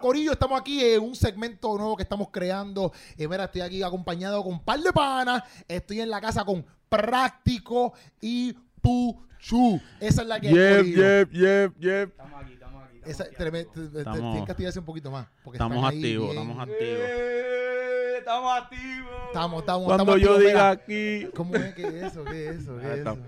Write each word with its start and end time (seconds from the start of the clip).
Corillo, 0.00 0.32
estamos 0.32 0.60
aquí 0.60 0.82
en 0.84 1.02
un 1.02 1.14
segmento 1.14 1.76
nuevo 1.76 1.96
que 1.96 2.02
estamos 2.02 2.28
creando. 2.30 2.92
Eh, 3.16 3.26
mira, 3.28 3.44
estoy 3.44 3.60
aquí 3.62 3.82
acompañado 3.82 4.42
con 4.42 4.52
un 4.54 4.60
par 4.64 4.80
de 4.80 4.92
panas. 4.92 5.42
Estoy 5.66 6.00
en 6.00 6.10
la 6.10 6.20
casa 6.20 6.44
con 6.44 6.64
Práctico 6.88 7.92
y 8.20 8.54
Puchu. 8.80 9.80
Esa 10.00 10.22
es 10.22 10.28
la 10.28 10.40
que 10.40 10.48
hay, 10.48 10.54
Yep, 10.54 10.76
Corillo. 10.78 11.02
yep, 11.02 11.30
yep, 11.32 11.78
yep. 11.78 12.08
Estamos 12.10 12.42
aquí, 12.42 12.52
estamos 12.54 12.82
aquí. 12.84 12.98
Esa, 13.04 13.24
Estamos, 13.24 13.36
te- 13.52 13.58
aquí, 13.58 13.68
te- 13.74 13.80
te- 13.80 13.88
te- 13.90 13.98
Estamos- 13.98 14.20
tienes 14.20 14.44
que 14.44 14.52
activarse 14.52 14.78
un 14.78 14.84
poquito 14.84 15.10
más. 15.10 15.26
Porque 15.44 15.56
Estamos 15.56 15.76
están 15.76 15.90
ahí 15.92 15.98
activos, 15.98 16.30
bien- 16.30 16.42
estamos 16.42 16.62
activos. 16.68 17.00
Eh, 17.02 18.14
estamos 18.18 18.58
activos. 18.62 19.10
Estamos, 19.28 19.60
estamos, 19.60 19.84
Cuando 19.86 20.02
estamos 20.02 20.20
yo 20.20 20.32
activos, 20.34 20.38
diga 20.38 20.52
mira. 20.52 20.70
aquí. 20.70 21.30
¿Cómo 21.36 21.54
es? 21.56 21.74
¿Qué 21.74 21.82
es 21.86 21.94
eso? 22.04 22.24
¿Qué 22.24 22.48
es 22.48 22.56
eso? 22.56 22.78
¿Qué 22.78 22.86
es 22.92 22.98
está- 22.98 23.12
eso? 23.12 23.22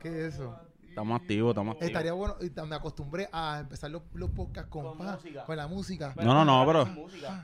¿Qué 0.00 0.08
es 0.08 0.34
eso? 0.34 0.56
Estamos 0.92 1.18
activos, 1.22 1.50
estamos 1.52 1.72
activos. 1.72 1.88
Estaría 1.90 2.12
bueno, 2.12 2.34
y 2.42 2.50
me 2.68 2.76
acostumbré 2.76 3.26
a 3.32 3.60
empezar 3.60 3.90
los, 3.90 4.02
los 4.12 4.28
podcasts 4.30 4.70
con, 4.70 4.84
Con 4.84 4.98
pa- 4.98 5.12
música. 5.14 5.44
con 5.46 5.56
la 5.56 5.66
música. 5.66 6.14
No, 6.16 6.34
no, 6.34 6.44
no, 6.44 6.66
pero-. 6.66 6.84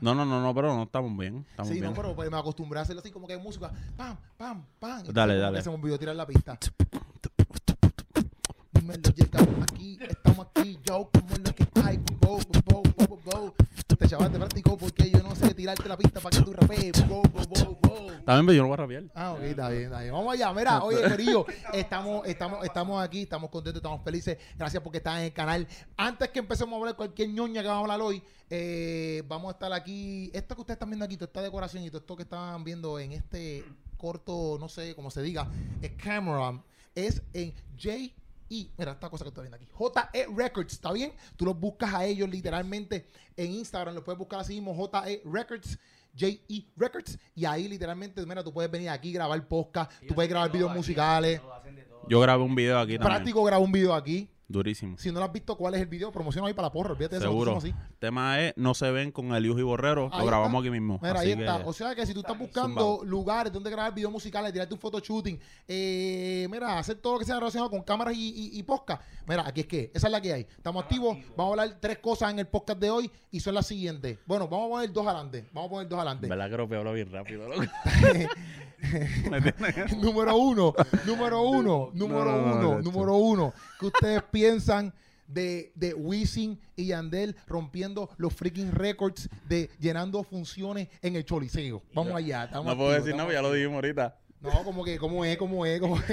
No, 0.01 0.13
no, 0.13 0.23
no, 0.23 0.39
no, 0.41 0.53
pero 0.53 0.75
no 0.75 0.83
estamos 0.83 1.17
bien. 1.17 1.45
Estamos 1.49 1.69
Sí, 1.69 1.79
bien. 1.79 1.85
no, 1.85 1.93
pero 1.95 2.15
pues, 2.15 2.29
me 2.29 2.37
acostumbré 2.37 2.77
a 2.77 2.83
hacerlo 2.83 3.01
así 3.01 3.09
como 3.11 3.25
que 3.25 3.33
hay 3.33 3.39
música. 3.41 3.71
Pam, 3.97 4.15
pam, 4.37 4.63
pam. 4.79 5.03
Dale, 5.11 5.33
como 5.33 5.41
dale. 5.43 5.61
Se 5.63 5.69
me 5.71 5.75
olvidó 5.77 5.97
tirar 5.97 6.15
la 6.15 6.27
pista. 6.27 6.59
Dímelo, 8.71 9.09
llegamos 9.15 9.63
aquí, 9.63 9.97
estamos 10.07 10.47
aquí, 10.55 10.79
yo, 10.85 11.09
como 11.11 11.33
es 11.33 11.39
lo 11.39 11.55
que 11.55 11.67
hay, 11.83 11.97
bo, 12.21 12.37
bo, 12.65 12.83
bo, 12.83 13.07
bo, 13.07 13.19
bo. 13.25 13.55
Te 13.97 14.07
chaval 14.07 14.31
te 14.31 14.37
practico 14.37 14.77
porque 14.77 15.09
yo 15.09 15.19
no 15.23 15.35
sé 15.35 15.53
tirarte 15.53 15.89
la 15.89 15.97
pista 15.97 16.19
para 16.19 16.37
que 16.37 16.43
tú 16.43 16.53
rapees, 16.53 17.07
bo, 17.07 17.21
bo, 17.23 17.41
bo, 17.47 17.79
bo. 17.81 18.07
También, 18.23 18.45
pero 18.45 18.53
yo 18.53 18.61
no 18.61 18.67
voy 18.67 18.73
a 18.73 18.77
rapear. 18.77 19.03
Ah, 19.15 19.33
ok, 19.33 19.41
está 19.41 19.69
bien, 19.69 19.83
está 19.85 20.01
bien. 20.01 20.13
Vamos 20.13 20.33
allá. 20.33 20.53
Mira, 20.53 20.83
oye, 20.83 21.09
Corillo, 21.09 21.45
estamos, 21.73 22.27
estamos, 22.27 22.63
estamos 22.63 23.03
aquí, 23.03 23.23
estamos 23.23 23.49
contentos, 23.49 23.79
estamos 23.79 24.03
felices. 24.03 24.37
Gracias 24.55 24.83
porque 24.83 24.99
están 24.99 25.17
en 25.17 25.23
el 25.25 25.33
canal. 25.33 25.67
Antes 25.97 26.29
que 26.29 26.39
empecemos 26.39 26.73
a 26.73 26.77
hablar 26.77 26.95
cualquier 26.95 27.29
ñoña 27.29 27.61
que 27.61 27.67
vamos 27.67 27.89
a 27.89 27.93
hablar 27.93 28.07
hoy, 28.07 28.21
eh, 28.49 29.23
vamos 29.27 29.49
a 29.49 29.53
estar 29.53 29.73
aquí. 29.73 30.29
Esto 30.33 30.55
que 30.55 30.61
ustedes 30.61 30.75
están 30.75 30.89
viendo 30.89 31.05
aquí, 31.05 31.17
toda 31.17 31.27
esta 31.27 31.41
decoración 31.41 31.83
y 31.83 31.89
todo 31.89 31.99
esto 31.99 32.15
que 32.15 32.23
están 32.23 32.63
viendo 32.63 32.99
en 32.99 33.13
este 33.13 33.65
corto, 33.97 34.57
no 34.59 34.69
sé 34.69 34.95
cómo 34.95 35.09
se 35.09 35.23
diga, 35.23 35.47
es 35.81 35.91
camera, 35.91 36.61
es 36.93 37.23
en 37.33 37.53
J. 37.81 38.13
Y 38.49 38.71
mira 38.77 38.93
esta 38.93 39.09
cosa 39.09 39.23
que 39.23 39.29
estoy 39.29 39.43
viendo 39.43 39.57
aquí. 39.57 39.67
JE 39.71 40.27
Records, 40.35 40.73
¿está 40.73 40.91
bien? 40.91 41.13
Tú 41.37 41.45
los 41.45 41.57
buscas 41.59 41.93
a 41.93 42.05
ellos 42.05 42.27
literalmente 42.27 43.05
en 43.37 43.51
Instagram, 43.51 43.93
los 43.93 44.03
puedes 44.03 44.17
buscar 44.17 44.39
así 44.39 44.59
mismo, 44.59 44.73
JE 44.75 45.21
Records. 45.23 45.79
JE 46.15 46.65
Records 46.75 47.19
y 47.35 47.45
ahí 47.45 47.67
literalmente, 47.67 48.25
mira, 48.25 48.43
tú 48.43 48.51
puedes 48.51 48.69
venir 48.69 48.89
aquí 48.89 49.13
grabar 49.13 49.47
podcast, 49.47 49.91
tú 50.07 50.15
puedes 50.15 50.29
grabar 50.29 50.51
de 50.51 50.57
videos 50.57 50.75
musicales. 50.75 51.39
todo, 51.39 51.61
todo. 51.87 52.01
Yo 52.09 52.19
grabé 52.19 52.43
un 52.43 52.55
video 52.55 52.79
aquí 52.79 52.97
también. 52.97 53.15
Práctico 53.15 53.43
graba 53.43 53.63
un 53.63 53.71
video 53.71 53.93
aquí. 53.93 54.27
Durísimo. 54.51 54.97
Si 54.97 55.11
no 55.11 55.19
lo 55.19 55.25
has 55.25 55.31
visto, 55.31 55.55
¿cuál 55.55 55.75
es 55.75 55.81
el 55.81 55.85
video? 55.87 56.11
Promociona 56.11 56.47
ahí 56.47 56.55
para 56.55 56.69
la 56.69 56.71
porra, 56.71 56.93
olvídate 56.93 57.17
de. 57.17 57.21
Seguro. 57.21 57.59
El 57.63 57.73
tema 57.99 58.41
es 58.41 58.53
No 58.57 58.73
se 58.73 58.89
ven 58.89 59.11
con 59.11 59.31
Elius 59.35 59.59
y 59.59 59.61
Borrero. 59.61 60.09
Ahí 60.11 60.21
Lo 60.21 60.25
grabamos 60.25 60.49
está. 60.49 60.59
aquí 60.59 60.69
mismo. 60.71 60.99
Mira, 61.03 61.19
Así 61.19 61.31
ahí 61.31 61.39
está. 61.39 61.59
que- 61.59 61.69
O 61.69 61.73
sea 61.73 61.93
que 61.93 62.05
si 62.07 62.15
tú 62.15 62.21
estás 62.21 62.35
buscando 62.37 62.67
Zumbado. 62.97 63.05
lugares 63.05 63.53
donde 63.53 63.69
grabar 63.69 63.93
videos 63.93 64.11
musicales, 64.11 64.51
tirarte 64.51 64.73
un 64.73 64.79
photoshooting, 64.79 65.39
eh, 65.67 66.47
mira, 66.49 66.79
hacer 66.79 66.95
todo 66.95 67.13
lo 67.13 67.19
que 67.19 67.25
sea 67.25 67.35
relacionado 67.39 67.69
con 67.69 67.83
cámaras 67.83 68.15
y, 68.15 68.29
y, 68.55 68.57
y 68.59 68.63
podcast, 68.63 69.03
mira, 69.27 69.47
aquí 69.47 69.61
es 69.61 69.67
que, 69.67 69.91
esa 69.93 70.07
es 70.07 70.11
la 70.11 70.19
que 70.19 70.33
hay. 70.33 70.41
Estamos 70.41 70.81
activos, 70.83 71.15
vamos 71.37 71.57
a 71.59 71.61
hablar 71.61 71.77
tres 71.79 71.99
cosas 71.99 72.31
en 72.31 72.39
el 72.39 72.47
podcast 72.47 72.79
de 72.79 72.89
hoy 72.89 73.11
y 73.29 73.39
son 73.41 73.53
las 73.53 73.67
siguientes. 73.67 74.17
Bueno, 74.25 74.47
vamos 74.47 74.65
a 74.65 74.69
poner 74.71 74.91
dos 74.91 75.05
adelante. 75.05 75.47
Vamos 75.53 75.67
a 75.67 75.71
poner 75.73 75.87
dos 75.87 75.99
adelante. 75.99 76.27
¿Verdad 76.27 76.49
que 76.49 76.57
lo 76.57 76.63
hablo 76.79 76.93
bien 76.93 77.11
rápido? 77.11 77.47
número 79.97 80.35
uno, 80.37 80.73
número 81.05 81.41
uno, 81.43 81.89
número 81.93 82.25
No, 82.25 82.37
no, 82.37 82.45
no, 82.45 82.55
uno, 82.55 82.75
no, 82.75 82.81
número 82.81 83.15
uno. 83.15 83.53
¿Qué 83.79 83.85
ustedes 83.87 84.23
piensan 84.31 84.93
de, 85.27 85.71
de 85.75 85.93
Wisin 85.93 86.59
y 86.75 86.87
Yandel 86.87 87.35
rompiendo 87.47 88.09
los 88.17 88.33
freaking 88.33 88.71
records 88.71 89.29
de 89.47 89.69
llenando 89.79 90.23
funciones 90.23 90.87
en 91.01 91.15
el 91.15 91.25
Choliseo? 91.25 91.81
Vamos 91.93 92.13
allá. 92.15 92.45
estamos 92.45 92.65
No 92.67 92.75
puedo 92.75 92.89
activos, 92.89 93.05
decir 93.05 93.17
nada, 93.17 93.33
ya 93.33 93.41
lo 93.41 93.51
dijimos 93.53 93.75
ahorita. 93.75 94.17
No, 94.41 94.63
como 94.63 94.85
que, 94.85 94.97
como 94.97 95.25
es, 95.25 95.37
como 95.37 95.65
es, 95.65 95.79
como 95.81 95.97
es. 95.97 96.03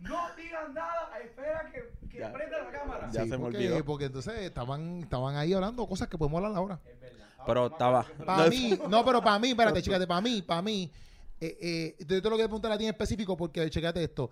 No 0.00 0.18
digan 0.36 0.74
nada, 0.74 1.08
espera 1.24 1.70
que, 1.72 2.08
que 2.10 2.18
Ya. 2.18 2.30
prenda 2.32 2.58
la 2.62 2.70
cámara. 2.70 3.10
Ya 3.10 3.22
Sí, 3.22 3.28
se 3.30 3.38
me 3.38 3.42
porque, 3.44 3.56
olvidó. 3.56 3.84
porque 3.86 4.04
entonces 4.04 4.34
estaban, 4.40 4.98
estaban 5.02 5.36
ahí 5.36 5.54
hablando 5.54 5.86
cosas 5.86 6.08
que 6.08 6.18
podemos 6.18 6.38
hablar 6.44 6.56
ahora. 6.58 6.80
Es 6.84 7.00
verdad. 7.00 7.24
Pero 7.46 7.66
estaba. 7.68 8.04
Para 8.24 8.48
mí, 8.50 8.78
no, 8.88 9.04
pero 9.04 9.22
para 9.22 9.38
mí, 9.38 9.50
espérate, 9.50 9.80
chécate, 9.82 10.06
para 10.06 10.20
mí, 10.20 10.42
para 10.42 10.60
mí, 10.62 10.90
eh, 11.46 11.94
eh, 11.98 12.04
yo 12.06 12.22
te 12.22 12.28
lo 12.30 12.36
quiero 12.36 12.48
preguntar 12.48 12.72
a 12.72 12.78
ti 12.78 12.84
en 12.84 12.90
específico 12.90 13.36
porque 13.36 13.68
chécate 13.70 14.02
esto. 14.02 14.30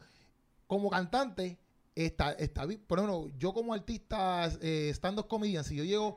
Como 0.67 0.89
cantante, 0.91 1.59
está, 1.95 2.33
está 2.33 2.65
bien. 2.67 2.81
Por 2.87 2.99
ejemplo, 2.99 3.29
yo 3.39 3.53
como 3.53 3.75
artista, 3.75 4.51
eh, 4.61 4.91
stand-up 4.95 5.29
comedian, 5.29 5.65
si 5.65 5.77
yo 5.77 5.85
llego 5.85 6.17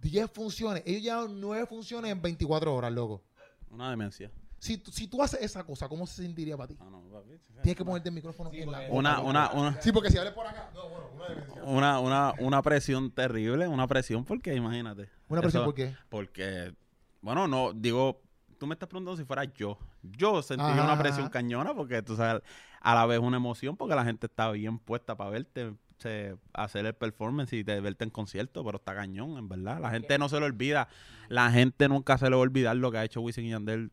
10 0.00 0.30
funciones, 0.30 0.82
ellos 0.86 1.02
llevan 1.02 1.40
9 1.40 1.66
funciones 1.66 2.12
en 2.12 2.20
24 2.22 2.74
horas, 2.74 2.92
loco. 2.92 3.22
Una 3.70 3.90
demencia. 3.90 4.30
Si, 4.58 4.78
tú- 4.78 4.90
si 4.90 5.06
tú 5.06 5.22
haces 5.22 5.42
esa 5.42 5.64
cosa, 5.64 5.88
¿cómo 5.88 6.06
se 6.06 6.22
sentiría 6.22 6.56
para 6.56 6.68
ti? 6.68 6.76
Ah, 6.80 6.88
no, 6.90 7.02
papi. 7.12 7.30
Tienes 7.62 7.76
que 7.76 7.84
ponerte 7.84 8.08
el 8.08 8.14
micrófono 8.14 8.50
Sí, 8.50 8.62
en 8.62 8.70
la 8.72 8.80
boca. 8.80 8.92
Una, 8.92 9.20
una, 9.20 9.50
una, 9.52 9.82
Sí, 9.82 9.92
porque 9.92 10.10
si 10.10 10.16
hables 10.18 10.32
por 10.32 10.46
acá, 10.46 10.70
no, 10.74 10.88
bueno, 10.88 11.10
una 11.14 11.28
demencia. 11.28 11.62
una, 11.64 12.00
una, 12.00 12.34
una 12.38 12.62
presión 12.62 13.10
terrible, 13.10 13.68
una 13.68 13.86
presión 13.86 14.24
porque 14.24 14.54
imagínate. 14.54 15.08
Una 15.28 15.42
presión, 15.42 15.62
Eso- 15.62 15.64
¿por 15.66 15.74
qué? 15.74 15.94
Porque, 16.08 16.74
bueno, 17.20 17.46
no, 17.46 17.72
digo, 17.74 18.22
tú 18.58 18.66
me 18.66 18.74
estás 18.74 18.88
preguntando 18.88 19.16
si 19.16 19.24
fuera 19.24 19.44
yo. 19.44 19.78
Yo 20.02 20.42
sentiría 20.42 20.74
Ajá, 20.82 20.84
una 20.92 20.98
presión 20.98 21.22
ajá. 21.26 21.30
cañona 21.30 21.74
porque 21.74 22.02
tú 22.02 22.16
sabes, 22.16 22.42
a 22.80 22.94
la 22.94 23.06
vez 23.06 23.18
una 23.18 23.36
emoción 23.36 23.76
porque 23.76 23.94
la 23.94 24.04
gente 24.04 24.26
está 24.26 24.50
bien 24.50 24.78
puesta 24.78 25.16
para 25.16 25.30
verte, 25.30 25.74
se- 25.98 26.36
hacer 26.52 26.86
el 26.86 26.94
performance 26.94 27.52
y 27.54 27.62
de 27.62 27.80
verte 27.80 28.04
en 28.04 28.10
concierto, 28.10 28.64
pero 28.64 28.78
está 28.78 28.94
cañón, 28.94 29.36
en 29.38 29.48
verdad. 29.48 29.80
La 29.80 29.90
gente 29.90 30.18
no 30.18 30.28
se 30.28 30.38
lo 30.40 30.46
olvida. 30.46 30.88
La 31.28 31.50
gente 31.50 31.88
nunca 31.88 32.18
se 32.18 32.24
le 32.26 32.30
va 32.30 32.36
a 32.36 32.40
olvidar 32.40 32.76
lo 32.76 32.90
que 32.92 32.98
ha 32.98 33.04
hecho 33.04 33.20
Wisin 33.20 33.46
y 33.46 33.50
Yandel 33.50 33.90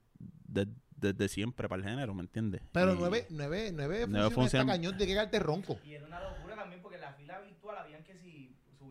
de- 0.47 0.67
desde 0.95 1.27
siempre 1.27 1.67
para 1.67 1.81
el 1.81 1.89
género, 1.89 2.13
¿me 2.13 2.21
entiendes? 2.21 2.61
Pero 2.71 2.93
Y- 2.93 2.97
9, 2.97 3.27
nueve, 3.29 3.71
nueve 3.73 4.05
Nueve 4.07 4.29
funciones 4.29 4.33
está 4.33 4.35
funciones. 4.41 4.67
cañón 4.67 4.97
de 4.97 5.29
que 5.31 5.39
ronco. 5.39 5.77
Y 5.83 5.93
era 5.95 6.05
una 6.05 6.21
locura 6.21 6.55
también 6.55 6.81
porque 6.81 6.97
la 6.97 7.11
fila 7.13 7.39
virtual 7.41 7.53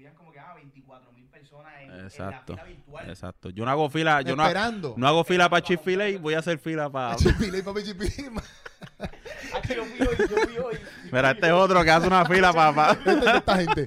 subían 0.02 0.14
como 0.14 0.32
que 0.32 0.40
ah, 0.40 0.52
24 0.56 1.12
mil 1.12 1.26
personas 1.28 1.72
en, 1.80 1.90
en 1.92 2.00
Exacto. 2.04 2.54
la 2.54 2.62
fila 2.64 2.76
virtual. 2.76 3.08
Exacto. 3.10 3.50
Yo 3.50 3.64
no 3.64 3.70
hago 3.70 3.88
fila, 3.90 4.22
yo 4.22 4.34
no, 4.36 4.42
esperando. 4.42 4.94
no 4.96 5.06
hago 5.08 5.24
fila 5.24 5.48
para 5.48 5.62
Chick-fil-A, 5.62 6.18
voy 6.18 6.34
a 6.34 6.40
hacer 6.40 6.58
fila 6.58 6.90
para... 6.90 7.16
Chipile. 7.16 7.62
Ah, 9.54 9.60
que 9.60 9.76
yo 9.76 9.84
fui 9.84 10.06
hoy, 10.06 10.16
yo 10.18 10.26
fui 10.26 10.58
hoy. 10.58 10.76
Mira, 11.12 11.30
este 11.32 11.46
es 11.46 11.52
otro 11.52 11.84
que 11.84 11.91
hace 11.91 12.06
una 12.06 12.24
fila 12.24 12.52
para... 12.52 12.92
Este 12.92 13.10
es 13.12 13.20
de 13.20 13.30
esta 13.36 13.56
gente. 13.56 13.84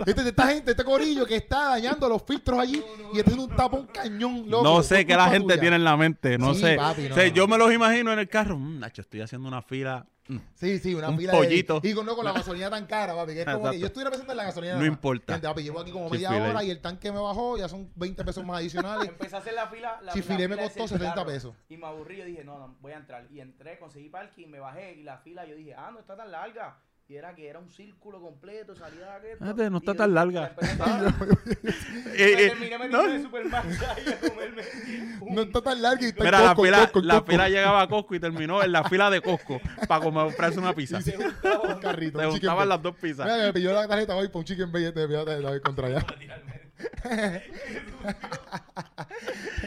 Este 0.00 0.10
es 0.10 0.16
de 0.24 0.28
esta 0.30 0.46
gente, 0.48 0.70
este 0.72 0.84
corillo 0.84 1.24
que 1.26 1.36
está 1.36 1.68
dañando 1.70 2.08
los 2.08 2.22
filtros 2.22 2.58
allí 2.58 2.82
y 3.14 3.18
está 3.18 3.30
haciendo 3.30 3.44
un 3.44 3.56
tapón 3.56 3.86
cañón, 3.86 4.44
loco. 4.50 4.64
No 4.64 4.82
sé 4.82 5.06
qué 5.06 5.16
la 5.16 5.28
gente 5.30 5.48
tuya. 5.54 5.60
tiene 5.60 5.76
en 5.76 5.84
la 5.84 5.96
mente, 5.96 6.36
no 6.36 6.52
Sí, 6.54 6.60
sé. 6.60 6.76
papi, 6.76 7.02
no, 7.08 7.14
O 7.14 7.14
sea, 7.14 7.26
no. 7.28 7.34
yo 7.34 7.48
me 7.48 7.56
los 7.58 7.72
imagino 7.72 8.12
en 8.12 8.18
el 8.18 8.28
carro. 8.28 8.58
Mm, 8.58 8.80
Nacho, 8.80 9.00
estoy 9.02 9.20
haciendo 9.22 9.48
una 9.48 9.62
fila. 9.62 10.06
Mm, 10.28 10.36
Sí, 10.54 10.78
sí, 10.78 10.94
una 10.94 11.08
Un 11.10 11.18
fila 11.18 11.32
pollito. 11.32 11.80
de... 11.80 11.88
Y 11.88 11.94
con, 11.94 12.06
no, 12.06 12.14
con 12.16 12.24
la 12.24 12.32
gasolina 12.32 12.70
tan 12.70 12.86
cara, 12.86 13.14
papi, 13.14 13.32
que 13.34 13.40
es 13.40 13.44
como 13.44 13.56
Exacto. 13.58 13.72
que 13.72 13.78
yo 13.80 13.86
estuviera 13.86 14.10
pensando 14.10 14.32
en 14.32 14.36
la 14.36 14.44
gasolina. 14.44 14.72
No 14.74 14.78
nada 14.80 14.88
importa. 14.88 15.32
Gente, 15.34 15.48
papi, 15.48 15.62
llevo 15.62 15.80
aquí 15.80 15.90
como 15.92 16.08
media 16.10 16.30
hora 16.30 16.64
y 16.64 16.70
el 16.70 16.80
tanque 16.80 17.12
me 17.12 17.18
bajó, 17.18 17.56
ya 17.58 17.68
son 17.68 17.90
20 17.96 18.24
pesos 18.24 18.44
más 18.44 18.58
adicionales. 18.58 19.08
Empecé 19.08 19.36
a 19.36 19.38
hacer 19.38 19.54
la 19.54 19.66
fila. 19.68 20.00
La, 20.02 20.12
Chick-fil-A 20.12 20.38
la 20.38 20.48
me 20.48 20.54
fila 20.54 20.62
costó 20.64 20.78
seis 20.88 20.90
70 20.90 21.14
carros. 21.14 21.32
pesos. 21.32 21.54
Y 21.68 21.76
me 21.76 21.86
aburrí, 21.86 22.16
yo 22.18 22.24
dije, 22.24 22.44
no, 22.44 22.58
no, 22.58 22.76
voy 22.80 22.92
a 22.92 22.96
entrar. 22.96 23.26
Y 23.30 23.40
entré, 23.40 23.78
conseguí 23.78 24.08
parking, 24.08 24.48
me 24.48 24.60
bajé 24.60 24.94
y 24.94 25.02
la 25.02 25.18
fila, 25.18 25.44
yo 25.46 25.54
dije, 25.56 25.74
ah, 25.74 25.90
no 25.92 26.00
está 26.00 26.16
tan 26.16 26.30
larga. 26.30 26.78
Y 27.06 27.16
era 27.16 27.34
que 27.34 27.46
era 27.46 27.58
un 27.58 27.70
círculo 27.70 28.18
completo, 28.18 28.74
salía 28.74 29.18
de 29.18 29.32
aquí. 29.32 29.38
Fíjate, 29.38 29.68
no 29.68 29.76
Y 29.76 29.80
está 29.80 29.94
tan 29.94 30.14
larga. 30.14 30.52
Eh, 32.16 32.16
eh, 32.16 32.48
terminé 32.48 32.88
no, 32.88 33.02
metiendo 33.02 33.28
a 33.58 33.62
comerme. 34.30 34.62
está 35.42 35.60
tan 35.62 35.82
larga 35.82 36.02
y 36.02 36.06
está 36.06 36.24
Mira, 36.24 36.38
la 36.40 36.46
Costco, 36.54 36.62
fila, 36.64 36.78
la 36.78 36.90
Costco. 36.92 37.30
fila 37.30 37.48
llegaba 37.50 37.82
a 37.82 37.88
Costco 37.88 38.14
y 38.14 38.20
terminó 38.20 38.62
en 38.62 38.72
la 38.72 38.84
fila 38.84 39.10
de 39.10 39.20
Costco 39.20 39.60
para 39.86 40.02
comprarse 40.02 40.58
una 40.58 40.72
pizza. 40.72 41.02
se 41.02 41.12
juntaba 41.16 41.74
Un 41.74 41.80
carrito, 41.80 42.20
Se 42.20 42.26
juntaban 42.26 42.68
las 42.70 42.80
dos 42.80 42.94
pizzas. 42.96 43.26
Mira, 43.26 43.36
me 43.46 43.52
pidió 43.52 43.72
la 43.74 43.86
tarjeta 43.86 44.14
hoy 44.16 44.28
para 44.28 44.38
un 44.38 44.44
chicken 44.46 44.72
bake, 44.72 44.92
te 44.92 45.06
pidió 45.06 45.18
la 45.18 45.24
tarjeta 45.26 45.50
hoy 45.50 45.60
contra 45.60 45.86
allá. 45.88 46.06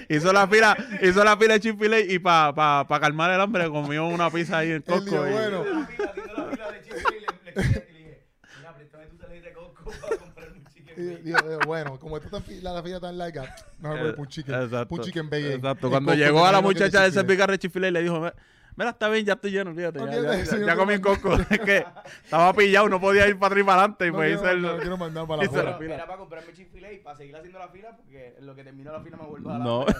Hizo 0.09 0.31
la 0.33 0.47
fila, 0.47 0.77
hizo 1.01 1.23
la 1.23 1.37
fila 1.37 1.53
de 1.55 1.59
Chick-fil-A 1.59 1.99
y 1.99 2.19
para 2.19 2.53
pa, 2.53 2.87
pa 2.87 2.99
calmar 2.99 3.31
el 3.31 3.41
hambre 3.41 3.69
comió 3.69 4.07
una 4.07 4.29
pizza 4.29 4.59
ahí 4.59 4.69
en 4.69 4.75
Él 4.75 4.83
Costco. 4.83 5.23
dijo, 5.23 5.27
y- 5.27 5.31
bueno. 5.31 5.63
la 5.65 5.85
fila, 5.87 6.05
haciendo 6.11 6.33
la 6.37 6.51
fila 6.51 6.71
de 6.71 6.81
Chick-fil-A 6.81 7.33
y 7.63 7.73
le- 7.73 7.87
dije, 7.97 8.23
mira, 8.59 8.75
préstame 8.75 9.05
tu 9.07 9.17
tarjeta 9.17 9.47
de 9.47 9.53
Costco 9.53 9.91
para 10.01 10.17
comprarme 10.17 10.57
un 10.57 10.65
chicken 10.73 10.95
bake. 10.95 11.23
dijo, 11.23 11.51
eh, 11.51 11.57
bueno, 11.65 11.99
como 11.99 12.17
está 12.17 12.29
tan 12.29 12.43
la, 12.63 12.73
la 12.73 12.83
fila 12.83 12.99
tan 12.99 13.17
larga, 13.17 13.55
mejor 13.79 13.99
voy 13.99 14.11
por 14.11 14.19
un 14.21 14.27
chicken, 14.27 14.55
Exacto. 14.55 14.95
un 14.95 15.01
chicken 15.01 15.29
Exacto. 15.55 15.89
Cuando 15.89 16.13
llegó 16.13 16.45
a 16.45 16.51
la 16.51 16.61
muchacha 16.61 17.01
del 17.01 17.11
Chick-fil-A. 17.11 17.11
servicarre 17.21 17.51
de 17.53 17.59
Chick-fil-A 17.59 17.87
y 17.87 17.91
le 17.91 18.01
dijo, 18.03 18.19
"Me- 18.19 18.33
Mira, 18.77 18.91
está 18.91 19.09
bien, 19.09 19.25
ya 19.25 19.33
estoy 19.33 19.51
lleno. 19.51 19.71
Ok, 19.71 19.77
ya, 20.65 20.75
comí 20.75 20.93
más. 20.93 20.99
coco. 21.01 21.33
Es 21.49 21.59
que 21.59 21.83
estaba 22.23 22.53
pillado, 22.53 22.87
no 22.89 23.01
podía 23.01 23.27
ir 23.27 23.37
para 23.37 23.47
atrás 23.47 23.61
y 23.63 23.65
para 23.65 23.79
adelante. 23.79 24.07
Y 24.07 24.11
No 24.11 24.17
me 24.19 24.25
quiero 24.27 24.39
hice 24.41 24.51
el. 24.51 24.61
no 24.61 24.77
quiero 24.77 24.97
mandar 24.97 25.27
para 25.27 25.43
la 25.43 25.63
la 25.63 25.77
fila. 25.77 25.95
era 25.95 26.05
para 26.05 26.19
comprarme 26.19 26.53
Chick-fil-A 26.53 26.93
y 26.93 26.97
para 26.99 27.17
seguir 27.17 27.35
haciendo 27.35 27.57
la 27.59 27.67
fila 27.69 27.95
porque 27.97 28.35
en 28.37 28.45
lo 28.45 28.55
que 28.55 28.63
terminó 28.63 28.91
la 28.91 29.01
fila 29.01 29.17
me 29.17 29.25
vuelvo 29.25 29.49
a 29.49 29.53
dar 29.53 29.61
No. 29.61 29.85
que- 29.85 29.93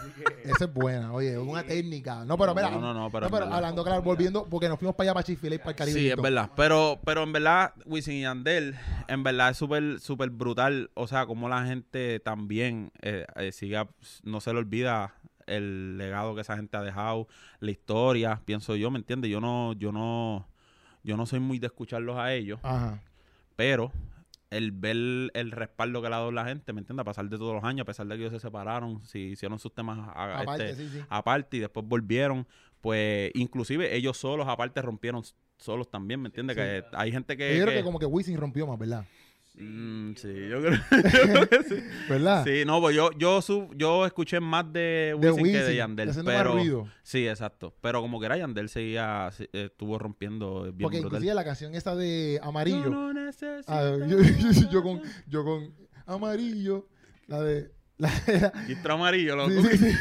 Esa 0.52 0.66
es 0.66 0.74
buena, 0.74 1.12
oye, 1.12 1.32
es 1.32 1.38
una 1.40 1.64
técnica. 1.64 2.24
No, 2.24 2.38
pero 2.38 2.54
mira, 2.54 2.70
No, 2.70 2.80
no, 2.80 2.94
no, 2.94 3.10
pero 3.12 3.26
hablando 3.26 3.84
claro, 3.84 4.02
volviendo, 4.04 4.46
porque 4.46 4.70
nos 4.70 4.78
fuimos 4.78 4.96
para 4.96 5.08
allá 5.10 5.14
para 5.16 5.24
Chick-fil-A, 5.26 5.58
para 5.58 5.72
el 5.72 5.76
Caribe. 5.76 6.00
Sí, 6.00 6.10
es 6.12 6.16
verdad. 6.16 6.52
Pero, 6.56 7.00
pero 7.04 7.24
en 7.24 7.34
verdad, 7.34 7.74
Wisin 7.86 8.14
y 8.14 8.22
Yandel, 8.22 8.76
en 9.08 9.24
verdad 9.24 9.50
es 9.50 9.58
súper, 9.58 10.00
súper 10.00 10.30
brutal. 10.30 10.92
O 10.94 11.08
sea, 11.08 11.26
como 11.26 11.50
la 11.50 11.66
gente 11.66 12.20
también 12.20 12.92
eh, 13.02 13.26
eh, 13.38 13.52
siga, 13.52 13.88
no 14.24 14.40
se 14.40 14.54
le 14.54 14.60
olvida 14.60 15.16
el 15.48 15.98
legado 15.98 16.36
que 16.36 16.42
esa 16.42 16.56
gente 16.56 16.78
ha 16.78 16.82
dejado, 16.84 17.28
la 17.60 17.72
historia, 17.72 18.42
pienso 18.46 18.76
yo, 18.76 18.92
¿me 18.92 19.00
entiendes? 19.00 19.32
Yo 19.32 19.42
no, 19.42 19.74
yo 19.74 19.92
no, 19.92 20.48
yo 21.04 21.18
no 21.18 21.26
soy 21.26 21.40
muy 21.40 21.58
de 21.60 21.68
escucharlos 21.68 22.18
a 22.18 22.34
ellos, 22.34 22.60
Ajá. 22.64 23.02
pero 23.56 23.92
el 24.50 24.72
ver 24.72 24.96
el 25.34 25.52
respaldo 25.52 26.02
que 26.02 26.08
le 26.10 26.16
ha 26.16 26.20
dado 26.20 26.32
la 26.32 26.46
gente, 26.46 26.72
¿me 26.72 26.80
entiendes? 26.80 27.02
A 27.02 27.06
pasar 27.06 27.28
de 27.28 27.38
todos 27.38 27.54
los 27.54 27.64
años, 27.64 27.82
a 27.82 27.86
pesar 27.86 28.08
de 28.08 28.16
que 28.16 28.22
ellos 28.22 28.34
se 28.34 28.40
separaron, 28.40 29.02
si 29.02 29.20
hicieron 29.20 29.60
sus 29.60 29.74
temas 29.74 29.98
a- 30.00 30.40
Aparte, 30.42 30.70
este, 30.70 30.84
sí, 30.88 30.90
sí. 31.00 31.06
aparte 31.10 31.58
y 31.58 31.60
después 31.62 31.86
volvieron, 31.86 32.48
pues 32.80 33.32
inclusive 33.34 33.94
ellos 33.96 34.18
solos 34.18 34.48
aparte 34.48 34.82
rompieron 34.82 35.22
solos 35.58 35.90
también, 35.90 36.22
¿me 36.22 36.28
entiendes? 36.28 36.56
Sí. 36.56 36.62
Que 36.62 36.84
hay 36.96 37.12
gente 37.12 37.36
que... 37.36 37.58
Yo 37.58 37.64
creo 37.64 37.74
que- 37.74 37.80
que 37.80 37.84
como 37.84 38.00
que 38.00 38.06
Wisin 38.06 38.38
rompió 38.38 38.68
más, 38.68 38.78
¿verdad? 38.80 39.06
Mm, 39.60 40.14
sí, 40.16 40.28
yo 40.50 40.62
creo, 40.62 40.74
yo 40.74 40.80
creo 41.48 41.50
que 41.50 41.64
sí. 41.64 41.84
¿Verdad? 42.08 42.46
Sí, 42.46 42.64
no, 42.66 42.80
pues 42.80 42.96
yo, 42.96 43.10
yo, 43.18 43.42
su- 43.42 43.70
yo 43.76 44.06
escuché 44.06 44.40
más 44.40 44.72
de 44.72 45.16
De 45.20 45.32
Wisin, 45.32 45.52
que 45.52 45.64
de 45.64 45.76
Yandel, 45.76 46.08
más 46.10 46.18
pero... 46.24 46.54
ruido. 46.54 46.88
Sí, 47.02 47.28
exacto. 47.28 47.74
Pero 47.82 48.02
como 48.02 48.20
que 48.20 48.28
era 48.28 48.38
Yandel 48.38 48.70
seguía, 48.70 49.32
estuvo 49.54 49.98
rompiendo 49.98 50.62
bien 50.64 50.78
Porque 50.78 51.00
brutal. 51.00 51.18
inclusive 51.18 51.34
la 51.34 51.44
canción 51.44 51.74
esa 51.74 51.96
de 51.96 52.40
Amarillo. 52.44 52.84
Yo 52.84 52.90
no 52.92 53.14
necesito 53.14 53.64
Ah, 53.68 53.98
yo, 54.08 54.20
yo- 54.22 54.70
yo 54.70 54.84
con, 54.84 55.02
yo 55.28 55.44
con 55.44 55.74
Amarillo. 56.06 56.88
La 57.26 57.42
de. 57.42 57.72
La 58.00 58.10
Gistro 58.68 58.94
amarillo, 58.94 59.36
loco. 59.36 59.50
sí, 59.50 59.62
sí, 59.72 59.78
sí. 59.78 59.98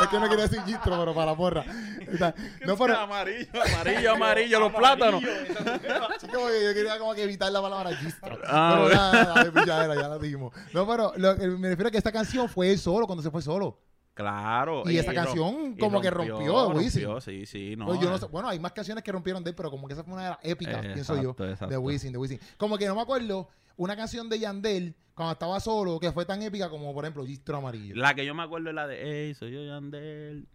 Es 0.00 0.08
que 0.08 0.18
no 0.18 0.28
quería 0.28 0.46
decir 0.46 0.62
gistro, 0.64 0.98
pero 0.98 1.14
para 1.14 1.32
la 1.32 1.36
porra. 1.36 1.64
Está- 2.00 2.34
No, 2.66 2.76
pero. 2.78 2.98
Amarillo, 2.98 3.48
amarillo, 3.62 4.12
amarillo, 4.14 4.60
los 4.60 4.72
plátanos. 4.72 5.22
Sí, 5.22 6.26
como 6.32 6.46
que 6.48 6.64
yo 6.64 6.74
quería 6.74 6.98
como 6.98 7.14
que 7.14 7.24
evitar 7.24 7.52
la 7.52 7.60
palabra 7.60 7.94
gistro. 7.96 8.38
Ah, 8.46 8.70
pero 8.72 8.82
bueno. 8.84 8.96
nada, 8.96 9.34
nada, 9.34 9.52
pues 9.52 9.66
ya 9.66 9.84
era, 9.84 9.94
ya 9.94 10.08
la 10.08 10.18
dijimos. 10.18 10.54
No, 10.72 10.86
pero 10.86 11.12
lo 11.16 11.36
me 11.58 11.68
refiero 11.68 11.88
a 11.88 11.90
que 11.90 11.98
esta 11.98 12.12
canción 12.12 12.48
fue 12.48 12.70
él 12.72 12.78
solo, 12.78 13.06
cuando 13.06 13.22
se 13.22 13.30
fue 13.30 13.42
solo. 13.42 13.78
Claro. 14.14 14.82
Y 14.88 14.96
esa 14.96 15.12
rom- 15.12 15.14
canción 15.14 15.74
y 15.76 15.78
como 15.78 16.00
que 16.00 16.10
rompió, 16.10 16.68
Wisin. 16.70 17.02
rompió, 17.04 17.20
Sí, 17.20 17.44
sí, 17.44 17.74
no. 17.76 17.84
Pues 17.84 18.00
yo 18.00 18.08
no 18.08 18.16
sé- 18.16 18.26
bueno, 18.26 18.48
hay 18.48 18.58
más 18.58 18.72
canciones 18.72 19.04
que 19.04 19.12
rompieron 19.12 19.44
de 19.44 19.50
él, 19.50 19.56
pero 19.56 19.70
como 19.70 19.86
que 19.86 19.92
esa 19.92 20.02
fue 20.04 20.14
una 20.14 20.22
de 20.22 20.28
las 20.30 20.38
épicas, 20.42 20.82
Eh, 20.84 20.90
pienso 20.94 21.20
yo. 21.20 21.30
exacto. 21.38 21.66
De 21.68 21.76
Wisin, 21.76 22.12
de 22.12 22.18
Wisin. 22.18 22.40
Como 22.56 22.78
que 22.78 22.86
no 22.86 22.94
me 22.94 23.02
acuerdo 23.02 23.50
una 23.76 23.94
canción 23.94 24.30
de 24.30 24.38
Yandel 24.38 24.96
cuando 25.16 25.32
estaba 25.32 25.58
solo 25.60 25.98
que 25.98 26.12
fue 26.12 26.26
tan 26.26 26.42
épica 26.42 26.68
como, 26.68 26.92
por 26.94 27.04
ejemplo, 27.04 27.24
Gistro 27.24 27.56
Amarillo. 27.56 27.96
La 27.96 28.14
que 28.14 28.24
yo 28.26 28.34
me 28.34 28.42
acuerdo 28.42 28.68
es 28.68 28.74
la 28.74 28.86
de 28.86 29.26
Ey, 29.28 29.34
soy 29.34 29.50
yo 29.50 29.64
Yandel, 29.64 30.46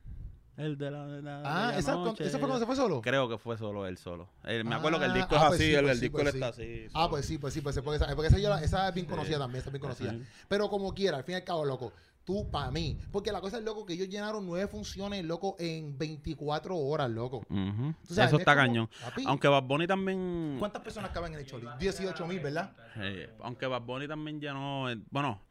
el 0.57 0.77
de 0.77 0.91
la, 0.91 1.07
de 1.07 1.21
la 1.23 1.41
ah, 1.43 1.65
bella 1.67 1.79
¿esa, 1.79 1.95
noche". 1.95 2.23
¿esa 2.25 2.37
fue 2.37 2.47
cuando 2.47 2.59
se 2.59 2.65
fue 2.67 2.75
solo? 2.75 3.01
Creo 3.01 3.27
que 3.27 3.39
fue 3.39 3.57
solo 3.57 3.87
él 3.87 3.97
solo. 3.97 4.29
Eh, 4.45 4.63
me 4.63 4.75
acuerdo 4.75 4.99
que 4.99 5.05
el 5.05 5.11
Ah, 5.11 5.15
disco 5.15 5.35
ah, 5.35 5.39
es 5.41 5.47
pues 5.47 5.59
así, 5.59 5.69
sí, 5.69 5.73
el, 5.75 5.81
pues 5.81 5.91
el 5.93 5.97
sí, 5.97 6.01
disco 6.05 6.17
pues 6.17 6.25
él 6.27 6.31
sí. 6.31 6.37
está 6.37 6.47
así. 6.49 6.87
Ah, 6.93 7.09
pues 7.09 7.25
sí, 7.25 7.37
pues 7.39 7.53
sí, 7.55 7.61
pues 7.61 7.79
porque 7.81 7.95
esa, 8.03 8.15
porque 8.15 8.27
esa, 8.27 8.37
la- 8.37 8.63
esa 8.63 8.87
es 8.89 8.93
bien 8.93 9.07
conocida 9.07 9.39
también, 9.39 9.61
esa 9.61 9.69
es 9.69 9.73
bien 9.73 9.81
conocida. 9.81 10.15
Pero 10.47 10.69
como 10.69 10.93
quiera, 10.93 11.17
al 11.17 11.23
fin 11.23 11.33
y 11.33 11.35
al 11.37 11.43
cabo, 11.43 11.65
loco, 11.65 11.91
tú 12.23 12.49
para 12.51 12.71
mí. 12.71 12.97
Porque 13.11 13.31
la 13.31 13.41
cosa 13.41 13.57
es, 13.57 13.63
loco, 13.63 13.85
que 13.85 13.93
ellos 13.93 14.09
llenaron 14.09 14.45
nueve 14.45 14.67
funciones, 14.67 15.23
loco, 15.25 15.55
en 15.59 15.97
24 15.97 16.75
horas, 16.77 17.09
loco. 17.09 17.43
Sabes, 17.49 17.95
Eso 18.09 18.23
es 18.23 18.33
está 18.41 18.53
como- 18.53 18.67
cañón. 18.67 18.89
papi, 19.01 19.23
Aunque 19.27 19.47
Bad 19.47 19.63
Bunny 19.63 19.87
también... 19.87 20.55
¿Cuántas 20.59 20.81
personas 20.81 21.11
caben 21.11 21.33
en 21.33 21.39
el 21.39 21.45
Choli? 21.45 21.67
18 21.79 22.27
mil, 22.27 22.39
¿verdad? 22.39 22.75
eh, 22.97 23.29
aunque 23.41 23.65
Bad 23.67 23.81
Bunny 23.81 24.07
también 24.07 24.39
llenó... 24.39 24.89
eh, 24.89 24.97
bueno, 25.09 25.41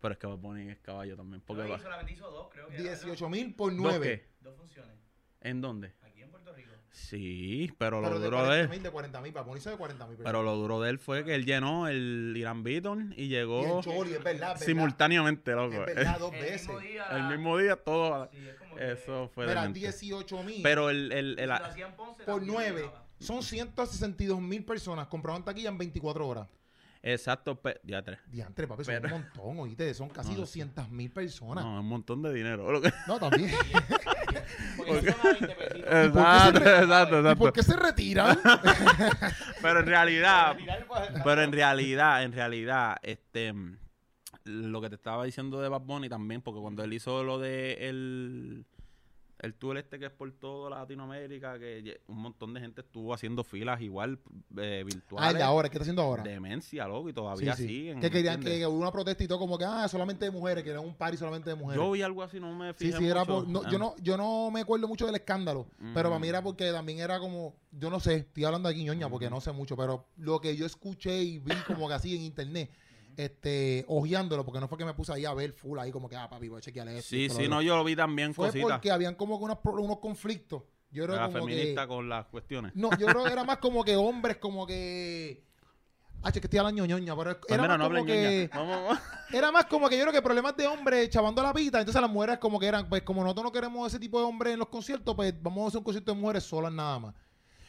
pero 0.00 0.12
es 0.12 0.18
que 0.18 0.26
Bad 0.26 0.38
Bunny 0.38 0.70
es 0.70 0.78
caballo 0.80 1.16
también. 1.16 1.42
Porque 1.46 1.64
No, 1.68 1.78
solamente 1.78 2.12
hizo 2.12 2.30
dos, 2.30 2.48
creo 2.50 2.68
que 2.68 2.74
era, 2.76 2.82
¿no? 2.84 2.88
18 2.88 3.28
mil 3.28 3.54
por 3.54 3.70
¿Dos 3.72 3.80
9. 3.82 4.06
qué? 4.06 4.28
Dos 4.42 4.56
funciones. 4.56 4.96
¿En 5.42 5.60
dónde? 5.60 5.94
Aquí 6.02 6.22
en 6.22 6.30
Puerto 6.30 6.52
Rico. 6.54 6.70
Sí, 6.92 7.70
pero, 7.78 8.00
Pero 8.02 8.14
lo 8.14 8.18
de 8.18 8.24
duro 8.24 8.38
de 8.42 8.46
40 8.46 8.60
él... 8.62 8.68
mil, 8.68 8.82
de 8.82 8.90
40 8.90 9.20
mil, 9.20 9.32
para 9.32 9.46
ponerse 9.46 9.70
de 9.70 9.76
40 9.76 10.06
mil. 10.08 10.18
Pero 10.22 10.42
lo 10.42 10.56
duro 10.56 10.80
de 10.80 10.90
él 10.90 10.98
fue 10.98 11.24
que 11.24 11.34
él 11.36 11.44
llenó 11.46 11.86
el 11.86 12.34
Irán 12.36 12.64
Beaton 12.64 13.14
y 13.16 13.24
Y 13.24 13.28
llegó 13.28 13.78
el 13.78 13.84
Choli, 13.84 14.12
es 14.14 14.24
verdad, 14.24 14.32
es 14.32 14.40
verdad. 14.40 14.66
simultáneamente, 14.66 15.52
loco. 15.52 15.84
Es 15.86 15.94
verdad, 15.94 16.18
dos 16.18 16.32
El 16.34 16.40
veces. 16.40 16.66
mismo 16.68 16.80
día. 16.80 17.04
El 17.12 17.22
mismo 17.28 17.58
día 17.58 17.76
todo... 17.76 18.28
Sí, 18.32 18.38
es 18.48 18.54
como 18.56 18.74
que- 18.74 18.92
Eso 18.92 19.30
fue 19.32 19.46
Mira, 19.46 19.60
demente. 19.62 19.78
18 19.80 20.42
mil 20.42 20.62
Pero 20.62 20.90
el... 20.90 21.12
el, 21.12 21.38
el- 21.38 21.48
por 21.48 22.24
también 22.24 22.52
9 22.54 22.80
llegaba. 22.80 23.04
son 23.20 23.42
162 23.44 24.40
mil 24.40 24.64
personas 24.64 25.06
compraron 25.06 25.44
taquilla 25.44 25.68
en 25.68 25.78
24 25.78 26.26
horas. 26.26 26.48
exacto, 27.02 27.56
tres. 27.58 28.18
Diantre, 28.26 28.66
papi, 28.66 28.84
son 28.84 28.94
Pero- 29.00 29.14
un 29.16 29.22
montón, 29.22 29.58
oíste, 29.60 29.94
son 29.94 30.08
casi 30.08 30.30
No, 30.30 30.34
sí. 30.34 30.40
200 30.40 30.90
mil 30.90 31.10
personas. 31.12 31.64
No, 31.64 31.80
un 31.80 31.86
montón 31.86 32.20
de 32.22 32.32
dinero. 32.34 32.70
lo 32.72 32.80
que- 32.82 32.92
No, 33.06 33.18
también. 33.20 33.50
Porque 34.76 35.10
a 35.10 35.22
20 35.22 35.46
pesitos. 35.48 35.92
Exacto, 35.92 36.58
exacto, 36.58 37.20
¿Y 37.20 37.22
por 37.22 37.48
exacto. 37.48 37.52
qué 37.52 37.62
se 37.62 37.76
retiran? 37.76 38.38
Pero 39.62 39.80
en 39.80 39.86
realidad, 39.86 40.56
pero 41.24 41.42
en 41.42 41.52
realidad, 41.52 42.22
en 42.22 42.32
realidad, 42.32 42.96
este, 43.02 43.52
lo 44.44 44.80
que 44.80 44.88
te 44.88 44.94
estaba 44.94 45.24
diciendo 45.24 45.60
de 45.60 45.68
Bad 45.68 45.82
Bunny 45.82 46.08
también, 46.08 46.40
porque 46.40 46.60
cuando 46.60 46.82
él 46.82 46.92
hizo 46.92 47.22
lo 47.24 47.38
de 47.38 47.88
el, 47.88 48.64
el 49.42 49.54
tour 49.54 49.76
este 49.78 49.98
que 49.98 50.06
es 50.06 50.10
por 50.12 50.30
toda 50.32 50.70
Latinoamérica, 50.70 51.58
que 51.58 52.00
un 52.08 52.18
montón 52.18 52.52
de 52.54 52.60
gente 52.60 52.82
estuvo 52.82 53.14
haciendo 53.14 53.42
filas 53.42 53.80
igual 53.80 54.18
eh, 54.56 54.58
ah, 54.58 54.62
el 54.80 54.84
virtuales. 54.84 55.34
de 55.36 55.42
ahora, 55.42 55.68
¿qué 55.68 55.74
está 55.76 55.82
haciendo 55.82 56.02
ahora? 56.02 56.22
Demencia, 56.22 56.86
loco, 56.86 57.08
y 57.08 57.12
todavía 57.12 57.56
Sí, 57.56 57.62
sí. 57.62 57.68
siguen. 57.68 58.00
Que 58.00 58.10
querían 58.10 58.40
que 58.40 58.66
hubo 58.66 58.78
una 58.78 58.92
protesta 58.92 59.24
y 59.24 59.28
todo 59.28 59.38
como 59.38 59.56
que, 59.56 59.64
ah, 59.64 59.88
solamente 59.88 60.24
de 60.26 60.30
mujeres, 60.30 60.62
que 60.62 60.70
era 60.70 60.80
un 60.80 60.94
party 60.94 61.16
solamente 61.16 61.48
de 61.50 61.56
mujeres. 61.56 61.82
Yo 61.82 61.90
vi 61.90 62.02
algo 62.02 62.22
así, 62.22 62.38
no 62.38 62.54
me 62.54 62.70
Sí, 62.74 62.86
fijé 62.86 62.98
sí, 62.98 63.06
era 63.06 63.20
mucho. 63.24 63.34
por, 63.44 63.48
no, 63.48 63.62
Ah. 63.64 63.68
yo 63.70 63.78
no, 63.78 63.94
yo 64.02 64.16
no 64.16 64.50
me 64.50 64.60
acuerdo 64.60 64.86
mucho 64.88 65.06
del 65.06 65.14
escándalo, 65.14 65.66
pero 65.94 66.10
para 66.10 66.18
mí 66.18 66.26
Mm. 66.26 66.30
era 66.30 66.42
porque 66.42 66.70
también 66.72 66.98
era 66.98 67.18
como, 67.18 67.54
yo 67.72 67.88
no 67.90 67.98
sé, 68.00 68.16
estoy 68.16 68.44
hablando 68.44 68.68
aquí 68.68 68.84
ñoña 68.84 69.08
porque 69.08 69.30
no 69.30 69.40
sé 69.40 69.52
mucho, 69.52 69.76
pero 69.76 70.06
lo 70.18 70.40
que 70.40 70.54
yo 70.56 70.66
escuché 70.66 71.22
y 71.22 71.38
vi 71.38 71.54
como 71.66 71.88
que 71.88 71.94
así 71.94 72.14
en 72.14 72.22
internet, 72.22 72.70
este, 73.24 73.84
ojeándolo, 73.88 74.44
porque 74.44 74.60
no 74.60 74.68
fue 74.68 74.78
que 74.78 74.84
me 74.84 74.94
puse 74.94 75.12
ahí 75.12 75.24
a 75.24 75.34
ver 75.34 75.52
full 75.52 75.78
ahí 75.78 75.90
como 75.92 76.08
que, 76.08 76.16
ah, 76.16 76.28
papi, 76.28 76.48
voy 76.48 76.58
a 76.58 76.60
chequear 76.60 76.88
esto. 76.88 77.08
Sí, 77.08 77.28
sí, 77.28 77.34
otro. 77.44 77.48
no, 77.48 77.62
yo 77.62 77.76
lo 77.76 77.84
vi 77.84 77.94
también 77.96 78.34
Fue 78.34 78.48
cositas. 78.48 78.70
porque 78.72 78.90
habían 78.90 79.14
como 79.14 79.38
que 79.38 79.44
unos, 79.44 79.58
unos 79.64 79.98
conflictos. 79.98 80.62
Yo 80.92 81.06
la 81.06 81.26
como 81.26 81.38
feminista 81.46 81.82
que, 81.82 81.88
con 81.88 82.08
las 82.08 82.26
cuestiones. 82.26 82.74
no, 82.74 82.90
yo 82.98 83.06
creo 83.06 83.24
que 83.24 83.32
era 83.32 83.44
más 83.44 83.58
como 83.58 83.84
que 83.84 83.94
hombres 83.94 84.38
como 84.38 84.66
que, 84.66 85.44
ah, 86.22 86.32
che, 86.32 86.40
que 86.40 86.46
estoy 86.48 86.58
hablando 86.58 86.84
ñoña, 86.84 87.16
pero 87.16 87.38
Pues 87.40 87.52
era 87.52 87.62
mira, 87.62 87.78
más 87.78 87.88
no 87.88 87.94
como 87.94 88.06
que... 88.06 88.50
vamos. 88.52 88.98
Era 89.32 89.52
más 89.52 89.66
como 89.66 89.88
que 89.88 89.96
yo 89.96 90.02
creo 90.02 90.12
que 90.12 90.22
problemas 90.22 90.56
de 90.56 90.66
hombres 90.66 91.08
chavando 91.08 91.40
la 91.40 91.52
pita. 91.54 91.78
Entonces 91.78 92.02
las 92.02 92.10
mujeres 92.10 92.38
como 92.38 92.58
que 92.58 92.66
eran, 92.66 92.88
pues 92.88 93.02
como 93.02 93.22
nosotros 93.22 93.44
no 93.44 93.52
queremos 93.52 93.86
ese 93.86 94.00
tipo 94.00 94.18
de 94.18 94.24
hombres 94.24 94.54
en 94.54 94.58
los 94.58 94.66
conciertos, 94.68 95.14
pues 95.14 95.32
vamos 95.40 95.62
a 95.64 95.68
hacer 95.68 95.78
un 95.78 95.84
concierto 95.84 96.12
de 96.12 96.20
mujeres 96.20 96.42
solas 96.42 96.72
nada 96.72 96.98
más. 96.98 97.14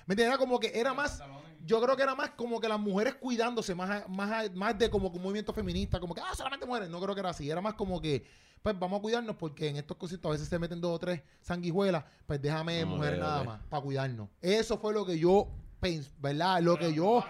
¿Me 0.05 0.13
entiendes? 0.13 0.27
Era 0.27 0.37
como 0.37 0.59
que 0.59 0.71
era 0.73 0.93
más, 0.93 1.21
yo 1.65 1.81
creo 1.81 1.95
que 1.95 2.03
era 2.03 2.15
más 2.15 2.31
como 2.31 2.59
que 2.59 2.67
las 2.67 2.79
mujeres 2.79 3.15
cuidándose, 3.15 3.75
más, 3.75 3.89
a- 3.89 4.07
más, 4.07 4.51
más 4.53 4.77
de 4.77 4.89
como 4.89 5.11
que 5.11 5.17
un 5.17 5.23
movimiento 5.23 5.53
feminista, 5.53 5.99
como 5.99 6.13
que, 6.15 6.21
ah, 6.21 6.35
solamente 6.35 6.65
mujeres. 6.65 6.89
No 6.89 6.99
creo 6.99 7.13
que 7.13 7.19
era 7.21 7.29
así. 7.29 7.49
Era 7.49 7.61
más 7.61 7.75
como 7.75 8.01
que, 8.01 8.25
pues 8.61 8.77
vamos 8.77 8.99
a 8.99 9.01
cuidarnos 9.01 9.35
porque 9.35 9.69
en 9.69 9.77
estos 9.77 9.97
conciertos 9.97 10.29
a 10.29 10.33
veces 10.33 10.47
se 10.47 10.59
meten 10.59 10.79
dos 10.81 10.95
o 10.95 10.99
tres 10.99 11.21
sanguijuelas, 11.41 12.03
pues 12.25 12.41
déjame 12.41 12.81
No, 12.81 12.95
mujeres 12.97 13.19
nada 13.19 13.43
más, 13.43 13.59
para 13.69 13.83
cuidarnos. 13.83 14.29
Eso 14.41 14.77
fue 14.77 14.93
lo 14.93 15.05
que 15.05 15.17
yo 15.17 15.47
pensé, 15.79 16.11
¿verdad? 16.19 16.61
Lo 16.61 16.77
que 16.77 16.93
yo... 16.93 17.23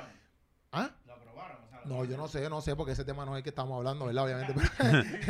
¿Ah? 0.74 0.90
Lo 1.06 1.14
aprobaron, 1.14 1.58
o 1.64 1.68
sea, 1.70 1.71
No, 1.86 2.06
yo 2.06 2.16
no 2.18 2.28
sé, 2.28 2.48
no 2.50 2.62
sé, 2.62 2.76
porque 2.76 2.92
ese 2.92 3.04
tema 3.04 3.26
no 3.26 3.34
es 3.36 3.40
el 3.40 3.44
que 3.44 3.50
estamos 3.50 3.76
hablando, 3.78 4.06
¿verdad? 4.06 4.26
Obviamente. 4.26 4.54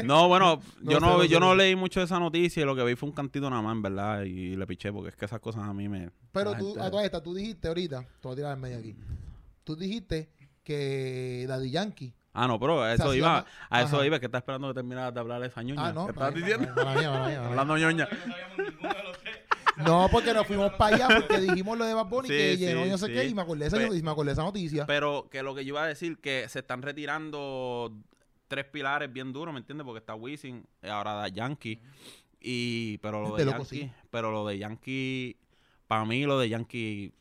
No, 0.04 0.28
bueno, 0.28 0.60
No 0.82 0.92
yo 0.92 1.00
sé, 1.00 1.06
no, 1.06 1.14
no 1.18 1.22
sé, 1.22 1.28
yo 1.30 1.40
no 1.40 1.56
leí 1.56 1.76
mucho 1.76 2.00
de 2.02 2.06
esa 2.06 2.20
noticia 2.20 2.62
y 2.62 2.66
lo 2.66 2.76
que 2.76 2.84
vi 2.84 2.96
fue 2.96 3.08
un 3.10 3.16
cantito 3.16 3.50
nada 3.50 3.62
más, 3.62 3.82
verdad, 3.82 4.24
y 4.24 4.56
le 4.56 4.68
piché 4.68 4.92
porque 4.92 5.10
es 5.10 5.16
que 5.16 5.26
esas 5.26 5.40
cosas 5.40 5.64
a 5.64 5.74
mí 5.74 5.88
me... 5.88 6.10
Pero 6.32 6.54
tú, 6.56 6.68
gente- 6.74 6.82
a 6.82 6.92
toda 6.92 7.06
esta, 7.06 7.22
tú 7.24 7.34
dijiste 7.34 7.68
ahorita, 7.70 8.02
te 8.02 8.08
voy 8.28 8.34
a 8.34 8.36
tirar 8.36 8.54
en 8.54 8.60
medio 8.62 8.78
aquí. 8.80 8.96
Tú 9.64 9.76
dijiste 9.76 10.30
que 10.64 11.46
Daddy 11.48 11.72
Yankee. 11.72 12.14
Ah, 12.34 12.48
no, 12.48 12.58
pero 12.60 12.82
a 12.82 12.94
eso 12.94 13.14
iba, 13.14 13.46
a 13.70 13.82
eso 13.82 14.06
iba, 14.06 14.18
que 14.20 14.26
estás 14.28 14.40
esperando 14.40 14.70
que 14.70 14.74
terminara 14.76 15.12
de 15.12 15.20
hablar 15.20 15.44
esa 15.44 15.62
ñoña. 15.64 15.88
Ah, 15.88 15.92
no. 15.94 16.06
¿Qué 16.06 16.12
estás 16.14 16.34
diciendo? 16.34 16.70
Hablando 16.78 17.78
ñoña. 17.78 18.08
No 19.78 20.08
porque 20.12 20.34
nos 20.34 20.46
fuimos 20.48 20.72
para 20.74 20.96
allá 20.96 21.08
porque 21.22 21.40
dijimos 21.42 21.78
lo 21.78 21.86
de 21.86 21.94
Bad 21.94 22.06
Bunny 22.08 22.28
Sí, 22.30 22.34
que 22.36 22.52
sí, 22.54 22.58
llenó 22.66 22.86
y 22.86 22.90
no 22.90 22.98
sé 22.98 23.08
sí. 23.08 23.14
qué 23.14 23.26
y 23.28 23.34
me 23.34 23.42
acordé 23.42 23.66
esa, 23.68 23.78
Pe- 23.78 23.96
y 23.98 24.02
me 24.02 24.12
acordé 24.12 24.32
esa 24.34 24.44
noticia. 24.44 24.86
Pero 24.86 25.28
que 25.30 25.42
lo 25.44 25.56
que 25.56 25.64
yo 25.66 25.70
iba 25.70 25.84
a 25.84 25.88
decir, 25.88 26.18
que 26.20 26.48
se 26.50 26.60
están 26.60 26.82
retirando 26.82 27.92
tres 28.48 28.66
pilares 28.66 29.12
bien 29.12 29.32
duros, 29.34 29.54
¿me 29.54 29.60
entiendes? 29.60 29.86
Porque 29.86 30.00
está 30.00 30.14
Wisin, 30.16 30.66
ahora 30.84 31.14
da 31.14 31.28
Yankee, 31.30 31.80
y, 32.42 32.98
pero 33.00 33.22
lo 33.22 33.36
De 33.38 33.46
de 33.46 33.52
Yankee, 33.52 33.66
sí. 33.66 33.92
pero 34.10 34.32
lo 34.32 34.46
de 34.46 34.58
Yankee, 34.58 35.38
para 35.88 36.06
mí 36.06 36.26
lo 36.26 36.38
de 36.38 36.50
Yankee, 36.50 37.14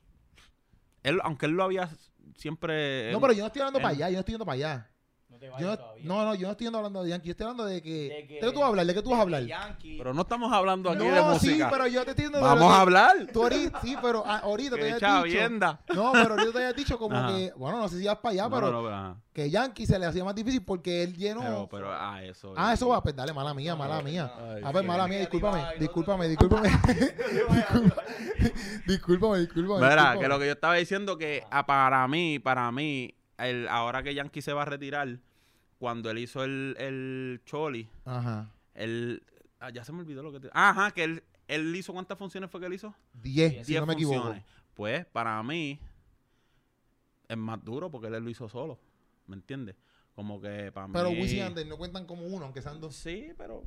él, 1.02 1.20
aunque 1.22 1.46
él 1.46 1.52
lo 1.52 1.62
había 1.64 1.88
siempre... 2.36 3.12
no, 3.12 3.20
pero 3.20 3.32
yo 3.32 3.40
no 3.40 3.46
estoy 3.46 3.62
hablando 3.62 3.78
él- 3.78 3.82
para 3.82 3.94
allá, 3.94 4.08
yo 4.08 4.14
no 4.14 4.20
estoy 4.20 4.32
yendo 4.32 4.44
para 4.44 4.54
allá. 4.56 4.89
No 5.30 5.38
te 5.38 5.46
Yo 5.46 5.52
vayas 5.52 5.68
no, 5.70 5.76
todavía. 5.78 6.04
no, 6.04 6.24
no, 6.24 6.34
yo 6.34 6.46
no 6.48 6.50
estoy 6.52 6.66
hablando 6.66 7.02
de 7.04 7.10
Yankee, 7.10 7.26
yo 7.28 7.30
estoy 7.30 7.44
hablando 7.44 7.64
de 7.66 7.80
que... 7.82 7.88
De 7.90 8.26
que- 8.26 8.34
¿De 8.34 8.40
qué 8.40 8.52
tú 8.52 8.58
vas 8.58 8.64
a 8.64 8.68
hablar? 8.68 8.86
¿De 8.86 8.94
qué 8.94 9.02
tú 9.02 9.10
vas 9.10 9.18
a 9.18 9.22
hablar? 9.22 9.42
Yankee- 9.44 9.96
Pero 9.98 10.12
no 10.14 10.22
estamos 10.22 10.52
hablando 10.52 10.90
aquí 10.90 11.04
no, 11.06 11.14
de 11.14 11.22
música. 11.22 11.54
sí, 11.66 11.70
pero 11.70 11.86
yo 11.86 12.04
te 12.04 12.10
estoy 12.10 12.24
diciendo 12.26 12.40
Vamos 12.46 12.72
a 12.72 12.80
hablar. 12.80 13.16
Tú 13.32 13.42
ahorita, 13.44 13.80
sí, 13.80 13.96
pero 14.02 14.24
ah, 14.26 14.38
ahorita 14.42 14.74
te 14.76 14.82
Qué 14.82 15.04
habías 15.04 15.24
dicho... 15.24 15.78
No, 15.94 16.12
pero 16.12 16.30
ahorita 16.34 16.52
te 16.52 16.58
habías 16.58 16.76
dicho 16.76 16.98
como 16.98 17.16
Ajá. 17.16 17.28
que... 17.28 17.52
Bueno, 17.56 17.78
no 17.78 17.88
sé 17.88 17.98
si 18.00 18.06
vas 18.06 18.18
para 18.18 18.32
allá, 18.32 18.42
No, 18.48 18.50
pero... 18.56 18.66
no, 18.66 18.72
no, 18.72 18.82
pero, 18.84 18.94
ajá. 18.96 19.16
Que 19.32 19.48
Yankee 19.48 19.86
se 19.86 19.98
le 19.98 20.06
hacía 20.06 20.24
más 20.24 20.34
difícil 20.34 20.64
porque 20.64 21.04
él 21.04 21.16
llenó... 21.16 21.40
pero, 21.42 21.68
pero, 21.70 21.92
ah, 21.92 22.22
eso. 22.24 22.52
Ah, 22.56 22.72
eso 22.72 22.88
va, 22.88 23.00
pues 23.00 23.14
dale, 23.14 23.32
mala 23.32 23.54
mía, 23.54 23.76
mala 23.76 24.02
mía. 24.02 24.32
Ay, 24.36 24.62
A 24.64 24.72
ver, 24.72 24.84
mala 24.84 25.06
mía, 25.06 25.20
discúlpame, 25.20 25.62
discúlpame, 25.78 26.28
discúlpame. 26.28 26.68
Discúlpame, 28.86 29.38
discúlpame. 29.38 29.38
Discúlpame. 29.86 30.18
que 30.20 30.28
lo 30.28 30.38
que 30.38 30.46
yo 30.46 30.52
estaba 30.52 30.74
diciendo 30.74 31.16
que 31.16 31.44
ah, 31.50 31.64
para 31.66 32.06
mí, 32.08 32.38
para 32.40 32.70
mí, 32.72 33.14
el, 33.48 33.68
ahora 33.68 34.02
que 34.02 34.14
Yankee 34.14 34.42
se 34.42 34.52
va 34.52 34.62
a 34.62 34.66
retirar, 34.66 35.18
cuando 35.78 36.10
él 36.10 36.18
hizo 36.18 36.44
el, 36.44 36.76
el 36.78 37.40
Choli, 37.46 37.88
Ajá. 38.04 38.50
él, 38.74 39.22
ah, 39.60 39.70
ya 39.70 39.84
se 39.84 39.92
me 39.92 40.00
olvidó 40.00 40.22
lo 40.22 40.32
que 40.32 40.40
te, 40.40 40.50
ajá, 40.52 40.90
que 40.90 41.04
él, 41.04 41.22
él 41.48 41.74
hizo 41.74 41.92
cuántas 41.92 42.18
funciones 42.18 42.50
fue 42.50 42.60
que 42.60 42.66
él 42.66 42.74
hizo? 42.74 42.94
10, 43.14 43.66
si 43.66 43.72
Diez 43.72 43.80
no 43.80 43.86
me 43.86 43.94
equivoco. 43.94 44.34
Pues 44.74 45.06
para 45.06 45.42
mí 45.42 45.78
es 47.28 47.36
más 47.36 47.64
duro 47.64 47.90
porque 47.90 48.08
él 48.08 48.22
lo 48.22 48.30
hizo 48.30 48.48
solo, 48.48 48.78
¿me 49.26 49.36
entiendes? 49.36 49.76
Como 50.14 50.40
que 50.40 50.70
para 50.72 50.88
Pero 50.88 51.10
mí... 51.10 51.20
Wisin 51.20 51.36
y 51.36 51.40
Yandel 51.40 51.68
no 51.68 51.78
cuentan 51.78 52.04
como 52.06 52.26
uno, 52.26 52.44
aunque 52.44 52.60
sean 52.60 52.80
dos. 52.80 52.94
Sí, 52.94 53.32
pero 53.38 53.62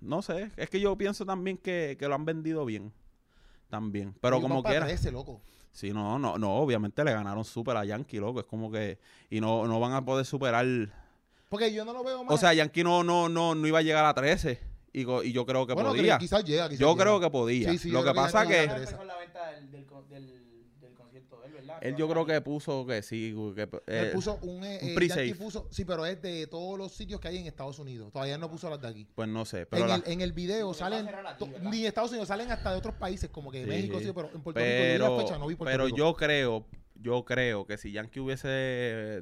no 0.00 0.20
sé, 0.20 0.50
es 0.56 0.68
que 0.68 0.80
yo 0.80 0.96
pienso 0.98 1.24
también 1.24 1.56
que, 1.56 1.96
que 1.98 2.08
lo 2.08 2.14
han 2.14 2.24
vendido 2.24 2.64
bien. 2.64 2.92
También, 3.70 4.14
pero 4.20 4.40
como 4.40 4.62
quiera. 4.62 4.86
13, 4.86 5.10
loco. 5.10 5.40
Sí, 5.74 5.92
no, 5.92 6.18
no, 6.20 6.38
no, 6.38 6.54
obviamente 6.54 7.02
le 7.02 7.12
ganaron 7.12 7.44
súper 7.44 7.76
a 7.76 7.84
Yankee, 7.84 8.18
loco. 8.18 8.38
Es 8.40 8.46
como 8.46 8.70
que. 8.70 8.96
Y 9.28 9.40
no, 9.40 9.66
no 9.66 9.80
van 9.80 9.92
a 9.92 10.04
poder 10.04 10.24
superar. 10.24 10.64
Porque 11.48 11.72
yo 11.74 11.84
no 11.84 11.92
lo 11.92 12.04
veo 12.04 12.22
más. 12.22 12.32
O 12.32 12.38
sea, 12.38 12.54
Yankee 12.54 12.84
no, 12.84 13.02
no, 13.02 13.28
no, 13.28 13.56
no 13.56 13.66
iba 13.66 13.80
a 13.80 13.82
llegar 13.82 14.04
a 14.04 14.14
13. 14.14 14.60
Y, 14.92 15.02
go- 15.02 15.24
y 15.24 15.32
yo 15.32 15.44
creo 15.44 15.66
que 15.66 15.74
bueno, 15.74 15.90
podía. 15.90 16.16
que 16.16 16.24
quizás 16.26 16.44
llega. 16.44 16.68
Quizás 16.68 16.78
Yo 16.78 16.92
llega. 16.92 17.04
creo 17.04 17.20
que 17.20 17.28
podía. 17.28 17.70
Sí, 17.72 17.78
sí, 17.78 17.90
Lo 17.90 17.98
yo 18.00 18.04
que 18.04 18.10
que 18.12 18.14
pasa 18.14 18.46
que. 18.46 18.62
empezó 18.62 19.02
la 19.04 19.16
venta 19.16 19.50
del, 19.50 19.70
del, 19.72 19.84
con- 19.86 20.08
del, 20.08 20.43
¿verdad? 21.66 21.78
Él 21.82 21.96
yo 21.96 22.08
creo 22.08 22.24
que 22.26 22.40
puso 22.40 22.86
que 22.86 23.02
sí. 23.02 23.34
Que, 23.54 23.62
Él 23.62 23.70
eh, 23.86 24.10
puso 24.12 24.38
un, 24.42 24.64
eh, 24.64 24.78
un 24.82 24.88
eh, 24.90 24.94
pre-save. 24.94 25.28
Yankee 25.28 25.42
puso, 25.44 25.68
sí, 25.70 25.84
pero 25.84 26.06
es 26.06 26.20
de 26.22 26.46
todos 26.46 26.78
los 26.78 26.92
sitios 26.92 27.20
que 27.20 27.28
hay 27.28 27.38
en 27.38 27.46
Estados 27.46 27.78
Unidos. 27.78 28.12
Todavía 28.12 28.38
no 28.38 28.50
puso 28.50 28.68
las 28.70 28.80
de 28.80 28.88
aquí. 28.88 29.06
pues 29.14 29.28
no 29.28 29.44
sé. 29.44 29.66
Pero 29.66 29.82
en, 29.84 29.88
la- 29.88 29.94
el, 29.96 30.02
en 30.06 30.20
el 30.20 30.32
video 30.32 30.66
Porque 30.68 30.78
salen, 30.78 31.08
ni 31.62 31.86
Estados 31.86 32.10
Unidos, 32.10 32.28
salen 32.28 32.50
hasta 32.50 32.70
de 32.72 32.78
otros 32.78 32.94
países, 32.94 33.30
como 33.30 33.50
que 33.50 33.62
Sí. 33.64 33.68
México, 33.68 33.98
sí, 34.00 34.10
pero 34.14 34.30
en 34.34 34.40
Puerto 34.42 34.60
Rico 34.60 34.72
pero, 34.72 35.16
la 35.16 35.22
fecha, 35.22 35.38
no 35.38 35.46
vi 35.46 35.54
Puerto 35.54 35.70
pero 35.72 35.84
Rico. 35.86 35.96
yo 35.96 36.14
creo, 36.14 36.66
yo 36.96 37.24
creo 37.24 37.66
que 37.66 37.76
si 37.78 37.92
Yankee 37.92 38.20
hubiese 38.20 38.48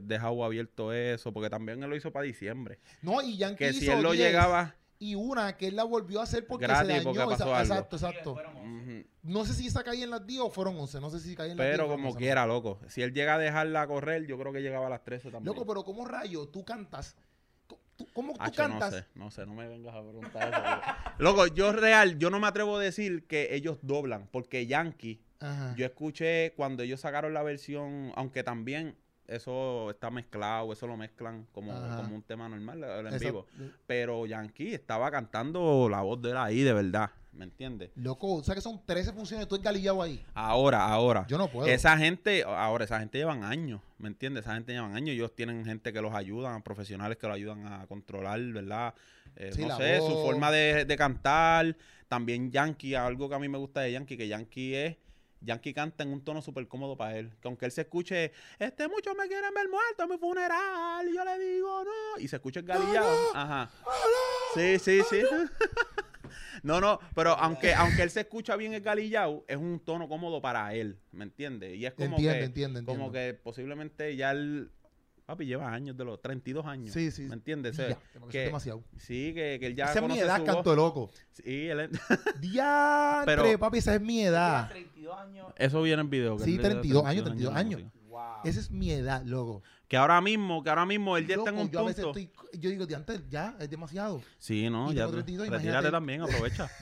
dejado 0.03 0.45
abierto 0.45 0.93
eso, 0.93 1.33
porque 1.33 1.49
también 1.51 1.83
él 1.83 1.89
lo 1.91 1.97
hizo 1.97 2.13
para 2.13 2.25
diciembre. 2.25 2.79
No, 3.03 3.23
y 3.23 3.37
Yankee 3.37 3.57
Que 3.65 3.73
si 3.73 3.85
hizo 3.85 3.93
él 3.95 4.03
lo 4.03 4.13
10, 4.13 4.27
llegaba. 4.27 4.77
Y 5.03 5.17
una 5.17 5.57
que 5.57 5.67
él 5.67 5.75
la 5.75 5.83
volvió 5.83 6.21
a 6.21 6.23
hacer 6.23 6.47
porque 6.47 6.65
Gratis, 6.67 6.87
se 6.87 6.93
dañó. 6.99 7.05
porque 7.05 7.19
pasó 7.21 7.35
esa- 7.35 7.45
algo. 7.59 7.75
Exacto, 7.75 7.97
exacto. 7.97 8.37
No 9.25 9.45
sé 9.45 9.55
si 9.55 9.67
esa 9.67 9.83
caía 9.83 10.05
en 10.05 10.11
las 10.11 10.25
10 10.27 10.41
o 10.43 10.51
fueron 10.51 10.77
11. 10.79 11.01
No 11.01 11.11
sé 11.11 11.19
si 11.19 11.35
caía 11.35 11.53
en 11.53 11.59
las 11.59 11.67
10 11.67 11.77
Pero 11.77 11.89
como 11.89 12.05
11, 12.09 12.15
no 12.15 12.19
quiera, 12.19 12.47
loco. 12.47 12.79
Si 12.89 13.03
él 13.03 13.13
llega 13.13 13.35
a 13.35 13.39
dejarla 13.39 13.87
correr, 13.89 14.27
yo 14.27 14.39
creo 14.39 14.53
que 14.53 14.61
llegaba 14.63 14.87
a 14.87 14.91
las 14.91 15.03
13 15.05 15.31
también. 15.31 15.55
Loco, 15.55 15.67
pero 15.67 15.83
¿cómo 15.85 16.05
rayo 16.05 16.47
tú 16.49 16.65
cantas? 16.65 17.17
¿Tú- 17.97 18.07
¿Cómo 18.13 18.33
tú 18.35 18.39
Hacho, 18.43 18.63
no 18.69 18.79
cantas? 18.79 18.95
sé, 18.95 19.07
no 19.15 19.31
sé, 19.33 19.45
no 19.45 19.55
me 19.55 19.67
vengas 19.69 19.95
a 19.95 20.01
preguntar 20.03 20.49
eso. 20.53 20.61
loco. 20.63 21.43
Loco, 21.43 21.47
yo 21.55 21.73
real, 21.73 22.19
yo 22.19 22.31
no 22.31 22.39
me 22.41 22.47
atrevo 22.47 22.77
a 22.77 22.81
decir 22.83 23.27
que 23.27 23.55
ellos 23.57 23.79
doblan, 23.83 24.29
porque 24.31 24.67
Yankee, 24.67 25.21
Ajá. 25.41 25.75
yo 25.77 25.85
escuché 25.85 26.53
cuando 26.55 26.85
ellos 26.85 27.01
sacaron 27.01 27.35
la 27.35 27.43
versión, 27.43 28.13
aunque 28.15 28.43
también 28.45 28.97
eso 29.27 29.91
está 29.91 30.11
mezclado, 30.11 30.73
eso 30.73 30.87
lo 30.87 30.97
mezclan 30.97 31.47
como, 31.53 31.73
como 31.73 32.15
un 32.17 32.23
tema 32.23 32.49
normal 32.49 32.83
el 32.85 33.07
en 33.07 33.15
Eso- 33.15 33.25
vivo. 33.25 33.47
Pero 33.87 34.27
Yankee 34.27 34.75
estaba 34.75 35.11
cantando 35.11 35.89
la 35.89 36.01
voz 36.03 36.21
de 36.23 36.31
él 36.31 36.37
ahí, 36.37 36.63
de 36.63 36.73
verdad, 36.73 37.11
¿me 37.33 37.45
entiendes? 37.45 37.91
Loco, 37.95 38.35
o 38.35 38.43
sea 38.45 38.55
que 38.55 38.61
son 38.61 38.81
13 38.85 39.13
funciones, 39.13 39.49
tú 39.49 39.59
galillado 39.63 40.03
ahí. 40.03 40.25
Ahora, 40.35 40.85
ahora. 40.87 41.25
Yo 41.29 41.39
no 41.39 41.49
puedo. 41.49 41.67
Esa 41.67 41.97
gente, 41.97 42.43
ahora, 42.45 42.85
esa 42.85 42.99
gente 43.01 43.19
llevan 43.19 43.45
años, 43.45 43.81
¿me 43.99 44.09
entiendes? 44.09 44.45
Esa 44.45 44.55
gente 44.55 44.73
llevan 44.73 44.95
años, 44.95 45.11
ellos 45.15 45.35
tienen 45.35 45.65
gente 45.65 45.93
que 45.93 46.03
los 46.03 46.13
ayudan, 46.15 46.63
profesionales 46.63 47.17
que 47.17 47.27
los 47.27 47.37
ayudan 47.37 47.67
a 47.67 47.87
controlar, 47.87 48.41
¿verdad? 48.41 48.95
Eh, 49.37 49.51
Sí, 49.55 49.65
no 49.65 49.77
sé, 49.79 49.99
su 49.99 50.13
forma 50.23 50.51
de, 50.51 50.85
de 50.85 50.97
cantar. 50.97 51.75
También 52.09 52.51
Yankee, 52.51 52.95
algo 52.95 53.31
que 53.31 53.35
a 53.35 53.39
mí 53.39 53.49
me 53.49 53.57
gusta 53.57 53.81
de 53.81 53.93
Yankee, 53.93 54.19
que 54.19 54.29
Yankee 54.29 54.75
es, 54.75 54.97
Yankee 55.45 55.75
canta 55.75 56.03
en 56.03 56.13
un 56.13 56.23
tono 56.25 56.41
súper 56.43 56.67
cómodo 56.69 56.97
para 56.97 57.19
él. 57.19 57.33
Que 57.41 57.49
aunque 57.49 57.67
él 57.67 57.73
se 57.73 57.83
escuche, 57.83 58.33
este, 58.59 58.89
muchos 58.89 59.15
me 59.17 59.27
quieren 59.29 59.53
ver 59.55 59.69
muerto 59.69 60.05
en 60.05 60.09
mi 60.11 60.19
funeral, 60.19 61.09
y 61.09 61.15
yo 61.15 61.25
le 61.25 61.39
digo 61.39 61.85
no, 61.85 62.21
y 62.21 62.29
se 62.29 62.37
escucha 62.37 62.61
el 62.61 62.67
galillado. 62.67 63.17
Ajá. 63.35 63.71
Sí, 64.55 64.79
sí, 64.79 65.01
sí. 65.09 65.23
No, 66.63 66.81
no, 66.81 66.99
pero 67.15 67.33
aunque, 67.33 67.75
aunque 67.75 68.03
él 68.03 68.11
se 68.11 68.21
escucha 68.21 68.57
bien 68.57 68.73
el 68.73 68.81
galillao, 68.83 69.45
es 69.49 69.57
un 69.57 69.81
tono 69.81 70.09
cómodo 70.09 70.41
para 70.41 70.73
él, 70.75 70.99
¿me 71.11 71.25
entiendes? 71.25 71.75
Y 71.77 71.85
es 71.87 71.93
como 71.93 72.17
Entiendo, 72.17 72.33
que, 72.39 72.45
entiendo, 72.45 72.79
entiendo. 72.79 73.01
como 73.03 73.13
que 73.13 73.35
posiblemente 73.35 74.15
ya 74.17 74.31
él, 74.31 74.71
papi, 75.33 75.47
lleva 75.47 75.73
años 75.73 75.97
de 75.97 76.05
los 76.05 76.21
32 76.21 76.67
años, 76.67 76.93
Sí, 76.93 77.11
sí. 77.11 77.23
¿me 77.23 77.35
entiendes? 77.35 77.77
Ya, 77.77 77.97
que- 78.31 78.39
demasiado. 78.47 78.83
sí, 78.99 79.33
que, 79.35 79.59
que 79.61 79.67
él 79.67 79.75
ya 79.77 79.87
esa 79.87 80.01
es 80.01 80.09
mi 80.09 80.19
edad, 80.19 80.45
canto 80.45 80.75
loco. 80.77 81.11
Sí, 81.33 81.69
él- 81.69 81.91
Diantre, 82.41 83.37
Pero- 83.37 83.59
papi, 83.59 83.79
esa 83.79 83.95
es 83.95 84.01
mi 84.01 84.23
edad. 84.23 84.69
32 84.71 85.19
años. 85.19 85.47
eso 85.57 85.83
viene 85.83 86.01
en 86.03 86.11
video. 86.11 86.37
que 86.37 86.45
Sí, 86.45 86.51
él 86.55 86.61
tiene 86.61 86.75
32 86.77 87.05
años, 87.07 87.25
32 87.25 87.55
años. 87.55 87.83
Wow. 88.09 88.21
Esa 88.45 88.61
es 88.61 88.71
mi 88.71 88.91
edad, 88.93 89.23
loco. 89.25 89.63
Que 89.89 89.97
ahora 89.97 90.21
mismo, 90.21 90.63
que 90.63 90.69
ahora 90.71 90.85
mismo 90.87 91.17
él 91.17 91.27
ya 91.27 91.37
está 91.37 91.51
en 91.51 91.59
un 91.59 91.71
yo 91.71 91.81
a 91.81 91.85
veces 91.85 92.05
punto. 92.05 92.19
estoy, 92.19 92.59
yo 92.61 92.71
digo, 92.71 92.87
diantre, 92.87 93.21
ya, 93.31 93.57
es 93.59 93.69
demasiado. 93.71 94.23
Sí, 94.39 94.69
no, 94.71 94.91
y 94.93 94.95
ya. 94.95 95.03
tengo 95.03 95.13
32, 95.13 95.49
retírate 95.49 95.65
imagínate. 95.67 95.91
también, 95.91 96.23
aprovecha. 96.23 96.71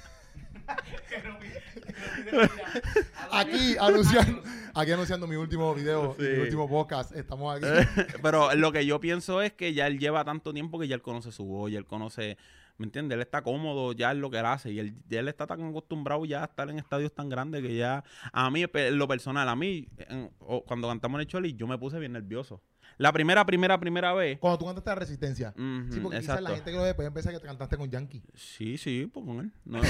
Aquí 3.33 3.77
anunciando, 3.79 4.43
aquí 4.75 4.93
anunciando 4.93 5.27
mi 5.27 5.37
último 5.37 5.75
video, 5.75 6.15
Sí. 6.19 6.25
mi 6.25 6.39
último 6.43 6.69
podcast. 6.69 7.13
Estamos 7.15 7.57
aquí. 7.57 7.67
Pero 8.23 8.55
lo 8.55 8.73
que 8.73 8.85
yo 8.87 9.01
pienso 9.01 9.43
es 9.43 9.53
que 9.53 9.73
ya 9.75 9.87
él 9.87 9.99
lleva 9.99 10.25
tanto 10.25 10.53
tiempo 10.53 10.79
que 10.79 10.89
ya 10.89 10.95
él 10.95 11.03
conoce 11.03 11.33
su 11.33 11.45
voz, 11.45 11.71
ya 11.71 11.79
él 11.79 11.87
conoce, 11.87 12.37
¿me 12.79 12.87
entiendes? 12.87 13.17
Él 13.17 13.23
está 13.23 13.43
cómodo 13.43 13.93
ya 13.93 14.11
en 14.13 14.21
lo 14.21 14.31
que 14.31 14.39
él 14.39 14.47
hace 14.47 14.71
y 14.73 14.79
él, 14.79 14.95
ya 15.09 15.21
él 15.21 15.29
está 15.29 15.47
tan 15.47 15.63
acostumbrado 15.63 16.25
ya 16.25 16.43
a 16.43 16.47
estar 16.47 16.69
en 16.71 16.79
estadios 16.79 17.13
tan 17.15 17.29
grandes 17.29 17.63
que 17.63 17.75
ya, 17.77 18.05
a 18.33 18.51
mí, 18.51 18.65
en 18.73 18.99
lo 18.99 19.07
personal, 19.09 19.49
a 19.49 19.57
mí, 19.57 19.89
en- 20.09 20.31
o- 20.41 20.65
cuando 20.65 20.89
cantamos 20.89 21.19
en 21.19 21.21
el 21.23 21.27
Choli, 21.27 21.55
yo 21.55 21.67
me 21.67 21.79
puse 21.79 21.99
bien 21.99 22.13
nervioso. 22.13 22.61
La 23.01 23.13
primera, 23.13 23.47
primera, 23.47 23.81
primera 23.81 24.13
vez. 24.13 24.39
Cuando 24.39 24.59
tú 24.59 24.67
cantaste 24.67 24.91
la 24.91 24.95
resistencia. 24.95 25.55
Sí, 25.91 26.01
porque 26.03 26.21
quizás 26.21 26.43
la 26.43 26.51
gente 26.51 26.71
que 26.71 26.77
lo 26.77 26.83
ve 26.83 26.93
puede 26.93 27.11
pensar 27.11 27.33
que 27.33 27.41
te 27.41 27.47
cantaste 27.47 27.79
con 27.79 27.91
Yankee. 27.91 28.23
Sí, 28.35 28.77
sí, 28.77 29.11
pues 29.11 29.25
con 29.25 29.41
él. 29.41 29.51
No, 29.65 29.81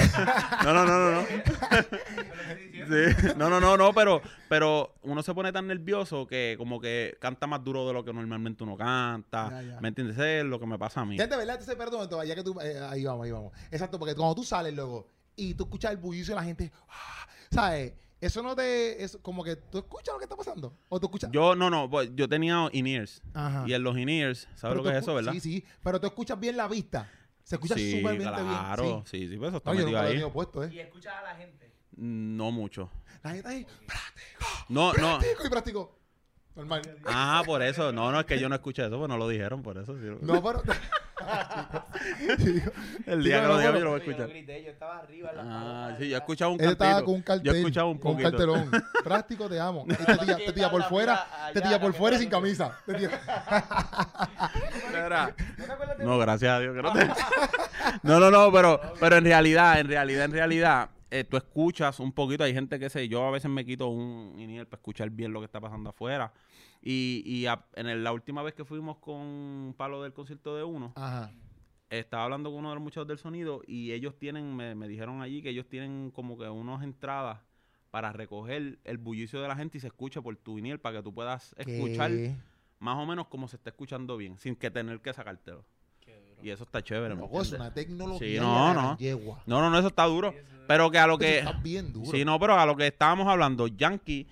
no, 0.63 0.73
no, 0.73 0.85
no, 0.85 0.85
no. 0.85 1.11
no. 1.11 1.27
Sí. 2.87 3.35
No, 3.37 3.51
no, 3.51 3.61
no, 3.61 3.77
no, 3.77 3.93
pero, 3.93 4.23
pero 4.49 4.95
uno 5.03 5.25
se 5.25 5.35
pone 5.35 5.51
tan 5.51 5.67
nervioso 5.67 6.29
que 6.29 6.55
como 6.57 6.81
que 6.81 7.17
canta 7.21 7.49
más 7.49 7.65
duro 7.65 7.85
de 7.89 7.95
lo 7.95 8.05
que 8.05 8.13
normalmente 8.13 8.63
uno 8.63 8.77
canta. 8.77 9.51
Ya, 9.51 9.63
ya. 9.63 9.81
¿Me 9.81 9.89
entiendes? 9.89 10.17
Es 10.17 10.45
lo 10.45 10.61
que 10.61 10.67
me 10.67 10.79
pasa 10.79 11.01
a 11.01 11.05
mí. 11.05 11.17
De 11.17 11.27
verdad, 11.27 11.61
ese 11.61 11.75
perdón, 11.75 12.05
entonces, 12.05 12.29
ya 12.29 12.37
que 12.37 12.45
tú, 12.45 12.61
eh, 12.61 12.79
ahí 12.89 13.05
vamos, 13.05 13.25
ahí 13.25 13.33
vamos. 13.33 13.53
Exacto, 13.73 13.99
porque 13.99 14.15
cuando 14.15 14.37
tú 14.37 14.45
sales 14.45 14.73
luego 14.73 15.09
y 15.35 15.55
tú 15.55 15.65
escuchas 15.65 15.91
el 15.91 15.97
bullicio 15.97 16.35
de 16.37 16.41
la 16.41 16.45
gente, 16.45 16.71
ah, 16.89 17.27
¿sabes? 17.51 17.93
Eso 18.21 18.43
no 18.43 18.55
te, 18.55 19.03
es 19.03 19.19
como 19.23 19.43
que 19.43 19.57
tú 19.57 19.79
escuchas 19.79 20.13
lo 20.13 20.19
que 20.19 20.25
está 20.25 20.37
pasando. 20.37 20.77
O 20.91 21.01
tú 21.01 21.07
escuchas. 21.07 21.31
Yo, 21.33 21.57
no, 21.57 21.71
no, 21.71 21.89
pues, 21.89 22.11
yo 22.15 22.29
tenía 22.29 22.69
in-ears. 22.73 23.23
Ajá. 23.33 23.65
Y 23.67 23.73
en 23.73 23.83
los 23.83 23.97
in-ears, 23.97 24.41
¿sabes 24.57 24.61
Pero 24.61 24.75
lo 24.75 24.83
que 24.85 24.91
es 24.91 25.03
eso, 25.03 25.15
verdad? 25.15 25.33
Sí, 25.33 25.41
sí, 25.41 25.65
pero 25.83 25.99
tú 26.01 26.07
escuchas 26.07 26.39
bien 26.39 26.57
la 26.57 26.69
vista. 26.69 27.11
Se 27.45 27.55
escucha 27.57 27.75
Sí, 27.75 27.99
súper 27.99 28.19
bien. 28.19 28.29
claro. 28.29 28.83
bien. 28.83 29.03
Sí. 29.07 29.19
Sí, 29.21 29.29
sí, 29.29 29.37
pues 29.39 29.49
eso 29.49 29.57
está 29.57 29.71
No, 29.71 29.75
yo 29.81 29.87
metido 29.87 29.91
nunca 29.91 30.03
lo 30.03 30.05
he 30.05 30.07
ahí. 30.09 30.13
tenido 30.13 30.33
puesto, 30.33 30.65
¿eh? 30.65 30.71
Y 30.73 30.79
escuchas 30.81 31.15
a 31.15 31.23
la 31.23 31.35
gente. 31.37 31.73
No 31.97 32.51
mucho. 32.53 32.91
La 33.23 33.31
gente 33.33 33.49
ahí, 33.49 33.67
No, 34.69 34.93
no. 34.93 35.19
práctico 35.19 35.47
y 35.47 35.51
práctico. 35.51 36.00
Normal. 36.61 36.83
Ah, 37.07 37.43
por 37.45 37.63
eso. 37.63 37.91
No, 37.93 38.11
no, 38.13 38.21
es 38.21 38.27
que 38.27 38.39
yo 38.39 38.49
no 38.49 38.55
escuché 38.55 38.87
eso, 38.87 38.97
pues 38.99 39.09
no 39.09 39.17
lo 39.17 39.29
dijeron, 39.29 39.63
por 39.63 39.77
eso. 39.79 39.95
sí. 39.99 40.07
No, 40.21 40.43
pero. 40.43 40.63
El 43.07 43.23
Sí, 43.23 43.29
día 43.29 43.43
no, 43.43 43.49
que 43.49 43.49
lo 43.49 43.59
diga 43.59 43.73
pero- 43.73 43.79
yo 43.79 43.85
lo 43.85 43.91
voy 43.91 44.01
a 44.01 44.05
Yo 44.05 44.07
no 44.07 44.11
escuchar. 44.13 44.29
grité, 44.29 44.63
yo 44.65 44.71
estaba 44.71 44.99
arriba 44.99 45.31
en 45.31 45.37
la 45.37 45.43
Ah, 45.89 45.97
sí, 45.99 46.09
yo 46.09 46.17
escuchado 46.17 46.51
un 46.53 46.61
Él 46.61 46.71
estaba 46.71 47.03
con 47.05 47.15
un 47.15 47.23
cartel. 47.23 47.45
Yo 47.47 47.53
he 47.53 47.59
escuchado 47.59 47.89
un 47.89 47.99
con 47.99 48.13
un 48.13 48.17
poquito. 48.23 48.31
cartelón. 48.31 48.71
Práctico, 49.05 49.49
te 49.49 49.61
amo. 49.61 49.85
Y 49.91 49.95
te 49.95 50.17
tira, 50.19 50.37
te 50.37 50.53
tira 50.53 50.71
por 50.71 50.83
fuera. 50.85 51.27
Te 51.53 51.61
tira 51.61 51.81
por 51.81 51.93
fuera 51.95 52.17
y 52.17 52.21
sin 52.21 52.31
camisa. 52.31 52.79
Te 52.87 52.95
tira- 52.95 53.21
Mira. 54.93 55.35
¿No 55.99 56.19
gracias 56.19 56.51
a 56.53 56.61
Dios 56.61 56.75
que 56.75 56.83
no 56.83 56.93
te... 56.93 57.09
No, 58.03 58.19
no, 58.21 58.31
no, 58.31 58.51
pero, 58.53 58.81
pero 58.99 59.17
en 59.17 59.25
realidad, 59.25 59.79
en 59.81 59.89
realidad, 59.89 60.25
en 60.25 60.33
realidad, 60.33 60.91
eh, 61.11 61.25
tú 61.25 61.37
escuchas 61.37 62.01
un 62.01 62.13
poquito, 62.13 62.45
hay 62.45 62.55
gente 62.55 62.79
que 62.79 62.89
sé, 62.89 63.09
yo 63.09 63.27
a 63.27 63.31
veces 63.31 63.51
me 63.51 63.65
quito 63.65 63.89
un 63.89 64.35
iniel 64.39 64.67
para 64.67 64.79
escuchar 64.81 65.11
bien 65.11 65.33
lo 65.33 65.41
que 65.41 65.47
está 65.47 65.61
pasando 65.61 65.91
afuera. 65.91 66.33
Y, 66.83 67.23
y 67.27 67.47
a- 67.47 67.65
en 67.75 67.87
el- 67.89 68.03
la 68.05 68.13
última 68.13 68.43
vez 68.43 68.55
que 68.55 68.65
fuimos 68.65 68.97
con 68.99 69.75
Palo 69.77 70.03
del 70.03 70.13
concierto 70.13 70.57
de 70.57 70.65
uno, 70.65 70.93
Ajá. 70.97 71.31
estaba 71.91 72.25
hablando 72.25 72.51
con 72.51 72.61
uno 72.61 72.71
de 72.71 72.75
los 72.77 72.83
muchachos 72.85 73.07
del 73.07 73.19
sonido 73.19 73.63
y 73.67 73.93
ellos 73.93 74.19
tienen, 74.19 74.55
me, 74.57 74.75
me 74.75 74.89
dijeron 74.89 75.21
allí 75.23 75.43
que 75.43 75.51
ellos 75.51 75.67
tienen 75.69 76.11
como 76.11 76.39
que 76.39 76.49
unas 76.49 76.83
entradas 76.83 77.41
para 77.91 78.13
recoger 78.13 78.79
el 78.85 78.99
bullicio 78.99 79.43
de 79.43 79.49
la 79.49 79.57
gente 79.57 79.79
y 79.79 79.81
se 79.81 79.89
escucha 79.89 80.23
por 80.23 80.37
tu 80.37 80.57
iniel 80.59 80.79
para 80.79 80.99
que 80.99 81.03
tú 81.03 81.13
puedas 81.13 81.55
escuchar 81.59 82.11
¿Qué? 82.13 82.37
más 82.79 82.97
o 82.97 83.05
menos 83.05 83.27
como 83.27 83.49
se 83.49 83.57
está 83.57 83.71
escuchando 83.71 84.17
bien, 84.17 84.39
sin 84.39 84.55
que 84.57 84.71
tener 84.71 85.01
que 85.01 85.13
sacártelo. 85.13 85.65
Qué 85.99 86.15
duro. 86.15 86.41
Y 86.43 86.51
eso 86.51 86.65
está 86.65 86.83
chévere, 86.83 87.15
¿me 87.15 87.21
Loco, 87.23 87.43
es 87.43 87.53
una 87.53 87.75
tecnología. 87.75 88.19
Sí, 88.27 88.35
de 88.35 88.41
no, 88.41 88.73
no. 88.73 88.97
yegua. 88.97 89.43
No, 89.45 89.61
no, 89.61 89.69
no, 89.71 89.79
eso 89.79 89.89
está 89.89 90.05
duro. 90.05 90.33
Pero 90.69 90.89
que 90.91 90.99
a 90.99 91.07
lo 91.09 91.15
Eso 91.15 91.19
que... 91.19 91.39
está 91.41 91.53
bien 91.61 91.93
duro. 91.93 92.11
Sí, 92.13 92.25
no, 92.25 92.39
pero 92.39 92.55
a 92.59 92.65
lo 92.65 92.77
que 92.77 92.87
estábamos 92.87 93.27
hablando, 93.27 93.67
Yankee, 93.67 94.27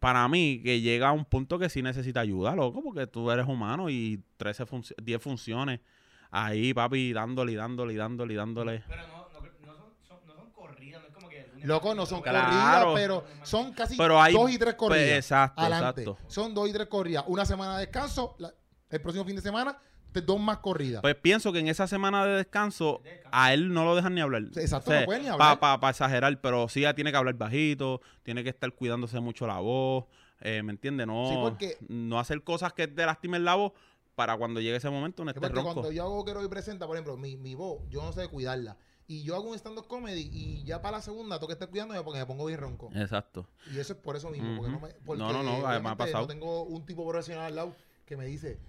para 0.00 0.26
mí, 0.28 0.60
que 0.64 0.80
llega 0.80 1.08
a 1.10 1.12
un 1.12 1.24
punto 1.24 1.58
que 1.58 1.68
sí 1.68 1.82
necesita 1.82 2.20
ayuda, 2.20 2.56
loco, 2.56 2.82
porque 2.82 3.06
tú 3.06 3.30
eres 3.30 3.46
humano 3.46 3.88
y 3.90 4.22
13 4.38 4.66
funci- 4.66 4.94
10 5.00 5.22
funciones 5.22 5.80
ahí, 6.30 6.72
papi, 6.74 7.12
dándole 7.12 7.52
y 7.52 7.54
dándole 7.56 7.92
y 7.92 7.96
dándole 7.96 8.32
y 8.32 8.36
dándole. 8.36 8.84
Pero 8.88 9.02
no, 9.08 9.28
no, 9.32 9.40
no, 9.66 9.74
son, 9.76 9.92
son- 10.02 10.26
no 10.26 10.34
son 10.34 10.50
corridas, 10.52 11.02
no 11.02 11.08
es 11.08 11.14
como 11.14 11.28
que... 11.28 11.46
Loco, 11.64 11.94
no 11.94 12.06
son 12.06 12.22
Claro. 12.22 12.46
corridas, 12.46 12.86
pero 12.94 13.24
son 13.42 13.72
casi 13.72 13.96
Pero 13.96 14.20
hay- 14.20 14.32
dos 14.32 14.50
y 14.50 14.58
tres 14.58 14.74
corridas. 14.74 15.04
Pues, 15.04 15.16
exacto, 15.16 15.60
adelante. 15.60 16.02
exacto. 16.02 16.30
Son 16.30 16.54
dos 16.54 16.68
y 16.68 16.72
tres 16.72 16.86
corridas. 16.88 17.24
Una 17.26 17.44
semana 17.44 17.74
de 17.74 17.80
descanso, 17.86 18.34
la- 18.38 18.54
el 18.88 19.00
próximo 19.00 19.24
fin 19.24 19.36
de 19.36 19.42
semana, 19.42 19.78
dos 20.14 20.40
más 20.40 20.58
corridas. 20.58 21.02
Pues 21.02 21.14
pienso 21.14 21.52
que 21.52 21.60
en 21.60 21.68
esa 21.68 21.86
semana 21.86 22.24
de 22.26 22.36
descanso, 22.36 23.02
a 23.30 23.52
él 23.54 23.72
no 23.72 23.84
lo 23.84 23.94
dejan 23.94 24.14
ni 24.14 24.20
hablar. 24.20 24.42
Exacto, 24.56 24.92
no 24.92 25.04
puede 25.04 25.20
ni 25.22 25.28
hablar. 25.28 25.60
Para 25.60 25.90
exagerar, 25.90 26.40
pero 26.40 26.68
sí 26.68 26.80
ya 26.80 26.94
tiene 26.94 27.10
que 27.12 27.16
hablar 27.16 27.34
bajito, 27.34 28.00
tiene 28.22 28.42
que 28.42 28.50
estar 28.50 28.72
cuidándose 28.74 29.20
mucho 29.20 29.46
la 29.46 29.58
voz, 29.60 30.06
eh, 30.40 30.62
¿me 30.62 30.72
entiendes? 30.72 31.06
No, 31.06 31.28
Sí, 31.28 31.36
porque- 31.40 31.78
no 31.88 32.18
hacer 32.18 32.42
cosas 32.42 32.72
que 32.72 32.88
te 32.88 33.06
lastimen 33.06 33.44
la 33.44 33.54
voz 33.54 33.72
para 34.16 34.36
cuando 34.36 34.60
llegue 34.60 34.76
ese 34.76 34.90
momento 34.90 35.24
no 35.24 35.30
Es 35.30 35.36
esté 35.36 35.46
porque 35.46 35.62
ronco. 35.62 35.74
cuando 35.74 35.92
yo 35.92 36.02
hago 36.02 36.24
que 36.24 36.32
hoy 36.32 36.48
presenta, 36.48 36.86
por 36.86 36.96
ejemplo, 36.96 37.16
mi, 37.16 37.36
mi 37.36 37.54
voz, 37.54 37.80
yo 37.88 38.02
no 38.02 38.12
sé 38.12 38.26
cuidarla. 38.28 38.76
Y 39.06 39.24
yo 39.24 39.34
hago 39.34 39.48
un 39.50 39.54
stand-up 39.58 39.88
comedy 39.88 40.28
y 40.32 40.62
ya 40.64 40.82
para 40.82 40.98
la 40.98 41.02
segunda 41.02 41.36
tengo 41.38 41.48
que 41.48 41.54
estar 41.54 41.68
cuidándome 41.68 42.00
porque 42.02 42.20
me 42.20 42.26
pongo 42.26 42.46
bien 42.46 42.60
ronco. 42.60 42.90
Exacto. 42.94 43.48
Y 43.74 43.78
eso 43.78 43.94
es 43.94 43.98
por 43.98 44.14
eso 44.14 44.30
mismo. 44.30 44.54
Porque 44.56 44.70
no, 44.70 44.76
Ujú. 44.76 44.86
me, 44.86 44.92
porque 45.04 45.20
No, 45.22 45.32
no, 45.32 45.42
no, 45.42 45.80
me 45.80 45.88
ha 45.88 45.96
pasado. 45.96 46.20
no 46.22 46.26
tengo 46.28 46.62
un 46.62 46.86
tipo 46.86 47.04
profesional 47.08 47.46
al 47.46 47.54
lado 47.56 47.74
que 48.06 48.16
me 48.16 48.24
dice, 48.26 48.60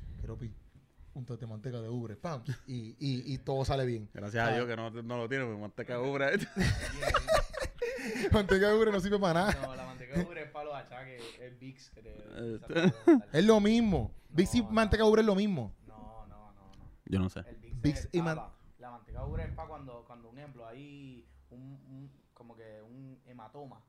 Keropi, 1.11 1.19
úntate 1.19 1.47
manteca 1.47 1.81
de 1.81 1.89
ubre, 1.89 2.15
pam. 2.15 2.43
Y, 2.67 2.95
y, 2.99 3.33
y 3.33 3.37
todo 3.39 3.65
sale 3.65 3.85
bien. 3.85 4.09
Gracias 4.13 4.43
Ah. 4.45 4.51
a 4.51 4.55
Dios 4.55 4.67
que 4.67 4.75
no, 4.75 4.89
no 4.89 5.17
lo 5.17 5.29
tiene, 5.29 5.45
porque 5.45 5.61
manteca 5.61 5.99
ubra. 5.99 6.31
manteca 8.31 8.69
de 8.69 8.75
ubre 8.75 8.91
no 8.91 8.99
sirve 8.99 9.19
para 9.19 9.33
nada. 9.45 9.61
No, 9.61 9.75
la 9.75 9.85
manteca 9.85 10.15
de 10.17 10.25
ubre 10.25 10.43
es 10.43 10.51
para 10.51 10.65
los 10.65 10.75
achaques, 10.75 11.21
es 11.39 11.59
Vicks. 11.59 11.89
Que 11.91 12.01
te, 12.01 12.55
esa 12.55 12.67
te 12.67 12.73
puede 12.73 12.93
dar. 13.05 13.29
Es 13.33 13.45
lo 13.45 13.59
mismo. 13.59 14.11
No, 14.29 14.63
no. 14.63 14.71
manteca 14.71 15.03
de 15.03 15.09
ubre 15.09 15.21
es 15.21 15.27
lo 15.27 15.35
mismo. 15.35 15.73
No, 15.87 16.25
no, 16.27 16.53
no, 16.53 16.71
no. 16.77 16.85
Yo 17.05 17.19
no 17.19 17.29
sé. 17.29 17.39
El 17.41 17.55
Vicks, 17.57 17.81
Vicks 17.81 18.09
y 18.11 18.21
man-. 18.21 18.39
La 18.79 18.91
manteca 18.91 19.25
ubre 19.25 19.43
es 19.43 19.51
para 19.51 19.67
cuando, 19.67 20.03
cuando, 20.05 20.29
un 20.29 20.37
ejemplo, 20.39 20.65
hay 20.67 21.27
un, 21.49 21.59
un- 21.59 22.11
como 22.33 22.55
que 22.55 22.81
un 22.81 23.19
hematoma. 23.25 23.81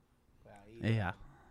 Pues 0.43 0.55
ahí. 0.55 0.79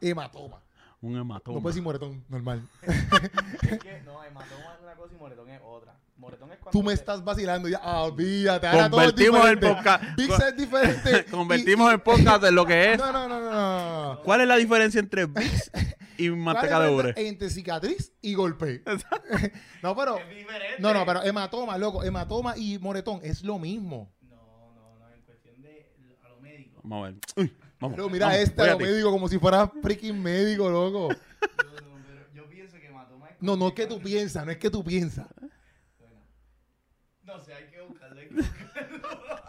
Hematoma. 0.00 0.62
Un 1.02 1.16
hematoma. 1.18 1.56
No 1.56 1.62
puedes 1.62 1.74
decir 1.74 1.82
moretón, 1.84 2.24
normal. 2.28 2.66
Es 2.82 3.78
que, 3.78 4.00
no, 4.02 4.24
hematoma 4.24 4.74
es 4.74 4.82
una 4.82 4.94
cosa 4.94 5.14
y 5.14 5.18
moretón 5.18 5.50
es 5.50 5.60
otra. 5.64 5.98
Moretón 6.16 6.52
es 6.52 6.58
cuando. 6.58 6.70
Tú 6.70 6.82
me 6.84 6.88
te- 6.94 7.00
estás 7.00 7.24
vacilando 7.24 7.68
ya. 7.68 7.80
Ah, 7.82 8.02
olvídate. 8.04 8.66
ahora 8.68 8.88
todo 8.88 9.00
es 9.00 9.06
Convertimos 9.08 9.48
el 9.48 9.58
podcast. 9.58 10.04
Big 10.16 10.30
es 10.30 10.56
diferente. 10.56 11.24
Convertimos 11.30 11.92
el 11.92 12.00
podcast 12.00 12.44
en 12.44 12.54
lo 12.54 12.64
que 12.64 12.92
es. 12.92 12.98
No, 12.98 13.12
no, 13.12 13.28
no, 13.28 13.40
no, 13.40 13.50
no. 14.14 14.22
¿Cuál 14.22 14.42
es 14.42 14.46
la 14.48 14.56
diferencia 14.56 15.00
entre 15.00 15.26
Vicks 15.26 15.70
y 16.18 16.30
manteca 16.30 16.76
¿Cuál 16.76 16.88
de 16.88 16.94
ubre? 16.94 17.14
Entre 17.16 17.50
cicatriz 17.50 18.12
y 18.22 18.34
golpe. 18.34 18.82
no, 19.82 19.96
pero. 19.96 20.18
Es 20.18 20.28
diferente. 20.28 20.76
No, 20.80 20.94
no, 20.94 21.04
pero 21.04 21.22
hematoma, 21.24 21.76
loco. 21.78 22.04
Hematoma 22.04 22.56
y 22.56 22.78
moretón 22.78 23.18
es 23.24 23.42
lo 23.42 23.58
mismo. 23.58 24.12
No, 24.20 24.36
no, 24.76 24.98
no, 25.00 25.12
en 25.12 25.22
cuestión 25.22 25.60
de 25.60 25.90
a 26.22 26.28
lo 26.28 26.40
médico. 26.40 26.80
Vamos 26.84 27.08
a 27.08 27.10
ver. 27.10 27.20
Uy, 27.36 27.56
vamos. 27.82 27.96
Pero 27.96 28.08
mira 28.08 28.26
vamos, 28.26 28.40
este, 28.40 28.60
voy 28.62 28.68
a 28.68 28.72
lo 28.72 28.78
médico, 28.78 29.10
como 29.10 29.28
si 29.28 29.38
fuera 29.38 29.68
freaking 29.82 30.22
médico, 30.22 30.70
loco. 30.70 31.08
No, 31.08 31.16
no, 31.80 32.04
pero 32.06 32.24
yo 32.34 32.48
pienso 32.48 32.78
que 32.78 32.86
hematoma 32.86 33.28
es. 33.30 33.36
No, 33.40 33.56
no 33.56 33.68
es 33.68 33.74
que 33.74 33.86
tú 33.86 34.00
piensas, 34.00 34.44
no 34.46 34.50
es 34.52 34.58
que 34.58 34.70
tú 34.70 34.82
piensas. 34.82 35.26
Bueno. 35.98 36.16
No 37.24 37.40
sé, 37.40 37.52
hay 37.54 37.66
que 37.70 37.80
buscarlo. 37.82 38.20
Hay 38.20 38.28
que 38.28 38.34
buscarlo. 38.34 39.02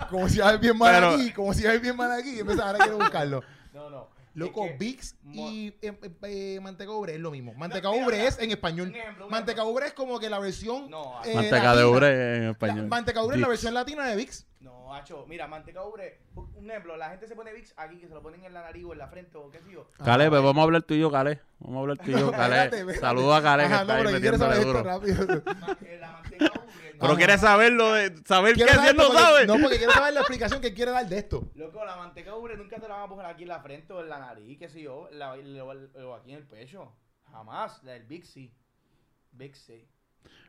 Como 0.09 0.29
si 0.29 0.41
hay 0.41 0.57
bien 0.57 0.77
mal 0.77 0.93
Pero- 0.93 1.09
aquí, 1.11 1.31
como 1.31 1.53
si 1.53 1.65
hay 1.65 1.79
bien 1.79 1.95
mal 1.95 2.11
aquí. 2.11 2.39
Entonces 2.39 2.63
ahora 2.63 2.79
quiero 2.79 2.97
buscarlo. 2.97 3.41
No, 3.73 3.89
no. 3.89 4.09
Loco, 4.35 4.65
Es 4.65 4.71
que- 4.71 4.77
Vicks 4.79 5.15
mo- 5.21 5.49
y 5.51 5.67
eh, 5.81 5.93
eh, 6.01 6.11
eh, 6.23 6.59
manteca 6.59 6.91
ubre 6.91 7.13
es 7.13 7.19
lo 7.19 7.29
mismo. 7.29 7.53
Manteca 7.53 7.89
ubre 7.91 8.17
mira, 8.17 8.27
es 8.27 8.39
en 8.39 8.49
español. 8.49 8.87
un 8.89 8.95
ejemplo, 8.95 9.25
un 9.25 9.31
manteca 9.31 9.63
ubre 9.63 9.85
es 9.87 9.93
como 9.93 10.19
que 10.19 10.27
la 10.29 10.39
versión. 10.39 10.89
No, 10.89 11.23
eh, 11.23 11.35
Manteca 11.35 11.75
de 11.75 11.85
ubre 11.85 12.35
en 12.37 12.43
La- 12.45 12.51
español. 12.51 12.87
manteca 12.87 13.23
ubre 13.23 13.35
es 13.35 13.41
la 13.41 13.47
versión 13.47 13.73
latina 13.75 14.07
de 14.07 14.15
Vicks. 14.15 14.47
No, 14.63 14.95
hacho, 14.95 15.25
mira, 15.27 15.45
manteca 15.45 15.83
ubre, 15.83 16.21
un 16.35 16.71
ejemplo, 16.71 16.95
la 16.95 17.09
gente 17.09 17.27
se 17.27 17.35
pone 17.35 17.51
Vicks 17.51 17.73
aquí, 17.75 17.99
que 17.99 18.07
se 18.07 18.13
lo 18.13 18.21
ponen 18.21 18.45
en 18.45 18.53
la 18.53 18.61
nariz 18.61 18.85
o 18.85 18.93
en 18.93 18.97
la 18.97 19.09
frente 19.09 19.37
o 19.37 19.49
qué 19.49 19.59
sé 19.59 19.73
yo. 19.73 19.89
Cale, 20.05 20.29
pues 20.29 20.41
vamos 20.41 20.61
a 20.61 20.63
hablar 20.63 20.83
tú 20.83 20.93
y 20.93 21.01
yo, 21.01 21.11
Cale. 21.11 21.41
Vamos 21.59 21.75
a 21.75 21.79
hablar 21.81 21.97
tú 21.97 22.11
y 22.11 22.13
yo, 22.13 22.31
Cale. 22.31 22.93
Saludos 22.95 23.35
a 23.35 23.41
Cale 23.41 23.67
que 23.67 23.73
está 23.73 23.83
no, 23.83 23.93
ahí 23.93 24.05
pero 24.05 24.21
quiero 24.21 24.37
saber 24.37 24.57
metiéndole 24.59 25.03
duro. 25.03 25.45
eh, 25.85 25.97
la 25.99 26.11
manteca 26.13 26.45
ubre, 26.45 26.93
no. 26.93 26.99
Pero 27.01 27.15
quieres 27.17 27.41
saberlo 27.41 27.91
de 27.91 28.17
saber 28.25 28.55
qué 28.55 28.63
él 28.63 28.95
no 28.95 29.11
sabe. 29.11 29.45
No, 29.45 29.57
porque 29.59 29.77
quiero 29.79 29.91
saber 29.91 30.13
la 30.13 30.19
explicación 30.21 30.61
que 30.61 30.73
quiere 30.73 30.91
dar 30.91 31.09
de 31.09 31.17
esto. 31.17 31.51
Loco, 31.55 31.83
la 31.83 31.97
manteca 31.97 32.33
ubre 32.33 32.55
nunca 32.55 32.77
te 32.77 32.87
la 32.87 32.95
van 32.95 33.03
a 33.03 33.09
poner 33.09 33.25
aquí 33.25 33.43
en 33.43 33.49
la 33.49 33.59
frente 33.59 33.91
o 33.91 33.99
en 33.99 34.07
la 34.07 34.19
nariz, 34.19 34.57
qué 34.57 34.69
sé 34.69 34.81
yo, 34.81 35.09
o, 35.09 36.13
aquí 36.15 36.31
en 36.31 36.37
el 36.37 36.47
pecho. 36.47 36.89
Jamás, 37.29 37.83
la 37.83 37.91
del 37.91 38.03
Vicks 38.03 38.29
sí. 38.29 38.53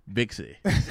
Vicks 0.06 0.36
sí. 0.36 0.42
Bixi. 0.62 0.90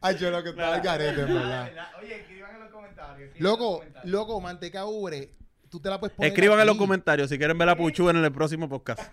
Ay, 0.00 0.16
yo 0.18 0.30
lo 0.30 0.42
que 0.42 0.50
estaba 0.50 0.74
al 0.74 0.80
garete, 0.80 1.22
en 1.22 1.34
verdad. 1.34 1.70
Oye, 2.00 2.20
escriban 2.20 2.54
en 2.54 2.60
los 2.60 2.70
comentarios. 2.70 3.28
escriban 3.28 3.54
en 3.54 3.94
los 3.94 4.04
Loco, 4.04 4.40
manteca 4.40 4.86
ubre, 4.86 5.32
tú 5.68 5.80
te 5.80 5.90
la 5.90 5.98
puedes 5.98 6.14
poner. 6.16 6.32
Escriban 6.32 6.60
en 6.60 6.66
los 6.66 6.76
comentarios 6.76 7.28
si 7.28 7.38
quieren 7.38 7.58
ver 7.58 7.68
a 7.68 7.76
Puchu 7.76 8.08
en 8.08 8.16
el 8.16 8.32
próximo 8.32 8.68
podcast. 8.68 9.00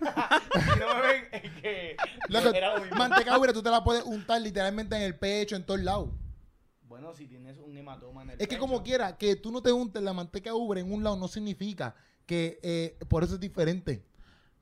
Si 0.54 0.78
no 0.78 0.94
me 0.94 1.02
ven, 1.02 1.24
es 1.32 1.50
que 1.60 1.96
Loco, 2.28 2.52
manteca 2.96 3.36
ubre, 3.36 3.52
tú 3.52 3.60
te 3.60 3.70
la 3.70 3.82
puedes 3.82 4.04
untar 4.04 4.40
literalmente 4.40 4.94
en 4.94 5.02
el 5.02 5.18
pecho, 5.18 5.56
en 5.56 5.66
todos 5.66 5.80
lados. 5.80 6.10
Bueno, 6.82 7.12
si 7.12 7.26
tienes 7.26 7.58
un 7.58 7.76
hematoma 7.76 8.22
en 8.22 8.30
el 8.30 8.40
Es 8.40 8.46
que 8.46 8.56
como 8.56 8.84
quiera, 8.84 9.16
que 9.16 9.34
tú 9.34 9.50
no 9.50 9.62
te 9.62 9.72
untes 9.72 10.00
la 10.00 10.12
manteca 10.12 10.54
ubre 10.54 10.80
en 10.80 10.92
un 10.92 11.02
lado 11.02 11.16
no 11.16 11.26
significa 11.26 11.96
que 12.24 12.60
eh, 12.62 12.96
por 13.08 13.24
eso 13.24 13.34
es 13.34 13.40
diferente. 13.40 14.04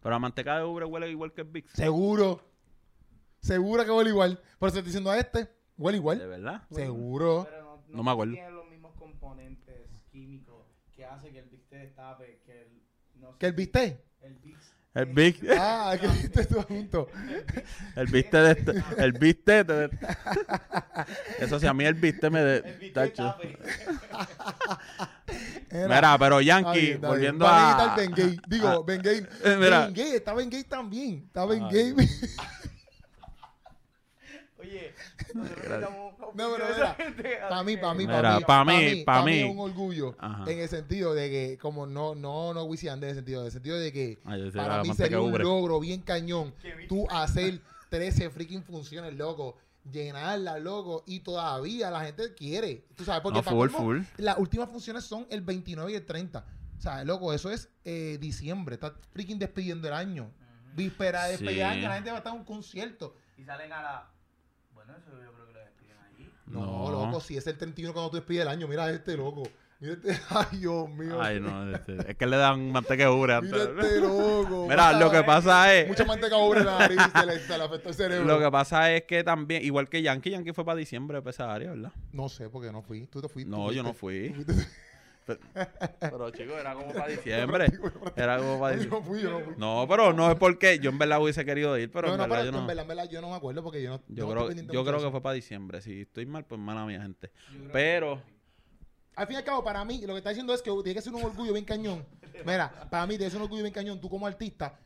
Pero 0.00 0.14
la 0.14 0.18
manteca 0.18 0.56
de 0.56 0.64
ubre 0.64 0.86
huele 0.86 1.10
igual 1.10 1.34
que 1.34 1.42
el 1.42 1.48
Bix. 1.48 1.72
Seguro. 1.72 2.51
Seguro 3.42 3.84
que 3.84 3.90
huele 3.90 4.10
igual. 4.10 4.40
Por 4.58 4.68
eso 4.68 4.78
estoy 4.78 4.88
diciendo 4.88 5.10
a 5.10 5.18
este, 5.18 5.48
huele 5.76 5.96
¿De 5.96 6.00
igual. 6.00 6.18
verdad? 6.28 6.62
Seguro. 6.70 7.46
Pero 7.50 7.82
no, 7.88 7.96
No 7.96 8.02
me 8.04 8.10
acuerdo. 8.12 8.32
Tiene 8.34 8.50
los 8.52 8.70
mismos 8.70 8.92
componentes 8.96 9.88
químicos 10.10 10.64
que 10.94 11.04
hace 11.04 11.30
que 11.32 11.40
el 11.40 11.50
te 11.68 11.76
destape, 11.76 12.40
que 12.46 12.62
el... 12.62 12.82
No 13.16 13.32
sé, 13.32 13.38
¿Que 13.38 13.46
el 13.46 13.52
viste? 13.54 14.04
El 14.20 14.34
Vicks. 14.36 14.72
El 14.94 15.06
Bix. 15.06 15.40
Ah, 15.58 15.96
que 16.00 16.06
viste 16.06 16.44
tú 16.44 16.62
junto. 16.62 17.08
El 17.96 18.06
viste 18.08 18.36
de 18.36 18.50
este- 18.52 18.84
El 18.98 19.12
viste 19.12 19.64
de 19.64 19.90
Eso 21.40 21.58
sí, 21.58 21.66
a 21.66 21.72
mí 21.72 21.84
el 21.84 21.94
viste 21.94 22.28
me 22.30 22.40
El 22.40 22.62
de. 22.62 22.72
Vicks 22.78 22.92
tacho. 22.94 23.24
destape. 23.24 23.58
Mira, 25.72 26.18
pero 26.18 26.40
Está 26.40 26.42
Yankee, 26.60 26.80
bien, 26.80 26.92
está 26.94 27.08
bien. 27.14 27.38
volviendo 27.38 27.48
a. 27.48 27.94
el 27.96 28.06
Ben 28.06 28.12
Gay. 28.14 28.40
Digo, 28.46 28.84
Ben 28.84 29.00
Gay. 29.02 29.26
Eh, 29.44 29.56
mira. 29.60 29.86
Ben 29.86 29.94
Gay, 29.94 30.10
está 30.12 30.34
Ben 30.34 30.50
Gay 30.50 30.64
también. 30.64 31.24
Está 31.26 31.46
Ben 31.46 31.62
Ay, 31.64 31.70
Gay. 31.72 31.94
Oye, 34.58 34.94
nosotros 34.94 34.94
necesitamos 34.94 35.20
un 35.20 35.21
No, 36.34 36.50
pero 36.54 36.64
mira, 36.74 36.96
Para 37.48 37.62
mí, 37.62 37.76
para 37.76 37.94
mí, 37.94 38.06
para 38.06 38.36
mí, 38.38 38.44
pa' 38.46 38.64
mí, 38.64 39.04
pa' 39.04 39.18
pa' 39.18 39.24
mí. 39.24 39.38
es 39.40 39.50
un 39.50 39.58
orgullo 39.58 40.14
Ajá. 40.18 40.50
en 40.50 40.58
el 40.60 40.68
sentido 40.68 41.12
de 41.14 41.28
que, 41.30 41.58
como 41.60 41.86
no, 41.86 42.14
no, 42.14 42.54
no 42.54 42.64
en 42.64 43.04
el 43.04 43.14
sentido, 43.14 43.40
en 43.40 43.46
el 43.46 43.52
sentido 43.52 43.78
de 43.78 43.92
que 43.92 44.18
Ay, 44.24 44.50
para 44.52 44.82
mí 44.82 44.94
sería 44.94 45.20
un 45.20 45.30
ubre. 45.32 45.44
logro 45.44 45.78
bien 45.80 46.00
cañón 46.00 46.54
tú 46.88 47.06
hacer 47.10 47.60
13 47.90 48.30
freaking 48.30 48.62
funciones, 48.62 49.14
loco, 49.14 49.58
llenarla, 49.90 50.58
loco, 50.58 51.02
y 51.06 51.20
todavía 51.20 51.90
la 51.90 52.02
gente 52.04 52.32
quiere. 52.34 52.86
Tú 52.96 53.04
sabes, 53.04 53.20
porque 53.20 53.40
No, 53.40 53.44
para 53.44 53.56
full, 53.56 53.70
colmo, 53.70 53.78
full. 53.84 54.00
las 54.16 54.38
últimas 54.38 54.70
funciones 54.70 55.04
son 55.04 55.26
el 55.28 55.42
29 55.42 55.92
y 55.92 55.94
el 55.96 56.06
30. 56.06 56.44
O 56.78 56.80
sea, 56.80 57.04
loco, 57.04 57.32
eso 57.34 57.50
es 57.50 57.68
eh, 57.84 58.16
diciembre. 58.20 58.74
Está 58.76 58.94
freaking 59.12 59.38
despidiendo 59.38 59.86
el 59.88 59.94
año. 59.94 60.30
Víspera 60.74 61.24
de 61.24 61.32
despedir 61.32 61.56
Sí. 61.58 61.62
año, 61.62 61.88
la 61.88 61.94
gente 61.96 62.10
va 62.10 62.16
a 62.16 62.18
estar 62.18 62.32
en 62.32 62.38
un 62.40 62.44
concierto. 62.46 63.14
Y 63.36 63.44
salen 63.44 63.72
a 63.72 63.82
la... 63.82 64.08
Bueno, 64.92 64.98
eso 64.98 65.24
yo 65.24 65.32
creo 65.32 65.46
que 65.46 65.52
lo 65.52 65.60
despiden 65.60 65.96
ahí. 65.98 66.32
No, 66.46 66.60
No. 66.90 66.90
loco, 67.06 67.20
si 67.20 67.36
es 67.36 67.46
el 67.46 67.56
31 67.56 67.92
cuando 67.92 68.10
tú 68.10 68.16
despides 68.16 68.42
el 68.42 68.48
año, 68.48 68.68
mira 68.68 68.90
este 68.90 69.16
loco. 69.16 69.42
Mira 69.80 69.94
este, 69.94 70.10
ay, 70.30 70.58
Dios 70.58 70.88
mío. 70.90 71.20
Ay, 71.20 71.40
no, 71.40 71.74
este, 71.74 71.96
es 72.12 72.16
que 72.16 72.26
le 72.26 72.36
dan 72.36 72.70
manteca 72.70 73.02
de 73.04 73.10
ubre 73.10 73.40
Mira 73.40 73.62
antes. 73.64 73.84
este 73.84 74.00
loco. 74.00 74.66
Mira, 74.70 74.92
lo 74.92 75.10
que 75.10 75.22
pasa 75.24 75.74
es. 75.74 75.88
Mucha 75.88 76.04
manteca 76.04 76.36
ubre 76.36 76.60
en 76.60 76.66
la 76.66 76.78
nariz, 76.78 76.98
se 77.12 77.26
le, 77.26 77.38
se 77.40 77.58
le 77.58 77.64
afectó 77.64 77.88
el 77.88 77.94
cerebro. 77.94 78.24
Lo 78.26 78.38
que 78.38 78.50
pasa 78.50 78.92
es 78.92 79.02
que 79.04 79.24
también, 79.24 79.64
igual 79.64 79.88
que 79.88 80.00
Yankee, 80.02 80.30
Yankee 80.30 80.52
fue 80.52 80.64
para 80.64 80.76
diciembre 80.76 81.20
de 81.20 81.30
esa 81.30 81.52
área, 81.52 81.70
¿verdad? 81.70 81.92
No 82.12 82.28
sé, 82.28 82.48
porque 82.48 82.70
no 82.70 82.82
fui. 82.82 83.06
Tú 83.06 83.20
te 83.20 83.28
fuiste. 83.28 83.50
No, 83.50 83.72
yo 83.72 83.82
no 83.82 83.92
fuiste. 83.92 84.44
fui. 84.44 84.54
Pero, 85.24 86.30
chicos, 86.30 86.54
era 86.58 86.74
como 86.74 86.92
para 86.92 87.08
diciembre. 87.08 87.66
Era 88.16 88.38
como 88.38 88.58
para 88.60 88.76
diciembre. 88.76 89.00
no 89.00 89.04
fui, 89.06 89.22
yo 89.22 89.30
no 89.30 89.40
fui. 89.40 89.54
No, 89.56 89.86
pero 89.88 90.12
no 90.12 90.30
es 90.30 90.36
porque 90.36 90.78
yo 90.78 90.90
en 90.90 90.98
verdad 90.98 91.22
hubiese 91.22 91.44
querido 91.44 91.78
ir, 91.78 91.90
pero 91.90 92.08
no, 92.08 92.14
en 92.14 92.18
no, 92.18 92.24
verdad 92.24 92.36
pero 92.36 92.44
yo 92.46 92.52
no. 92.52 92.58
en 92.58 92.66
verdad, 92.66 92.82
en 92.82 92.88
verdad, 92.88 93.08
yo 93.10 93.20
no 93.20 93.30
me 93.30 93.36
acuerdo 93.36 93.62
porque 93.62 93.82
yo 93.82 93.90
no. 93.90 94.02
Yo 94.08 94.28
creo, 94.28 94.50
yo 94.50 94.84
creo 94.84 95.00
que 95.00 95.10
fue 95.10 95.22
para 95.22 95.34
diciembre. 95.34 95.80
Si 95.80 96.02
estoy 96.02 96.26
mal, 96.26 96.44
pues 96.44 96.60
mala 96.60 96.84
mía, 96.86 97.00
gente. 97.02 97.30
Pero, 97.72 98.22
Al 99.16 99.26
fin 99.26 99.34
y 99.34 99.38
al 99.38 99.44
cabo, 99.44 99.62
para 99.62 99.84
mí, 99.84 100.00
lo 100.02 100.14
que 100.14 100.18
está 100.18 100.30
diciendo 100.30 100.54
es 100.54 100.62
que 100.62 100.70
tiene 100.70 100.94
que 100.94 101.02
ser 101.02 101.14
un 101.14 101.22
orgullo 101.22 101.52
bien 101.52 101.64
cañón. 101.64 102.04
Mira, 102.44 102.88
para 102.90 103.06
mí 103.06 103.10
tiene 103.16 103.26
que 103.26 103.30
ser 103.30 103.38
un 103.38 103.44
orgullo 103.44 103.62
bien 103.62 103.74
cañón. 103.74 104.00
Tú 104.00 104.08
como 104.08 104.26
artista, 104.26 104.78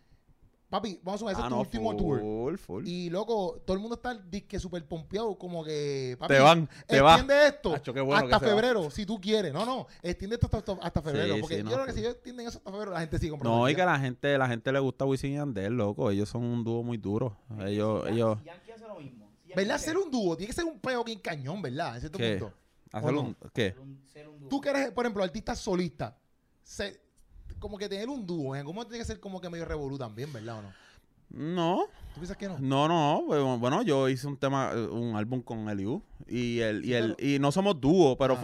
papi, 0.68 1.00
vamos 1.02 1.14
a 1.16 1.18
sumar, 1.20 1.32
ese 1.34 1.42
Ah, 1.42 1.44
es 1.44 1.48
tu 1.48 1.54
no, 1.54 1.60
último 1.60 1.96
tour. 1.96 2.20
full, 2.20 2.56
full. 2.56 2.86
Y 2.86 3.08
loco, 3.10 3.62
todo 3.64 3.74
el 3.76 3.80
mundo 3.80 3.94
está 3.96 4.14
disque 4.14 4.58
súper 4.58 4.84
pompeado, 4.86 5.36
como 5.38 5.64
que. 5.64 6.16
Papi, 6.18 6.34
Te 6.34 6.40
van, 6.40 6.68
te. 6.86 6.98
Extiende 6.98 7.46
esto 7.46 7.74
Acho, 7.74 7.92
bueno 7.92 8.14
hasta 8.24 8.38
va. 8.38 8.40
febrero, 8.40 8.90
si 8.90 9.06
tú 9.06 9.20
quieres. 9.20 9.52
No, 9.52 9.64
no, 9.64 9.86
extiende 10.02 10.36
esto 10.36 10.48
hasta, 10.52 10.72
hasta 10.82 11.02
febrero. 11.02 11.34
Sí, 11.34 11.40
porque 11.40 11.56
sí, 11.56 11.62
yo 11.62 11.68
no, 11.68 11.74
creo 11.74 11.86
que 11.86 11.92
si 11.92 12.00
ellos 12.00 12.12
extienden 12.14 12.46
eso 12.48 12.58
hasta 12.58 12.70
febrero, 12.70 12.90
la 12.92 13.00
gente 13.00 13.18
sigue 13.18 13.30
comprando. 13.30 13.58
No, 13.58 13.68
y 13.68 13.74
que 13.74 13.84
la 13.84 13.98
gente, 13.98 14.36
la 14.38 14.48
gente 14.48 14.72
le 14.72 14.78
gusta 14.80 15.04
Wisin 15.04 15.32
y 15.32 15.34
Yandel, 15.36 15.72
loco. 15.74 16.10
Ellos 16.10 16.28
son 16.28 16.42
un 16.44 16.64
dúo 16.64 16.82
muy 16.82 16.96
duro. 16.98 17.36
Ellos, 17.64 18.04
Si 18.06 18.12
ellos, 18.12 18.38
Yankee 18.44 18.70
hace 18.72 18.86
lo 18.86 18.96
mismo. 19.00 19.30
Si 19.44 19.52
¿Verdad? 19.54 19.78
Ser 19.78 19.96
un 19.96 20.10
dúo, 20.10 20.36
tiene 20.36 20.48
que 20.48 20.52
ser 20.54 20.64
un 20.64 20.78
peo 20.80 21.02
bien 21.04 21.20
cañón, 21.20 21.62
¿verdad? 21.62 21.94
En 21.94 22.00
cierto 22.00 22.18
¿Qué? 22.18 22.36
punto. 22.38 22.54
hacer 22.92 23.12
no? 23.12 23.20
un, 23.20 23.36
¿qué? 23.54 23.70
ser 23.70 23.80
un- 23.80 24.02
ser 24.06 24.28
un 24.28 24.40
dúo. 24.40 24.48
Tú 24.48 24.60
que 24.60 24.68
eres, 24.70 24.90
por 24.90 25.04
ejemplo, 25.04 25.22
artista 25.22 25.54
solista, 25.54 26.16
se- 26.62 27.00
como 27.58 27.78
que 27.78 27.88
tener 27.88 28.08
un 28.08 28.26
dúo, 28.26 28.54
en 28.54 28.60
algún 28.60 28.74
momento 28.74 28.90
tiene 28.90 29.02
que 29.04 29.06
ser 29.06 29.20
como 29.20 29.40
que 29.40 29.48
medio 29.48 29.64
revolú 29.64 29.98
también, 29.98 30.32
¿verdad 30.32 30.58
o 30.58 30.62
no? 30.62 30.86
No, 31.28 31.86
¿Tú 32.14 32.20
piensas 32.20 32.36
que 32.36 32.48
no? 32.48 32.58
no, 32.58 32.88
no. 32.88 33.22
Bueno, 33.26 33.58
bueno, 33.58 33.82
yo 33.82 34.08
hice 34.08 34.26
un 34.26 34.36
tema, 34.36 34.70
eh, 34.72 34.86
un 34.86 35.16
álbum 35.16 35.42
con 35.42 35.68
Eliu. 35.68 36.02
Y 36.28 36.60
el, 36.60 36.84
y 36.84 36.94
el, 36.94 37.16
y 37.18 37.38
no 37.38 37.52
somos 37.52 37.80
dúo, 37.80 38.16
pero 38.16 38.36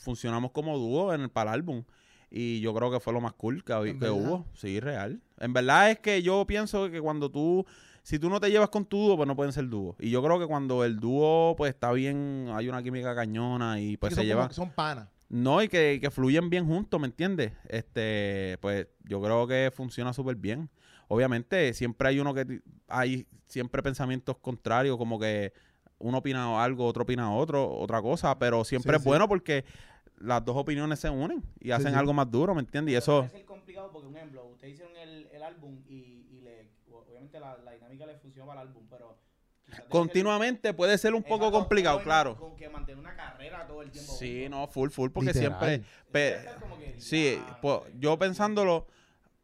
funcionamos 0.00 0.50
como 0.52 0.78
dúo 0.78 1.12
en 1.12 1.22
el, 1.22 1.28
para 1.28 1.50
el 1.50 1.54
álbum. 1.54 1.84
Y 2.30 2.60
yo 2.60 2.72
creo 2.74 2.90
que 2.90 3.00
fue 3.00 3.12
lo 3.12 3.20
más 3.20 3.34
cool 3.34 3.62
que, 3.62 3.74
hubo. 3.74 4.46
Sí, 4.54 4.80
real. 4.80 5.20
En 5.38 5.52
verdad 5.52 5.90
es 5.90 5.98
que 5.98 6.22
yo 6.22 6.46
pienso 6.46 6.90
que 6.90 7.00
cuando 7.00 7.30
tú, 7.30 7.66
si 8.02 8.18
tú 8.18 8.30
no 8.30 8.40
te 8.40 8.50
llevas 8.50 8.70
con 8.70 8.86
tu 8.86 8.96
dúo, 8.96 9.16
pues 9.16 9.26
no 9.26 9.36
pueden 9.36 9.52
ser 9.52 9.68
dúo. 9.68 9.96
Y 9.98 10.08
yo 10.08 10.22
creo 10.22 10.38
que 10.38 10.46
cuando 10.46 10.84
el 10.84 10.98
dúo, 10.98 11.54
pues 11.58 11.74
está 11.74 11.92
bien, 11.92 12.48
hay 12.54 12.68
una 12.68 12.82
química 12.82 13.14
cañona 13.14 13.78
y 13.80 13.98
pues 13.98 14.14
se 14.14 14.24
llevan. 14.24 14.50
son 14.52 14.70
panas. 14.70 15.08
No, 15.32 15.62
y 15.62 15.68
que, 15.68 15.98
que 15.98 16.10
fluyen 16.10 16.50
bien 16.50 16.66
juntos, 16.66 17.00
¿me 17.00 17.06
entiendes? 17.06 17.52
Este, 17.66 18.58
pues 18.60 18.86
yo 19.04 19.18
creo 19.22 19.46
que 19.46 19.72
funciona 19.74 20.12
súper 20.12 20.36
bien. 20.36 20.68
Obviamente, 21.08 21.72
siempre 21.72 22.08
hay 22.08 22.20
uno 22.20 22.34
que 22.34 22.60
hay 22.86 23.26
siempre 23.46 23.82
pensamientos 23.82 24.36
contrarios, 24.36 24.98
como 24.98 25.18
que 25.18 25.54
uno 25.96 26.18
opina 26.18 26.62
algo, 26.62 26.84
otro 26.84 27.04
opina 27.04 27.34
otro, 27.34 27.66
otra 27.66 28.02
cosa, 28.02 28.38
pero 28.38 28.62
siempre 28.62 28.92
Sí, 28.92 28.96
es 28.96 29.02
sí. 29.04 29.08
bueno 29.08 29.26
porque 29.26 29.64
las 30.18 30.44
dos 30.44 30.54
opiniones 30.54 31.00
se 31.00 31.08
unen 31.08 31.42
y 31.60 31.70
hacen 31.70 31.92
sí. 31.92 31.98
algo 31.98 32.12
más 32.12 32.30
duro, 32.30 32.54
¿me 32.54 32.60
entiendes? 32.60 32.92
Y 32.92 32.96
eso, 32.96 33.20
puede 33.20 33.30
ser 33.30 33.46
complicado 33.46 33.90
porque, 33.90 34.08
un 34.08 34.16
ejemplo, 34.18 34.44
ustedes 34.48 34.74
hicieron 34.74 34.94
el, 34.98 35.28
el 35.32 35.42
álbum 35.42 35.78
y, 35.88 36.26
y 36.30 36.40
le, 36.42 36.68
obviamente 36.92 37.40
la, 37.40 37.56
la 37.56 37.72
dinámica 37.72 38.04
le 38.04 38.16
funcionó 38.18 38.48
para 38.48 38.60
el 38.60 38.68
álbum, 38.68 38.84
pero... 38.90 39.16
continuamente 39.88 40.74
puede 40.74 40.98
ser 40.98 41.14
un 41.14 41.22
poco 41.22 41.50
complicado, 41.50 42.02
claro. 42.02 42.36
Con 42.36 42.56
que 42.56 42.68
mantener 42.68 42.98
una 42.98 43.14
carrera 43.16 43.66
todo 43.66 43.82
el 43.82 43.90
tiempo. 43.90 44.12
Sí, 44.12 44.46
no, 44.48 44.66
full, 44.66 44.90
full, 44.90 45.10
porque 45.10 45.32
Literal. 45.32 45.58
siempre... 45.58 45.86
que, 46.12 47.00
Sí, 47.00 47.40
pues, 47.60 47.80
yo 47.98 48.18
pensándolo, 48.18 48.86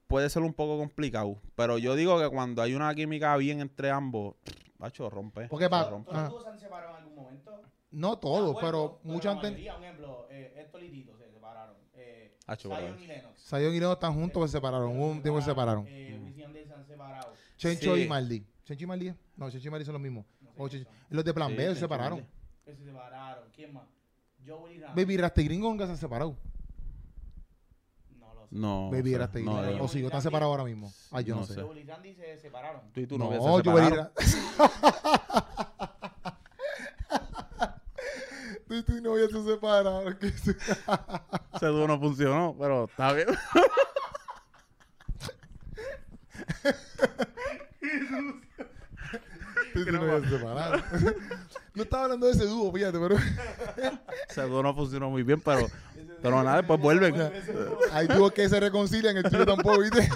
puede 0.06 0.30
ser 0.30 0.42
un 0.42 0.52
poco 0.54 0.78
complicado. 0.78 1.40
Pero 1.56 1.78
yo 1.78 1.94
digo 1.96 2.20
que 2.20 2.28
cuando 2.28 2.62
hay 2.62 2.74
una 2.74 2.94
química 2.94 3.36
bien 3.36 3.60
entre 3.60 3.90
ambos, 3.90 4.36
macho, 4.78 5.08
rompe. 5.10 5.48
Porque 5.48 5.64
se 5.66 5.70
pa- 5.70 5.88
rompe. 5.90 6.10
¿Todos 6.12 6.28
dúos 6.30 6.44
se 6.44 6.50
han 6.50 6.58
separado 6.60 6.90
en 6.90 6.96
algún 7.02 7.14
momento? 7.16 7.62
No 7.90 8.12
Ah, 8.12 8.20
todos, 8.20 8.52
bueno, 8.52 8.58
pero 8.60 9.00
muchos 9.02 9.24
la 9.24 9.30
han 9.32 9.40
tenido. 9.40 9.58
mayoría, 9.58 9.76
Un 9.76 9.84
ejemplo, 9.84 10.26
eh, 10.30 10.54
Héctor 10.58 10.82
y 10.84 10.90
Tito 10.90 11.16
se 11.16 11.30
separaron. 11.30 11.76
Eh, 11.94 12.36
Hacho, 12.46 12.68
Zion 12.68 12.98
y 13.02 13.06
Lennox. 13.06 13.40
Sayon 13.40 13.74
y 13.74 13.80
Leo 13.80 13.92
están 13.94 14.14
juntos, 14.14 14.42
que 14.42 14.48
se 14.48 14.52
separaron. 14.58 14.96
Hubo 14.96 15.10
un 15.10 15.22
tiempo 15.22 15.40
se 15.40 15.46
separaron. 15.46 15.84
Eh, 15.88 16.32
Yandel 16.36 16.66
se 16.66 16.74
han 16.74 16.86
separado. 16.86 17.32
Chencho 17.56 17.96
Sí. 17.96 18.02
y 18.02 18.08
Maldi. 18.08 18.44
¿Chencho 18.68 18.84
y 18.84 18.86
Maldi? 18.86 19.14
No, 19.36 19.50
Chencho 19.50 19.68
y 19.68 19.70
Maldi 19.70 19.86
son 19.86 19.94
los 19.94 20.02
mismos. 20.02 20.26
No 20.42 20.68
sé 20.68 20.82
O. 20.82 20.90
Los 21.08 21.24
de 21.24 21.32
Plan 21.32 21.48
Sí, 21.48 21.56
B 21.56 21.68
se 21.74 21.76
separaron. 21.80 22.26
Se 22.66 22.76
separaron. 22.76 23.44
¿Quién 23.54 23.72
más? 23.72 23.84
Joel 24.46 24.76
y 24.76 24.80
Randy. 24.80 25.02
Baby 25.04 25.16
Rasta 25.16 25.40
y 25.40 25.44
Gringo 25.44 25.68
nunca 25.70 25.86
se 25.86 25.92
han 25.92 25.96
separado. 25.98 26.36
No 28.18 28.34
lo 28.34 28.42
sé. 28.42 28.48
No. 28.50 28.90
Baby 28.90 29.16
Rasta 29.16 29.40
y 29.40 29.44
no, 29.44 29.56
Gringo. 29.62 29.78
yo- 29.78 29.84
O 29.84 29.88
si 29.88 30.04
están 30.04 30.20
separados 30.20 30.50
ahora 30.52 30.64
mismo. 30.64 30.92
Ay, 31.10 31.24
yo 31.24 31.34
no, 31.34 31.40
No 31.40 31.46
sé. 31.46 31.62
Joel 31.62 31.78
y 31.78 31.84
Randy 31.84 32.14
se 32.14 32.36
separaron. 32.38 32.92
Tú 32.92 33.00
y 33.00 33.06
tu 33.06 33.16
No, 33.16 33.24
novia 33.24 33.40
se 33.40 33.56
separaron. 33.56 33.98
Ra- 33.98 34.12
Tú 38.68 38.74
y 38.74 38.82
tu 38.82 39.00
novia 39.00 39.28
se 39.28 39.44
separaron. 39.44 40.18
Ese 41.54 41.66
dúo 41.68 41.88
no 41.88 41.98
funcionó, 41.98 42.54
pero 42.58 42.84
está 42.84 43.14
bien. 43.14 43.28
No 51.74 51.82
estaba 51.84 52.04
hablando 52.04 52.26
de 52.26 52.32
ese 52.32 52.44
dúo, 52.44 52.72
fíjate, 52.72 52.98
pero 52.98 53.16
Ese 54.28 54.42
dúo 54.42 54.62
no 54.62 54.74
funcionó 54.74 55.10
muy 55.10 55.22
bien, 55.22 55.40
pero, 55.40 55.68
pero 56.20 56.42
nada, 56.42 56.56
después 56.56 56.80
vuelven. 56.80 57.14
hay 57.92 58.08
dúos 58.08 58.32
que 58.32 58.48
se 58.48 58.58
reconcilian, 58.58 59.16
el 59.16 59.22
tuyo 59.22 59.46
tampoco, 59.46 59.80
¿viste? 59.80 60.08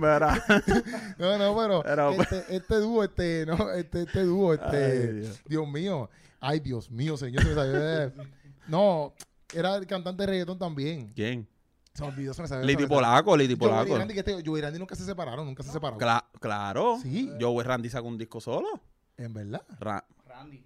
Verá. 0.00 0.42
No, 1.18 1.38
no, 1.38 1.56
pero, 1.56 1.82
Pero, 1.84 2.10
este, 2.12 2.56
este 2.56 2.74
dúo, 2.76 3.04
este, 3.04 3.46
no, 3.46 3.70
este, 3.72 4.02
este 4.02 4.24
dúo, 4.24 4.54
este, 4.54 4.76
Ay, 4.76 5.12
Dios. 5.20 5.40
Dios. 5.46 5.68
mío, 5.68 6.10
ay, 6.40 6.60
Dios 6.60 6.90
mío, 6.90 7.16
señor, 7.16 7.44
no, 8.66 9.12
era 9.52 9.76
el 9.76 9.86
cantante 9.86 10.22
de 10.22 10.26
reggaetón 10.26 10.58
también, 10.58 11.12
¿Quién? 11.14 11.46
Se 11.94 12.02
me 12.02 12.08
olvidó, 12.08 12.34
se 12.34 12.42
me 12.42 12.48
salió. 12.48 12.64
Liti 12.64 12.82
se 12.82 12.88
me 12.88 12.88
salió. 12.88 12.96
Polaco, 13.08 13.36
Liti 13.36 13.52
y 13.52 13.56
Polaco. 13.56 13.96
Randy, 13.98 14.14
que 14.14 14.20
este, 14.20 14.42
Joey 14.44 14.58
y 14.60 14.62
Randy 14.62 14.78
nunca 14.78 14.94
se 14.94 15.04
separaron, 15.04 15.46
nunca 15.46 15.62
se 15.62 15.70
separaron. 15.72 16.00
Cla- 16.00 16.24
claro. 16.40 16.98
Sí. 17.02 17.30
Joey 17.40 17.64
Randy 17.66 17.90
sacó 17.90 18.08
un 18.08 18.18
disco 18.18 18.40
solo. 18.40 18.68
En 19.16 19.32
verdad. 19.34 19.62
Ra- 19.78 20.04
Randy. 20.26 20.64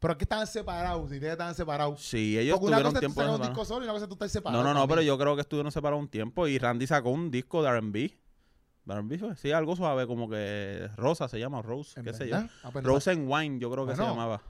Pero 0.00 0.14
aquí 0.14 0.24
estaban 0.24 0.48
separados, 0.48 1.08
si 1.10 1.14
ustedes 1.14 1.32
estaban 1.32 1.54
separados. 1.54 2.00
sí, 2.02 2.36
ellos 2.36 2.54
Porque 2.58 2.66
una 2.66 2.76
tuvieron 2.78 2.92
cosa 2.92 2.98
es 2.98 3.00
tú 3.00 3.00
tiempo 3.14 3.20
un 3.20 3.26
separados. 3.36 3.48
disco 3.56 3.64
solo 3.64 3.80
y 3.82 3.84
una 3.84 3.92
cosa 3.92 4.04
es 4.04 4.08
tú 4.08 4.14
estar 4.14 4.28
separado. 4.28 4.62
No, 4.62 4.68
no, 4.68 4.74
no, 4.74 4.80
pero 4.88 4.96
también. 4.96 5.06
yo 5.06 5.18
creo 5.18 5.34
que 5.36 5.42
estuvieron 5.42 5.70
separados 5.70 6.02
un 6.02 6.08
tiempo 6.08 6.48
y 6.48 6.58
Randy 6.58 6.86
sacó 6.88 7.10
un 7.10 7.30
disco 7.30 7.62
de 7.62 7.68
R&B. 7.68 8.18
¿De 8.84 8.94
R&B 8.94 9.16
fue? 9.18 9.36
Sí, 9.36 9.52
algo 9.52 9.76
suave, 9.76 10.08
como 10.08 10.28
que 10.28 10.90
Rosa 10.96 11.28
se 11.28 11.38
llama, 11.38 11.62
Rose, 11.62 12.00
¿En 12.00 12.04
qué 12.04 12.12
sé 12.14 12.26
yo. 12.28 12.34
verdad? 12.34 12.50
Ah, 12.64 12.70
pues 12.72 12.82
no 12.84 12.90
Rose 12.90 13.12
and 13.12 13.30
Wine, 13.30 13.60
yo 13.60 13.70
creo 13.70 13.86
que 13.86 13.92
se 13.94 13.98
Bueno, 14.00 14.14
llamaba. 14.16 14.42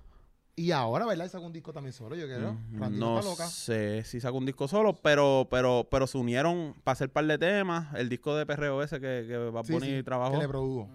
Y 0.55 0.71
ahora, 0.71 1.07
¿verdad? 1.07 1.31
Sacó 1.31 1.47
un 1.47 1.53
disco 1.53 1.73
también 1.73 1.95
solo, 1.95 2.15
yo 2.15 2.27
creo. 2.27 2.53
Mm, 2.53 2.79
Randy 2.79 2.99
no 2.99 3.19
está 3.19 3.31
loca. 3.31 3.47
sé 3.47 4.05
si 4.05 4.21
sacó 4.21 4.37
un 4.37 4.45
disco 4.45 4.69
solo, 4.69 4.95
pero 4.95 5.49
pero 5.51 5.89
pero 5.91 6.07
se 6.07 6.19
unieron 6.19 6.75
para 6.85 6.93
hacer 6.93 7.11
par 7.11 7.27
de 7.27 7.39
temas. 7.39 7.95
El 7.95 8.09
disco 8.11 8.37
de 8.37 8.45
PRO 8.45 8.83
ese 8.83 9.01
que, 9.01 9.25
que 9.27 9.37
Bad 9.37 9.65
Sí, 9.65 9.73
Bunny 9.73 9.97
sí, 9.97 10.03
trabajó. 10.03 10.33
Que 10.35 10.39
le 10.41 10.49
produjo. 10.49 10.89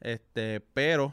Este, 0.00 0.60
pero 0.60 1.12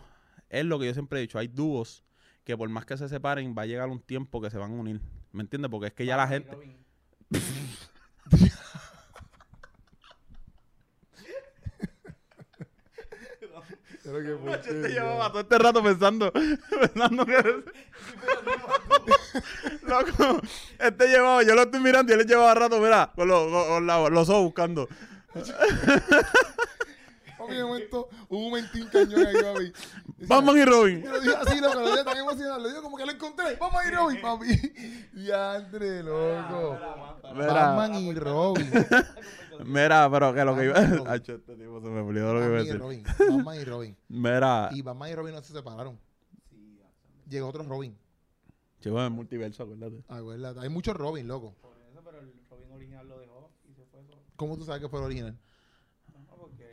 es 0.50 0.66
lo 0.66 0.80
que 0.80 0.88
yo 0.88 0.94
siempre 0.94 1.20
he 1.20 1.22
dicho, 1.22 1.38
hay 1.38 1.48
dúos 1.48 2.04
que 2.44 2.58
por 2.58 2.68
más 2.70 2.86
que 2.86 2.98
se 2.98 3.08
separen, 3.08 3.56
va 3.56 3.62
a 3.62 3.66
llegar 3.68 3.88
un 3.90 4.00
tiempo 4.00 4.42
que 4.42 4.50
se 4.50 4.58
van 4.58 4.72
a 4.72 4.76
unir. 4.76 5.00
¿Me 5.32 5.44
entiendes? 5.44 5.70
Porque 5.70 5.88
es 5.88 5.94
que 5.94 6.06
ya 6.06 6.18
la 6.18 6.26
y 6.26 6.30
gente... 6.30 6.58
Creo 14.12 14.24
que 14.24 14.36
fue 14.44 14.52
Yo 14.52 14.60
te 14.82 14.90
llevaba 14.90 15.30
todo 15.30 15.40
este 15.42 15.58
rato 15.58 15.84
pensando, 15.84 16.32
pensando 16.34 17.26
que... 17.26 17.34
Loco, 19.88 20.42
este 20.80 21.08
llevaba, 21.08 21.44
yo 21.44 21.56
lo 21.56 21.64
estoy 21.64 21.80
mirando 21.80 22.14
y 22.14 22.20
él 22.20 22.28
llevaba 22.28 22.54
rato, 22.54 22.80
mira, 22.80 23.12
con, 23.16 23.28
los- 23.28 23.68
con- 23.68 23.88
la- 23.88 24.10
los 24.10 24.30
ojos 24.30 24.44
buscando. 24.44 24.88
De 27.50 27.64
momento, 27.64 28.08
un 28.30 28.44
momentín 28.46 28.88
cañón 28.88 29.26
ahí, 29.26 29.36
papi. 29.42 29.74
Batman 30.28 30.58
y 30.58 30.66
Robin. 30.66 31.04
Yo 31.04 31.12
lo 31.12 31.20
dije 31.20 31.36
así, 31.36 31.60
loco, 31.60 31.80
lo 31.80 31.92
dije 31.92 32.04
tan 32.04 32.18
emocionado. 32.18 32.60
Lo 32.60 32.70
digo 32.70 32.82
como 32.84 32.98
que 32.98 33.06
lo 33.06 33.12
encontré. 33.12 33.56
Vamos 33.60 33.82
a 33.82 33.88
ir 33.88 33.94
Robin, 33.96 34.22
papi. 34.22 34.74
Ya, 35.16 35.54
Andre, 35.54 36.04
loco. 36.04 36.78
Batman 37.36 37.96
y 37.96 38.14
Robin. 38.14 38.72
Mira, 39.66 40.10
pero 40.12 40.34
que 40.34 40.46
lo 40.46 40.56
que 40.56 40.66
iba... 40.66 40.74
Batman 40.74 40.94
y 40.94 40.98
Robin. 40.98 41.08
Acho, 41.14 41.36
este 41.36 41.56
tipo 41.56 41.82
se 41.82 41.88
me 41.88 42.00
olvidó 42.02 42.34
lo 42.34 42.40
que 42.40 42.46
iba 42.46 42.56
a 42.56 42.60
Batman 42.60 42.64
y 42.64 42.66
decir. 42.66 42.80
Robin. 42.80 43.04
Batman 43.38 43.56
y 43.60 43.64
Robin. 43.66 43.98
Mira, 44.10 44.70
Y 44.74 44.82
Batman 44.82 45.10
y 45.10 45.16
Robin 45.16 45.36
no 45.36 45.42
se 45.42 45.54
separaron. 45.54 46.00
Llegó 47.28 47.48
otro 47.48 47.64
Robin. 47.64 47.98
llegó 48.82 49.00
en 49.00 49.06
el 49.06 49.12
multiverso, 49.12 49.64
acuérdate. 49.64 50.04
Acuérdate. 50.08 50.60
Hay 50.60 50.70
muchos 50.70 50.96
Robin, 50.96 51.28
loco. 51.28 51.56
Por 51.62 51.72
eso, 51.90 52.02
pero 52.04 52.20
el 52.20 52.34
Robin 52.50 52.72
original 52.72 53.08
lo 53.08 53.20
dejó 53.20 53.52
y 53.70 53.74
se 53.74 53.86
fue 53.86 54.04
solo. 54.04 54.22
¿Cómo 54.36 54.58
tú 54.58 54.66
sabes 54.66 54.82
que 54.82 54.90
fue 54.90 55.00
el 55.00 55.06
original? 55.06 55.38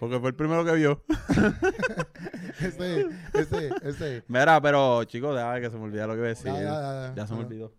Porque 0.01 0.21
fue 0.21 0.29
el 0.29 0.35
primero 0.37 0.65
que 0.65 0.73
vio. 0.75 1.03
Ese, 2.61 3.09
ese, 3.35 3.71
ese. 3.83 4.25
Mira, 4.29 4.61
pero 4.61 5.05
chicos, 5.05 5.35
déjame 5.35 5.61
que 5.61 5.71
se 5.71 5.77
me 5.77 5.85
olvidó 5.85 6.07
lo 6.09 6.13
que 6.15 6.19
iba 6.19 6.27
a 6.27 6.31
decir. 6.31 6.47
Ya, 6.47 6.61
ya, 6.61 6.63
ya, 6.63 7.15
Ya 7.17 7.27
se 7.27 7.35
me 7.35 7.41
olvidó. 7.41 7.73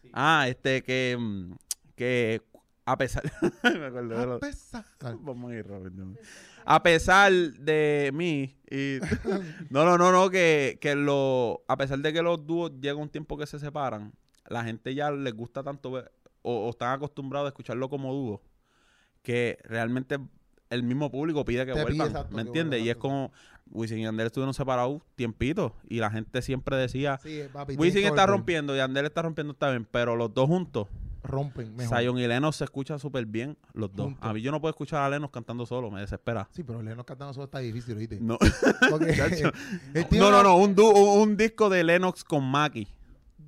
Sí. 0.00 0.10
Ah, 0.12 0.46
este 0.48 0.82
que 0.82 1.16
mm, 1.18 1.52
que 1.94 2.42
a 2.86 2.98
pesar 2.98 3.22
me 3.62 3.86
acuerdo 3.86 4.18
de 4.18 4.26
lo- 4.26 4.34
A 4.34 4.40
pesar. 4.40 4.84
Dale. 5.00 5.18
Vamos 5.22 5.50
a 5.50 5.54
ir, 5.54 5.66
Robin, 5.66 5.94
Dios 5.94 6.06
mío. 6.08 6.18
A 6.66 6.82
pesar 6.82 7.32
de 7.32 8.10
mí 8.14 8.56
y 8.70 8.98
no, 9.70 9.84
no, 9.84 9.98
no, 9.98 10.12
no 10.12 10.30
que, 10.30 10.78
que 10.80 10.94
lo 10.94 11.62
a 11.68 11.76
pesar 11.76 11.98
de 11.98 12.12
que 12.12 12.22
los 12.22 12.46
dúos 12.46 12.72
llega 12.80 12.96
un 12.96 13.08
tiempo 13.08 13.36
que 13.38 13.46
se 13.46 13.58
separan, 13.58 14.12
la 14.48 14.64
gente 14.64 14.94
ya 14.94 15.10
les 15.10 15.34
gusta 15.34 15.62
tanto 15.62 15.92
ver- 15.92 16.12
o, 16.42 16.66
o 16.66 16.70
están 16.70 16.92
acostumbrados 16.92 17.46
a 17.46 17.48
escucharlo 17.48 17.88
como 17.88 18.12
dúo 18.12 18.42
que 19.22 19.58
realmente 19.64 20.18
el 20.70 20.82
mismo 20.82 21.10
público 21.10 21.44
pide 21.44 21.64
que 21.66 21.72
Te 21.72 21.78
pide, 21.80 21.82
vuelvan, 21.84 22.06
exacto, 22.08 22.34
¿me 22.36 22.42
entiendes? 22.42 22.82
Y 22.82 22.90
es 22.90 22.96
como 22.96 23.32
Wisin 23.70 23.98
y 23.98 24.02
Yandel 24.02 24.26
estuvieron 24.26 24.52
separados 24.54 25.00
tiempito 25.14 25.74
y 25.88 25.98
la 26.00 26.10
gente 26.10 26.42
siempre 26.42 26.76
decía 26.76 27.18
Sí, 27.22 27.42
papi. 27.52 27.76
Wisin 27.76 28.04
está 28.06 28.26
rompiendo 28.26 28.74
y 28.74 28.78
Yandel 28.78 29.06
está 29.06 29.22
rompiendo 29.22 29.54
bien, 29.60 29.86
pero 29.90 30.16
los 30.16 30.32
dos 30.34 30.46
juntos 30.48 30.88
rompen 31.24 31.74
mejor. 31.74 31.98
Zion 31.98 32.18
y 32.18 32.26
Lennox 32.26 32.56
se 32.56 32.64
escucha 32.64 32.98
súper 32.98 33.26
bien 33.26 33.56
los 33.72 33.92
dos. 33.94 34.06
Juntos. 34.06 34.24
A 34.28 34.32
mí 34.32 34.40
yo 34.42 34.52
no 34.52 34.60
puedo 34.60 34.70
escuchar 34.70 35.02
a 35.02 35.08
Lennox 35.10 35.32
cantando 35.32 35.66
solo, 35.66 35.90
me 35.90 36.00
desespera. 36.00 36.48
Sí, 36.52 36.62
pero 36.62 36.82
Lennox 36.82 37.06
cantando 37.06 37.32
solo 37.34 37.44
está 37.46 37.58
difícil, 37.58 37.96
¿oíste? 37.96 38.20
No, 38.20 38.38
Porque 38.90 39.16
no, 40.12 40.30
no, 40.30 40.42
no, 40.42 40.56
un, 40.56 40.78
un, 40.78 41.20
un 41.20 41.36
disco 41.36 41.68
de 41.68 41.82
Lennox 41.82 42.22
con 42.24 42.44
Maki. 42.48 42.86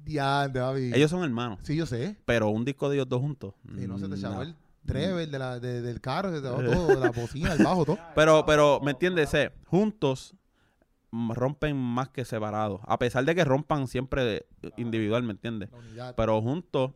Diante, 0.05 0.59
David. 0.59 0.95
Ellos 0.95 1.11
son 1.11 1.23
hermanos, 1.25 1.59
Sí, 1.63 1.77
yo 1.77 1.85
sé. 1.87 2.17
pero 2.25 2.49
un 2.49 2.65
disco 2.65 2.89
de 2.89 2.97
ellos 2.97 3.09
dos 3.09 3.21
juntos. 3.21 3.55
Y 3.77 3.87
no 3.87 3.99
se 3.99 4.05
te 4.09 4.15
mm, 4.15 4.19
echaba 4.19 4.35
no. 4.37 4.43
el 4.43 4.55
treble 4.87 5.27
de 5.27 5.39
la, 5.39 5.59
de- 5.59 5.83
del 5.83 6.01
carro, 6.01 6.29
se 6.33 6.41
te 6.41 6.47
echaba 6.49 6.65
todo, 6.73 6.87
de 6.89 6.97
la 7.01 7.11
bocina, 7.11 7.53
el 7.53 7.63
bajo, 7.65 7.85
todo. 7.85 7.99
Pero, 8.15 8.45
pero, 8.47 8.81
¿me 8.83 8.93
entiendes? 8.93 9.35
Eh, 9.35 9.53
juntos 9.67 10.35
rompen 11.11 11.77
más 11.77 12.09
que 12.11 12.25
separados. 12.25 12.81
A 12.87 12.99
pesar 12.99 13.25
de 13.25 13.35
que 13.35 13.45
rompan 13.45 13.87
siempre 13.89 14.47
individual, 14.77 15.23
¿me 15.23 15.33
entiendes? 15.33 15.71
Pero 16.17 16.41
juntos, 16.43 16.93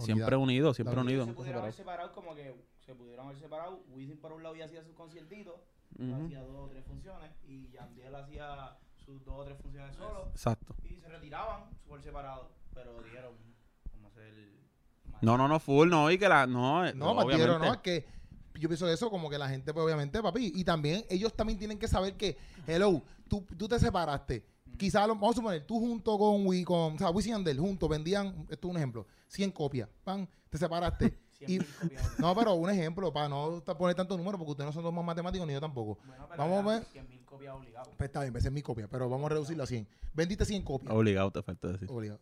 siempre 0.00 0.36
unidos, 0.36 0.76
siempre 0.76 0.94
La 0.96 1.02
unidos. 1.02 1.26
se 1.26 1.32
pudieron 1.34 1.62
haber 1.62 1.72
separado 1.74 2.12
como 2.12 2.34
que 2.34 2.54
se 2.84 2.94
pudieron 2.94 3.26
haber 3.26 3.38
separado. 3.38 3.82
Wisin 3.88 4.18
por 4.18 4.32
un 4.32 4.42
lado 4.42 4.56
y 4.56 4.62
hacía 4.62 4.82
sus 4.82 4.94
conciertitos, 4.94 5.54
Ujú. 5.98 6.24
hacía 6.24 6.40
dos 6.42 6.66
o 6.66 6.68
tres 6.68 6.84
funciones, 6.84 7.30
y 7.46 7.68
Yandiel 7.70 8.14
hacía 8.14 8.76
sus 9.04 9.24
dos 9.24 9.34
o 9.40 9.44
tres 9.44 9.58
funciones 9.58 9.94
solo, 9.96 10.28
Exacto. 10.30 10.74
y 10.84 10.96
se 10.96 11.08
retiraban 11.08 11.64
por 11.88 12.02
separado, 12.02 12.50
pero 12.74 13.02
dijeron, 13.02 13.32
vamos 13.94 14.12
a 14.12 14.20
hacer... 14.20 14.34
más". 15.10 15.22
No, 15.22 15.36
no, 15.36 15.48
no, 15.48 15.58
full, 15.60 15.88
no, 15.88 16.10
y 16.10 16.18
que 16.18 16.28
la, 16.28 16.46
no, 16.46 16.86
eh, 16.86 16.92
No, 16.94 17.10
obviamente. 17.12 17.46
Martillero, 17.46 17.58
no, 17.58 17.72
es 17.74 17.80
que 17.80 18.06
yo 18.54 18.68
pienso 18.68 18.88
eso 18.88 19.10
como 19.10 19.30
que 19.30 19.38
la 19.38 19.48
gente, 19.48 19.72
pues 19.72 19.84
obviamente, 19.84 20.22
papi, 20.22 20.52
y 20.54 20.64
también 20.64 21.04
ellos 21.08 21.34
también 21.34 21.58
tienen 21.58 21.78
que 21.78 21.88
saber 21.88 22.16
que, 22.16 22.36
hello, 22.66 23.02
tú, 23.28 23.44
tú 23.56 23.66
te 23.68 23.78
separaste. 23.78 24.44
Quizás, 24.76 25.06
vamos 25.08 25.30
a 25.30 25.34
suponer, 25.36 25.66
tú 25.66 25.78
junto 25.78 26.18
con, 26.18 26.46
Wi- 26.46 26.64
con 26.64 26.94
o 26.94 26.98
sea, 26.98 27.10
Wisin 27.10 27.30
y 27.30 27.34
Yandel, 27.34 27.58
juntos 27.60 27.88
vendían, 27.88 28.46
esto 28.48 28.68
es 28.68 28.70
un 28.70 28.76
ejemplo, 28.76 29.06
100 29.28 29.50
copias, 29.52 29.88
pan, 30.04 30.28
te 30.48 30.58
separaste. 30.58 31.18
Cien 31.40 31.50
y, 31.50 31.58
mil 31.58 31.66
copias. 31.80 32.18
no, 32.18 32.34
pero 32.34 32.54
un 32.54 32.68
ejemplo, 32.70 33.12
para 33.12 33.28
no 33.28 33.62
poner 33.78 33.94
tantos 33.96 34.16
números, 34.18 34.38
porque 34.38 34.50
ustedes 34.52 34.66
no 34.66 34.72
son 34.72 34.82
los 34.84 34.92
más 34.92 35.04
matemáticos 35.04 35.46
ni 35.46 35.52
yo 35.54 35.60
tampoco. 35.60 35.98
Bueno, 36.06 36.26
pero 36.28 36.42
Vamos 36.42 36.64
a 36.66 36.68
ver. 36.68 36.86
100.000 36.92 37.24
copias 37.24 37.54
obligados. 37.54 37.88
Pues 37.96 38.08
está 38.08 38.20
bien, 38.22 38.36
esa 38.36 38.48
es 38.48 38.52
mi 38.52 38.62
copia, 38.62 38.88
pero 38.88 39.08
vamos 39.08 39.26
a 39.26 39.34
reducirlo 39.34 39.62
a 39.62 39.66
100. 39.66 39.86
Vendiste 40.12 40.44
100 40.44 40.62
copias. 40.62 40.92
Obligado 40.92 41.30
te 41.30 41.42
falta 41.42 41.68
decir. 41.68 41.88
Obligado. 41.90 42.20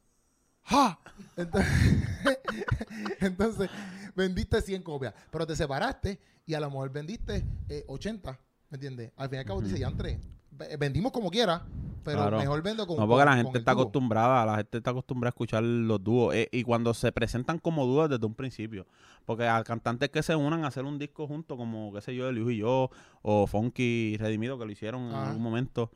¡Ja! 0.62 1.00
Entonces, 1.36 1.72
entonces, 3.20 3.70
vendiste 4.14 4.60
100 4.60 4.82
copias, 4.82 5.14
pero 5.30 5.46
te 5.46 5.56
separaste 5.56 6.20
y 6.46 6.54
a 6.54 6.60
lo 6.60 6.70
mejor 6.70 6.90
vendiste 6.90 7.44
eh, 7.68 7.84
80, 7.88 8.38
¿me 8.70 8.76
entiendes? 8.76 9.12
Al 9.16 9.28
fin 9.28 9.36
y 9.36 9.40
al 9.40 9.44
cabo, 9.46 9.62
ya 9.62 9.88
entré. 9.88 10.18
Ve- 10.18 10.37
Vendimos 10.78 11.12
como 11.12 11.30
quiera, 11.30 11.62
pero 12.04 12.18
Claro. 12.18 12.38
mejor 12.38 12.62
vendo 12.62 12.86
con 12.86 12.96
No, 12.96 13.06
porque 13.08 13.24
la 13.24 13.36
gente 13.36 13.58
está 13.58 13.72
dúo. 13.74 13.82
acostumbrada, 13.82 14.46
la 14.46 14.56
gente 14.56 14.78
está 14.78 14.90
acostumbrada 14.90 15.28
a 15.28 15.34
escuchar 15.34 15.62
los 15.62 16.02
dúos. 16.02 16.34
eh, 16.34 16.48
y 16.52 16.62
cuando 16.64 16.94
se 16.94 17.12
presentan 17.12 17.58
como 17.58 17.86
dúos 17.86 18.08
desde 18.08 18.24
un 18.26 18.34
principio. 18.34 18.86
Porque 19.24 19.46
al 19.46 19.64
cantantes 19.64 20.08
que 20.10 20.22
se 20.22 20.34
unan 20.34 20.64
a 20.64 20.68
hacer 20.68 20.84
un 20.84 20.98
disco 20.98 21.26
junto, 21.26 21.56
como, 21.56 21.92
qué 21.92 22.00
sé 22.00 22.14
yo, 22.16 22.28
Eliu 22.28 22.50
y 22.50 22.56
yo, 22.58 22.90
o 23.22 23.46
Funky 23.46 24.16
Redimido, 24.18 24.58
que 24.58 24.64
lo 24.64 24.70
hicieron 24.72 25.02
en 25.08 25.14
algún 25.14 25.42
momento, 25.42 25.90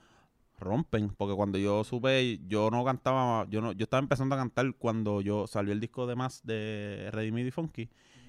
rompen. 0.58 1.08
Porque 1.16 1.34
cuando 1.34 1.58
yo 1.58 1.82
supe, 1.84 2.40
yo 2.46 2.70
no 2.70 2.84
cantaba, 2.84 3.46
yo 3.48 3.60
no 3.60 3.72
yo 3.72 3.84
estaba 3.84 4.00
empezando 4.02 4.34
a 4.34 4.38
cantar 4.38 4.74
cuando 4.74 5.20
yo 5.22 5.46
salió 5.46 5.72
el 5.72 5.80
disco 5.80 6.06
de 6.06 6.14
más 6.14 6.42
de 6.44 7.08
Redimido 7.12 7.48
y 7.48 7.50
Funky. 7.50 7.88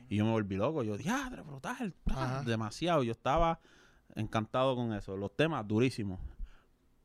Y 0.09 0.17
yo 0.17 0.25
me 0.25 0.31
volví 0.31 0.55
loco. 0.55 0.83
Yo, 0.83 0.97
diadre, 0.97 1.41
brutal, 1.41 1.93
demasiado. 2.45 3.03
Yo 3.03 3.11
estaba 3.11 3.59
encantado 4.15 4.75
con 4.75 4.93
eso. 4.93 5.15
Los 5.17 5.35
temas, 5.35 5.67
durísimos. 5.67 6.19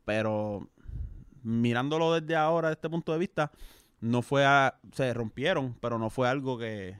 Pero 0.04 0.68
mirándolo 1.42 2.12
desde 2.14 2.36
ahora, 2.36 2.68
desde 2.68 2.78
este 2.78 2.90
punto 2.90 3.12
de 3.12 3.18
vista, 3.18 3.50
no 4.00 4.22
fue 4.22 4.44
a, 4.46 4.78
se 4.92 5.12
rompieron, 5.14 5.74
pero 5.80 5.98
no 5.98 6.10
fue 6.10 6.28
algo 6.28 6.58
que 6.58 6.96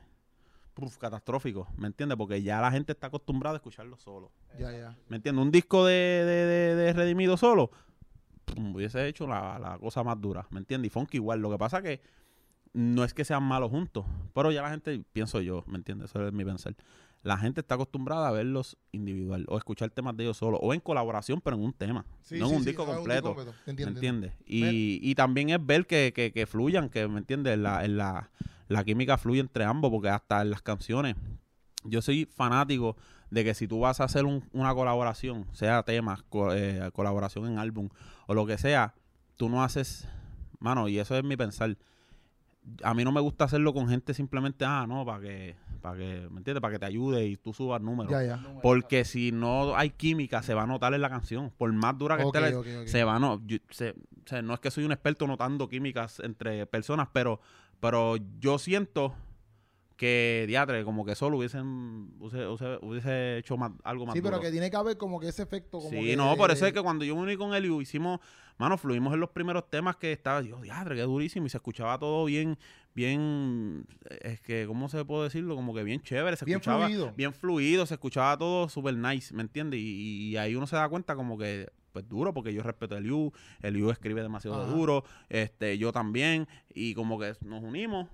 uf, 0.81 0.97
catastrófico, 0.99 1.67
¿me 1.77 1.87
entiendes? 1.89 2.17
Porque 2.17 2.43
ya 2.43 2.61
la 2.61 2.71
gente 2.71 2.93
está 2.93 3.09
acostumbrada 3.09 3.57
a 3.57 3.59
escucharlo 3.59 3.97
solo. 3.99 4.31
Ya, 4.59 4.71
ya. 4.73 4.97
¿Me 5.09 5.17
entiendes? 5.17 5.43
Un 5.43 5.51
disco 5.51 5.85
de, 5.85 5.93
de, 5.95 6.47
de- 6.47 6.75
de 6.77 6.93
Redimido 6.93 7.37
solo, 7.37 7.71
pum, 8.45 8.75
hubiese 8.77 9.07
hecho 9.09 9.27
la, 9.27 9.59
la 9.59 9.79
cosa 9.79 10.05
más 10.05 10.21
dura, 10.21 10.47
¿me 10.51 10.59
entiendes? 10.61 10.89
Y 10.89 10.91
Funky 10.91 11.17
igual. 11.19 11.41
Lo 11.41 11.51
que 11.51 11.59
pasa 11.59 11.83
que 11.83 12.01
no 12.75 13.03
es 13.03 13.13
que 13.15 13.25
sean 13.25 13.43
malos 13.43 13.71
juntos, 13.71 14.05
pero 14.35 14.53
ya 14.53 14.63
la 14.63 14.71
gente, 14.71 15.03
pienso 15.13 15.41
yo, 15.41 15.65
¿me 15.67 15.79
entiendes? 15.79 16.11
Eso 16.11 16.27
es 16.27 16.33
mi 16.33 16.45
pensar. 16.45 16.75
La 17.23 17.37
gente 17.37 17.61
está 17.61 17.75
acostumbrada 17.75 18.29
a 18.29 18.31
verlos 18.31 18.77
individual 18.93 19.45
o 19.49 19.59
escuchar 19.59 19.91
temas 19.91 20.17
de 20.17 20.25
ellos 20.25 20.37
solo 20.37 20.57
o 20.59 20.73
en 20.73 20.81
colaboración, 20.81 21.41
pero 21.41 21.57
en 21.57 21.63
un 21.65 21.73
tema, 21.73 22.05
Sí, 22.23 22.39
no 22.39 22.47
sí, 22.47 22.53
en 22.53 22.59
un 22.59 22.65
disco 22.65 22.87
completo. 22.87 23.35
Te 23.35 23.45
¿Me 23.45 23.71
entiendo, 23.73 23.91
entiendes? 23.99 24.33
Y, 24.47 25.01
y 25.03 25.15
también 25.15 25.51
es 25.51 25.65
ver 25.65 25.87
que, 25.87 26.13
que, 26.15 26.33
que 26.33 26.47
fluyan, 26.47 26.89
que, 26.89 27.07
¿me 27.09 27.19
entiendes? 27.19 27.59
La, 27.59 27.85
en 27.85 27.97
la, 27.97 28.31
la 28.69 28.85
química 28.85 29.19
fluye 29.19 29.41
entre 29.41 29.65
ambos, 29.65 29.91
porque 29.91 30.09
hasta 30.11 30.43
en 30.43 30.51
las 30.51 30.63
canciones, 30.63 31.17
yo 31.85 32.01
soy 32.03 32.25
fanático 32.27 32.97
de 33.31 33.45
que 33.45 33.55
si 33.55 33.67
tú 33.69 33.81
vas 33.81 34.01
a 34.01 34.05
hacer 34.05 34.25
un- 34.25 34.45
una 34.53 34.73
colaboración, 34.75 35.47
sea 35.53 35.83
temas, 35.83 36.23
co- 36.23 36.55
eh, 36.55 36.91
colaboración 36.93 37.47
en 37.47 37.59
álbum 37.59 37.89
o 38.27 38.35
lo 38.35 38.47
que 38.47 38.59
sea, 38.59 38.95
tú 39.37 39.49
no 39.49 39.63
haces, 39.63 40.09
mano, 40.61 40.89
y 40.89 40.99
eso 40.99 41.17
es 41.17 41.25
mi 41.25 41.37
pensar. 41.37 41.77
A 42.83 42.95
mí 42.95 43.03
no 43.05 43.13
me 43.13 43.21
gusta 43.21 43.45
hacerlo 43.45 43.73
con 43.75 43.89
gente 43.89 44.15
simplemente, 44.15 44.65
ah, 44.65 44.87
no, 44.89 45.05
para 45.05 45.21
que, 45.21 45.57
para 45.81 45.97
que, 45.99 46.29
¿me 46.31 46.39
entiendes? 46.39 46.61
Para 46.61 46.73
que 46.75 46.79
te 46.79 46.87
ayude 46.87 47.27
y 47.27 47.37
tú 47.37 47.53
subas 47.53 47.81
números. 47.81 48.13
Ya, 48.13 48.23
ya. 48.23 48.37
Número, 48.37 48.61
Porque 48.63 49.05
si 49.05 49.33
no 49.33 49.77
hay 49.77 49.91
química, 49.91 50.43
se 50.43 50.55
va 50.55 50.65
a 50.65 50.67
notar 50.67 50.93
en 50.95 51.01
la 51.01 51.09
canción. 51.11 51.53
Por 51.57 51.73
más 51.73 51.97
dura 51.99 52.17
que 52.17 52.23
Ok, 52.25 52.37
esté 52.37 52.51
la, 52.53 52.59
ok, 52.59 52.67
ok. 52.83 52.87
se 52.87 53.05
va 53.05 53.17
a 53.17 53.19
no, 53.19 53.41
yo- 53.47 53.59
se- 53.71 53.91
o 53.91 54.27
sea, 54.29 54.43
no 54.43 54.55
es 54.55 54.61
que 54.61 54.71
soy 54.71 54.85
un 54.85 54.93
experto 54.93 55.27
notando 55.27 55.69
químicas 55.69 56.21
entre 56.21 56.67
personas, 56.67 57.09
pero, 57.13 57.41
pero 57.81 58.17
yo 58.41 58.59
siento 58.59 59.15
que 59.99 60.45
diatre, 60.49 60.85
como 60.85 61.05
que 61.05 61.15
solo 61.17 61.37
hubiesen 61.37 62.13
hubiese, 62.21 62.47
hubiese- 62.81 63.39
hecho 63.39 63.57
más, 63.59 63.73
algo 63.85 64.07
más 64.07 64.15
Sí, 64.15 64.23
pero 64.23 64.37
duro. 64.37 64.43
que 64.47 64.51
tiene 64.53 64.71
que 64.71 64.77
haber 64.77 64.97
como 64.97 65.19
que 65.21 65.29
ese 65.29 65.43
efecto. 65.43 65.79
Como 65.79 65.91
Sí, 65.91 66.07
que 66.07 66.17
no, 66.17 66.35
por 66.37 66.51
eso 66.53 66.65
es 66.65 66.73
que 66.73 66.81
cuando 66.81 67.05
yo 67.05 67.17
me 67.17 67.23
uní 67.23 67.37
con 67.37 67.53
él 67.53 67.67
y 67.67 67.77
hicimos, 67.83 68.21
mano, 68.59 68.79
fluimos 68.79 69.13
en 69.13 69.21
los 69.21 69.31
primeros 69.31 69.69
temas 69.69 69.97
que 69.97 70.13
estaba, 70.13 70.41
yo, 70.41 70.61
diadre, 70.63 70.95
qué 70.95 71.03
durísimo, 71.03 71.47
y 71.47 71.51
se 71.51 71.57
escuchaba 71.57 71.99
todo 71.99 72.25
bien, 72.27 72.57
bien, 72.95 73.87
es 74.23 74.41
que, 74.41 74.67
¿cómo 74.67 74.89
se 74.89 75.05
puede 75.05 75.25
decirlo? 75.25 75.57
Como 75.57 75.75
que 75.75 75.83
bien 75.83 76.01
chévere, 76.01 76.37
se 76.37 76.45
Bien 76.45 76.59
escuchaba 76.59 76.87
fluido. 76.87 77.13
bien 77.17 77.33
fluido, 77.35 77.85
se 77.85 77.95
escuchaba 77.95 78.39
todo 78.39 78.69
súper 78.69 78.97
nice, 78.97 79.35
¿me 79.35 79.43
entiendes? 79.43 79.81
Y, 79.81 80.29
y 80.31 80.37
ahí 80.37 80.55
uno 80.55 80.67
se 80.69 80.77
da 80.77 80.89
cuenta 80.89 81.17
como 81.17 81.37
que, 81.37 81.69
pues 81.93 82.09
duro, 82.09 82.33
porque 82.33 82.55
yo 82.55 82.63
respeto 82.63 82.95
a 82.95 82.99
Eliu, 82.99 83.33
Eliu 83.63 83.91
escribe 83.91 84.23
demasiado 84.23 84.63
Ajá. 84.63 84.71
duro, 84.73 85.05
este, 85.29 85.77
yo 85.79 85.91
también, 85.93 86.47
y 86.73 86.95
como 86.95 87.19
que 87.19 87.35
nos 87.41 87.63
unimos, 87.65 88.09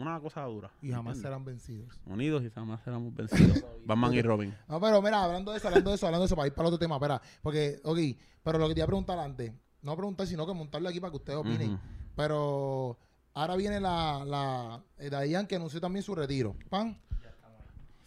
una 0.00 0.20
cosa 0.20 0.42
dura. 0.42 0.70
Y 0.82 0.88
¿me 0.88 0.94
jamás 0.94 1.16
entiendes? 1.16 1.22
serán 1.22 1.44
vencidos. 1.44 2.00
Unidos 2.06 2.42
y 2.44 2.50
jamás 2.50 2.82
seremos 2.82 3.14
vencidos. 3.14 3.64
Batman 3.84 4.14
y 4.14 4.22
Robin. 4.22 4.54
No, 4.68 4.80
pero 4.80 5.02
mira, 5.02 5.22
hablando 5.22 5.52
de 5.52 5.58
eso, 5.58 5.68
hablando 5.68 5.90
de 5.90 5.96
eso, 5.96 6.06
hablando 6.06 6.22
de 6.22 6.26
eso, 6.26 6.36
para 6.36 6.46
ir 6.48 6.54
para 6.54 6.68
el 6.68 6.74
otro 6.74 6.78
tema, 6.84 6.96
espera. 6.96 7.20
Porque, 7.42 7.80
ok, 7.84 7.98
pero 8.42 8.58
lo 8.58 8.68
que 8.68 8.74
te 8.74 8.80
iba 8.80 8.84
a 8.84 8.88
preguntar 8.88 9.18
antes, 9.18 9.52
no 9.82 9.96
preguntar, 9.96 10.26
sino 10.26 10.46
que 10.46 10.54
montarlo 10.54 10.88
aquí 10.88 11.00
para 11.00 11.10
que 11.10 11.16
ustedes 11.16 11.38
opinen. 11.38 11.78
Pero 12.16 12.98
ahora 13.34 13.56
viene 13.56 13.80
la, 13.80 14.24
la 14.24 14.82
eh, 14.98 15.10
Dayan 15.10 15.46
que 15.46 15.56
anunció 15.56 15.80
también 15.80 16.02
su 16.02 16.14
retiro. 16.14 16.56
¿Pan? 16.68 17.00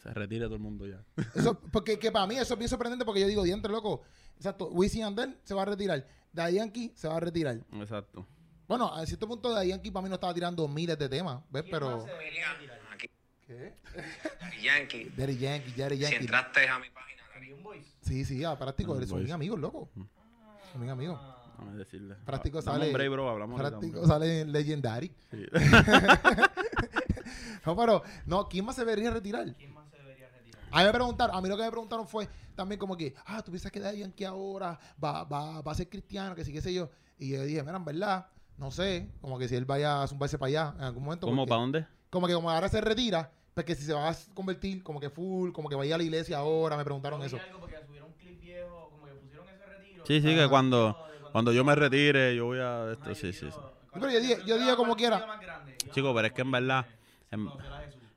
Se 0.04 0.14
retira 0.14 0.46
todo 0.48 0.56
el 0.56 0.62
mundo 0.62 0.86
ya. 0.86 1.02
Eso, 1.34 1.58
porque 1.72 1.98
que 1.98 2.12
para 2.12 2.28
mí 2.28 2.36
eso 2.36 2.56
es 2.56 2.60
bien 2.60 2.68
sorprendente 2.68 3.06
porque 3.06 3.22
yo 3.22 3.28
digo, 3.28 3.42
diantre 3.42 3.72
loco. 3.72 4.02
Exacto, 4.36 4.68
Wisin 4.68 5.00
y 5.00 5.04
Yandel 5.04 5.38
se 5.44 5.54
va 5.54 5.62
a 5.62 5.66
retirar. 5.66 6.06
Daddy 6.34 6.56
Yankee 6.56 6.92
se 6.94 7.08
va 7.08 7.16
a 7.16 7.20
retirar. 7.22 7.62
Exacto. 7.72 8.28
Bueno, 8.68 8.94
a 8.94 9.06
cierto 9.06 9.28
punto 9.28 9.50
Daddy 9.52 9.70
Yankee 9.70 9.92
para 9.92 10.04
mí 10.04 10.10
no 10.10 10.16
estaba 10.16 10.34
tirando 10.34 10.68
miles 10.68 10.98
de 10.98 11.10
temas, 11.10 11.42
¿ves? 11.50 11.64
¿Quién 11.64 11.72
Pero... 11.72 12.06
¿Qué? 13.46 13.74
Daddy 14.40 14.62
Yankee. 14.62 15.10
Daddy 15.18 15.38
Yankee, 15.38 15.72
Daddy 15.74 15.96
Si 15.98 16.02
Yankee. 16.02 16.18
entraste 16.18 16.68
a 16.70 16.80
mi 16.80 16.90
página, 16.90 17.22
Daddy 17.36 17.54
Boys. 17.62 17.86
Sí, 18.02 18.24
sí, 18.26 18.44
a 18.44 18.58
práctico, 18.58 18.96
Mm, 18.96 19.06
son 19.06 19.20
bien 19.24 19.34
amigos, 19.34 19.60
loco. 19.60 19.90
Son 20.72 20.82
bien 20.82 20.92
amigos. 20.92 21.20
Vamos 21.58 21.76
a 21.76 21.78
decirle. 21.78 22.16
Práctico 22.26 22.62
sale- 22.62 22.92
break, 22.92 23.12
bro. 23.12 23.30
Hablamos 23.30 23.60
Práctico 23.60 24.00
hombre. 24.00 24.08
sale 24.08 24.42
en 24.42 24.52
Legendary. 24.52 25.14
Sí. 25.32 25.46
No, 27.66 27.78
pero, 27.78 28.04
no, 28.26 28.50
¿quién 28.50 28.66
más 28.66 28.76
se 28.76 28.82
debería 28.82 29.10
retirar? 29.12 29.54
¿Quién 29.56 29.74
más 29.74 29.90
se 29.90 29.96
debería 29.98 30.28
retirar? 30.30 30.60
A 30.70 30.80
mí 30.80 30.84
me 30.86 30.92
preguntaron, 30.92 31.36
a 31.36 31.40
mí 31.42 31.48
lo 31.48 31.56
que 31.56 31.64
me 31.64 31.70
preguntaron 31.72 32.06
fue 32.08 32.28
también 32.56 32.78
como 32.78 32.98
que, 32.98 33.14
ah, 33.26 33.42
tú 33.42 33.52
piensas 33.52 33.72
que 33.72 33.80
Daddy 33.80 34.00
Yankee 34.00 34.26
ahora 34.26 34.78
va, 35.02 35.24
va, 35.24 35.62
va 35.62 35.72
a 35.72 35.76
ser 35.76 35.88
cristiano, 35.88 36.36
que 36.36 36.44
sí, 36.44 36.52
qué 36.52 36.62
sé 36.62 36.74
yo. 36.74 36.90
Y 37.18 37.30
yo 37.30 37.42
dije, 37.44 37.64
mira, 37.64 37.78
en 37.78 37.86
verdad, 37.86 38.28
no 38.58 38.72
sé, 38.72 39.10
como 39.22 39.38
que 39.40 39.48
si 39.48 39.56
él 39.56 39.66
vaya 39.66 40.04
a 40.04 40.08
zumbarse 40.08 40.38
para 40.38 40.48
allá 40.50 40.74
en 40.78 40.84
algún 40.86 41.04
momento. 41.04 41.28
¿Cómo? 41.28 41.42
porque- 41.44 41.50
¿Para 41.50 41.62
dónde? 41.62 41.88
Como 42.10 42.28
que 42.28 42.34
como 42.34 42.50
ahora 42.52 42.70
se 42.70 42.80
retira, 42.82 43.32
pues 43.54 43.66
que 43.66 43.76
si 43.76 43.84
se 43.86 43.94
va 43.94 44.10
a 44.10 44.16
convertir 44.34 44.84
como 44.84 45.00
que 45.00 45.10
full, 45.10 45.52
como 45.52 45.68
que 45.70 45.76
vaya 45.76 45.96
a 45.96 45.98
la 45.98 46.04
iglesia 46.04 46.38
ahora, 46.38 46.78
me 46.78 46.84
preguntaron 46.84 47.22
eso. 47.24 47.38
algo 47.38 47.60
porque 47.60 47.78
subieron 47.86 48.10
un 48.10 48.14
clip 48.16 48.40
viejo, 48.40 48.90
como 48.92 49.06
que 49.06 49.14
pusieron 49.14 49.48
ese 49.50 49.66
retiro. 49.66 50.04
Sí, 50.06 50.22
sí, 50.22 50.30
Ajá. 50.34 50.44
que 50.44 50.50
cuando, 50.50 50.88
De 50.90 51.32
cuando 51.32 51.52
yo 51.52 51.64
me 51.64 51.74
retire, 51.76 52.36
yo 52.36 52.46
voy 52.46 52.60
a... 52.60 52.84
Ajá, 52.84 52.92
Esto, 52.94 53.12
y 53.12 53.16
sí, 53.16 53.28
yo- 53.32 53.34
sí, 53.34 53.52
sí. 53.52 53.58
Pero 53.94 54.10
yo 54.12 54.20
dije- 54.20 54.40
yo 54.46 54.58
dije 54.58 54.76
como 54.76 54.96
quiera. 54.96 55.26
Chico, 55.92 56.14
pero 56.14 56.28
es 56.28 56.34
que 56.34 56.42
en 56.42 56.52
verdad, 56.52 56.86
en- 57.32 57.50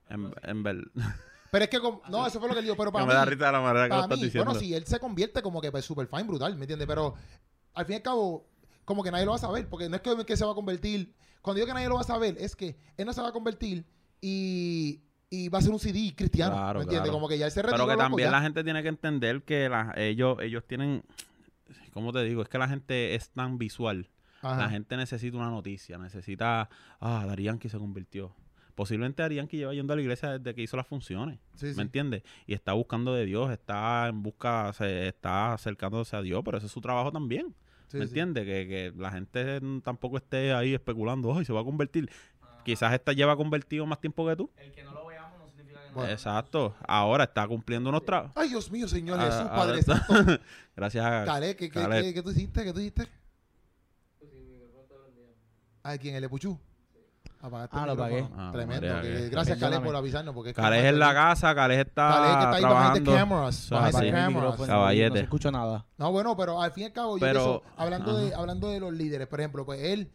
En, 0.09 0.33
en 0.43 0.63
ver... 0.63 0.77
Pero 1.51 1.65
es 1.65 1.71
que, 1.71 1.81
como- 1.81 2.03
no, 2.11 2.27
eso 2.27 2.39
fue 2.39 2.49
lo 2.49 2.55
que 2.55 2.61
él 2.61 2.67
dijo, 2.67 2.77
pero 2.77 2.91
Que 2.93 2.95
para 2.95 3.07
me 3.07 3.15
da 3.15 3.25
mí, 3.25 3.31
risa 3.31 3.51
la 3.53 3.61
manera 3.61 3.85
que 3.85 3.89
lo 3.89 3.95
para 3.95 4.03
estás 4.05 4.19
mí, 4.19 4.25
diciendo. 4.25 4.45
bueno, 4.51 4.61
si 4.61 4.75
él 4.75 4.87
se 4.87 4.99
convierte 5.01 5.41
como 5.43 5.61
que 5.61 5.71
pues 5.73 5.85
super 5.85 6.07
fine, 6.07 6.25
brutal, 6.25 6.55
¿me 6.57 6.63
entiendes? 6.65 6.87
Pero 6.87 7.15
al 7.75 7.87
fin 7.87 7.95
y 7.95 7.97
al 7.97 8.03
cabo, 8.03 8.47
como 8.87 9.03
que 9.03 9.11
nadie 9.11 9.27
lo 9.27 9.33
va 9.33 9.37
a 9.37 9.41
saber, 9.41 9.69
porque 9.69 9.91
no 9.91 9.97
es 9.97 10.01
que, 10.03 10.25
que 10.25 10.37
se 10.39 10.45
va 10.47 10.53
a 10.53 10.55
convertir, 10.55 11.13
cuando 11.43 11.57
digo 11.57 11.67
que 11.67 11.75
nadie 11.75 11.89
lo 11.89 11.97
va 11.97 12.01
a 12.01 12.05
saber, 12.05 12.37
es 12.41 12.57
que 12.57 12.79
él 12.97 13.05
no 13.05 13.13
se 13.13 13.21
va 13.21 13.29
a 13.29 13.33
convertir 13.33 13.85
y, 14.21 15.03
y 15.29 15.49
va 15.51 15.59
a 15.59 15.63
ser 15.63 15.73
un 15.73 15.79
CD 15.79 16.15
cristiano. 16.17 16.55
Claro, 16.55 16.79
¿Me 16.79 16.85
entiendes? 16.85 17.03
claro. 17.11 17.13
Como 17.19 17.29
que 17.29 17.37
ya 17.39 17.47
él 17.47 17.53
se. 17.53 17.61
Pero 17.63 17.73
que 17.77 17.93
loco, 17.93 17.97
también 17.97 18.31
la 18.31 18.41
gente 18.41 18.65
tiene 18.65 18.83
que 18.83 18.89
entender 18.89 19.43
que 19.43 19.69
la- 19.69 19.93
ellos, 19.97 20.39
ellos 20.41 20.65
tienen, 20.67 21.03
¿cómo 21.93 22.13
te 22.13 22.23
digo? 22.25 22.43
Es 22.43 22.49
que 22.49 22.59
la 22.59 22.69
gente 22.69 23.15
es 23.15 23.31
tan 23.31 23.59
visual. 23.59 24.09
Ajá. 24.43 24.57
La 24.65 24.71
gente 24.71 24.97
necesita 24.97 25.37
una 25.37 25.51
noticia, 25.51 25.99
necesita, 25.99 26.69
ah, 27.01 27.25
Darianki 27.27 27.69
se 27.69 27.79
convirtió. 27.79 28.35
Posiblemente 28.75 29.23
Darianki 29.23 29.57
lleva 29.57 29.73
yendo 29.73 29.95
a 29.95 29.97
la 29.97 30.03
iglesia 30.03 30.39
desde 30.39 30.55
que 30.55 30.63
hizo 30.63 30.77
las 30.77 30.87
funciones, 30.87 31.39
Sí, 31.55 31.71
sí. 31.71 31.77
¿me 31.77 31.83
entiendes? 31.83 32.23
Y 32.47 32.53
está 32.53 32.75
buscando 32.75 33.15
de 33.15 33.25
Dios, 33.25 33.51
está 33.51 34.07
en 34.09 34.23
busca, 34.23 34.73
se 34.75 35.09
está 35.09 35.55
acercándose 35.55 36.15
a 36.15 36.21
Dios, 36.23 36.43
pero 36.45 36.59
ese 36.59 36.67
es 36.67 36.73
su 36.73 36.83
trabajo 36.83 37.11
también, 37.11 37.55
Sí, 37.89 37.97
¿me 37.99 38.05
sí. 38.05 38.09
entiendes? 38.11 38.45
Que, 38.45 38.67
que 38.67 38.93
la 38.97 39.11
gente 39.13 39.61
tampoco 39.83 40.17
esté 40.17 40.53
ahí 40.53 40.75
especulando, 40.75 41.37
ay, 41.37 41.45
se 41.45 41.53
va 41.53 41.61
a 41.61 41.65
convertir. 41.65 42.11
Quizás 42.65 42.93
esta 42.95 43.13
lleva 43.13 43.37
convertido 43.37 43.87
más 43.87 44.01
tiempo 44.01 44.27
que 44.27 44.35
tú. 44.37 44.51
El 44.57 44.73
que 44.73 44.83
no 44.83 44.93
lo 44.93 45.07
veamos 45.07 45.39
no 45.39 45.47
significa 45.49 45.81
que 45.85 45.89
no. 45.91 45.95
Bueno. 45.95 46.11
Exacto. 46.13 46.75
Ahora 46.87 47.25
está 47.25 47.47
cumpliendo 47.47 47.89
unos 47.91 48.05
trabajos. 48.05 48.33
Ay, 48.35 48.49
Dios 48.49 48.71
mío, 48.73 48.89
Señor 48.89 49.19
Ah, 49.21 49.25
Jesús, 49.27 49.41
ahora 49.41 49.55
Padre 49.57 49.79
está- 49.79 50.05
Santo. 50.07 50.43
Gracias 50.77 51.05
a 51.05 51.25
Caleb, 51.25 51.57
¿qué, 51.57 51.71
qué, 51.71 51.89
qué- 51.89 52.15
qué 52.15 52.23
tú 52.23 52.31
hiciste? 52.31 52.65
¿Qué 52.65 52.73
tú 52.73 52.81
hiciste? 52.81 53.07
¿A 55.83 55.97
quién? 55.99 56.17
¿El 56.17 56.25
Epuchú? 56.25 56.59
Apagaste 57.43 57.77
Ah, 57.79 57.87
lo 57.87 57.93
apagué. 57.93 58.27
Ah, 58.37 58.51
Tremendo. 58.53 58.87
María, 58.93 59.03
que- 59.03 59.09
que- 59.23 59.29
gracias, 59.29 59.59
Perdóname. 59.59 59.87
por 59.87 59.97
avisarnos. 59.97 60.35
Porque 60.35 60.51
es 60.51 60.57
que 60.57 60.63
Calej 60.63 60.85
en 60.87 60.99
la 60.99 61.15
casa, 61.15 61.55
Calej 61.55 61.81
está 61.81 61.87
que 62.09 62.15
está 62.15 62.51
ahí 62.51 62.55
behind 62.55 62.55
the 62.57 62.61
trabajando. 62.61 63.13
cameras. 63.15 63.71
Behind 63.71 63.87
es 63.89 64.01
the 64.01 64.11
cameras. 64.11 64.57
Caballete. 64.67 65.09
No 65.11 65.15
se 65.17 65.23
escucha 65.23 65.51
nada. 65.51 65.85
No, 65.99 66.13
bueno, 66.13 66.37
pero 66.37 66.61
al 66.61 66.73
fin 66.73 66.85
y 66.85 66.87
al 66.87 66.93
cabo, 66.93 67.19
yo 67.19 67.63
hablando, 67.77 68.17
de, 68.17 68.35
hablando 68.35 68.71
de 68.71 68.81
los 68.81 68.93
líderes, 68.93 69.27
por 69.29 69.41
ejemplo, 69.41 69.65
pues 69.65 69.81
él, 69.83 70.11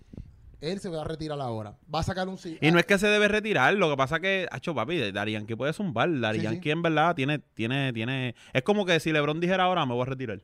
él 0.61 0.79
se 0.79 0.89
va 0.89 1.01
a 1.01 1.05
retirar 1.05 1.39
ahora. 1.39 1.75
Va 1.93 1.99
a 1.99 2.03
sacar 2.03 2.27
un... 2.27 2.37
Y 2.59 2.71
no 2.71 2.79
es 2.79 2.85
que 2.85 2.97
se 2.97 3.07
debe 3.07 3.27
retirar, 3.27 3.73
lo 3.75 3.89
que 3.89 3.97
pasa 3.97 4.19
que, 4.19 4.47
hacho 4.51 4.75
papi, 4.75 5.11
Darianki 5.11 5.55
puede 5.55 5.73
zumbar. 5.73 6.09
Darianki 6.19 6.63
sí. 6.63 6.71
en 6.71 6.81
verdad 6.81 7.15
tiene, 7.15 7.39
tiene, 7.39 7.93
tiene. 7.93 8.35
Es 8.51 8.63
como 8.63 8.85
que 8.85 8.99
si 8.99 9.11
Lebron 9.11 9.39
dijera 9.39 9.63
ahora 9.65 9.85
me 9.85 9.93
voy 9.93 10.03
a 10.03 10.05
retirar. 10.05 10.39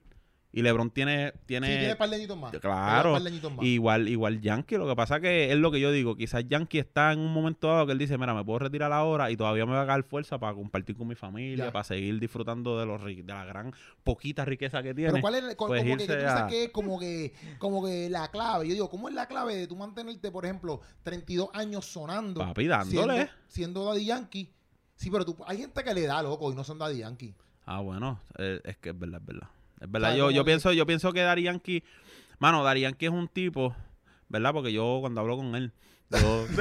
Y 0.57 0.63
Lebron 0.63 0.89
tiene, 0.89 1.33
Sí, 1.33 1.39
tiene. 1.45 1.91
un 1.91 1.97
par 1.97 2.09
de 2.09 2.15
añitos 2.15 2.35
más. 2.35 2.51
Claro. 2.51 3.13
Par 3.13 3.21
de 3.21 3.49
más. 3.49 3.63
Igual, 3.63 4.07
igual 4.07 4.41
Yankee, 4.41 4.75
lo 4.77 4.87
que 4.87 4.95
pasa 4.95 5.19
que 5.19 5.51
es 5.51 5.57
lo 5.57 5.69
que 5.69 5.79
yo 5.79 5.91
digo, 5.91 6.15
quizás 6.15 6.45
Yankee 6.47 6.79
está 6.79 7.13
en 7.13 7.19
un 7.19 7.31
momento 7.31 7.67
dado 7.67 7.85
que 7.85 7.91
él 7.91 7.99
dice, 7.99 8.17
mira, 8.17 8.33
me 8.33 8.43
puedo 8.43 8.57
retirar 8.59 8.91
ahora 8.91 9.29
y 9.29 9.37
todavía 9.37 9.67
me 9.67 9.73
va 9.73 9.81
a 9.81 9.85
dar 9.85 10.01
fuerza 10.03 10.39
para 10.39 10.55
compartir 10.55 10.97
con 10.97 11.07
mi 11.07 11.13
familia, 11.13 11.65
Ya. 11.65 11.71
para 11.71 11.83
seguir 11.83 12.19
disfrutando 12.19 12.79
de 12.79 12.87
los 12.87 13.03
de 13.05 13.23
la 13.23 13.45
gran 13.45 13.71
poquita 14.03 14.45
riqueza 14.45 14.81
que 14.81 14.95
tiene. 14.95 15.11
Pero 15.11 15.21
¿cuál 15.21 15.35
es, 15.35 15.55
co- 15.55 15.67
Pues 15.67 15.83
como 15.83 15.97
que, 15.97 16.25
a- 16.25 16.47
que 16.47 16.63
es 16.63 16.69
como 16.71 16.99
que, 16.99 17.33
como 17.59 17.85
que 17.85 18.09
la 18.09 18.27
clave? 18.31 18.67
Yo 18.67 18.73
digo, 18.73 18.89
¿cómo 18.89 19.09
es 19.09 19.13
la 19.13 19.27
clave 19.27 19.55
de 19.55 19.67
tú 19.67 19.75
mantenerte, 19.75 20.31
por 20.31 20.43
ejemplo, 20.45 20.81
32 21.03 21.49
años 21.53 21.85
sonando? 21.85 22.39
Papi, 22.41 22.65
dándole. 22.65 23.13
Siendo, 23.15 23.31
siendo 23.47 23.85
Daddy 23.85 24.05
Yankee. 24.05 24.51
Sí, 24.95 25.11
pero 25.11 25.23
tú, 25.23 25.37
hay 25.45 25.59
gente 25.59 25.83
que 25.83 25.93
le 25.93 26.01
da, 26.07 26.23
loco, 26.23 26.51
y 26.51 26.55
no 26.55 26.63
son 26.63 26.79
Daddy 26.79 26.97
Yankee. 26.97 27.35
Ah, 27.67 27.81
bueno, 27.81 28.19
eh, 28.39 28.59
es 28.63 28.77
que 28.77 28.89
es 28.89 28.97
verdad, 28.97 29.19
es 29.21 29.25
verdad. 29.27 29.49
Es 29.79 29.91
verdad, 29.91 30.15
yo, 30.15 30.31
yo 30.31 30.43
pienso, 30.43 30.73
yo 30.73 30.85
pienso 30.85 31.13
que 31.13 31.21
Dari 31.21 31.43
Yankee, 31.43 31.83
mano, 32.39 32.63
Dari 32.63 32.81
Yankee 32.81 33.05
es 33.05 33.11
un 33.11 33.27
tipo, 33.27 33.75
¿verdad? 34.27 34.53
Porque 34.53 34.73
yo 34.73 34.97
cuando 35.01 35.21
hablo 35.21 35.37
con 35.37 35.55
él, 35.55 35.71
yo... 36.09 36.47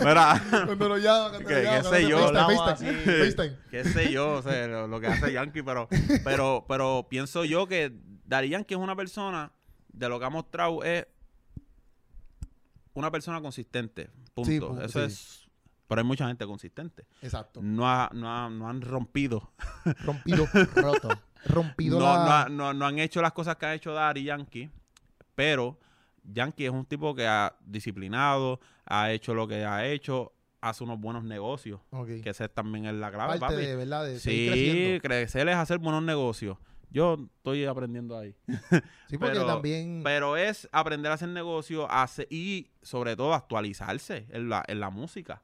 Mira, 0.00 0.42
Cuando 0.50 0.88
lo 0.88 0.96
lo 0.96 1.38
qué 1.38 1.82
sé 1.82 2.08
yo, 2.08 2.32
qué 3.70 3.84
sé 3.84 4.10
yo, 4.10 4.32
o 4.36 4.42
sea, 4.42 4.66
lo, 4.66 4.88
lo 4.88 5.00
que 5.00 5.08
hace 5.08 5.32
Yankee, 5.32 5.62
pero, 5.62 5.88
pero, 6.24 6.64
pero 6.66 7.06
pienso 7.08 7.44
yo 7.44 7.66
que 7.66 7.92
Dari 8.24 8.48
Yankee 8.48 8.74
es 8.74 8.80
una 8.80 8.96
persona, 8.96 9.52
de 9.92 10.08
lo 10.08 10.18
que 10.18 10.24
ha 10.24 10.30
mostrado 10.30 10.82
es 10.84 11.06
una 12.94 13.10
persona 13.10 13.40
consistente, 13.40 14.10
punto. 14.34 14.76
Sí, 14.76 14.84
Eso 14.84 15.00
sí. 15.00 15.06
es, 15.06 15.47
pero 15.88 16.00
hay 16.00 16.06
mucha 16.06 16.28
gente 16.28 16.46
consistente. 16.46 17.06
Exacto. 17.22 17.60
No, 17.62 17.88
ha- 17.88 18.10
no, 18.14 18.30
ha- 18.30 18.48
no 18.50 18.68
han 18.68 18.80
rompido 18.82 19.50
Rompido, 20.04 20.46
Roto. 20.76 21.08
rompido 21.46 21.98
no, 21.98 22.04
la... 22.04 22.24
no, 22.24 22.32
ha- 22.32 22.48
no- 22.48 22.74
no 22.74 22.86
han 22.86 22.98
hecho 23.00 23.20
las 23.22 23.32
cosas 23.32 23.56
que 23.56 23.66
ha 23.66 23.74
hecho 23.74 23.92
Daddy 23.92 24.22
Yankee, 24.24 24.70
pero 25.34 25.78
Yankee 26.24 26.66
es 26.66 26.70
un 26.70 26.84
tipo 26.84 27.14
que 27.14 27.26
ha 27.26 27.54
disciplinado, 27.64 28.60
ha 28.84 29.10
hecho 29.12 29.34
lo 29.34 29.48
que 29.48 29.64
ha 29.64 29.86
hecho, 29.86 30.32
hace 30.60 30.84
unos 30.84 31.00
buenos 31.00 31.24
negocios, 31.24 31.80
que 32.22 32.30
ese 32.30 32.48
también 32.48 32.84
es 32.86 32.94
la 32.94 33.10
clave, 33.10 33.38
Parte 33.38 33.54
papi. 33.56 33.66
de, 33.66 33.76
¿verdad? 33.76 34.04
De 34.04 34.18
sí, 34.20 34.98
crecer 35.00 35.48
es 35.48 35.56
hacer 35.56 35.78
buenos 35.78 36.02
negocios. 36.02 36.58
Yo 36.90 37.18
estoy 37.36 37.64
aprendiendo 37.66 38.16
ahí. 38.18 38.34
Sí, 39.08 39.18
porque 39.18 39.34
pero- 39.34 39.46
también... 39.46 40.00
Pero 40.02 40.36
es 40.38 40.66
aprender 40.72 41.12
a 41.12 41.16
hacer 41.16 41.28
negocios 41.28 41.86
hace- 41.90 42.26
y 42.30 42.70
sobre 42.82 43.14
todo 43.14 43.34
actualizarse 43.34 44.26
en 44.30 44.48
la, 44.48 44.64
en 44.66 44.80
la 44.80 44.88
música. 44.90 45.42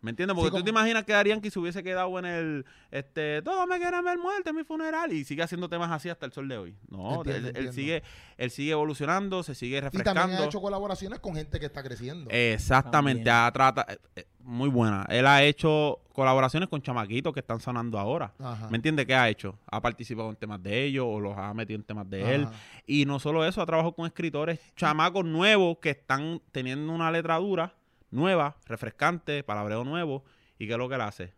¿Me 0.00 0.10
entiendes? 0.10 0.34
Porque 0.36 0.50
Sí, 0.50 0.56
tú 0.56 0.64
te 0.64 0.70
imaginas 0.70 1.04
que 1.04 1.12
Darían 1.12 1.40
que 1.40 1.50
se 1.50 1.58
hubiese 1.58 1.82
quedado 1.82 2.16
en 2.18 2.24
el, 2.24 2.66
este, 2.90 3.42
todos 3.42 3.66
me 3.66 3.78
quieren 3.78 4.04
ver 4.04 4.18
muerto 4.18 4.50
en 4.50 4.56
mi 4.56 4.64
funeral 4.64 5.12
y 5.12 5.24
sigue 5.24 5.42
haciendo 5.42 5.68
temas 5.68 5.90
así 5.90 6.08
hasta 6.08 6.26
el 6.26 6.32
sol 6.32 6.48
de 6.48 6.56
hoy. 6.58 6.76
No, 6.88 7.16
Entiendo, 7.16 7.50
él, 7.54 7.72
sigue, 7.72 8.02
él 8.36 8.50
sigue 8.50 8.72
evolucionando, 8.72 9.42
se 9.42 9.54
sigue 9.54 9.78
y 9.78 9.80
refrescando. 9.80 10.20
también 10.20 10.40
ha 10.42 10.44
hecho 10.46 10.60
colaboraciones 10.60 11.18
con 11.20 11.34
gente 11.34 11.58
que 11.58 11.66
está 11.66 11.82
creciendo. 11.82 12.30
Exactamente, 12.30 13.24
También. 13.24 13.46
ha 13.46 13.52
trata, 13.52 13.86
eh, 13.92 13.98
eh, 14.16 14.24
muy 14.40 14.68
buena. 14.68 15.04
Él 15.10 15.26
ha 15.26 15.42
hecho 15.42 16.00
colaboraciones 16.12 16.68
con 16.68 16.80
chamaquitos 16.80 17.32
que 17.34 17.40
están 17.40 17.60
sonando 17.60 17.98
ahora. 17.98 18.32
Ajá. 18.38 18.68
¿Me 18.70 18.76
entiendes 18.76 19.06
qué 19.06 19.14
ha 19.14 19.28
hecho? 19.28 19.58
Ha 19.70 19.80
participado 19.80 20.30
en 20.30 20.36
temas 20.36 20.62
de 20.62 20.84
ellos 20.84 21.04
o 21.06 21.20
los 21.20 21.36
ha 21.36 21.52
metido 21.54 21.78
en 21.78 21.84
temas 21.84 22.08
de 22.08 22.34
él. 22.34 22.48
Y 22.86 23.04
no 23.04 23.18
solo 23.20 23.44
eso, 23.44 23.60
ha 23.60 23.66
trabajado 23.66 23.94
con 23.94 24.06
escritores 24.06 24.58
chamacos 24.74 25.24
nuevos 25.24 25.78
que 25.78 25.90
están 25.90 26.40
teniendo 26.50 26.92
una 26.92 27.10
letra 27.12 27.36
dura, 27.36 27.74
nueva, 28.10 28.56
refrescante, 28.66 29.42
palabreo 29.42 29.84
nuevo. 29.84 30.24
¿Y 30.58 30.66
qué 30.66 30.72
es 30.72 30.78
lo 30.78 30.88
que 30.88 30.94
él 30.96 31.00
hace? 31.02 31.32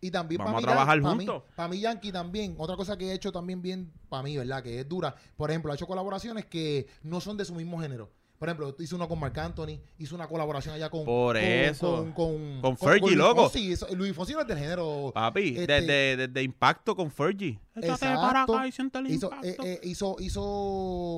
Y 0.00 0.10
también 0.10 0.38
Vamos 0.38 0.54
para 0.60 0.72
a 0.72 0.74
trabajar 0.74 1.00
Para 1.00 1.14
juntos. 1.14 1.42
mí, 1.44 1.50
para 1.56 1.68
mí, 1.68 1.80
Yankee 1.80 2.12
también, 2.12 2.54
otra 2.58 2.76
cosa 2.76 2.96
que 2.98 3.06
he 3.10 3.14
hecho 3.14 3.32
también 3.32 3.62
bien 3.62 3.90
para 4.10 4.22
mí, 4.22 4.36
¿verdad? 4.36 4.62
Que 4.62 4.80
es 4.80 4.88
dura. 4.88 5.14
Por 5.36 5.50
ejemplo, 5.50 5.72
ha 5.72 5.74
hecho 5.76 5.86
colaboraciones 5.86 6.44
que 6.44 6.86
no 7.02 7.20
son 7.20 7.36
de 7.38 7.44
su 7.46 7.54
mismo 7.54 7.80
género. 7.80 8.10
Por 8.38 8.48
ejemplo, 8.48 8.76
hizo 8.80 8.96
una 8.96 9.08
con 9.08 9.18
Marc 9.18 9.38
Anthony, 9.38 9.80
hizo 9.96 10.14
una 10.14 10.28
colaboración 10.28 10.74
allá 10.74 10.90
con. 10.90 11.06
Por 11.06 11.36
con- 11.36 11.42
eso. 11.42 11.96
Con, 11.96 12.12
con, 12.12 12.60
Con 12.60 12.76
Fergie, 12.76 13.16
loco. 13.16 13.50
Eso- 13.54 13.86
Luis 13.94 14.14
Fonsi 14.14 14.34
no 14.34 14.40
es 14.42 14.46
del 14.46 14.58
género. 14.58 15.10
Papi, 15.14 15.56
Este- 15.56 15.66
desde, 15.72 16.16
desde 16.26 16.42
Impacto 16.42 16.94
con 16.94 17.10
Fergie. 17.10 17.58
Échate 17.74 18.00
para 18.00 18.40
Exacto. 18.42 18.56
acá 18.56 18.66
y 18.66 18.68
Hizo, 18.68 19.26
impacto. 19.32 19.46
eh, 19.46 19.56
eh, 19.64 19.80
hizo, 19.84 20.16
hizo 20.18 20.42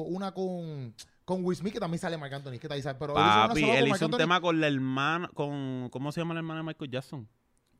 una 0.03 0.33
con. 0.33 0.95
Con 1.27 1.45
Will 1.45 1.57
Smith, 1.59 1.75
que 1.75 1.81
también 1.81 1.99
sale 1.99 2.17
Marc 2.17 2.33
Anthony, 2.33 2.53
que 2.59 2.69
está. 2.75 2.99
Pero 2.99 3.15
él 3.15 3.19
hizo 3.23 3.49
Papi, 3.49 3.61
sola 3.61 3.73
con 3.73 3.77
él 3.83 3.89
hizo 3.89 3.97
un 3.97 4.05
Anthony. 4.05 4.17
tema 4.19 4.41
con 4.41 4.61
la 4.61 4.67
hermana, 4.69 5.31
con, 5.35 5.89
¿cómo 5.91 6.13
se 6.13 6.21
llama 6.21 6.33
la 6.35 6.41
hermana 6.41 6.61
de 6.61 6.67
Michael 6.69 6.91
Jackson? 6.91 7.29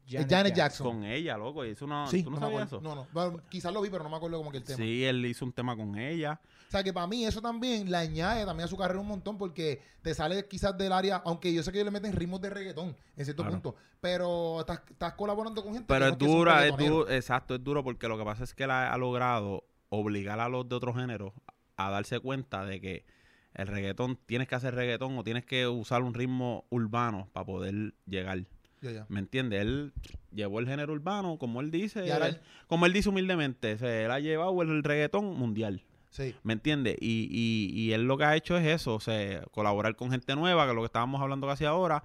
Janet, 0.09 0.31
Janet 0.31 0.55
Jackson. 0.55 0.87
Con 0.87 1.05
ella, 1.05 1.37
loco. 1.37 1.65
Hizo 1.65 1.85
una, 1.85 2.07
Sí, 2.07 2.23
¿Tú 2.23 2.31
no, 2.31 2.39
no, 2.39 2.47
sabías 2.47 2.67
eso? 2.67 2.81
No, 2.81 2.95
no. 2.95 3.07
Bueno, 3.13 3.41
quizás 3.49 3.73
lo 3.73 3.81
vi, 3.83 3.91
pero 3.91 4.05
no 4.05 4.11
me 4.11 4.17
acuerdo 4.17 4.39
como 4.39 4.53
que 4.53 4.59
el 4.59 4.63
tema. 4.65 4.77
Sí, 4.77 5.05
él 5.05 5.25
hizo 5.27 5.45
un 5.45 5.53
tema 5.53 5.77
con 5.77 5.97
ella. 5.99 6.41
O 6.69 6.71
sea, 6.71 6.85
que 6.85 6.93
para 6.93 7.07
mí 7.09 7.25
eso 7.25 7.41
también 7.43 7.91
le 7.91 7.97
añade 7.97 8.45
también 8.45 8.67
a 8.67 8.69
su 8.69 8.77
carrera 8.77 9.01
un 9.01 9.09
montón 9.09 9.37
porque 9.37 9.81
te 10.03 10.15
sale 10.15 10.47
quizás 10.47 10.77
del 10.79 10.93
área, 10.93 11.23
aunque 11.25 11.53
yo 11.53 11.63
sé 11.65 11.73
que 11.73 11.79
ellos 11.79 11.93
le 11.93 12.01
meten 12.01 12.13
ritmos 12.13 12.41
de 12.41 12.51
reggaetón 12.51 12.97
en 13.17 13.25
cierto 13.25 13.43
Claro. 13.43 13.61
punto, 13.61 13.77
pero 14.01 14.61
estás, 14.61 14.81
estás 14.91 15.15
colaborando 15.15 15.63
con 15.63 15.73
gente 15.73 15.87
Pero 15.89 16.05
que 16.17 16.25
es 16.25 16.31
no 16.31 16.37
dura, 16.37 16.67
es 16.67 16.77
duro, 16.77 17.09
exacto, 17.11 17.55
es 17.57 17.63
duro 17.65 17.83
porque 17.83 18.07
lo 18.09 18.17
que 18.19 18.25
pasa 18.25 18.45
es 18.45 18.55
que 18.55 18.65
él 18.65 18.71
ha, 18.71 18.93
ha 18.93 18.99
logrado 18.99 19.65
obligar 19.89 20.39
a 20.41 20.49
los 20.49 20.69
de 20.69 20.75
otro 20.77 20.95
género 20.95 21.35
a 21.77 21.91
darse 21.91 22.21
cuenta 22.21 22.65
de 22.65 22.81
que 22.81 23.05
el 23.57 23.67
reggaetón, 23.67 24.19
tienes 24.27 24.49
que 24.49 24.55
hacer 24.55 24.75
reggaetón 24.75 25.17
o 25.19 25.25
tienes 25.25 25.45
que 25.45 25.67
usar 25.67 26.03
un 26.03 26.15
ritmo 26.15 26.65
urbano 26.71 27.29
para 27.33 27.47
poder 27.47 27.95
llegar. 28.07 28.45
¿Me 29.09 29.19
entiendes? 29.19 29.63
Él 29.63 29.93
llevó 30.33 30.61
el 30.61 30.69
género 30.69 30.93
urbano, 30.93 31.39
como 31.39 31.61
él 31.61 31.71
dice, 31.73 32.07
él- 32.07 32.41
como 32.69 32.87
él 32.87 32.93
dice 32.93 33.09
humildemente, 33.09 33.73
él 34.05 34.11
ha 34.11 34.21
llevado 34.21 34.63
el 34.63 34.85
reggaetón 34.85 35.37
mundial. 35.37 35.83
Sí. 36.11 36.35
¿Me 36.45 36.53
entiendes? 36.53 36.97
Y, 37.01 37.29
y, 37.31 37.79
y 37.79 37.93
él 37.93 38.05
lo 38.07 38.17
que 38.17 38.25
ha 38.25 38.37
hecho 38.37 38.57
es 38.57 38.67
eso, 38.67 38.95
o 38.95 39.01
sea, 39.01 39.43
colaborar 39.51 39.97
con 39.97 40.11
gente 40.11 40.35
nueva, 40.37 40.65
que 40.65 40.71
es 40.71 40.75
lo 40.77 40.83
que 40.83 40.87
estábamos 40.87 41.21
hablando 41.21 41.47
casi 41.47 41.65
ahora. 41.65 42.05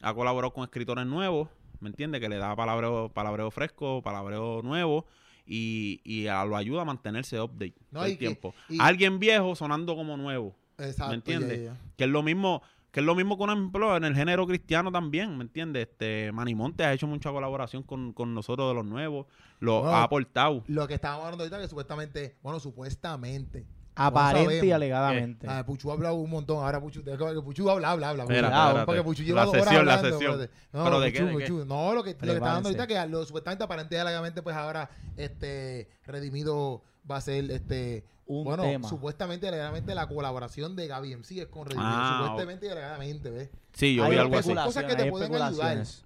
Ha 0.00 0.14
colaborado 0.14 0.52
con 0.52 0.64
escritores 0.64 1.06
nuevos, 1.06 1.48
¿me 1.80 1.88
entiendes? 1.90 2.20
Que 2.20 2.28
le 2.28 2.36
da 2.36 2.56
palabreo, 2.56 3.10
palabreo 3.12 3.50
fresco, 3.50 4.00
palabreo 4.02 4.62
nuevo 4.62 5.06
y, 5.46 6.00
y 6.02 6.28
a- 6.28 6.44
lo 6.44 6.56
ayuda 6.56 6.82
a 6.82 6.84
mantenerse 6.86 7.40
update 7.40 7.74
No, 7.90 7.98
todo 8.00 8.04
el 8.06 8.12
que- 8.12 8.18
tiempo. 8.18 8.54
Alguien 8.80 9.18
viejo 9.18 9.54
sonando 9.54 9.94
como 9.96 10.16
nuevo, 10.16 10.56
Exacto. 10.82 11.08
¿me 11.08 11.14
entiendes? 11.14 11.70
Que 11.96 12.04
es 12.04 12.10
lo 12.10 12.22
mismo 12.22 12.62
que 12.90 13.00
es 13.00 13.06
lo 13.06 13.14
mismo 13.14 13.38
con 13.38 13.48
ejemplo 13.48 13.96
en 13.96 14.04
el 14.04 14.14
género 14.14 14.46
cristiano 14.46 14.92
también, 14.92 15.38
¿me 15.38 15.44
entiendes? 15.44 15.88
Este 15.88 16.30
Manny 16.30 16.54
Monte 16.54 16.84
ha 16.84 16.92
hecho 16.92 17.06
mucha 17.06 17.30
colaboración 17.30 17.82
con, 17.82 18.12
con 18.12 18.34
nosotros 18.34 18.68
de 18.68 18.74
los 18.74 18.84
nuevos, 18.84 19.26
lo 19.60 19.80
Bueno, 19.80 19.96
ha 19.96 20.02
aportado. 20.02 20.62
Lo 20.66 20.86
que 20.86 20.94
estábamos 20.94 21.24
hablando 21.24 21.44
ahorita 21.44 21.58
que 21.58 21.68
supuestamente, 21.68 22.36
bueno, 22.42 22.60
supuestamente 22.60 23.64
Aparente 23.94 24.64
y 24.66 24.72
alegadamente. 24.72 25.46
Ah, 25.48 25.64
Puchu 25.66 25.90
ha 25.90 25.94
hablado 25.94 26.14
un 26.14 26.30
montón. 26.30 26.64
Ahora 26.64 26.80
Puchu, 26.80 27.04
que 27.04 27.12
Puchu 27.42 27.68
habla, 27.68 27.90
habla, 27.90 28.10
habla. 28.10 28.22
Espérate. 28.24 28.86
porque 28.86 29.02
Puchu 29.02 29.22
lleva 29.22 29.40
La 29.40 29.44
dos 29.46 29.54
horas 29.54 29.64
sesión, 29.66 29.86
la 29.86 29.94
hablando, 29.94 30.18
sesión. 30.18 30.40
espérate. 30.40 30.68
No, 30.72 30.84
¿Pero 30.84 31.00
de 31.00 31.12
Puchu, 31.12 31.26
qué, 31.26 31.38
de 31.38 31.44
qué? 31.44 31.66
No, 31.66 31.94
lo 31.94 32.02
que, 32.02 32.12
lo 32.12 32.18
que 32.18 32.32
está 32.32 32.52
dando 32.52 32.68
ahorita 32.70 32.86
que 32.86 33.06
lo 33.08 33.24
supuestamente 33.24 33.64
aparente 33.64 33.94
y 33.94 33.98
alegadamente 33.98 34.42
pues 34.42 34.56
ahora 34.56 34.88
este 35.16 35.90
Redimido 36.06 36.82
va 37.10 37.16
a 37.16 37.20
ser 37.20 37.50
este 37.50 38.04
Un 38.38 38.44
bueno, 38.44 38.62
tema. 38.62 38.88
supuestamente 38.88 39.46
y 39.46 39.48
alegadamente 39.48 39.94
la 39.94 40.06
colaboración 40.08 40.74
de 40.76 40.86
Gaby 40.86 41.12
MC 41.16 41.40
es 41.42 41.46
con 41.48 41.66
Redimido, 41.66 41.88
Ah, 41.92 42.22
supuestamente 42.24 42.66
y 42.66 42.68
alegadamente, 42.70 43.30
¿ves? 43.30 43.50
Sí, 43.74 43.94
yo 43.94 44.04
Hay 44.04 44.12
vi 44.12 44.16
algo 44.18 44.36
así. 44.38 44.54
Cosas 44.54 44.84
que 44.84 44.94
te 44.96 45.10
pueden 45.10 45.32
especulaciones. 45.32 46.04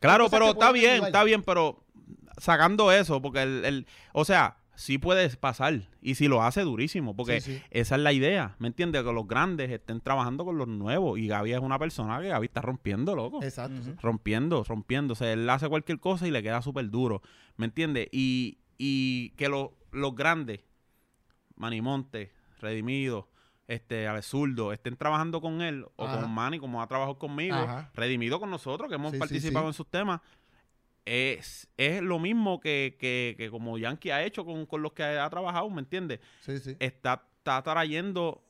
Claro, 0.00 0.28
pero 0.30 0.50
está 0.50 0.70
bien, 0.72 0.92
ayudar. 0.92 1.08
está 1.08 1.24
bien, 1.24 1.42
pero 1.42 1.82
sacando 2.38 2.92
eso, 2.92 3.20
porque 3.22 3.42
el, 3.42 3.64
el- 3.64 3.86
o 4.12 4.24
sea, 4.24 4.58
sí 4.74 4.98
puede 4.98 5.28
pasar. 5.36 5.88
Y 6.02 6.14
si 6.16 6.28
lo 6.28 6.42
hace, 6.42 6.60
durísimo, 6.62 7.16
porque 7.16 7.40
Sí, 7.40 7.56
sí. 7.56 7.62
esa 7.70 7.96
es 7.96 8.00
la 8.02 8.12
idea, 8.12 8.54
¿me 8.58 8.68
entiendes? 8.68 9.02
Que 9.02 9.12
los 9.12 9.26
grandes 9.26 9.70
estén 9.70 10.00
trabajando 10.00 10.44
con 10.44 10.58
los 10.58 10.68
nuevos. 10.68 11.18
Y 11.18 11.26
Gaby 11.28 11.52
es 11.54 11.60
una 11.60 11.78
persona 11.78 12.20
que 12.20 12.28
Gaby 12.28 12.46
está 12.46 12.60
rompiendo, 12.60 13.16
loco. 13.16 13.42
Exacto. 13.42 13.82
Sí. 13.82 13.94
Rompiendo, 14.02 14.62
rompiendo. 14.64 15.14
O 15.14 15.16
sea, 15.16 15.32
él 15.32 15.48
hace 15.50 15.68
cualquier 15.68 15.98
cosa 15.98 16.28
y 16.28 16.30
le 16.30 16.42
queda 16.42 16.60
súper 16.62 16.90
duro, 16.90 17.22
¿me 17.56 17.64
entiendes? 17.66 18.08
Y, 18.12 18.58
y 18.78 19.30
que 19.30 19.48
lo- 19.48 19.72
los 19.92 20.14
grandes, 20.14 20.60
Manimonte, 21.56 22.32
Redimido, 22.60 23.28
este, 23.66 24.06
Zurdo, 24.22 24.72
estén 24.72 24.96
trabajando 24.96 25.40
con 25.40 25.60
él 25.60 25.86
o 25.96 26.06
Ajá. 26.06 26.20
con 26.20 26.32
Manny, 26.32 26.58
como 26.58 26.80
ha 26.80 26.86
trabajado 26.86 27.18
conmigo, 27.18 27.56
Ajá. 27.56 27.90
Redimido 27.94 28.38
con 28.38 28.50
nosotros, 28.50 28.88
que 28.88 28.94
hemos 28.94 29.12
Sí, 29.12 29.18
participado 29.18 29.66
sí. 29.66 29.68
en 29.68 29.72
sus 29.74 29.90
temas, 29.90 30.20
es, 31.04 31.68
es 31.76 32.02
lo 32.02 32.18
mismo 32.18 32.60
que, 32.60 32.96
que, 32.98 33.34
que 33.38 33.50
como 33.50 33.78
Yankee 33.78 34.10
ha 34.10 34.24
hecho 34.24 34.44
con, 34.44 34.66
con 34.66 34.82
los 34.82 34.92
que 34.92 35.04
ha, 35.04 35.28
trabajado, 35.30 35.68
¿me 35.70 35.80
entiendes? 35.80 36.20
Sí, 36.40 36.58
sí. 36.58 36.76
Está, 36.80 37.22
está 37.38 37.62
trayendo 37.62 38.42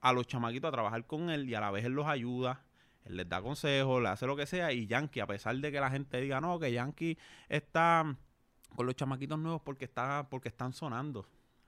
a 0.00 0.12
los 0.12 0.26
chamaquitos 0.26 0.68
a 0.68 0.72
trabajar 0.72 1.06
con 1.06 1.30
él 1.30 1.48
y 1.48 1.54
a 1.54 1.60
la 1.60 1.70
vez 1.70 1.84
él 1.84 1.92
los 1.92 2.06
ayuda. 2.06 2.64
Él 3.04 3.16
les 3.16 3.28
da 3.28 3.40
consejos, 3.40 4.02
le 4.02 4.08
hace 4.08 4.26
lo 4.26 4.36
que 4.36 4.46
sea. 4.46 4.72
Y 4.72 4.86
Yankee, 4.86 5.20
a 5.20 5.26
pesar 5.26 5.56
de 5.56 5.72
que 5.72 5.80
la 5.80 5.90
gente 5.90 6.20
diga, 6.20 6.40
no, 6.40 6.58
que 6.58 6.72
Yankee 6.72 7.16
está 7.48 8.16
con 8.74 8.86
los 8.86 8.96
chamaquitos 8.96 9.38
nuevos 9.38 9.60
porque 9.62 9.84
está 9.84 10.28
porque 10.28 10.48
están 10.48 10.72
sonando. 10.72 11.26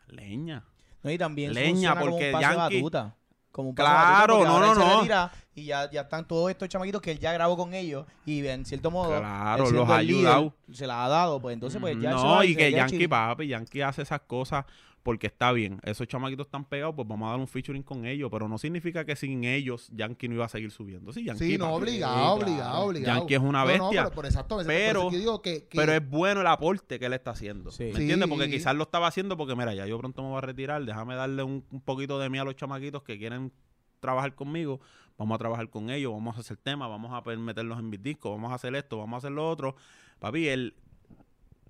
Leña. 0.09 0.65
No, 1.05 1.11
y 1.13 1.19
también 1.19 1.53
Leña, 1.55 1.71
funciona 1.71 2.01
como 2.01 2.11
porque 2.11 2.27
un 2.27 2.33
pase 2.33 2.45
Yankee- 2.45 2.77
batuta. 2.83 3.15
Como 3.53 3.69
un 3.69 3.75
pase 3.77 3.89
Claro, 3.89 4.35
batuta, 4.41 4.51
porque 4.51 4.65
no, 4.69 4.75
no, 4.75 5.05
no. 5.05 5.31
Y 5.55 5.67
ya, 5.67 5.89
ya 5.89 6.01
están 6.01 6.27
todos 6.27 6.51
estos 6.51 6.69
chamaquitos 6.69 7.01
que 7.01 7.13
él 7.13 7.21
ya 7.21 7.33
grabó 7.33 7.57
con 7.57 7.73
ellos. 7.75 8.05
Y 8.27 8.45
en 8.45 8.65
cierto 8.65 8.91
modo, 8.91 9.17
Claro, 9.21 9.71
los 9.71 9.89
ha 9.89 10.01
el 10.01 10.07
líder, 10.09 10.19
ayudado. 10.27 10.55
Se 10.73 10.87
la 10.89 11.05
ha 11.05 11.09
dado. 11.09 11.41
Pues 11.41 11.55
entonces, 11.55 11.81
pues 11.81 11.97
ya 12.01 12.11
no, 12.11 12.43
y 12.43 12.57
que 12.57 12.73
Yankee, 12.73 13.07
papi, 13.07 13.47
Yankee 13.47 13.81
hace 13.83 14.03
esas 14.03 14.23
cosas 14.23 14.65
porque 15.05 15.29
está 15.29 15.53
bien. 15.53 15.79
Esos 15.85 16.09
chamaquitos 16.09 16.47
están 16.47 16.65
pegados, 16.65 16.97
pues 16.97 17.07
vamos 17.07 17.29
a 17.29 17.31
dar 17.33 17.39
un 17.39 17.47
featuring 17.47 17.83
con 17.85 18.07
ellos. 18.07 18.29
Pero 18.33 18.49
no 18.49 18.59
significa 18.59 19.05
que 19.05 19.15
sin 19.15 19.45
ellos 19.45 19.89
Yankee 19.93 20.27
no 20.29 20.35
iba 20.35 20.47
a 20.47 20.49
seguir 20.49 20.73
subiendo. 20.73 21.13
Sí, 21.13 21.23
Yankee, 21.25 21.45
Sí, 21.53 21.59
no, 21.59 21.73
obligado, 21.75 22.15
claro. 22.17 22.33
obligado, 22.35 22.81
obligado. 22.87 23.19
Yankee 23.21 23.35
es 23.35 23.41
una 23.41 23.65
No, 23.65 23.77
no, 23.77 23.85
bestia. 23.85 24.03
pero 24.05 24.15
por 24.15 24.27
exacto, 24.27 24.59
Pero- 24.67 25.01
eso 25.03 25.11
que 25.11 25.19
digo 25.19 25.43
que, 25.43 25.69
que- 25.69 25.77
Pero 25.79 25.93
es 25.93 26.11
bueno 26.11 26.41
el 26.41 26.47
aporte 26.49 26.99
que 26.99 27.07
él 27.07 27.13
está 27.13 27.31
haciendo. 27.33 27.71
Sí. 27.71 27.85
¿Me 27.85 28.01
entiendes? 28.01 28.29
Porque 28.29 28.47
Sí. 28.47 28.51
quizás 28.53 28.75
lo 28.75 28.83
estaba 28.85 29.07
haciendo 29.07 29.37
porque, 29.37 29.55
mira, 29.55 29.73
ya 29.75 29.87
yo 29.87 29.97
pronto 29.99 30.23
me 30.23 30.29
voy 30.31 30.39
a 30.39 30.41
retirar. 30.41 30.85
Déjame 30.85 31.15
darle 31.15 31.43
un, 31.45 31.65
un 31.71 31.81
poquito 31.83 32.19
de 32.19 32.31
mí 32.31 32.39
a 32.39 32.45
los 32.45 32.57
chamaquitos 32.57 33.03
que 33.03 33.19
quieren 33.19 33.53
trabajar 34.01 34.35
conmigo. 34.35 34.81
Vamos 35.19 35.37
a 35.37 35.39
trabajar 35.39 35.69
con 35.71 35.91
ellos, 35.91 36.13
vamos 36.13 36.37
a 36.37 36.41
hacer 36.41 36.57
temas, 36.57 36.89
vamos 36.89 37.13
a 37.13 37.37
meterlos 37.37 37.79
en 37.79 37.89
mis 37.89 38.03
discos, 38.03 38.33
vamos 38.33 38.51
a 38.51 38.55
hacer 38.57 38.75
esto, 38.75 38.99
vamos 38.99 39.15
a 39.15 39.19
hacer 39.19 39.31
lo 39.33 39.49
otro. 39.49 39.77
Papi, 40.19 40.49
el, 40.49 40.75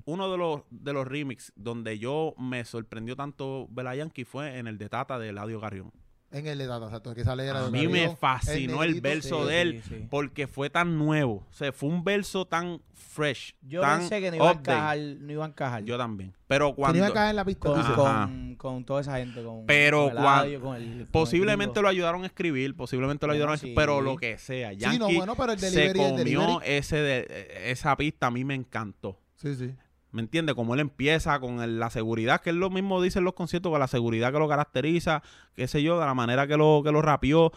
uno 0.06 0.30
de 0.30 0.36
los, 0.38 0.62
de 0.70 0.92
los 0.92 1.06
remix 1.06 1.52
donde 1.56 1.98
yo 1.98 2.34
me 2.38 2.64
sorprendió 2.64 3.16
tanto 3.16 3.66
ver 3.70 3.86
a 3.86 3.94
Yankee 3.96 4.24
fue 4.24 4.58
en 4.58 4.66
el 4.66 4.78
de 4.78 4.88
Tata 4.88 5.18
de 5.18 5.30
Eladio 5.30 5.60
Garrión. 5.60 5.92
en 6.30 6.46
el 6.46 6.58
de 6.58 6.66
Tata, 6.66 6.86
exacto, 6.86 7.14
que 7.14 7.22
sale 7.24 7.46
era 7.46 7.60
A 7.60 7.64
de 7.66 7.70
mí 7.70 7.86
me 7.88 8.14
fascinó 8.16 8.82
el, 8.82 8.88
negrito, 8.96 9.08
verso 9.08 9.42
sí, 9.44 9.48
de 9.48 9.60
él 9.62 9.82
sí, 9.84 9.94
sí. 10.00 10.06
porque 10.10 10.46
fue 10.48 10.68
tan 10.68 10.98
nuevo. 10.98 11.46
O 11.48 11.52
sea, 11.52 11.72
fue 11.72 11.88
un 11.88 12.02
verso 12.04 12.44
tan 12.44 12.82
fresh. 12.92 13.54
Yo 13.62 13.80
tan 13.80 14.00
pensé 14.00 14.20
que 14.20 14.30
no 14.32 14.36
iba 14.38 14.50
a 14.50 14.52
encajar. 14.54 14.98
No 14.98 15.32
iba 15.32 15.44
a 15.44 15.48
encajar. 15.48 15.84
Yo 15.84 15.96
también. 15.96 16.34
Pero 16.48 16.70
Que 16.70 16.74
cuando... 16.74 16.98
no 16.98 17.04
iba 17.04 17.08
a 17.08 17.14
caer 17.14 17.30
en 17.30 17.36
la 17.36 17.44
pista. 17.44 17.68
con, 17.72 17.94
con, 17.94 18.54
con 18.56 18.84
toda 18.84 19.00
esa 19.02 19.16
gente. 19.18 19.42
Con, 19.44 19.64
Pero 19.66 20.08
con 20.08 20.18
Eladio, 20.18 20.60
con 20.60 20.76
el- 20.76 20.82
con 20.90 21.00
el 21.02 21.06
Posiblemente 21.06 21.80
lo 21.80 21.88
ayudaron 21.88 22.24
a 22.24 22.26
escribir, 22.26 22.74
posiblemente 22.74 23.26
lo 23.26 23.30
Bueno, 23.30 23.34
ayudaron 23.36 23.52
a 23.52 23.54
escribir, 23.54 23.74
sí. 23.74 23.80
pero 23.80 24.00
lo 24.00 24.16
que 24.16 24.36
sea. 24.38 24.70
Sí, 24.72 24.76
Yankee 24.78 24.98
no, 24.98 25.12
bueno, 25.12 25.36
pero 25.36 25.52
el 25.52 25.58
se 25.60 25.86
el 25.86 25.96
comió 25.96 26.16
delivery. 26.16 26.58
ese 26.64 26.96
de, 26.96 27.70
esa 27.70 27.96
pista, 27.96 28.26
a 28.26 28.30
mí 28.32 28.44
me 28.44 28.54
encantó. 28.56 29.20
Sí, 29.36 29.54
sí. 29.54 29.72
¿Me 30.14 30.22
entiendes? 30.22 30.54
Como 30.54 30.74
él 30.74 30.80
empieza 30.80 31.40
con 31.40 31.60
el- 31.60 31.80
la 31.80 31.90
seguridad, 31.90 32.40
que 32.40 32.50
él 32.50 32.56
lo 32.60 32.70
mismo 32.70 33.02
dice 33.02 33.18
en 33.18 33.24
los 33.24 33.34
conciertos, 33.34 33.70
con 33.70 33.80
la 33.80 33.88
seguridad 33.88 34.32
que 34.32 34.38
lo 34.38 34.48
caracteriza, 34.48 35.22
qué 35.54 35.66
sé 35.66 35.82
yo, 35.82 35.98
de 35.98 36.06
la 36.06 36.14
manera 36.14 36.46
que 36.46 36.56
lo, 36.56 36.82
que 36.84 36.92
lo 36.92 37.02
rapeó. 37.02 37.46
O 37.46 37.52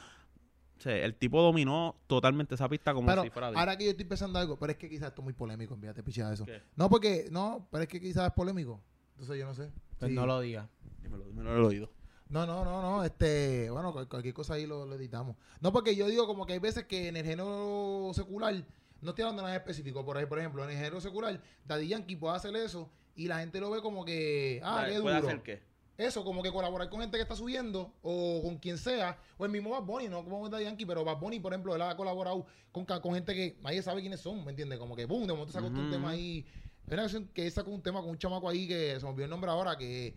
sea, 0.79 0.95
el 0.95 1.13
tipo 1.13 1.39
dominó 1.41 1.95
totalmente 2.07 2.55
esa 2.55 2.67
pista 2.67 2.93
como 2.95 3.07
Pero 3.07 3.21
si 3.23 3.29
fuera 3.29 3.47
ahora 3.49 3.77
que 3.77 3.83
yo 3.85 3.91
estoy 3.91 4.05
pensando 4.05 4.39
algo, 4.39 4.57
pero 4.57 4.71
es 4.71 4.77
que 4.79 4.89
quizás 4.89 5.09
esto 5.09 5.21
es 5.21 5.23
muy 5.23 5.33
polémico, 5.33 5.75
envíate 5.75 6.01
pichada 6.01 6.33
eso. 6.33 6.45
¿Qué? 6.45 6.61
No, 6.75 6.89
porque, 6.89 7.27
no, 7.31 7.67
pero 7.71 7.83
es 7.83 7.89
que 7.89 7.99
quizás 8.01 8.25
es 8.27 8.33
polémico. 8.33 8.81
Entonces 9.11 9.37
yo 9.39 9.45
no 9.45 9.53
sé. 9.53 9.69
Pues 9.99 10.09
Sí. 10.09 10.15
no 10.15 10.25
lo 10.25 10.39
diga. 10.41 10.67
Dímelo, 11.03 11.25
dímelo 11.25 11.55
el 11.57 11.63
oído. 11.63 11.91
No, 12.29 12.45
no, 12.47 12.65
no, 12.65 12.81
no, 12.81 13.03
este, 13.03 13.69
bueno, 13.69 13.93
cual- 13.93 14.07
cualquier 14.07 14.33
cosa 14.33 14.55
ahí 14.55 14.65
lo, 14.65 14.85
lo 14.87 14.95
editamos. 14.95 15.35
No, 15.61 15.71
porque 15.71 15.95
yo 15.95 16.07
digo 16.07 16.25
como 16.27 16.45
que 16.47 16.53
hay 16.53 16.59
veces 16.59 16.85
que 16.85 17.07
en 17.07 17.17
el 17.17 17.23
género 17.25 18.09
secular, 18.13 18.55
no 19.01 19.09
estoy 19.09 19.23
hablando 19.23 19.43
de 19.43 19.47
nada 19.47 19.57
específico, 19.57 20.03
por, 20.05 20.17
ahí, 20.17 20.25
por 20.25 20.39
ejemplo, 20.39 20.63
en 20.63 20.69
el 20.71 20.75
género 20.75 21.01
secular, 21.01 21.41
Daddy 21.65 21.87
Yankee 21.87 22.15
puede 22.15 22.35
hacer 22.35 22.55
eso 22.55 22.89
y 23.15 23.27
la 23.27 23.39
gente 23.39 23.59
lo 23.59 23.69
ve 23.71 23.81
como 23.81 24.05
que, 24.05 24.61
ah, 24.63 24.85
qué 24.87 24.99
¿Puede 24.99 25.15
duro. 25.15 25.27
hacer 25.27 25.43
qué? 25.43 25.61
Eso, 25.97 26.23
como 26.23 26.43
que 26.43 26.51
colaborar 26.51 26.89
con 26.89 27.01
gente 27.01 27.17
que 27.17 27.23
está 27.23 27.35
subiendo 27.35 27.91
o 28.03 28.41
con 28.43 28.59
quien 28.59 28.77
sea, 28.77 29.19
o 29.37 29.45
el 29.45 29.51
mismo 29.51 29.71
Bad 29.71 29.81
Bunny, 29.81 30.07
no 30.07 30.23
como 30.23 30.47
Daddy 30.47 30.65
Yankee, 30.65 30.85
pero 30.85 31.03
Bad 31.03 31.17
Bunny, 31.17 31.39
por 31.39 31.51
ejemplo, 31.53 31.75
él 31.75 31.81
ha 31.81 31.97
colaborado 31.97 32.45
con, 32.71 32.85
con 32.85 33.13
gente 33.15 33.33
que 33.33 33.57
nadie 33.63 33.81
sabe 33.81 34.01
quiénes 34.01 34.19
son, 34.19 34.45
¿me 34.45 34.51
entiendes? 34.51 34.77
Como 34.77 34.95
que, 34.95 35.05
boom, 35.05 35.25
de 35.25 35.33
momento 35.33 35.53
sacó 35.53 35.65
un 35.65 35.73
Ujú. 35.73 35.89
tema 35.89 36.11
ahí. 36.11 36.45
Hay 36.87 36.93
una 36.93 37.03
canción 37.03 37.27
que 37.33 37.49
sacó 37.49 37.71
un 37.71 37.81
tema 37.81 37.99
con 38.01 38.11
un 38.11 38.17
chamaco 38.17 38.47
ahí 38.47 38.67
que 38.67 38.99
se 38.99 39.03
me 39.05 39.09
olvidó 39.09 39.25
el 39.25 39.31
nombre 39.31 39.49
ahora, 39.49 39.75
que, 39.75 40.15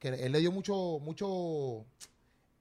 que 0.00 0.08
él 0.08 0.32
le 0.32 0.40
dio 0.40 0.50
mucho, 0.50 0.98
mucho, 1.00 1.86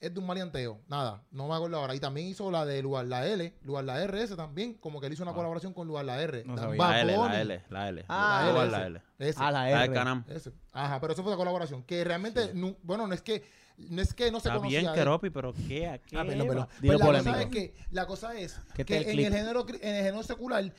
es 0.02 0.14
de 0.14 0.20
un 0.20 0.26
maleanteo, 0.26 0.80
nada, 0.88 1.24
no 1.32 1.48
me 1.48 1.56
acuerdo 1.56 1.78
ahora. 1.78 1.94
Y 1.96 2.00
también 2.00 2.28
hizo 2.28 2.50
la 2.52 2.66
de 2.66 2.82
Lugar 2.82 3.06
la 3.06 3.28
L, 3.28 3.54
Lugar 3.64 3.84
la 3.84 4.02
RS 4.06 4.36
también, 4.36 4.76
como 4.76 5.00
que 5.02 5.08
él 5.08 5.14
hizo 5.14 5.24
una 5.24 5.32
Ah. 5.32 5.36
colaboración 5.36 5.74
con 5.74 5.88
Lugar 5.88 6.06
la 6.06 6.22
R. 6.22 6.44
No 6.46 6.58
sabía. 6.58 6.78
La 6.78 7.02
L, 7.02 7.18
la 7.18 7.42
L, 7.42 7.64
la 7.70 7.90
L. 7.90 8.06
Ah, 8.08 8.48
Lugar 8.50 8.68
ese. 8.68 8.78
la 8.78 8.86
L. 8.88 9.02
ese. 9.20 9.40
Ah, 9.42 9.52
la 9.52 9.70
La 9.70 9.84
R. 9.86 9.94
Canam. 9.94 10.24
Ese. 10.30 10.52
Ajá, 10.72 11.00
pero 11.02 11.14
eso 11.14 11.22
fue 11.24 11.32
la 11.32 11.38
colaboración. 11.38 11.84
Que 11.84 12.04
realmente, 12.04 12.54
nu- 12.54 12.78
bueno, 12.84 13.08
no 13.08 13.14
es 13.14 13.22
que 13.22 13.44
no 13.78 14.02
es 14.02 14.14
que 14.14 14.30
no 14.32 14.40
se 14.42 14.50
Está 14.50 14.58
conocía. 14.58 14.80
bien, 14.82 14.94
Keropi, 14.94 15.30
pero 15.30 15.54
¿qué? 15.54 15.88
¿A 15.88 15.98
qué? 16.00 16.18
Ah, 16.18 16.26
perdón, 16.26 16.48
perdón. 16.48 16.68
Pues 16.82 17.00
la 17.00 17.06
polémico. 17.06 17.32
cosa 17.32 17.42
es 17.44 17.48
que 17.50 17.74
la 17.92 18.06
cosa 18.08 18.34
es 18.38 18.60
Que 18.76 18.82
en 18.82 19.04
clip. 19.04 19.28
el 19.28 19.34
género 19.34 19.66
en 19.70 19.96
el 19.96 20.04
género 20.04 20.24
secular 20.24 20.74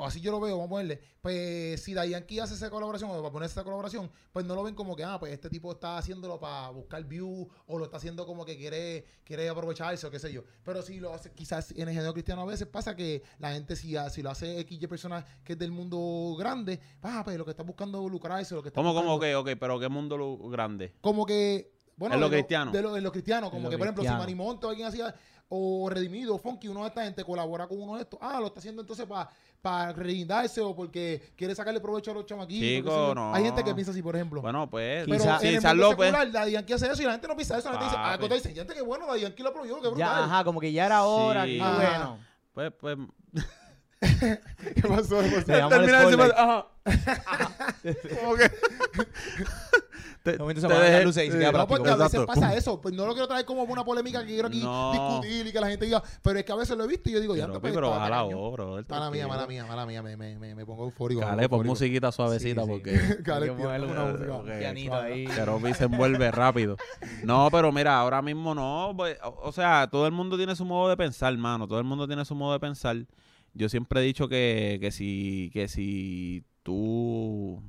o 0.00 0.06
así 0.06 0.20
yo 0.20 0.30
lo 0.30 0.38
veo, 0.38 0.54
vamos 0.56 0.66
a 0.66 0.70
ponerle, 0.70 1.00
pues 1.20 1.82
si 1.82 1.92
Yankee 1.92 2.38
hace 2.38 2.54
esa 2.54 2.70
colaboración 2.70 3.10
o 3.10 3.14
para 3.18 3.32
poner 3.32 3.48
esa 3.50 3.64
colaboración, 3.64 4.08
pues 4.32 4.46
no 4.46 4.54
lo 4.54 4.62
ven 4.62 4.76
como 4.76 4.94
que, 4.94 5.02
ah, 5.02 5.18
pues 5.18 5.32
este 5.32 5.50
tipo 5.50 5.72
está 5.72 5.98
haciéndolo 5.98 6.38
para 6.38 6.70
buscar 6.70 7.02
views 7.04 7.48
o 7.66 7.78
lo 7.78 7.84
está 7.86 7.96
haciendo 7.96 8.24
como 8.24 8.44
que 8.44 8.56
quiere 8.56 9.04
quiere 9.24 9.48
aprovecharse 9.48 10.06
o 10.06 10.10
qué 10.12 10.20
sé 10.20 10.32
yo. 10.32 10.44
Pero 10.62 10.82
si 10.82 11.00
lo 11.00 11.12
hace, 11.12 11.32
quizás 11.32 11.72
en 11.72 11.88
el 11.88 11.94
género 11.94 12.12
cristiano 12.12 12.42
a 12.42 12.46
veces 12.46 12.68
pasa 12.68 12.94
que 12.94 13.24
la 13.40 13.52
gente 13.52 13.74
si, 13.74 13.96
si 14.10 14.22
lo 14.22 14.30
hace 14.30 14.60
X 14.60 14.80
y 14.80 14.86
personas 14.86 15.24
que 15.42 15.54
es 15.54 15.58
del 15.58 15.72
mundo 15.72 16.36
grande, 16.38 16.78
ah, 17.02 17.22
pues 17.24 17.36
lo 17.36 17.44
que 17.44 17.50
está 17.50 17.64
buscando 17.64 18.08
lucrarse, 18.08 18.54
lo 18.54 18.62
que 18.62 18.68
está 18.68 18.80
¿Cómo, 18.80 18.94
cómo? 18.94 19.14
buscando- 19.16 19.40
Ok, 19.40 19.48
ok, 19.48 19.58
pero 19.58 19.80
¿qué 19.80 19.88
mundo 19.88 20.38
grande? 20.48 20.94
como 21.00 21.26
que 21.26 21.72
bueno 21.96 22.14
En 22.14 22.20
lo 22.20 22.28
de 22.28 22.36
cristiano. 22.36 22.70
de 22.70 22.82
lo, 22.82 22.96
en 22.96 23.02
lo 23.02 23.10
cristiano 23.10 23.48
como 23.50 23.58
En 23.58 23.64
lo 23.64 23.70
que 23.70 23.78
por 23.78 23.86
ejemplo 23.88 24.02
cristiano. 24.02 24.22
si 24.22 24.26
Manimonte 24.26 24.66
o 24.66 24.68
alguien 24.70 24.86
hacía 24.86 25.12
o 25.50 25.88
Redimido 25.90 26.34
o 26.34 26.38
Funky 26.38 26.68
uno 26.68 26.82
de 26.82 26.88
esta 26.88 27.04
gente 27.04 27.24
colabora 27.24 27.66
con 27.66 27.80
uno 27.80 27.96
de 27.96 28.02
estos 28.02 28.18
ah 28.22 28.38
lo 28.40 28.48
está 28.48 28.60
haciendo 28.60 28.82
entonces 28.82 29.06
para 29.06 29.28
para 29.62 29.92
reguindarse 29.92 30.60
o 30.60 30.74
porque 30.76 31.32
quiere 31.34 31.54
sacarle 31.54 31.80
provecho 31.80 32.10
a 32.10 32.14
los 32.14 32.26
chamaquitos 32.26 32.68
Chico, 32.92 33.14
no. 33.14 33.34
hay 33.34 33.42
gente 33.44 33.64
que 33.64 33.74
piensa 33.74 33.90
así 33.90 34.02
por 34.02 34.14
ejemplo 34.14 34.40
Bueno, 34.40 34.68
pues, 34.70 35.04
pero 35.06 35.18
Quizá- 35.18 35.34
en 35.36 35.40
sí, 35.40 35.46
el 35.48 35.54
mundo 35.62 35.74
López. 35.74 36.06
secular 36.06 36.30
Daddy 36.32 36.52
Yankee 36.52 36.72
hace 36.74 36.86
eso 36.90 37.02
y 37.02 37.06
la 37.06 37.12
gente 37.12 37.26
no 37.28 37.34
piensa 37.34 37.58
eso 37.58 37.68
la 37.68 37.72
gente 37.78 37.84
dice 37.86 37.96
ah 37.98 38.04
Papi. 38.04 38.18
cuando 38.18 38.34
dicen 38.36 38.54
gente 38.54 38.74
que 38.74 38.82
bueno 38.82 39.06
Daddy 39.06 39.20
Yankee 39.22 39.42
lo 39.42 39.48
apoyó 39.48 39.74
qué 39.80 39.88
brutal 39.88 39.98
Ya, 39.98 40.24
ajá, 40.24 40.44
como 40.44 40.60
que 40.60 40.70
ya 40.72 40.86
era 40.86 41.02
hora. 41.04 41.44
Sí. 41.44 41.58
Ajá. 41.60 41.74
bueno. 41.74 42.18
pues, 42.52 42.72
pues, 42.78 42.98
qué 44.74 44.82
pasó 44.88 45.20
¿Qué 45.22 45.30
pasó? 45.30 45.68
Termina 45.68 46.00
decir, 46.06 46.20
ajá. 46.36 46.66
Como 48.20 48.34
que. 48.36 48.50
Te, 50.30 50.32
De 50.32 50.38
momento 50.38 50.60
se 50.60 50.66
te 50.66 50.72
apagan 50.72 50.90
las 50.92 51.00
dejé- 51.00 51.04
luces 51.06 51.28
y 51.28 51.30
se 51.32 51.38
queda 51.38 51.52
No, 51.52 51.66
porque 51.66 51.90
a 51.90 51.96
veces 51.96 52.20
pasa 52.26 52.54
eso. 52.54 52.80
Pues 52.80 52.94
no 52.94 53.06
lo 53.06 53.12
quiero 53.12 53.28
traer 53.28 53.44
como 53.44 53.62
una 53.64 53.84
polémica 53.84 54.20
que 54.20 54.26
quiero 54.34 54.48
aquí 54.48 54.62
No. 54.62 54.92
discutir 54.92 55.46
y 55.46 55.52
que 55.52 55.60
la 55.60 55.68
gente 55.68 55.84
diga. 55.86 56.02
Pero 56.22 56.38
es 56.38 56.44
que 56.44 56.52
a 56.52 56.56
veces 56.56 56.76
lo 56.76 56.84
he 56.84 56.88
visto 56.88 57.08
y 57.10 57.12
yo 57.12 57.20
digo, 57.20 57.36
ya 57.36 57.44
Pero, 57.46 57.54
no, 57.54 57.60
papi, 57.60 57.74
pero 57.74 57.90
baja 57.90 58.08
la. 58.10 58.24
Mala 58.88 59.10
mía, 59.10 59.26
mala 59.28 59.46
mía, 59.46 59.66
mala 59.66 59.86
mía. 59.86 60.02
Me, 60.02 60.16
me, 60.16 60.38
me, 60.38 60.54
me 60.54 60.66
pongo 60.66 60.84
eufórico. 60.84 61.20
pongo 61.20 61.48
pon 61.48 61.66
musiquita 61.66 62.12
suavecita 62.12 62.62
Sí, 62.62 62.66
sí. 62.66 62.72
porque. 62.72 62.92
Cale, 63.24 63.50
música. 63.52 64.12
porque 64.36 64.58
pianito 64.58 64.94
ahí. 64.94 65.26
Keropi 65.26 65.74
se 65.74 65.84
envuelve 65.84 66.30
rápido. 66.30 66.76
No, 67.24 67.48
pero 67.50 67.72
mira, 67.72 67.98
ahora 67.98 68.22
mismo 68.22 68.54
no. 68.54 68.92
pues, 68.96 69.16
o, 69.22 69.48
o 69.48 69.52
sea, 69.52 69.88
todo 69.90 70.06
el 70.06 70.12
mundo 70.12 70.36
tiene 70.36 70.54
su 70.56 70.64
modo 70.64 70.88
de 70.88 70.96
pensar, 70.96 71.36
mano. 71.36 71.66
Todo 71.66 71.78
el 71.78 71.84
mundo 71.84 72.06
tiene 72.06 72.24
su 72.24 72.34
modo 72.34 72.52
de 72.52 72.60
pensar. 72.60 72.96
Yo 73.54 73.68
siempre 73.68 74.00
he 74.00 74.04
dicho 74.04 74.28
que, 74.28 74.78
que 74.80 74.90
si, 74.92 75.50
que 75.52 75.68
si 75.68 76.44
tú. 76.62 77.62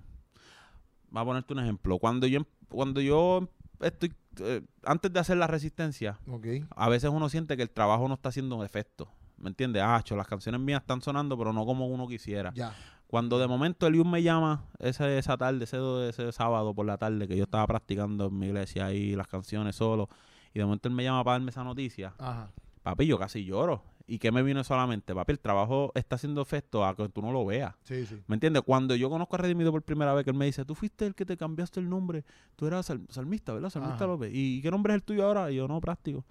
A 1.13 1.25
ponerte 1.25 1.53
un 1.53 1.59
ejemplo. 1.59 1.97
Cuando 1.99 2.27
yo, 2.27 2.37
em- 2.39 2.45
cuando 2.69 3.01
yo 3.01 3.47
estoy 3.79 4.13
eh, 4.41 4.61
antes 4.83 5.11
de 5.11 5.19
hacer 5.19 5.37
la 5.37 5.47
resistencia, 5.47 6.19
Ok. 6.27 6.45
a 6.75 6.89
veces 6.89 7.09
uno 7.09 7.29
siente 7.29 7.57
que 7.57 7.63
el 7.63 7.69
trabajo 7.69 8.07
no 8.07 8.13
está 8.13 8.29
haciendo 8.29 8.63
efecto. 8.63 9.09
¿Me 9.37 9.49
entiendes? 9.49 9.81
Ah, 9.85 10.01
cho, 10.03 10.15
las 10.15 10.27
canciones 10.27 10.59
mías 10.61 10.81
están 10.81 11.01
sonando, 11.01 11.37
pero 11.37 11.51
no 11.53 11.65
como 11.65 11.87
uno 11.87 12.07
quisiera. 12.07 12.51
Ya. 12.53 12.73
Cuando 13.07 13.39
de 13.39 13.47
momento 13.47 13.87
Eliud 13.87 14.05
me 14.05 14.21
llama 14.21 14.65
ese, 14.77 15.17
esa 15.17 15.35
tarde, 15.37 15.63
ese, 15.63 15.77
ese 16.09 16.31
sábado 16.31 16.73
por 16.75 16.85
la 16.85 16.97
tarde, 16.97 17.27
que 17.27 17.35
yo 17.35 17.45
estaba 17.45 17.65
practicando 17.65 18.27
en 18.27 18.37
mi 18.37 18.47
iglesia 18.47 18.85
ahí 18.85 19.15
las 19.15 19.27
canciones 19.27 19.75
solo, 19.77 20.09
y 20.53 20.59
de 20.59 20.65
momento 20.65 20.87
él 20.89 20.93
me 20.93 21.03
llama 21.03 21.23
para 21.23 21.35
darme 21.35 21.49
esa 21.51 21.63
noticia, 21.63 22.13
Ajá. 22.19 22.51
papi, 22.83 23.07
yo 23.07 23.17
casi 23.17 23.43
lloro. 23.45 23.81
¿Y 24.09 24.17
qué 24.19 24.31
me 24.31 24.41
vino 24.43 24.63
solamente? 24.63 25.13
Papi, 25.13 25.33
el 25.33 25.39
trabajo 25.39 25.91
está 25.93 26.15
haciendo 26.15 26.41
efecto 26.41 26.83
a 26.85 26.95
que 26.95 27.07
tú 27.09 27.21
no 27.21 27.31
lo 27.31 27.45
veas. 27.45 27.75
Sí, 27.83 28.05
sí. 28.05 28.19
¿Me 28.27 28.35
entiendes? 28.35 28.63
Cuando 28.63 28.95
yo 28.95 29.09
conozco 29.09 29.35
a 29.35 29.39
Redimido 29.39 29.71
por 29.71 29.83
primera 29.83 30.13
vez, 30.13 30.23
que 30.23 30.31
él 30.31 30.37
me 30.37 30.45
dice, 30.45 30.65
tú 30.65 30.73
fuiste 30.75 31.05
el 31.05 31.13
que 31.15 31.25
te 31.25 31.37
cambiaste 31.37 31.79
el 31.79 31.87
nombre, 31.89 32.25
tú 32.55 32.65
eras 32.65 32.87
sal- 32.87 33.05
salmista, 33.09 33.53
¿verdad? 33.53 33.69
Salmista 33.69 33.95
Ajá. 33.97 34.07
López. 34.07 34.31
¿Y 34.33 34.61
qué 34.61 34.71
nombre 34.71 34.93
es 34.93 34.95
el 34.95 35.03
tuyo 35.03 35.25
ahora? 35.25 35.51
Y 35.51 35.55
yo, 35.57 35.67
no, 35.67 35.79
práctico. 35.79 36.25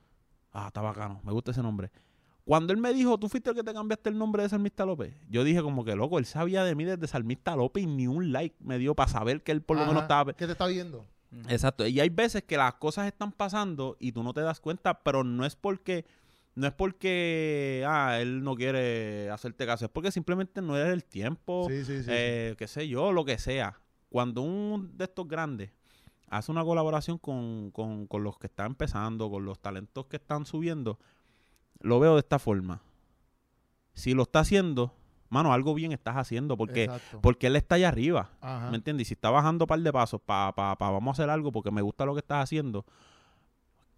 Ah, 0.52 0.66
está 0.68 0.80
bacano, 0.80 1.20
me 1.24 1.32
gusta 1.32 1.52
ese 1.52 1.62
nombre. 1.62 1.90
Cuando 2.44 2.72
él 2.72 2.78
me 2.80 2.92
dijo, 2.94 3.18
tú 3.18 3.28
fuiste 3.28 3.50
el 3.50 3.56
que 3.56 3.62
te 3.62 3.74
cambiaste 3.74 4.08
el 4.08 4.16
nombre 4.18 4.42
de 4.42 4.48
Salmista 4.48 4.86
López, 4.86 5.14
yo 5.28 5.44
dije 5.44 5.60
como 5.62 5.84
que, 5.84 5.94
loco, 5.94 6.18
él 6.18 6.24
sabía 6.24 6.64
de 6.64 6.74
mí 6.74 6.84
desde 6.84 7.06
Salmista 7.06 7.54
López 7.54 7.84
y 7.84 7.86
ni 7.86 8.06
un 8.06 8.32
like 8.32 8.56
me 8.58 8.78
dio 8.78 8.94
para 8.94 9.10
saber 9.10 9.42
que 9.42 9.52
él 9.52 9.60
por 9.62 9.76
lo 9.76 9.84
menos 9.86 10.02
estaba... 10.02 10.32
¿Qué 10.32 10.46
te 10.46 10.52
está 10.52 10.66
viendo? 10.66 11.04
Exacto. 11.48 11.86
Y 11.86 12.00
hay 12.00 12.08
veces 12.08 12.42
que 12.42 12.56
las 12.56 12.72
cosas 12.74 13.06
están 13.06 13.32
pasando 13.32 13.98
y 14.00 14.12
tú 14.12 14.22
no 14.22 14.32
te 14.32 14.40
das 14.40 14.60
cuenta, 14.60 15.02
pero 15.02 15.24
no 15.24 15.44
es 15.44 15.56
porque 15.56 16.06
no 16.58 16.66
es 16.66 16.72
porque 16.72 17.84
ah, 17.86 18.18
él 18.20 18.42
no 18.42 18.56
quiere 18.56 19.30
hacerte 19.30 19.64
caso, 19.64 19.84
es 19.84 19.90
porque 19.90 20.10
simplemente 20.10 20.60
no 20.60 20.76
era 20.76 20.92
el 20.92 21.04
tiempo, 21.04 21.66
Sí, 21.68 21.84
sí, 21.84 22.02
sí. 22.02 22.10
eh, 22.10 22.56
qué 22.58 22.66
sé 22.66 22.88
yo, 22.88 23.12
lo 23.12 23.24
que 23.24 23.38
sea. 23.38 23.78
Cuando 24.08 24.42
un 24.42 24.96
de 24.96 25.04
estos 25.04 25.28
grandes 25.28 25.70
hace 26.28 26.50
una 26.50 26.64
colaboración 26.64 27.18
con, 27.18 27.70
con, 27.70 28.06
con 28.08 28.24
los 28.24 28.38
que 28.38 28.48
están 28.48 28.66
empezando, 28.68 29.30
con 29.30 29.44
los 29.44 29.60
talentos 29.60 30.06
que 30.06 30.16
están 30.16 30.46
subiendo, 30.46 30.98
lo 31.80 32.00
veo 32.00 32.14
de 32.14 32.20
esta 32.20 32.38
forma. 32.40 32.82
Si 33.94 34.12
lo 34.14 34.22
está 34.24 34.40
haciendo, 34.40 34.94
mano, 35.28 35.52
algo 35.52 35.74
bien 35.74 35.92
estás 35.92 36.16
haciendo, 36.16 36.56
porque, 36.56 36.84
Exacto. 36.84 37.20
porque 37.20 37.46
él 37.46 37.54
está 37.56 37.76
allá 37.76 37.88
arriba. 37.88 38.30
Ajá. 38.40 38.70
¿Me 38.70 38.76
entiendes? 38.78 39.06
Y 39.06 39.08
si 39.08 39.14
está 39.14 39.30
bajando 39.30 39.64
un 39.64 39.68
par 39.68 39.80
de 39.80 39.92
pasos 39.92 40.20
para 40.20 40.52
pa, 40.54 40.76
pa, 40.76 40.90
vamos 40.90 41.12
a 41.12 41.22
hacer 41.22 41.30
algo 41.30 41.52
porque 41.52 41.70
me 41.70 41.82
gusta 41.82 42.04
lo 42.04 42.14
que 42.14 42.20
estás 42.20 42.42
haciendo, 42.42 42.84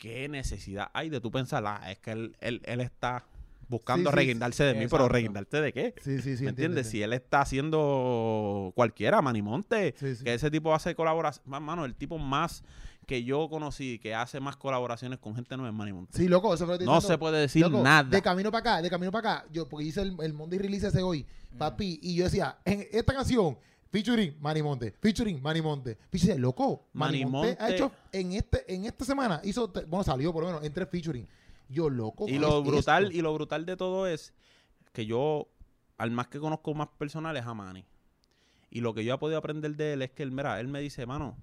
¿qué 0.01 0.29
necesidad 0.29 0.91
hay 0.95 1.11
de 1.11 1.21
tú 1.21 1.31
pensar? 1.31 1.63
Ah, 1.67 1.93
es 1.93 1.99
que 1.99 2.13
él, 2.13 2.37
él, 2.41 2.63
él 2.65 2.81
está 2.81 3.27
buscando 3.69 4.11
Sí, 4.11 4.15
sí, 4.15 4.17
reguindarse 4.17 4.65
de 4.65 4.75
mí, 4.75 4.87
pero 4.91 5.09
reguindarte 5.09 5.61
de 5.61 5.73
qué? 5.73 5.95
Sí, 6.03 6.21
sí, 6.23 6.37
sí. 6.37 6.43
¿Me 6.45 6.51
entiendes? 6.51 6.89
Si 6.89 7.03
él 7.03 7.13
está 7.13 7.43
haciendo 7.43 8.73
cualquiera, 8.75 9.23
Manimonte, 9.23 9.95
Sí, 9.99 10.17
sí. 10.17 10.25
que 10.25 10.35
ese 10.35 10.51
tipo 10.51 10.75
hace 10.75 10.95
colaboraciones, 10.95 11.61
mano, 11.61 11.85
el 11.85 11.95
tipo 11.95 12.19
más 12.19 12.65
que 13.07 13.23
yo 13.25 13.49
conocí 13.49 13.99
que 13.99 14.15
hace 14.15 14.41
más 14.41 14.57
colaboraciones 14.57 15.19
con 15.19 15.35
gente 15.35 15.57
no 15.57 15.67
es 15.67 15.73
Manimonte. 15.73 16.17
Sí, 16.17 16.29
loco, 16.29 16.55
eso 16.55 16.65
fue 16.65 16.75
lo 16.75 16.79
que 16.79 16.85
no 16.85 17.01
se 17.01 17.19
puede 17.19 17.39
decir 17.41 17.63
Loco, 17.63 17.83
nada. 17.83 18.05
De 18.09 18.23
camino 18.23 18.51
para 18.51 18.61
acá, 18.77 18.83
de 18.83 18.89
camino 18.91 19.13
para 19.13 19.33
acá, 19.37 19.47
yo, 19.53 19.69
porque 19.69 19.85
hice 19.87 20.01
el, 20.03 20.17
el 20.23 20.33
Monday 20.33 20.59
Release 20.59 20.87
ese 20.89 21.03
hoy, 21.03 21.27
papi, 21.59 21.99
y 22.03 22.15
yo 22.17 22.25
decía, 22.25 22.59
en 22.65 22.87
esta 22.93 23.13
canción, 23.13 23.59
featuring 23.91 24.36
Manny 24.41 24.62
Monte, 24.62 24.93
featuring 25.01 25.41
Manny 25.43 25.61
Monte. 25.62 25.99
Decía, 26.11 26.36
loco, 26.36 26.88
Manny 26.93 27.24
Manny 27.24 27.30
Monte 27.30 27.57
ha 27.61 27.70
hecho 27.70 27.93
en 28.12 28.32
este, 28.32 28.72
en 28.72 28.84
esta 28.84 29.05
semana, 29.05 29.41
hizo, 29.45 29.68
bueno, 29.88 30.05
salió 30.05 30.32
por 30.32 30.43
lo 30.45 30.49
menos 30.49 30.64
en 30.64 30.72
tres 30.72 30.88
featuring. 30.88 31.26
Yo, 31.68 31.88
loco, 31.88 32.26
Y 32.26 32.32
¿qué 32.32 32.38
lo 32.38 32.61
es 32.61 32.66
brutal, 32.66 33.05
esto? 33.05 33.16
y 33.16 33.20
lo 33.22 33.32
brutal 33.34 33.64
de 33.64 33.76
todo 33.76 34.07
es 34.07 34.32
que 34.93 35.07
yo, 35.07 35.49
al 35.99 36.11
más 36.11 36.26
que 36.28 36.41
conozco 36.41 36.74
más 36.74 36.88
personal 36.99 37.36
es 37.36 37.47
a 37.47 37.55
Manny. 37.55 37.84
Y 38.70 38.80
lo 38.80 38.95
que 38.95 39.05
yo 39.05 39.14
he 39.14 39.18
podido 39.18 39.38
aprender 39.38 39.76
de 39.76 39.93
él 39.95 40.03
es 40.03 40.11
que 40.11 40.22
él, 40.22 40.32
mira, 40.32 40.59
él 40.61 40.68
me 40.68 40.80
dice, 40.80 41.07
mano, 41.07 41.36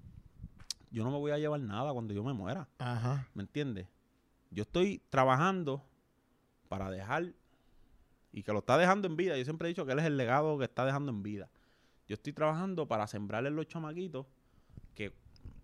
yo 0.91 1.03
no 1.03 1.11
me 1.11 1.17
voy 1.17 1.31
a 1.31 1.37
llevar 1.37 1.59
nada 1.59 1.93
cuando 1.93 2.13
yo 2.13 2.23
me 2.23 2.33
muera. 2.33 2.67
Ajá. 2.79 3.27
¿Me 3.33 3.43
entiendes? 3.43 3.87
Yo 4.51 4.63
estoy 4.63 5.01
trabajando 5.09 5.83
para 6.69 6.89
dejar, 6.89 7.33
y 8.31 8.43
que 8.43 8.51
lo 8.53 8.59
está 8.59 8.77
dejando 8.77 9.07
en 9.07 9.15
vida. 9.17 9.37
Yo 9.37 9.43
siempre 9.43 9.67
he 9.67 9.69
dicho 9.69 9.85
que 9.85 9.93
él 9.93 9.99
es 9.99 10.05
el 10.05 10.17
legado 10.17 10.57
que 10.57 10.65
está 10.65 10.85
dejando 10.85 11.11
en 11.11 11.23
vida. 11.23 11.49
Yo 12.07 12.13
estoy 12.13 12.33
trabajando 12.33 12.87
para 12.87 13.05
sembrarle 13.07 13.49
los 13.51 13.67
chamaquitos 13.67 14.25
que 14.93 15.13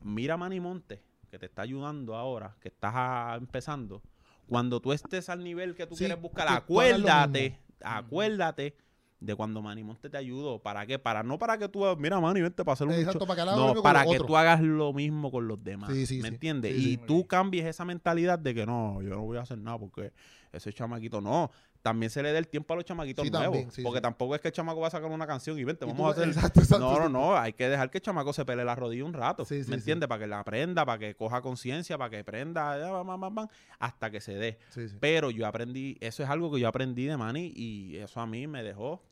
mira 0.02 0.38
Manny 0.38 0.60
Monte, 0.60 1.02
que 1.32 1.40
te 1.40 1.46
está 1.46 1.62
ayudando 1.62 2.16
ahora, 2.16 2.56
que 2.60 2.68
estás 2.68 3.38
empezando. 3.38 4.02
Cuando 4.48 4.82
tú 4.82 4.92
estés 4.92 5.30
al 5.30 5.44
nivel 5.44 5.74
que 5.74 5.88
tú 5.88 5.96
Sí, 5.96 6.04
quieres 6.04 6.22
buscar, 6.22 6.48
acuérdate, 6.50 7.58
acuérdate 7.82 8.76
de 9.22 9.36
cuando 9.36 9.62
Manny 9.62 9.86
Monte 9.86 10.10
te 10.10 10.18
ayudó. 10.18 10.60
¿Para 10.60 10.86
qué? 10.86 11.00
Para 11.00 11.24
no 11.24 11.40
para 11.40 11.58
que 11.58 11.70
tú, 11.70 11.86
mira 11.98 12.20
Manny, 12.20 12.42
vente 12.42 12.66
para 12.66 12.74
hacer 12.74 12.88
un 12.88 12.94
Exacto, 12.94 13.26
para 13.26 13.46
que 13.46 13.52
No, 13.56 13.82
para 13.82 14.06
que 14.06 14.20
tú 14.20 14.36
hagas 14.36 14.62
lo 14.62 14.92
mismo 14.92 15.32
con 15.32 15.48
los 15.48 15.64
demás. 15.64 15.92
Sí, 15.94 16.06
sí, 16.06 16.22
¿Me 16.22 16.28
entiendes? 16.28 16.76
Y 16.76 16.98
tú 16.98 17.26
cambies 17.26 17.66
esa 17.66 17.86
mentalidad 17.86 18.38
de 18.38 18.54
que 18.54 18.66
no, 18.66 19.02
yo 19.02 19.12
no 19.12 19.22
voy 19.22 19.38
a 19.38 19.42
hacer 19.42 19.58
nada 19.58 19.80
porque 19.80 20.12
ese 20.54 20.72
chamaquito 20.72 21.20
no. 21.20 21.52
También 21.82 22.10
se 22.10 22.24
le 22.24 22.32
dé 22.32 22.38
el 22.38 22.48
tiempo 22.48 22.74
a 22.74 22.78
los 22.78 22.86
chamaquitos 22.86 23.26
Sí, 23.26 23.30
nuevos. 23.32 23.46
también, 23.52 23.72
sí, 23.72 23.82
porque 23.82 23.98
sí. 23.98 24.02
tampoco 24.04 24.36
es 24.36 24.42
que 24.42 24.48
el 24.48 24.54
chamaco 24.54 24.80
va 24.80 24.88
a 24.88 24.92
sacar 24.92 25.12
una 25.12 25.28
canción 25.28 25.60
y 25.60 25.64
vente, 25.66 25.84
Y 25.84 25.90
vamos 25.90 25.98
tú- 26.02 26.08
a 26.08 26.12
hacer. 26.24 26.28
exacto, 26.30 26.62
exacto, 26.62 26.94
no, 26.94 27.00
no, 27.02 27.10
no. 27.10 27.36
Hay 27.38 27.52
que 27.54 27.68
dejar 27.68 27.90
que 27.90 27.98
el 27.98 28.02
chamaco 28.02 28.32
se 28.32 28.46
pele 28.46 28.64
la 28.64 28.74
rodilla 28.76 29.04
un 29.04 29.12
rato. 29.14 29.46
¿Me 29.68 29.76
entiendes? 29.76 30.08
Para 30.08 30.20
que 30.22 30.28
la 30.28 30.40
aprenda, 30.40 30.86
para 30.86 31.00
que 31.00 31.16
coja 31.16 31.42
conciencia, 31.42 31.98
para 31.98 32.10
que 32.10 32.24
prenda, 32.24 32.78
ya, 32.80 32.90
bam, 32.92 33.06
bam, 33.08 33.20
bam, 33.20 33.36
bam, 33.36 33.48
hasta 33.80 34.10
que 34.10 34.22
se 34.22 34.36
dé. 34.36 34.60
Pero 35.02 35.30
yo 35.32 35.46
aprendí, 35.46 35.98
eso 36.00 36.24
es 36.24 36.30
algo 36.30 36.52
que 36.54 36.60
yo 36.62 36.68
aprendí 36.70 37.06
de 37.06 37.18
Manny 37.18 37.52
y 37.56 37.98
eso 37.98 38.22
a 38.22 38.28
mí 38.28 38.48
me 38.48 38.64
dejó. 38.64 39.04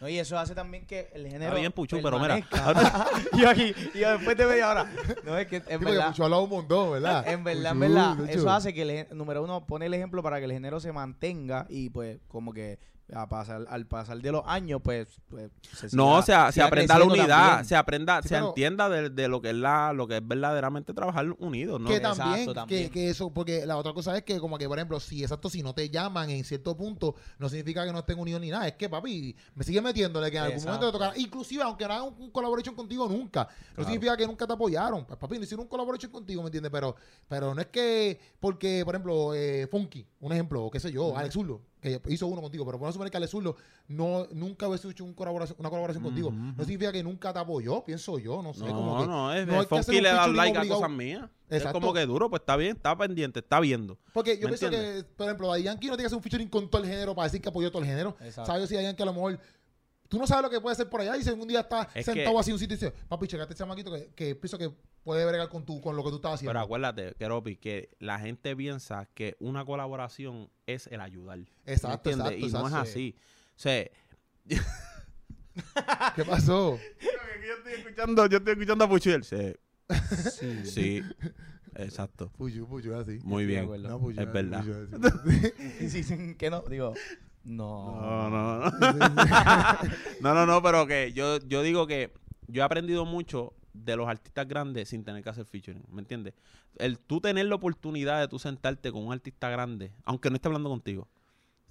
No, 0.00 0.08
y 0.08 0.18
eso 0.18 0.38
hace 0.38 0.54
también 0.54 0.86
que 0.86 1.08
el 1.14 1.24
género. 1.26 1.44
Está 1.44 1.60
bien, 1.60 1.72
Puchu, 1.72 2.00
pero 2.02 2.18
mira. 2.18 2.38
permanezca. 2.50 3.06
y 3.32 3.40
yo 3.40 3.48
aquí, 3.48 3.74
y 3.94 3.98
yo 3.98 4.10
después 4.10 4.36
de 4.36 4.46
media 4.46 4.70
hora. 4.70 4.92
No, 5.24 5.38
es 5.38 5.46
que 5.46 5.62
en 5.66 5.80
verdad. 5.80 6.08
Pucho 6.08 6.22
ha 6.22 6.26
hablado 6.26 6.42
un 6.42 6.50
montón, 6.50 6.92
¿verdad? 6.92 7.26
En 7.26 7.42
verdad, 7.44 7.72
en 7.72 7.78
Puchu, 7.78 7.92
verdad, 7.94 8.16
Puchu. 8.16 8.30
eso 8.30 8.50
hace 8.50 8.74
que 8.74 8.82
el 8.82 9.16
número 9.16 9.42
uno 9.42 9.64
pone 9.64 9.86
el 9.86 9.94
ejemplo 9.94 10.22
para 10.22 10.38
que 10.38 10.44
el 10.44 10.52
género 10.52 10.80
se 10.80 10.92
mantenga 10.92 11.66
y 11.70 11.88
pues 11.88 12.18
como 12.28 12.52
que 12.52 12.78
a 13.14 13.28
pasar, 13.28 13.64
al 13.70 13.86
pasar 13.86 14.18
de 14.20 14.32
los 14.32 14.42
años, 14.46 14.80
pues, 14.82 15.06
pues 15.28 15.50
se 15.62 15.94
No, 15.96 16.20
se, 16.22 16.32
se 16.32 16.52
siga 16.52 16.66
aprenda 16.66 16.98
la 16.98 17.04
unidad, 17.04 17.26
también. 17.48 17.64
se 17.64 17.76
aprenda, 17.76 18.20
Sí, 18.22 18.28
se 18.28 18.34
pero- 18.34 18.48
entienda 18.48 18.88
de, 18.88 19.10
de 19.10 19.28
lo 19.28 19.40
que 19.40 19.50
es 19.50 19.54
la, 19.54 19.92
lo 19.92 20.08
que 20.08 20.16
es 20.16 20.26
verdaderamente 20.26 20.92
trabajar 20.92 21.26
unidos, 21.38 21.80
¿no? 21.80 21.88
que 21.88 21.96
Exacto, 21.96 22.18
también, 22.24 22.52
también. 22.54 22.84
Que, 22.86 22.90
que 22.90 23.10
eso, 23.10 23.30
porque 23.32 23.64
la 23.64 23.76
otra 23.76 23.92
cosa 23.92 24.16
es 24.16 24.24
que, 24.24 24.40
como 24.40 24.58
que, 24.58 24.66
por 24.66 24.76
ejemplo, 24.78 24.98
si 24.98 25.22
exacto, 25.22 25.48
si 25.48 25.62
no 25.62 25.72
te 25.72 25.88
llaman 25.88 26.30
en 26.30 26.42
cierto 26.44 26.76
punto, 26.76 27.14
no 27.38 27.48
significa 27.48 27.86
que 27.86 27.92
no 27.92 28.00
estén 28.00 28.18
unidos 28.18 28.40
ni 28.40 28.50
nada. 28.50 28.66
Es 28.66 28.74
que, 28.74 28.88
papi, 28.88 29.36
me 29.54 29.62
sigue 29.62 29.80
metiéndole 29.80 30.28
que 30.30 30.38
en 30.38 30.42
algún 30.42 30.64
momento 30.64 30.86
te 30.86 30.92
tocará. 30.92 31.16
Inclusive, 31.16 31.62
aunque 31.62 31.86
no 31.86 31.92
hagan 31.94 32.08
un, 32.08 32.14
un 32.24 32.30
collaboration 32.30 32.74
contigo 32.74 33.08
nunca, 33.08 33.48
no 33.76 33.84
significa 33.84 34.16
que 34.16 34.26
nunca 34.26 34.46
te 34.48 34.52
apoyaron. 34.52 35.04
Pues, 35.04 35.16
papi, 35.18 35.38
no 35.38 35.44
hicieron 35.44 35.62
un 35.64 35.68
collaboration 35.68 36.10
contigo, 36.10 36.42
¿me 36.42 36.48
entiendes? 36.48 36.72
Pero, 36.72 36.96
pero 37.28 37.54
no 37.54 37.60
es 37.60 37.68
que, 37.68 38.18
porque, 38.40 38.82
por 38.84 38.94
ejemplo, 38.96 39.32
eh, 39.34 39.68
Funky, 39.70 40.04
un 40.20 40.32
ejemplo, 40.32 40.64
o 40.64 40.70
qué 40.72 40.80
sé 40.80 40.90
yo, 40.90 41.16
Alex 41.16 41.34
Zurdo, 41.34 41.60
que 41.90 42.12
hizo 42.12 42.26
uno 42.26 42.40
contigo, 42.40 42.64
pero 42.64 42.78
por 42.78 42.88
no 42.88 42.92
suponer 42.92 43.10
que 43.10 43.16
Alex 43.16 43.30
Zurdo 43.30 43.56
no, 43.88 44.26
nunca 44.32 44.68
hubiese 44.68 44.88
hecho 44.88 45.04
un 45.04 45.14
colaboración, 45.14 45.56
una 45.58 45.68
colaboración 45.68 46.02
contigo. 46.02 46.30
No 46.30 46.64
significa 46.64 46.92
que 46.92 47.02
nunca 47.02 47.32
te 47.32 47.38
apoyó, 47.38 47.84
pienso 47.84 48.18
yo, 48.18 48.42
no 48.42 48.54
sé. 48.54 48.64
No, 48.64 48.74
como 48.74 49.00
que, 49.00 49.06
no, 49.06 49.32
es, 49.32 49.46
no 49.46 49.62
es 49.62 49.68
Funky 49.68 50.00
le 50.00 50.08
da 50.08 50.26
like 50.28 50.58
a 50.58 50.68
cosas 50.68 50.90
mías. 50.90 51.28
Exacto. 51.48 51.78
Es 51.78 51.84
como 51.84 51.92
que 51.92 52.04
duro, 52.06 52.28
pues 52.28 52.40
está 52.40 52.56
bien, 52.56 52.76
está 52.76 52.96
pendiente, 52.96 53.38
está 53.38 53.60
viendo. 53.60 53.98
Porque 54.12 54.36
yo 54.36 54.48
¿Me 54.48 54.56
pienso 54.56 54.68
que, 54.68 55.04
por 55.16 55.26
ejemplo, 55.26 55.48
Daddy 55.48 55.62
Yankee 55.62 55.86
no 55.86 55.92
tiene 55.92 56.02
que 56.02 56.06
hacer 56.06 56.16
un 56.16 56.22
featuring 56.22 56.48
con 56.48 56.68
todo 56.68 56.82
el 56.82 56.88
género 56.88 57.14
para 57.14 57.28
decir 57.28 57.40
que 57.40 57.48
apoyó 57.48 57.70
todo 57.70 57.82
el 57.82 57.88
género. 57.88 58.16
Exacto. 58.20 58.46
¿Sabes 58.46 58.68
si 58.68 58.74
Daddy 58.74 58.86
Yankee 58.86 59.02
a 59.02 59.06
lo 59.06 59.12
mejor... 59.14 59.40
Tú 60.08 60.18
no 60.18 60.26
sabes 60.26 60.42
lo 60.44 60.50
que 60.50 60.60
puede 60.60 60.72
hacer 60.74 60.88
por 60.88 61.00
allá 61.00 61.16
y 61.16 61.22
si 61.22 61.30
un 61.30 61.46
día 61.48 61.60
está 61.60 61.88
Es 61.94 62.06
sentado 62.06 62.34
que- 62.34 62.40
así 62.40 62.50
en 62.50 62.54
un 62.54 62.58
sitio 62.60 62.74
y 62.74 62.78
dice, 62.78 62.92
papi, 63.08 63.26
checate 63.26 63.52
este 63.52 63.62
chamaquito 63.62 63.92
que, 63.92 64.08
que 64.14 64.34
pienso 64.36 64.56
que 64.58 64.70
puede 65.02 65.24
bregar 65.26 65.48
con, 65.48 65.64
tu, 65.64 65.80
con 65.80 65.96
lo 65.96 66.02
que 66.04 66.10
tú 66.10 66.16
estás 66.16 66.34
haciendo. 66.34 66.50
Pero 66.50 66.60
acuérdate, 66.60 67.14
Keropi, 67.18 67.56
que 67.56 67.90
la 67.98 68.18
gente 68.18 68.54
piensa 68.56 69.08
que 69.14 69.36
una 69.40 69.64
colaboración 69.64 70.50
es 70.66 70.86
el 70.88 71.00
ayudar. 71.00 71.38
¿me 71.38 71.46
exacto, 71.72 72.10
entiendes? 72.10 72.32
exacto, 72.32 72.46
Y 72.46 72.52
no 72.52 72.58
es 72.68 72.72
exacto. 72.72 72.90
así. 72.90 73.16
O 73.56 73.58
sea, 73.58 73.90
¿Qué 76.14 76.24
pasó? 76.24 76.78
yo 76.78 77.54
estoy 77.58 77.72
escuchando, 77.74 78.26
yo 78.26 78.38
estoy 78.38 78.52
escuchando 78.52 78.84
a 78.84 78.88
Puchu 78.88 79.10
y 79.10 79.12
él, 79.14 79.24
sí, 79.24 79.54
Sí. 80.30 80.64
sí, 80.64 81.02
exacto. 81.76 82.30
Puyo, 82.36 82.66
puyo, 82.66 82.98
así. 82.98 83.18
Muy 83.22 83.46
bien. 83.46 83.66
No, 83.82 83.98
puyo, 84.00 84.20
es 84.20 84.32
verdad. 84.32 84.62
puyo, 84.62 84.76
así. 85.86 86.34
Que 86.38 86.50
no, 86.50 86.62
digo, 86.68 86.94
no. 87.46 88.00
No, 88.00 88.30
no, 88.30 88.58
no. 88.58 88.70
No, 90.20 90.34
no, 90.34 90.46
no, 90.46 90.62
pero 90.62 90.86
que 90.86 91.12
yo, 91.12 91.38
yo 91.46 91.62
digo 91.62 91.86
que 91.86 92.12
yo 92.48 92.62
he 92.62 92.64
aprendido 92.64 93.04
mucho 93.04 93.52
de 93.72 93.96
los 93.96 94.08
artistas 94.08 94.48
grandes 94.48 94.88
sin 94.88 95.04
tener 95.04 95.22
que 95.22 95.28
hacer 95.30 95.44
featuring, 95.44 95.82
¿me 95.90 96.00
entiendes? 96.00 96.34
El 96.78 96.98
tú 96.98 97.20
tener 97.20 97.46
la 97.46 97.54
oportunidad 97.54 98.20
de 98.20 98.28
tú 98.28 98.38
sentarte 98.38 98.90
con 98.90 99.06
un 99.06 99.12
artista 99.12 99.48
grande, 99.50 99.92
aunque 100.04 100.30
no 100.30 100.36
esté 100.36 100.48
hablando 100.48 100.68
contigo. 100.70 101.08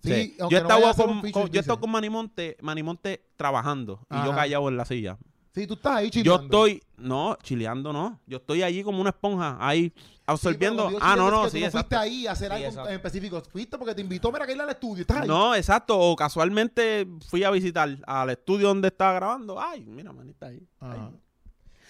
Sí, 0.04 0.12
O 0.12 0.14
sea, 0.14 0.24
aunque 0.42 0.56
yo 0.56 0.62
no 0.62 0.70
he 0.70 0.74
vaya 0.74 0.88
a 0.88 0.92
estado 0.92 1.12
hacer 1.12 1.32
con, 1.32 1.48
yo 1.50 1.62
dice. 1.62 1.78
con 1.80 1.90
Manimonte, 1.92 2.58
Manimonte 2.62 3.26
trabajando 3.36 4.00
y 4.12 4.24
yo 4.24 4.32
callado 4.36 4.70
en 4.70 4.78
la 4.78 4.86
silla. 4.86 5.18
Sí, 5.54 5.66
tú 5.68 5.76
estás 5.76 5.96
ahí 5.96 6.06
Yo 6.08 6.12
chileando. 6.12 6.44
estoy, 6.44 6.84
no, 6.98 7.38
chileando 7.42 7.94
no. 7.94 8.20
Yo 8.28 8.38
estoy 8.38 8.62
allí 8.62 8.84
como 8.84 9.00
una 9.02 9.12
esponja, 9.12 9.58
ahí 9.60 9.94
absorbiendo. 10.26 10.90
ah, 11.02 11.16
no, 11.16 11.30
no, 11.32 11.46
es 11.46 11.52
que 11.54 11.60
sí, 11.60 11.66
tú 11.66 11.66
no 11.66 11.72
fuiste 11.72 11.96
ahí 11.96 12.28
a 12.28 12.32
hacer 12.32 12.50
Sí, 12.52 12.56
algo 12.56 12.68
exacto. 12.68 12.90
en 12.90 12.96
específico. 12.96 13.42
Fuiste 13.52 13.78
porque 13.78 13.96
te 13.96 14.02
invitó, 14.02 14.32
mira, 14.32 14.46
que 14.46 14.54
ir 14.54 14.62
al 14.62 14.70
estudio. 14.70 15.02
Estás 15.02 15.22
ahí. 15.22 15.28
No, 15.28 15.54
exacto. 15.56 15.98
O 16.00 16.16
casualmente 16.16 17.08
fui 17.28 17.44
a 17.44 17.52
visitar 17.52 17.90
al 18.08 18.30
estudio 18.30 18.68
donde 18.70 18.88
estaba 18.88 19.14
grabando. 19.14 19.60
Ay, 19.62 19.86
mira, 19.86 20.12
manita 20.12 20.48
ahí. 20.48 20.62
Ajá. 20.80 20.94
Ay. 21.10 21.20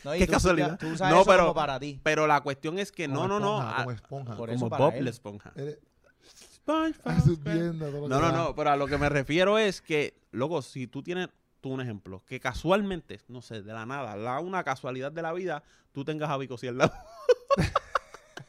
No, 0.03 0.15
y 0.15 0.19
Qué 0.19 0.27
tú- 0.27 0.33
casualidad. 0.33 0.77
Tú 0.77 0.87
usas 0.87 1.09
No, 1.09 1.21
eso 1.21 1.25
pero- 1.31 1.41
como 1.43 1.53
para 1.55 1.79
ti. 1.79 1.99
Pero 2.03 2.27
la 2.27 2.41
cuestión 2.41 2.77
es 2.77 2.91
que 2.91 3.07
no, 3.07 3.21
Como 3.21 3.27
no, 3.27 3.39
no. 3.39 3.57
esponja, 3.57 3.71
ah, 3.71 3.77
Como 3.83 3.91
esponja. 3.91 4.35
Por 4.37 4.53
como 4.53 4.69
Bob 4.69 4.93
la 5.01 5.09
esponja. 5.09 5.51
Eres- 5.55 5.79
lo 6.67 8.07
No, 8.07 8.19
no, 8.19 8.31
no, 8.31 8.55
pero 8.55 8.71
a 8.71 8.75
lo 8.75 8.87
que 8.87 8.97
me 8.97 9.07
refiero 9.09 9.57
es 9.57 9.81
que, 9.81 10.19
loco, 10.31 10.61
si 10.61 10.87
tú 10.87 11.03
tienes, 11.03 11.29
tú 11.61 11.69
un 11.69 11.81
ejemplo, 11.81 12.23
que 12.25 12.39
casualmente, 12.39 13.19
no 13.27 13.41
sé, 13.41 13.61
de 13.61 13.73
la 13.73 13.85
nada, 13.85 14.15
la, 14.15 14.39
una 14.39 14.63
casualidad 14.63 15.11
de 15.11 15.21
la 15.21 15.33
vida, 15.33 15.63
tú 15.91 16.03
tengas 16.03 16.29
a 16.29 16.37
Vico 16.37 16.55
al 16.67 16.77
lado. 16.77 16.93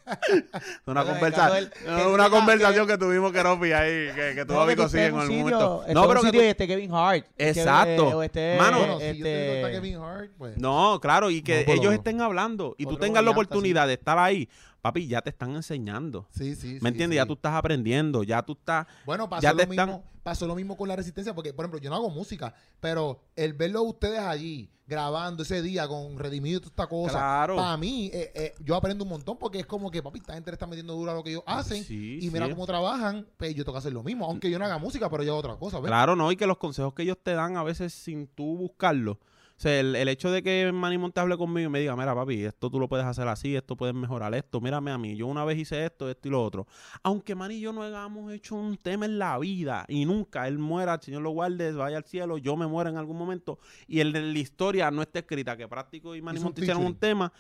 una 0.87 1.05
conversa- 1.05 1.51
que 1.85 2.07
una 2.07 2.31
conversación 2.31 2.87
que, 2.87 2.97
tuvimos 2.99 3.33
que 3.33 3.43
no 3.43 3.59
ahí, 3.73 4.09
que, 4.15 4.33
que 4.37 4.45
tuvo 4.47 4.61
a 4.61 4.67
que 4.67 4.73
estés 4.73 5.09
en 5.09 5.15
un 5.15 5.21
algún 5.21 5.39
momento. 5.39 5.85
No, 5.93 6.09
pero 6.09 6.23
que 6.23 6.33
tú- 6.33 6.39
y 6.39 6.47
esté 6.47 6.67
Kevin 6.67 6.91
Hart. 6.95 7.27
que, 7.37 7.49
Exacto. 7.49 8.23
esté, 8.23 8.57
Mano, 8.59 8.79
Bueno, 8.79 8.99
si 8.99 9.05
yo 9.05 9.11
este, 9.11 9.23
te 9.23 9.43
digo 9.43 9.55
está 9.57 9.71
Kevin 9.73 9.97
Hart, 9.97 10.31
pues. 10.39 10.57
No, 10.59 10.99
claro, 11.01 11.31
y 11.31 11.43
que 11.43 11.65
No, 11.67 11.73
ellos 11.75 11.95
estén 11.95 12.21
hablando 12.21 12.75
y 12.79 12.87
tú 12.87 12.97
tengas 12.97 13.25
la 13.25 13.31
oportunidad 13.33 13.87
de 13.87 13.95
estar 13.95 14.19
ahí, 14.19 14.49
papi, 14.87 15.07
ya 15.09 15.21
te 15.23 15.31
están 15.31 15.55
enseñando. 15.57 16.27
Sí, 16.31 16.55
sí. 16.55 16.79
¿Me 16.81 16.91
entiendes? 16.91 17.17
sí. 17.17 17.23
Ya 17.23 17.27
tú 17.27 17.33
estás 17.35 17.55
aprendiendo, 17.55 18.23
ya 18.23 18.43
tú 18.43 18.53
estás... 18.53 18.87
Bueno, 19.05 19.29
pasó 19.29 19.43
Ya 19.43 19.53
lo, 19.53 19.59
te 19.59 19.67
mismo, 19.67 19.83
están- 19.83 20.03
pasó 20.23 20.47
lo 20.47 20.55
mismo 20.55 20.77
con 20.77 20.89
la 20.89 20.95
resistencia, 20.97 21.35
porque, 21.35 21.53
por 21.53 21.65
ejemplo, 21.65 21.81
yo 21.81 21.91
no 21.91 21.97
hago 21.97 22.11
música, 22.11 22.55
pero 22.81 23.21
el 23.35 23.53
verlo 23.55 23.81
a 23.81 23.83
ustedes 23.83 24.21
allí, 24.21 24.71
grabando 24.87 25.43
ese 25.43 25.63
día 25.63 25.89
con 25.89 26.17
Redimido 26.17 26.59
y 26.59 26.61
toda 26.61 26.71
esta 26.71 26.87
cosa, 26.87 27.19
Claro. 27.19 27.57
para 27.57 27.77
mí, 27.77 28.09
eh, 28.13 28.31
eh, 28.35 28.55
yo 28.61 28.77
aprendo 28.77 29.03
un 29.03 29.11
montón, 29.11 29.37
porque 29.37 29.59
es 29.59 29.67
como 29.67 29.91
que, 29.91 30.01
papi, 30.03 30.21
esta 30.21 30.35
gente 30.35 30.51
le 30.51 30.55
está 30.55 30.67
metiendo 30.69 30.95
duro 30.95 31.11
a 31.11 31.15
lo 31.15 31.25
que 31.25 31.31
ellos 31.31 31.43
hacen, 31.47 31.83
Sí, 31.83 32.19
y 32.23 32.31
mira 32.31 32.49
cómo 32.49 32.65
trabajan, 32.67 33.27
pues 33.37 33.55
yo 33.57 33.65
tengo 33.65 33.73
que 33.75 33.79
hacer 33.81 33.93
lo 33.93 34.05
mismo, 34.05 34.27
aunque 34.27 34.49
yo 34.51 34.59
no 34.61 34.65
haga 34.65 34.79
música, 34.79 35.11
pero 35.11 35.25
yo 35.25 35.33
hago 35.33 35.41
otra 35.41 35.57
cosa, 35.57 35.79
¿ves? 35.81 35.89
Claro, 35.89 36.15
no, 36.15 36.31
y 36.31 36.37
que 36.37 36.47
los 36.47 36.59
consejos 36.59 36.95
que 36.95 37.03
ellos 37.03 37.19
te 37.23 37.33
dan 37.33 37.57
a 37.57 37.65
veces 37.65 37.93
sin 37.93 38.29
tú 38.29 38.57
buscarlo. 38.57 39.19
O 39.57 39.61
sea, 39.61 39.81
el, 39.81 39.97
el 39.97 40.09
hecho 40.09 40.31
de 40.31 40.43
que 40.43 40.71
Manny 40.71 40.99
Monte 40.99 41.19
hable 41.19 41.39
conmigo 41.39 41.69
y 41.69 41.73
me 41.73 41.81
diga, 41.81 41.97
mira, 41.97 42.15
papi, 42.15 42.45
esto 42.45 42.69
tú 42.71 42.79
lo 42.79 42.89
puedes 42.89 43.07
hacer 43.07 43.27
así, 43.27 43.57
esto 43.57 43.75
puedes 43.75 43.95
mejorar 43.95 44.35
esto, 44.35 44.61
mírame 44.61 44.91
a 44.91 44.99
mí, 44.99 45.17
yo 45.17 45.27
una 45.27 45.47
vez 45.47 45.57
hice 45.57 45.87
esto, 45.87 46.11
esto 46.11 46.29
y 46.29 46.31
lo 46.31 46.45
otro. 46.45 46.67
Aunque 47.03 47.35
Manny 47.35 47.55
y 47.55 47.61
yo 47.61 47.73
no 47.73 47.83
hayamos 47.83 48.31
hecho 48.33 48.55
un 48.55 48.77
tema 48.77 49.07
en 49.07 49.19
la 49.19 49.39
vida 49.39 49.87
y 49.89 50.05
nunca 50.05 50.47
él 50.47 50.59
muera, 50.59 50.95
el 50.95 51.01
Señor 51.01 51.23
lo 51.23 51.31
guarde, 51.31 51.73
vaya 51.73 51.97
al 51.97 52.05
cielo, 52.05 52.37
yo 52.37 52.55
me 52.57 52.67
muera 52.67 52.91
en 52.91 52.99
algún 52.99 53.17
momento 53.17 53.59
y 53.89 54.01
el 54.01 54.13
de 54.13 54.21
la 54.21 54.39
historia 54.39 54.91
no 54.91 55.01
está 55.01 55.21
escrita 55.21 55.57
que 55.57 55.67
Práctico 55.67 56.15
y 56.15 56.21
Manny 56.21 56.37
Hizo 56.37 56.43
un 56.43 56.49
Monte 56.49 56.61
hicieron 56.61 56.85
un 56.85 56.97
tema. 56.97 57.33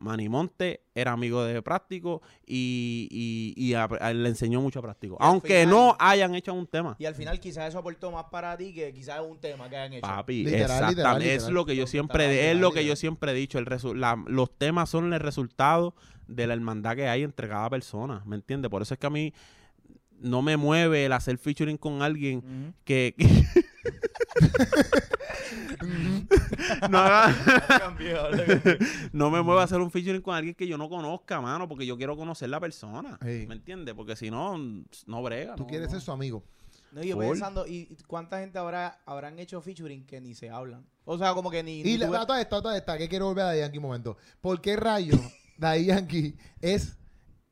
Manny 0.00 0.28
Monte 0.28 0.80
era 0.94 1.12
amigo 1.12 1.44
de 1.44 1.60
Práctico 1.62 2.22
y, 2.46 3.06
y- 3.10 3.54
y 3.56 3.74
a- 3.74 3.84
a- 3.84 4.12
le 4.12 4.28
enseñó 4.28 4.60
mucho 4.60 4.78
a 4.78 4.82
Práctico. 4.82 5.16
Aunque 5.20 5.60
final- 5.60 5.68
no 5.68 5.96
hayan 6.00 6.34
hecho 6.34 6.52
un 6.54 6.66
tema. 6.66 6.96
Y 6.98 7.04
al 7.06 7.14
final 7.14 7.38
quizás 7.38 7.68
eso 7.68 7.78
aportó 7.78 8.10
más 8.10 8.24
para 8.24 8.56
ti 8.56 8.72
que 8.74 8.92
quizás 8.92 9.20
un 9.20 9.38
tema 9.38 9.68
que 9.68 9.76
hayan 9.76 9.92
hecho. 9.92 10.06
Papi, 10.06 10.42
Literal, 10.44 10.62
exactamente. 10.62 10.94
literal, 11.20 11.22
Es 11.22 11.48
lo 11.48 11.64
que 11.66 11.76
yo 11.76 11.82
Literal, 11.82 11.88
siempre, 11.90 12.50
es 12.50 12.56
lo 12.58 12.72
que 12.72 12.84
yo 12.84 12.96
siempre 12.96 13.30
he 13.32 13.34
dicho. 13.34 13.58
El 13.58 13.66
resu- 13.66 13.94
la- 13.94 14.22
los 14.26 14.56
temas 14.58 14.88
son 14.90 15.12
el 15.12 15.20
resultado 15.20 15.94
de 16.26 16.46
la 16.46 16.54
hermandad 16.54 16.96
que 16.96 17.08
hay 17.08 17.22
entre 17.22 17.48
cada 17.48 17.68
persona, 17.68 18.22
¿me 18.24 18.36
entiendes? 18.36 18.70
Por 18.70 18.82
eso 18.82 18.94
es 18.94 19.00
que 19.00 19.06
a 19.06 19.10
mí 19.10 19.32
no 20.20 20.42
me 20.42 20.56
mueve 20.56 21.06
el 21.06 21.12
hacer 21.12 21.38
featuring 21.38 21.76
con 21.76 22.02
alguien 22.02 22.74
que, 22.84 23.14
no, 26.90 26.98
haga- 26.98 27.34
no 29.12 29.30
me 29.30 29.42
mueve 29.42 29.62
hacer 29.62 29.78
un 29.80 29.90
featuring 29.90 30.20
con 30.22 30.34
alguien 30.34 30.54
que 30.54 30.66
yo 30.66 30.76
no 30.78 30.88
conozca, 30.88 31.40
mano, 31.40 31.68
porque 31.68 31.86
yo 31.86 31.96
quiero 31.96 32.16
conocer 32.16 32.48
la 32.48 32.60
persona. 32.60 33.18
¿me 33.22 33.42
entiendes? 33.54 33.94
Porque 33.94 34.16
si 34.16 34.30
no, 34.30 34.56
no 35.06 35.22
brega. 35.22 35.54
Tú 35.56 35.62
no, 35.64 35.68
quieres 35.68 35.88
no. 35.88 35.92
ser 35.94 36.00
su 36.00 36.12
amigo. 36.12 36.42
No, 36.92 37.02
yo 37.02 37.14
Full. 37.16 37.24
pensando, 37.26 37.66
¿y 37.68 37.96
cuánta 38.08 38.40
gente 38.40 38.58
habrá, 38.58 39.00
habrán 39.06 39.38
hecho 39.38 39.60
featuring 39.60 40.04
que 40.06 40.20
ni 40.20 40.34
se 40.34 40.50
hablan? 40.50 40.84
O 41.04 41.16
sea, 41.18 41.34
como 41.34 41.50
que 41.50 41.62
ni. 41.62 41.80
Y 41.80 41.84
ni 41.84 41.98
la, 41.98 42.06
tú 42.06 42.12
ves- 42.12 42.26
toda 42.26 42.40
esta, 42.40 42.62
toda 42.62 42.76
esta, 42.76 42.98
que 42.98 43.08
quiero 43.08 43.26
volver 43.26 43.44
a 43.44 43.46
Daddy 43.48 43.60
Yankee 43.60 43.78
un 43.78 43.82
momento. 43.82 44.16
¿Por 44.40 44.60
qué 44.60 44.76
rayo 44.76 45.14
Daddy 45.56 45.84
Yankee 45.86 46.36
es, 46.60 46.96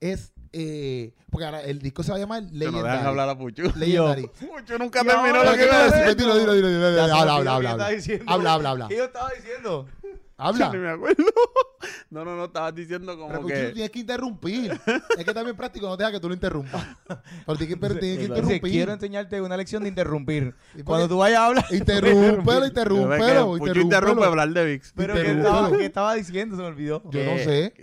es, 0.00 0.32
eh, 0.52 1.12
porque 1.30 1.44
ahora 1.44 1.60
el 1.62 1.78
disco 1.80 2.02
se 2.02 2.10
va 2.10 2.16
a 2.16 2.20
llamar 2.20 2.42
Que 2.44 2.50
no 2.52 2.58
Legendary. 2.58 2.88
dejan 2.90 3.06
hablar 3.06 3.28
a 3.28 3.38
Puchu. 3.38 3.62
Legendary. 3.76 4.26
Puchu 4.28 4.78
nunca 4.78 5.04
terminó 5.04 5.44
lo 5.44 5.50
que 5.52 5.56
¿qué 5.58 5.64
iba 5.64 5.80
a 5.84 5.90
decir. 5.90 6.16
Dilo, 6.16 6.36
dilo, 6.38 6.52
dilo, 6.54 6.68
Habla, 7.14 7.34
habla, 7.36 7.54
habla. 7.54 7.70
Habla, 8.26 8.52
habla, 8.54 8.70
habla. 8.70 8.88
¿Qué 8.88 8.96
yo 8.96 9.04
estaba 9.04 9.30
diciendo? 9.36 9.86
Habla. 10.38 10.70
me 10.72 10.88
acuerdo. 10.88 11.24
No, 12.10 12.24
no, 12.24 12.36
no, 12.36 12.46
estabas 12.46 12.74
diciendo 12.74 13.16
como 13.16 13.28
Pero 13.28 13.46
que... 13.46 13.70
tienes 13.72 13.90
que 13.90 13.98
interrumpir. 14.00 14.72
es 15.16 15.24
que 15.24 15.32
también 15.34 15.56
práctico 15.56 15.86
no 15.86 15.96
deja 15.96 16.10
que 16.10 16.18
tú 16.18 16.26
lo 16.28 16.34
interrumpas. 16.34 16.84
Pero 17.46 17.56
tienes 17.58 17.68
que, 17.68 17.76
pero 17.76 17.94
tienes 17.98 18.00
que 18.00 18.06
Dice, 18.08 18.18
Dice, 18.18 18.24
interrumpir. 18.40 18.72
quiero 18.72 18.92
enseñarte 18.94 19.40
una 19.42 19.56
lección 19.56 19.82
de 19.84 19.90
interrumpir. 19.90 20.54
Cuando 20.84 21.04
porque- 21.04 21.08
tú 21.08 21.18
vayas 21.18 21.38
a 21.38 21.46
hablar. 21.46 21.64
Interrúmpelo, 21.70 22.42
Pero 22.44 22.56
es 22.56 22.60
que 22.62 22.66
interrúmpelo, 22.68 23.56
interrumpe 23.56 23.80
interrúmpelo. 23.80 24.24
hablar 24.26 24.48
de 24.50 24.64
VIX. 24.64 24.92
Pero 24.96 25.14
¿qué 25.14 25.20
Interrúmpelo. 25.20 25.54
estaba, 25.56 25.76
qué 25.78 25.84
estaba 25.84 26.14
diciendo? 26.14 26.56
Se 26.56 26.62
me 26.62 26.68
olvidó. 26.68 27.02
Yo 27.10 27.24
no 27.24 27.36
que- 27.36 27.44
sé. 27.44 27.74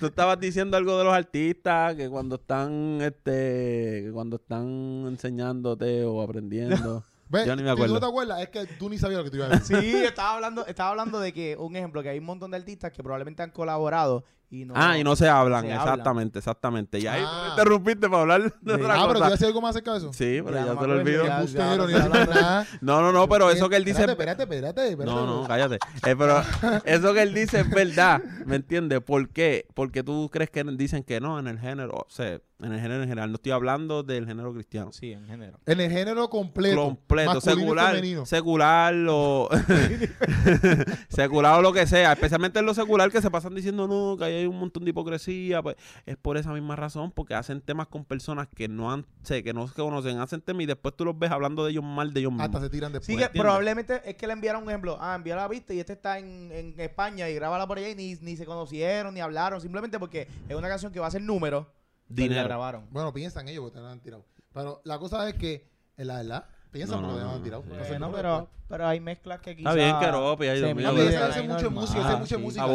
Tú 0.00 0.06
estabas 0.06 0.38
diciendo 0.40 0.76
algo 0.76 0.98
de 0.98 1.04
los 1.04 1.14
artistas 1.14 1.94
que 1.94 2.08
cuando 2.10 2.36
están, 2.36 2.98
este, 3.00 4.02
que 4.04 4.10
cuando 4.12 4.36
están 4.36 4.66
enseñándote 5.08 6.04
o 6.04 6.20
aprendiendo. 6.22 7.04
Ve, 7.30 7.46
Yo 7.46 7.54
ni 7.56 7.62
me 7.62 7.68
si 7.70 7.76
tú 7.76 7.82
acuerdo. 7.82 7.94
no 7.94 8.00
te 8.00 8.06
acuerdas, 8.06 8.40
es 8.42 8.48
que 8.48 8.66
tú 8.78 8.88
ni 8.88 8.98
sabías 8.98 9.18
lo 9.18 9.24
que 9.24 9.30
te 9.30 9.36
iba 9.36 9.46
a 9.46 9.48
decir. 9.50 9.78
Sí, 9.80 9.96
estaba 10.04 10.34
hablando, 10.34 10.66
estaba 10.66 10.90
hablando 10.90 11.20
de 11.20 11.32
que, 11.32 11.56
un 11.58 11.76
ejemplo, 11.76 12.02
que 12.02 12.08
hay 12.10 12.18
un 12.18 12.24
montón 12.24 12.50
de 12.50 12.56
artistas 12.56 12.92
que 12.92 13.02
probablemente 13.02 13.42
han 13.42 13.50
colaborado 13.50 14.24
y 14.50 14.64
no. 14.64 14.72
ah, 14.76 14.96
y 14.98 15.04
no 15.04 15.14
se 15.14 15.28
hablan, 15.28 15.62
se 15.64 15.72
hablan. 15.72 15.88
exactamente, 15.88 16.38
exactamente. 16.38 16.98
Y 16.98 17.06
ahí 17.06 17.22
Ah. 17.24 17.42
me 17.44 17.48
interrumpiste 17.50 18.08
para 18.08 18.22
hablar 18.22 18.42
de 18.60 18.74
Sí. 18.74 18.80
otra 18.80 18.94
Ah, 18.94 19.04
pero 19.08 19.20
tú 19.24 19.30
decir 19.30 19.46
algo 19.46 19.60
más 19.60 19.70
acerca 19.70 19.92
de 19.92 19.98
eso. 19.98 20.12
Sí, 20.12 20.40
pero 20.44 20.50
Ya 20.52 20.64
ya, 20.66 20.80
se 20.80 20.86
lo 20.86 21.02
ya. 21.02 21.84
Ni 21.86 21.92
no. 21.92 22.64
No, 22.80 23.02
no, 23.02 23.12
no, 23.12 23.28
pero 23.28 23.50
eso 23.50 23.68
que 23.68 23.76
él 23.76 23.84
dice... 23.84 24.04
Espérate, 24.04 24.42
espérate, 24.42 24.42
espérate. 24.44 24.88
espérate. 24.90 25.14
No, 25.14 25.26
no, 25.42 25.46
cállate. 25.46 25.76
Eh, 26.06 26.16
pero 26.16 26.42
eso 26.84 27.12
que 27.14 27.22
él 27.22 27.34
dice 27.34 27.60
es 27.60 27.70
verdad, 27.70 28.22
¿me 28.46 28.56
entiendes? 28.56 29.00
¿Por 29.00 29.28
qué? 29.28 29.66
Porque 29.74 30.02
tú 30.02 30.30
crees 30.32 30.50
que 30.50 30.64
dicen 30.64 31.02
que 31.02 31.20
no 31.20 31.38
en 31.38 31.46
el 31.48 31.58
género, 31.58 31.94
o 31.94 32.06
sea, 32.08 32.40
en 32.60 32.72
el 32.72 32.80
género 32.80 33.02
en 33.02 33.08
general. 33.08 33.30
No 33.30 33.36
estoy 33.36 33.52
hablando 33.52 34.02
del 34.02 34.26
género 34.26 34.52
cristiano. 34.52 34.90
Sí, 34.92 35.12
en 35.12 35.26
género. 35.26 35.60
En 35.66 35.80
el 35.80 35.90
género 35.90 36.28
completo. 36.28 36.82
completo, 36.82 37.40
secular, 37.40 38.00
secular 38.24 38.94
o 39.08 39.48
secular 41.08 41.58
o 41.58 41.62
lo 41.62 41.72
que 41.72 41.86
sea, 41.86 42.12
especialmente 42.12 42.58
en 42.58 42.66
lo 42.66 42.74
secular 42.74 43.10
que 43.10 43.22
se 43.22 43.30
pasan 43.30 43.54
diciendo 43.54 43.86
no, 43.86 44.16
que 44.16 44.24
ahí 44.24 44.37
hay 44.38 44.46
un 44.46 44.58
montón 44.58 44.84
de 44.84 44.90
hipocresía, 44.90 45.62
pues 45.62 45.76
es 46.06 46.16
por 46.16 46.36
esa 46.36 46.52
misma 46.52 46.76
razón, 46.76 47.10
porque 47.12 47.34
hacen 47.34 47.60
temas 47.60 47.86
con 47.88 48.04
personas 48.04 48.48
que 48.54 48.68
no 48.68 48.92
han, 48.92 49.06
sé, 49.22 49.42
que 49.42 49.52
no 49.52 49.66
se 49.68 49.74
conocen, 49.74 50.18
hacen 50.18 50.40
temas 50.40 50.62
y 50.62 50.66
después 50.66 50.94
tú 50.96 51.04
los 51.04 51.18
ves 51.18 51.30
hablando 51.30 51.64
de 51.64 51.70
ellos 51.72 51.84
mal 51.84 52.12
de 52.12 52.20
ellos 52.20 52.32
mismos. 52.32 52.46
Hasta 52.46 52.60
se 52.60 52.70
tiran 52.70 52.92
después. 52.92 53.06
Sí, 53.06 53.16
que 53.16 53.24
¿entiendes? 53.24 53.40
probablemente 53.42 54.02
es 54.04 54.14
que 54.16 54.26
le 54.26 54.32
enviaron 54.32 54.62
un 54.62 54.68
ejemplo. 54.70 54.96
Ah, 55.00 55.14
envía 55.14 55.36
la 55.36 55.48
vista 55.48 55.74
y 55.74 55.80
este 55.80 55.92
está 55.94 56.18
en, 56.18 56.50
en 56.52 56.78
España 56.80 57.28
y 57.28 57.34
grábala 57.34 57.66
por 57.66 57.78
allá 57.78 57.88
y 57.90 57.94
ni, 57.94 58.14
ni 58.16 58.36
se 58.36 58.46
conocieron, 58.46 59.14
ni 59.14 59.20
hablaron, 59.20 59.60
simplemente 59.60 59.98
porque 59.98 60.28
es 60.48 60.56
una 60.56 60.68
canción 60.68 60.92
que 60.92 61.00
va 61.00 61.06
a 61.06 61.10
ser 61.10 61.22
número. 61.22 61.64
pues 62.06 62.18
la 62.18 62.24
Dinero. 62.24 62.44
grabaron. 62.48 62.86
Bueno, 62.90 63.12
piensan 63.12 63.48
ellos 63.48 63.62
porque 63.62 63.78
te 63.78 63.82
la 63.82 63.90
han 63.92 64.00
tirado. 64.00 64.24
Pero 64.52 64.80
la 64.84 64.98
cosa 64.98 65.28
es 65.28 65.34
que, 65.34 65.68
en 65.96 66.06
la 66.06 66.16
verdad, 66.16 66.48
No, 67.00 67.00
no, 67.00 67.42
tirado. 67.42 67.62
No 67.68 67.84
cómo 67.98 68.12
pero, 68.12 68.48
pero 68.68 68.86
hay 68.86 69.00
mezclas 69.00 69.40
que 69.40 69.56
quizás... 69.56 69.74
Está 69.74 69.84
bien 69.84 69.98
que 69.98 70.10
Ropi, 70.12 70.46
ay, 70.46 70.58
Dios 70.58 70.68
se 70.68 70.74
mío, 70.74 70.88
A 70.88 70.92
buscarle, 70.92 71.48
mucha 71.48 71.68
música. 71.70 72.00
a 72.62 72.66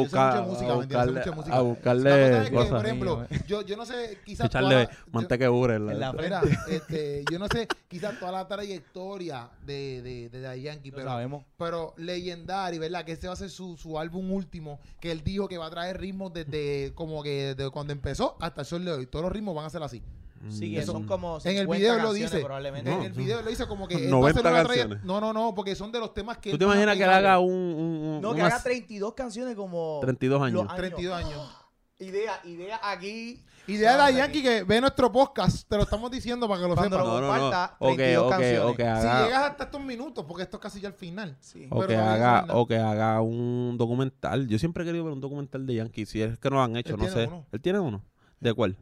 La 1.57 1.61
cosa 1.61 1.61
buscarle 1.61 2.37
es 2.43 2.49
que, 2.49 2.55
cosas. 2.55 2.71
por 2.71 2.85
ejemplo, 2.85 3.27
yo, 3.47 3.61
yo 3.61 3.77
no 3.77 3.85
sé, 3.85 4.17
quizás 4.25 4.47
Echarle 4.47 4.89
manteca 5.11 5.43
de 5.45 5.49
en 5.93 5.99
la- 5.99 6.11
frente. 6.13 6.75
este, 6.75 7.23
yo 7.31 7.37
no 7.37 7.47
sé, 7.47 7.67
quizás 7.87 8.19
toda 8.19 8.31
la 8.31 8.47
trayectoria 8.47 9.49
de, 9.65 10.01
de, 10.01 10.29
de 10.29 10.61
Yankee, 10.61 10.91
pero, 10.91 11.09
sabemos. 11.09 11.43
pero 11.57 11.93
Legendary, 11.97 12.79
¿verdad? 12.79 13.05
Que 13.05 13.11
ese 13.11 13.27
va 13.27 13.33
a 13.33 13.37
ser 13.37 13.49
su, 13.51 13.77
su 13.77 13.99
álbum 13.99 14.31
último, 14.31 14.79
que 14.99 15.11
él 15.11 15.23
dijo 15.23 15.47
que 15.47 15.57
va 15.59 15.67
a 15.67 15.69
traer 15.69 15.99
ritmos 15.99 16.33
desde 16.33 16.91
como 16.95 17.21
que 17.21 17.53
desde 17.55 17.69
cuando 17.69 17.93
empezó 17.93 18.35
hasta 18.41 18.61
el 18.61 18.67
sol 18.67 18.83
de 18.85 18.91
hoy. 18.91 19.05
Todos 19.05 19.23
los 19.25 19.31
ritmos 19.31 19.55
van 19.55 19.65
a 19.65 19.69
ser 19.69 19.83
así. 19.83 20.01
Sí, 20.49 20.71
Mm. 20.71 20.75
que 20.75 20.85
son 20.85 21.05
como 21.05 21.37
En 21.43 21.51
el 21.57 21.63
50 21.63 21.75
video 21.77 21.97
lo 21.99 22.13
dice. 22.13 22.39
probablemente. 22.39 22.91
En 22.91 22.97
No, 22.99 23.03
el 23.05 23.11
no. 23.11 23.17
video 23.17 23.41
lo 23.41 23.49
dice 23.49 23.65
como 23.67 23.87
que 23.87 23.95
él 23.95 24.13
va 24.13 24.27
a 24.27 24.29
hacer 24.31 24.35
90 24.35 24.41
una 24.41 24.63
traye- 24.63 24.79
canciones. 24.81 25.03
No, 25.05 25.21
no, 25.21 25.31
no, 25.33 25.53
porque 25.55 25.75
son 25.75 25.91
de 25.91 25.99
los 25.99 26.13
temas 26.13 26.37
que 26.39 26.51
¿Tú 26.51 26.57
te 26.57 26.65
imaginas 26.65 26.97
que 26.97 27.03
él 27.03 27.09
haga 27.09 27.39
un, 27.39 27.51
un, 27.53 27.85
un- 28.07 28.21
No, 28.21 28.33
que 28.33 28.41
unas 28.41 28.53
haga 28.53 28.63
32 28.63 29.13
canciones 29.13 29.55
como... 29.55 29.99
32 30.01 30.41
años? 30.41 30.63
los 30.65 30.75
32 30.75 31.13
años. 31.15 31.59
Idea, 31.99 32.41
idea 32.43 32.79
aquí. 32.83 33.45
Idea 33.65 33.95
de 33.95 34.03
Aquí. 34.03 34.17
Yankee 34.17 34.41
que 34.43 34.63
ve 34.63 34.81
nuestro 34.81 35.09
podcast, 35.09 35.65
te 35.69 35.77
lo 35.77 35.83
estamos 35.83 36.11
diciendo 36.11 36.49
para 36.49 36.61
que 36.61 36.67
lo 36.67 36.75
Cuando 36.75 36.97
sepas. 36.97 37.07
lo- 37.13 37.21
No, 37.21 37.27
no, 37.27 37.33
no. 37.33 37.39
comparta, 37.43 37.75
O 37.79 37.89
que, 37.91 37.95
32 37.95 38.23
o 38.25 38.27
que, 38.27 38.33
o 38.33 38.39
canciones. 38.39 38.75
que 38.75 38.83
Si 38.83 38.89
haga, 39.07 39.25
llegas 39.25 39.43
hasta 39.43 39.63
estos 39.63 39.81
minutos, 39.81 40.25
porque 40.27 40.43
esto 40.43 40.57
es 40.57 40.61
casi 40.63 40.81
ya 40.81 40.89
el 40.89 40.93
final. 40.95 41.37
Sí. 41.39 41.67
o 41.69 41.87
que 41.87 41.95
haga, 41.95 42.45
o 42.49 42.67
que 42.67 42.75
haga 42.75 43.21
un 43.21 43.77
documental. 43.77 44.47
Yo 44.49 44.59
siempre 44.59 44.83
he 44.83 44.85
querido 44.85 45.05
ver 45.05 45.13
un 45.13 45.21
documental 45.21 45.65
de 45.65 45.75
Yankee. 45.75 46.05
Si 46.05 46.21
es 46.21 46.37
que 46.37 46.49
no 46.49 46.57
lo 46.57 46.63
han 46.63 46.75
hecho, 46.75 46.95
Él 46.95 46.99
no 46.99 47.07
sé. 47.07 47.25
uno. 47.27 47.45
¿Él 47.53 47.61
tiene 47.61 47.79
uno? 47.79 48.03
¿De 48.41 48.53
cuál? 48.53 48.75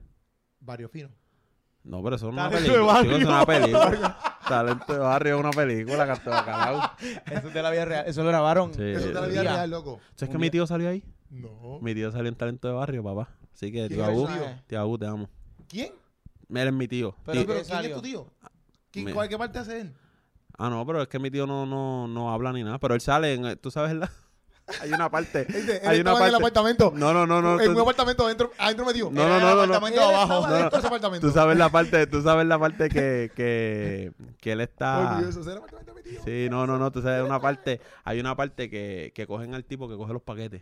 Varios 0.60 0.90
finos. 0.90 1.12
No, 1.84 2.04
pero 2.04 2.16
eso 2.16 2.28
es 2.28 2.34
una 2.34 2.50
película. 2.50 3.02
es 3.02 3.26
una 3.26 3.46
película. 3.46 4.18
Talento 4.48 4.94
de 4.94 5.00
barrio 5.00 5.36
es 5.36 5.40
una 5.40 5.52
película, 5.52 6.06
canto 6.08 6.30
bacalao. 6.30 6.92
Eso 7.26 7.48
es 7.48 7.54
de 7.54 7.62
la 7.64 7.72
vida 7.72 7.86
real. 7.86 8.04
Eso 8.08 8.22
lo 8.24 8.30
grabaron. 8.30 8.74
Sí. 8.74 8.82
Eso 8.84 9.00
es 9.00 9.06
de 9.08 9.14
la 9.14 9.28
vida 9.28 9.42
día. 9.42 9.54
real, 9.54 9.70
loco. 9.72 10.00
¿Sabes 10.16 10.32
que 10.32 10.38
mi 10.38 10.50
tío 10.50 10.68
salió 10.68 10.90
ahí? 10.90 11.04
No. 11.30 11.80
Mi 11.82 11.94
tío 11.96 12.12
salió 12.12 12.28
en 12.30 12.36
Talento 12.36 12.68
de 12.68 12.74
Barrio, 12.74 13.04
papá. 13.04 13.30
Así 13.54 13.72
que, 13.72 13.88
¿Quién 13.88 13.90
tío 14.00 14.06
Abu, 14.06 14.28
tío? 14.28 14.98
te 15.00 15.06
amo. 15.08 15.30
¿Quién? 15.68 15.94
Él 16.50 16.68
es 16.68 16.74
mi 16.74 16.88
tío. 16.88 17.16
Pero 17.26 17.40
Tío- 17.40 17.48
Pero 17.48 17.48
¿qué 17.48 17.48
¿quién 17.48 17.62
es 17.62 17.68
salió? 17.68 17.96
tu 17.96 18.02
tío? 18.02 18.28
¿Quién, 18.92 19.14
cuál, 19.14 19.30
¿Qué 19.30 19.38
parte 19.38 19.60
hace 19.60 19.82
él? 19.82 19.94
Ah, 20.58 20.70
no, 20.70 20.86
pero 20.86 21.02
es 21.02 21.08
que 21.08 21.18
mi 21.18 21.32
tío 21.32 21.48
no, 21.48 21.66
no, 21.66 22.08
no 22.08 22.32
habla 22.34 22.52
ni 22.52 22.64
nada. 22.64 22.78
Pero 22.78 22.94
él 22.94 23.02
sale 23.02 23.34
en... 23.34 23.58
¿Tú 23.58 23.72
sabes 23.72 23.94
la, 23.96 24.12
Hay 24.82 24.92
una 24.94 25.10
parte. 25.10 25.42
Él 25.50 25.82
hay 25.84 26.00
una 26.00 26.12
estaba 26.12 26.20
en 26.20 26.26
el 26.26 26.32
parte. 26.32 26.36
apartamento. 26.36 26.94
No, 26.96 27.14
no, 27.14 27.28
no, 27.28 27.42
no. 27.42 27.60
en 27.60 27.66
tú- 27.66 27.72
un 27.72 27.82
apartamento 27.82 28.26
adentro, 28.26 28.52
adentro 28.58 28.86
metido. 28.86 29.10
No, 29.12 29.28
no, 29.28 29.40
no, 29.40 29.56
no, 29.56 29.56
no. 29.56 29.88
Él 29.88 29.94
estaba 29.94 30.48
no. 30.48 30.54
dentro 30.54 30.70
de 30.70 30.78
ese 30.78 30.88
apartamento. 30.88 31.28
Tú 31.28 31.34
sabes 31.34 31.58
la 31.58 31.70
parte, 31.70 32.08
tú 32.08 32.22
sabes 32.22 32.46
la 32.46 32.60
parte 32.60 32.90
que, 32.90 33.32
que, 33.36 34.12
que 34.40 34.52
él 34.52 34.62
está. 34.62 35.18
Orgulloso, 35.18 35.52
apartamento. 35.52 36.22
Sí, 36.26 36.48
no, 36.50 36.68
no, 36.68 36.78
no, 36.78 36.92
tú 36.92 37.02
sabes 37.02 37.24
una 37.24 37.40
parte, 37.40 37.82
hay 38.04 38.20
una 38.20 38.36
parte 38.36 38.70
que, 38.70 39.12
que 39.16 39.28
cogen 39.28 39.54
al 39.56 39.66
tipo 39.66 39.90
que 39.90 39.96
coge 39.96 40.14
los 40.14 40.22
paquetes. 40.22 40.62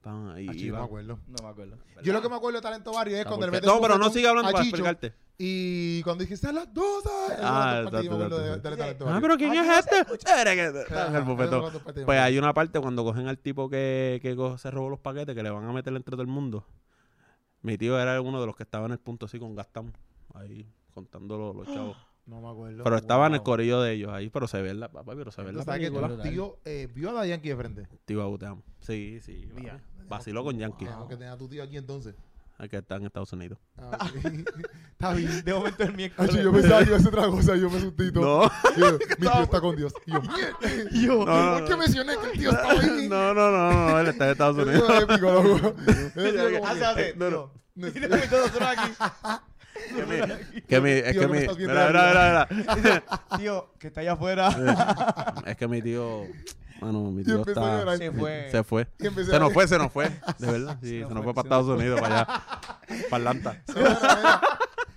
Pam, 0.00 0.38
y, 0.38 0.48
Ah, 0.48 0.52
y 0.52 0.56
chico, 0.56 0.74
va. 0.74 0.80
me 0.80 0.84
acuerdo. 0.86 1.18
No 1.26 1.36
me 1.42 1.48
acuerdo. 1.48 1.78
Yo 2.02 2.12
lo 2.12 2.22
que 2.22 2.28
me 2.28 2.36
acuerdo 2.36 2.58
de 2.58 2.62
Talento 2.62 2.92
Barrio 2.92 3.14
es 3.14 3.18
Está 3.20 3.30
cuando 3.30 3.46
le 3.46 3.52
metes 3.52 3.66
No, 3.66 3.80
pero 3.80 3.98
no 3.98 4.10
sigue 4.10 4.28
hablando 4.28 4.52
para 4.52 4.64
Chicho, 4.64 4.76
explicarte. 4.76 5.14
Y 5.38 6.02
cuando 6.02 6.22
dijiste 6.24 6.46
a 6.46 6.52
las 6.52 6.72
12. 6.72 7.08
Ah, 7.42 7.82
exacto, 7.84 8.18
de, 8.18 8.60
de 8.60 8.96
Ah, 9.06 9.18
pero 9.20 9.36
¿quién 9.36 9.52
es 9.52 9.78
este? 9.78 10.16
Chévere 10.18 10.52
el 10.66 11.24
me 11.26 12.04
Pues 12.04 12.20
hay 12.20 12.38
una 12.38 12.54
parte 12.54 12.80
cuando 12.80 13.04
cogen 13.04 13.28
al 13.28 13.38
tipo 13.38 13.68
que, 13.68 14.18
que 14.22 14.36
se 14.58 14.70
robó 14.70 14.88
los 14.88 15.00
paquetes 15.00 15.34
que 15.34 15.42
le 15.42 15.50
van 15.50 15.64
a 15.64 15.72
meter 15.72 15.94
entre 15.94 16.12
todo 16.12 16.22
el 16.22 16.28
mundo. 16.28 16.66
Mi 17.62 17.76
tío 17.76 17.98
era 18.00 18.20
uno 18.20 18.40
de 18.40 18.46
los 18.46 18.56
que 18.56 18.62
estaba 18.62 18.86
en 18.86 18.92
el 18.92 18.98
punto 18.98 19.26
así 19.26 19.38
con 19.38 19.54
Gastón, 19.54 19.92
ahí 20.34 20.66
contando 20.94 21.36
los, 21.36 21.56
los 21.56 21.66
chavos. 21.66 21.96
No 22.26 22.40
me 22.40 22.48
acuerdo. 22.50 22.82
Pero 22.84 22.96
estaba 22.96 23.26
en 23.28 23.34
el 23.34 23.38
Wow. 23.40 23.44
corillo 23.44 23.80
de 23.82 23.92
ellos 23.92 24.12
ahí, 24.12 24.30
pero 24.30 24.48
se 24.48 24.60
ve 24.60 24.74
la 24.74 24.90
papá, 24.90 25.14
pero 25.16 25.30
se 25.30 25.42
ve 25.42 25.52
Tú 25.52 25.58
la 25.58 25.64
sabes 25.64 25.80
que 25.80 25.86
película. 25.92 26.16
tu 26.16 26.28
tío 26.28 26.58
eh, 26.64 26.88
vio 26.92 27.10
a 27.10 27.12
Daddy 27.12 27.28
Yankee 27.28 27.48
de 27.50 27.56
frente. 27.56 27.88
Tío 28.04 28.22
Abu, 28.22 28.36
te 28.38 28.46
amo. 28.46 28.62
Sí, 28.80 29.20
sí. 29.22 29.48
Mía. 29.54 29.80
papi. 29.98 30.06
Vaciló 30.08 30.42
con 30.44 30.58
Yankee. 30.58 30.84
Tenemos 30.86 31.08
que 31.08 31.14
tener 31.16 31.30
a 31.32 31.36
tu 31.36 31.48
tío 31.48 31.62
aquí 31.62 31.76
entonces. 31.76 32.14
El 32.58 32.70
que 32.70 32.78
está 32.78 32.96
en 32.96 33.04
Estados 33.04 33.30
Unidos. 33.34 33.58
Ah, 33.76 33.98
ok. 34.00 34.24
Está 34.92 35.12
bien. 35.12 35.44
De 35.44 35.52
momento 35.52 35.82
el 35.82 35.90
Ay, 35.90 35.94
miércoles. 35.96 36.34
yo 36.42 36.50
pensaba 36.52 36.78
que 36.80 36.86
iba 36.86 36.96
a 36.96 36.98
hacer 37.00 37.08
otra 37.14 37.28
cosa, 37.28 37.54
yo 37.54 37.68
me 37.68 37.76
asusté 37.76 38.04
y. 38.06 38.12
No. 38.12 38.44
Y 38.76 38.80
yo, 38.80 38.92
Mi 38.92 39.16
tío 39.16 39.42
está 39.42 39.60
con 39.60 39.76
Dios. 39.76 39.92
Y 40.06 40.12
yo, 40.12 40.22
mierda. 40.22 40.56
Y 40.90 41.06
yo, 41.06 41.24
No, 41.26 41.50
no, 41.50 41.58
¿por 41.58 41.64
qué 41.64 41.70
no. 41.72 41.76
mencioné 41.76 42.16
que 42.16 42.26
el 42.32 42.38
tío 42.38 42.50
estaba 42.50 42.72
ahí? 42.80 43.08
No, 43.10 43.34
no, 43.34 43.50
no, 43.50 43.88
no, 43.90 44.00
él 44.00 44.06
está 44.08 44.24
en 44.24 44.30
Estados 44.32 44.56
Eso 44.56 44.68
Unidos. 44.70 44.90
es 44.90 45.02
épico, 45.02 45.32
loco. 45.32 45.74
Eso 46.16 46.66
Hace, 46.66 46.84
hace. 46.86 47.14
No, 47.16 47.30
no. 47.30 47.50
mi 47.74 47.90
todo 47.90 48.08
nosotros 48.08 48.62
aquí. 48.62 48.92
Que 49.94 50.04
mi, 50.06 50.62
que 50.62 50.80
mi, 50.80 50.90
es 50.90 51.12
Tío, 51.12 51.20
que 51.20 51.28
mi, 51.28 51.38
estás 51.38 51.56
viendo 51.56 51.74
mira, 51.74 51.90
la 51.92 52.46
mira, 52.48 52.48
mira, 52.50 52.76
mira. 52.76 53.02
Tío, 53.38 53.70
que 53.78 53.86
está 53.88 54.00
allá 54.00 54.12
afuera. 54.12 55.36
Es 55.46 55.56
que 55.56 55.68
mi 55.68 55.82
tío, 55.82 56.24
bueno, 56.80 57.10
mi 57.10 57.22
tío 57.24 57.42
está. 57.46 57.96
Se 57.96 58.10
fue. 58.12 58.48
se 58.50 58.64
fue. 58.64 58.86
Se 58.98 59.38
nos 59.38 59.52
fue, 59.52 59.68
se 59.68 59.78
nos 59.78 59.92
fue. 59.92 60.08
De 60.38 60.46
verdad, 60.50 60.78
sí, 60.82 61.00
Se 61.00 61.08
se 61.08 61.14
nos 61.14 61.22
fue, 61.22 61.22
fue 61.24 61.34
para 61.34 61.46
Estados 61.46 61.68
Unidos, 61.68 62.00
para 62.00 62.20
allá, 62.20 62.42
para 63.10 63.30
Atlanta. 63.30 63.62
No, 63.66 63.74
pero 63.74 64.00
mira, 64.16 64.40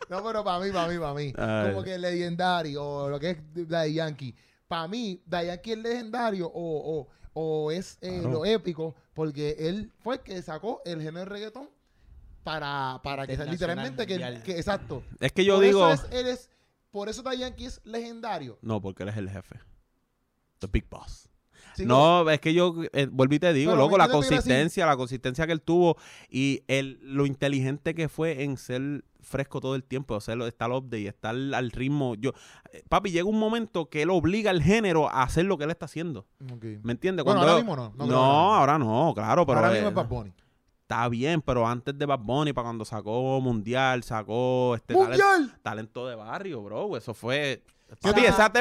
No, 0.09 0.23
pero 0.23 0.43
para 0.43 0.59
mí, 0.59 0.71
para 0.71 0.87
mí, 0.87 0.97
para 0.97 1.13
mí. 1.13 1.33
Ay. 1.37 1.71
Como 1.71 1.83
que 1.83 1.95
el 1.95 2.01
legendario 2.01 2.83
o 2.83 3.09
lo 3.09 3.19
que 3.19 3.29
es 3.31 3.37
Daddy 3.53 3.93
Yankee. 3.93 4.35
Para 4.67 4.87
mí, 4.87 5.21
Daddy 5.25 5.47
Yankee 5.47 5.71
es 5.73 5.77
legendario 5.77 6.47
o, 6.47 6.51
o, 6.53 7.07
o 7.33 7.71
es 7.71 7.97
eh, 8.01 8.17
Claro. 8.21 8.31
lo 8.31 8.45
épico 8.45 8.95
porque 9.13 9.55
él 9.59 9.91
fue 10.03 10.15
el 10.15 10.21
que 10.21 10.41
sacó 10.41 10.81
el 10.85 10.99
género 11.01 11.19
de 11.19 11.25
reggaetón 11.25 11.69
para, 12.49 12.99
para 13.03 13.27
que 13.27 13.37
literalmente 13.45 14.07
que, 14.07 14.15
exacto. 14.57 15.03
Es 15.19 15.31
que 15.31 15.45
yo 15.45 15.55
por 15.55 15.63
digo, 15.63 15.87
Eso 15.87 16.07
es, 16.07 16.11
él 16.13 16.27
es, 16.27 16.49
por 16.89 17.07
eso 17.07 17.21
Daddy 17.21 17.37
Yankee 17.37 17.65
es 17.65 17.79
legendario. 17.83 18.57
no, 18.61 18.81
porque 18.81 19.03
él 19.03 19.09
es 19.09 19.17
el 19.17 19.29
jefe. 19.29 19.59
The 20.57 20.67
Big 20.67 20.89
Boss. 20.89 21.29
Sí, 21.75 21.85
No, 21.85 22.27
es 22.29 22.39
que 22.41 22.53
yo, 22.53 22.73
eh, 22.93 23.07
vuelvo 23.11 23.35
y 23.35 23.39
te 23.39 23.53
digo, 23.53 23.71
Pero 23.71 23.83
loco, 23.83 23.97
la 23.97 24.09
consistencia, 24.09 24.85
la 24.87 24.97
consistencia 24.97 25.45
que 25.45 25.53
él 25.53 25.61
tuvo 25.61 25.95
y 26.27 26.63
el, 26.67 26.99
lo 27.03 27.27
inteligente 27.27 27.93
que 27.93 28.09
fue 28.09 28.43
en 28.43 28.57
ser 28.57 29.05
fresco 29.21 29.61
todo 29.61 29.75
el 29.75 29.83
tiempo, 29.83 30.15
o 30.15 30.21
sea, 30.21 30.35
estar 30.47 30.71
update, 30.71 31.07
estar 31.07 31.35
al 31.35 31.71
ritmo. 31.71 32.15
Yo, 32.15 32.31
eh, 32.73 32.83
papi, 32.89 33.11
llega 33.11 33.25
un 33.25 33.37
momento 33.39 33.89
que 33.89 34.01
él 34.01 34.09
obliga 34.09 34.49
al 34.49 34.63
género 34.63 35.07
a 35.09 35.21
hacer 35.23 35.45
lo 35.45 35.57
que 35.57 35.65
él 35.65 35.71
está 35.71 35.85
haciendo. 35.85 36.25
¿Me 36.81 36.93
entiendes? 36.93 37.23
Bueno, 37.23 37.41
Cuando- 37.41 37.41
ahora 37.41 37.55
mismo 37.63 37.75
no. 37.75 38.05
No, 38.07 38.55
ahora 38.55 38.79
no, 38.79 39.13
claro, 39.13 39.45
pero 39.45 39.59
ahora 39.59 39.71
eh, 39.71 39.75
mismo 39.75 39.89
es 39.89 39.95
Bad 39.95 40.07
Bunny. 40.07 40.33
Está 40.89 41.07
bien, 41.07 41.39
pero 41.41 41.67
antes 41.67 41.95
de 41.95 42.03
Bad 42.07 42.19
Bunny, 42.19 42.51
para 42.51 42.65
cuando 42.65 42.83
sacó 42.83 43.39
Mundial, 43.39 44.01
sacó 44.03 44.73
este 44.75 44.95
talento, 44.95 45.23
¡Mundial! 45.23 45.59
talento 45.61 46.07
de 46.07 46.15
barrio, 46.15 46.63
bro, 46.63 46.97
eso 46.97 47.13
fue... 47.13 47.61
Sí, 47.89 47.95
Papi, 48.01 48.25
esa, 48.25 48.51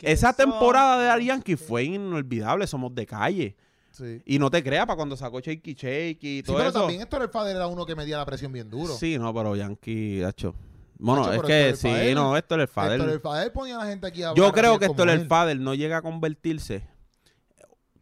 esa 0.00 0.32
temporada 0.34 0.98
de 0.98 1.06
Daddy 1.06 1.26
Yankee 1.26 1.56
fue 1.56 1.84
inolvidable, 1.84 2.66
somos 2.66 2.94
de 2.94 3.06
calle. 3.06 3.56
Sí. 3.90 4.22
Y 4.24 4.38
no 4.38 4.50
te 4.50 4.62
creas, 4.62 4.86
para 4.86 4.96
cuando 4.96 5.14
sacó 5.16 5.40
Shakey 5.40 5.74
Shakey 5.74 6.16
y 6.20 6.36
Sí, 6.38 6.42
todo 6.42 6.56
pero 6.56 6.68
eso. 6.70 6.78
también 6.80 7.00
Héctor 7.02 7.22
el 7.22 7.28
Fader 7.28 7.56
era 7.56 7.66
uno 7.66 7.84
que 7.84 7.94
medía 7.94 8.16
la 8.18 8.24
presión 8.26 8.50
bien 8.52 8.68
duro. 8.70 8.94
Sí, 8.94 9.18
no, 9.18 9.32
pero 9.34 9.54
Yankee, 9.56 10.22
hacho. 10.22 10.54
Bueno, 10.98 11.24
Hacho, 11.24 11.32
es 11.34 11.42
que 11.42 11.68
Héctor 11.68 11.76
sí, 11.78 11.88
Fader- 11.88 12.14
no, 12.14 12.36
esto 12.36 12.54
es 12.54 12.60
el 12.62 12.68
Fader. 12.68 12.92
Héctor 13.00 13.10
el 13.14 13.20
Fader 13.20 13.52
ponía 13.52 13.76
a 13.76 13.84
la 13.84 13.90
gente 13.90 14.06
aquí 14.06 14.22
a 14.22 14.32
Yo 14.34 14.52
creo 14.52 14.78
que 14.78 14.86
esto 14.86 15.02
el. 15.04 15.26
Fader 15.26 15.58
no 15.60 15.74
llega 15.74 15.98
a 15.98 16.02
convertirse. 16.02 16.86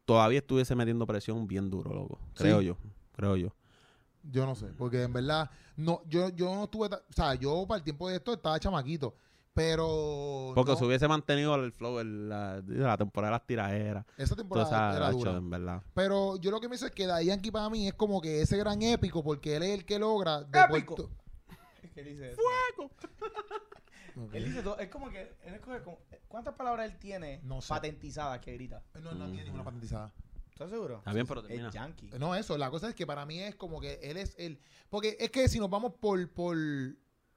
Todavía 0.04 0.38
estuviese 0.38 0.74
metiendo 0.76 1.06
presión 1.06 1.46
bien 1.46 1.70
duro, 1.70 1.92
loco. 1.94 2.18
Creo 2.34 2.60
Sí. 2.60 2.66
yo, 2.66 2.76
creo 3.12 3.36
yo. 3.36 3.52
Yo 4.22 4.44
no 4.46 4.54
sé, 4.54 4.66
porque 4.76 5.02
en 5.02 5.12
verdad, 5.12 5.50
no, 5.76 6.02
yo, 6.06 6.28
yo 6.30 6.54
no 6.54 6.68
tuve, 6.68 6.88
ta- 6.88 7.02
o 7.08 7.12
sea, 7.12 7.34
yo 7.34 7.66
para 7.66 7.78
el 7.78 7.84
tiempo 7.84 8.08
de 8.08 8.16
esto 8.16 8.32
estaba 8.34 8.60
chamaquito, 8.60 9.14
pero 9.54 10.52
Porque 10.54 10.72
no, 10.72 10.76
se 10.78 10.84
hubiese 10.84 11.08
mantenido 11.08 11.54
el 11.56 11.72
flow 11.72 11.98
de 11.98 12.04
la, 12.04 12.96
temporada 12.98 13.30
de 13.32 13.38
las 13.38 13.46
tiraderas. 13.46 14.06
esa 14.18 14.36
temporada 14.36 14.66
esa, 14.68 14.96
era 14.96 15.10
dura. 15.10 15.32
en 15.32 15.50
verdad. 15.50 15.82
Pero 15.94 16.36
yo 16.36 16.50
lo 16.50 16.60
que 16.60 16.68
me 16.68 16.74
dice 16.74 16.86
es 16.86 16.92
que 16.92 17.06
Daddy 17.06 17.26
Yankee 17.26 17.50
para 17.50 17.70
mí 17.70 17.88
es 17.88 17.94
como 17.94 18.20
que 18.20 18.42
ese 18.42 18.56
gran 18.58 18.80
épico, 18.82 19.22
porque 19.24 19.56
él 19.56 19.62
es 19.62 19.70
el 19.78 19.84
que 19.86 19.98
logra 19.98 20.42
de 20.42 20.60
Épico. 20.60 20.96
Puerto- 20.96 21.10
¿Qué 21.94 22.02
dice 22.04 22.32
eso? 22.32 22.40
Ok. 24.16 24.34
Él 24.34 24.44
dice 24.44 24.62
todo. 24.62 24.78
Es 24.78 24.88
como 24.90 25.08
que. 25.08 25.34
Él 25.44 25.54
escoge 25.54 25.82
como- 25.82 25.98
¿Cuántas 26.28 26.54
palabras 26.54 26.90
él 26.90 26.98
tiene 26.98 27.40
No 27.42 27.60
sé. 27.60 27.68
patentizadas 27.68 28.38
que 28.40 28.52
grita? 28.52 28.82
No, 29.02 29.12
no 29.12 29.26
tiene 29.26 29.44
ninguna 29.44 29.64
patentizada. 29.64 30.12
¿Estás 30.60 30.72
seguro? 30.72 30.98
Está 30.98 31.14
bien, 31.14 31.26
pero 31.26 31.40
termina. 31.40 31.68
Es 31.68 31.74
yankee. 31.74 32.10
No, 32.18 32.34
eso, 32.34 32.58
la 32.58 32.68
cosa 32.68 32.90
es 32.90 32.94
que 32.94 33.06
para 33.06 33.24
mí 33.24 33.40
es 33.40 33.54
como 33.54 33.80
que 33.80 33.98
él 34.02 34.18
es 34.18 34.34
el. 34.36 34.60
Porque 34.90 35.16
es 35.18 35.30
que 35.30 35.48
si 35.48 35.58
nos 35.58 35.70
vamos 35.70 35.94
por, 35.98 36.28
por, 36.28 36.54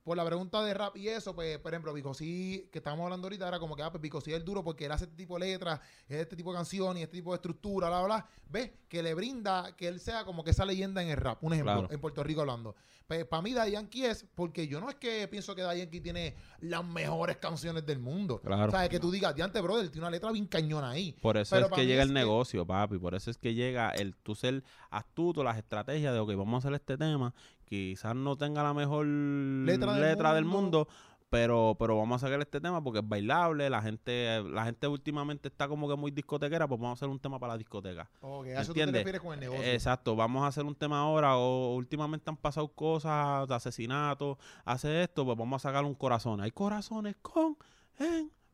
por 0.04 0.18
la 0.18 0.26
pregunta 0.26 0.62
de 0.64 0.74
rap 0.74 0.97
y 0.97 1.08
eso, 1.08 1.34
pues, 1.34 1.58
por 1.60 1.72
ejemplo, 1.74 1.93
Bicosí, 1.93 2.68
que 2.72 2.80
estábamos 2.80 3.06
hablando 3.06 3.26
ahorita, 3.28 3.47
era 3.47 3.60
como 3.60 3.76
que, 3.76 3.84
ah, 3.84 3.89
pues 3.91 4.01
Bicosí 4.01 4.32
es 4.32 4.38
el 4.38 4.43
duro 4.43 4.64
porque 4.64 4.86
él 4.86 4.91
hace 4.91 5.06
este 5.06 5.16
tipo 5.16 5.39
de 5.39 5.45
letras, 5.47 5.80
es 6.08 6.18
este 6.22 6.36
tipo 6.36 6.51
de 6.51 6.58
canciones, 6.58 7.04
este 7.04 7.18
tipo 7.18 7.32
de 7.32 7.36
estructura, 7.38 7.88
bla, 7.88 7.99
bla, 7.99 8.06
bla. 8.18 8.30
¿Ves? 8.49 8.72
Que 8.89 9.01
le 9.01 9.14
brinda 9.14 9.76
que 9.78 9.88
él 9.88 9.99
sea 9.99 10.26
como 10.26 10.43
que 10.43 10.51
esa 10.51 10.66
leyenda 10.66 11.01
en 11.01 11.10
el 11.10 11.18
rap. 11.18 11.41
Un 11.43 11.54
ejemplo, 11.54 11.74
Claro. 11.74 11.88
en 11.93 12.01
Puerto 12.01 12.24
Rico 12.24 12.41
hablando. 12.41 12.76
Pues 13.08 13.26
para 13.26 13.41
mí, 13.41 13.54
Yankee 13.54 14.06
es, 14.06 14.26
porque 14.36 14.68
yo 14.68 14.80
no 14.80 14.89
es 14.89 14.95
que 14.95 15.28
pienso 15.28 15.54
que 15.56 15.62
Yankee 15.62 15.99
tiene 16.01 16.36
las 16.60 16.84
mejores 16.86 17.38
canciones 17.38 17.86
del 17.86 17.99
mundo. 17.99 18.39
Claro. 18.41 18.68
O 18.70 18.72
sea, 18.72 18.88
que 18.89 18.99
tú 18.99 19.12
digas, 19.12 19.34
diante, 19.36 19.60
brother, 19.62 19.89
tiene 19.89 20.01
una 20.08 20.12
letra 20.12 20.32
bien 20.32 20.47
cañona 20.47 20.91
ahí. 20.91 21.12
Por 21.22 21.36
eso 21.38 21.56
Pero 21.56 21.68
es 21.68 21.72
que 21.74 21.86
llega 21.86 22.04
es 22.04 22.10
el 22.10 22.14
que- 22.14 22.20
negocio, 22.20 22.66
papi. 22.66 22.97
Por 22.97 23.14
eso 23.16 23.30
es 23.32 23.38
que 23.38 23.54
llega 23.54 23.89
el 23.91 24.16
tú 24.16 24.36
ser 24.36 24.64
astuto, 24.89 25.43
las 25.43 25.58
estrategias 25.58 26.14
de, 26.14 26.20
ok, 26.20 26.30
vamos 26.36 26.56
a 26.64 26.68
hacer 26.68 26.74
este 26.76 26.97
tema. 26.97 27.34
Quizás 27.74 28.15
no 28.15 28.36
tenga 28.38 28.61
la 28.61 28.71
mejor 28.76 29.03
Letra 29.07 29.97
letra, 29.97 30.34
del 30.36 30.43
del, 30.43 30.45
mundo. 30.45 30.88
pero, 31.32 31.76
pero 31.80 31.97
vamos 31.97 32.21
a 32.21 32.28
sacar 32.28 32.39
este 32.39 32.61
tema 32.61 32.84
porque 32.84 32.99
es 32.99 33.07
bailable. 33.09 33.67
La 33.67 33.82
gente 33.82 34.43
la 34.43 34.65
gente 34.65 34.88
últimamente 34.88 35.47
está 35.47 35.67
como 35.67 35.89
que 35.89 35.95
muy 35.95 36.11
discotequera, 36.11 36.67
pues 36.67 36.80
vamos 36.80 36.97
a 36.97 36.99
hacer 36.99 37.09
un 37.09 37.19
tema 37.19 37.39
para 37.39 37.53
la 37.53 37.57
discoteca. 37.57 38.07
Ok, 38.21 38.45
a 38.49 38.61
eso 38.61 38.74
tú 38.74 38.74
te 38.76 38.82
¿Entiendes? 38.82 39.01
refieres 39.01 39.21
con 39.21 39.34
el 39.34 39.39
negocio. 39.39 39.63
Exacto, 39.63 40.15
vamos 40.15 40.43
a 40.43 40.47
hacer 40.47 40.65
un 40.65 40.76
tema 40.76 40.99
ahora 40.99 41.36
o 41.36 41.74
últimamente 41.74 42.30
han 42.30 42.38
pasado 42.38 42.67
cosas 42.67 43.49
asesinatos, 43.49 44.38
hace 44.65 45.01
esto, 45.01 45.26
pues 45.26 45.36
vamos 45.36 45.65
a 45.65 45.69
sacar 45.69 45.84
un 45.84 45.95
corazón. 45.95 46.41
Hay 46.41 46.51
corazones 46.51 47.15
con 47.24 47.57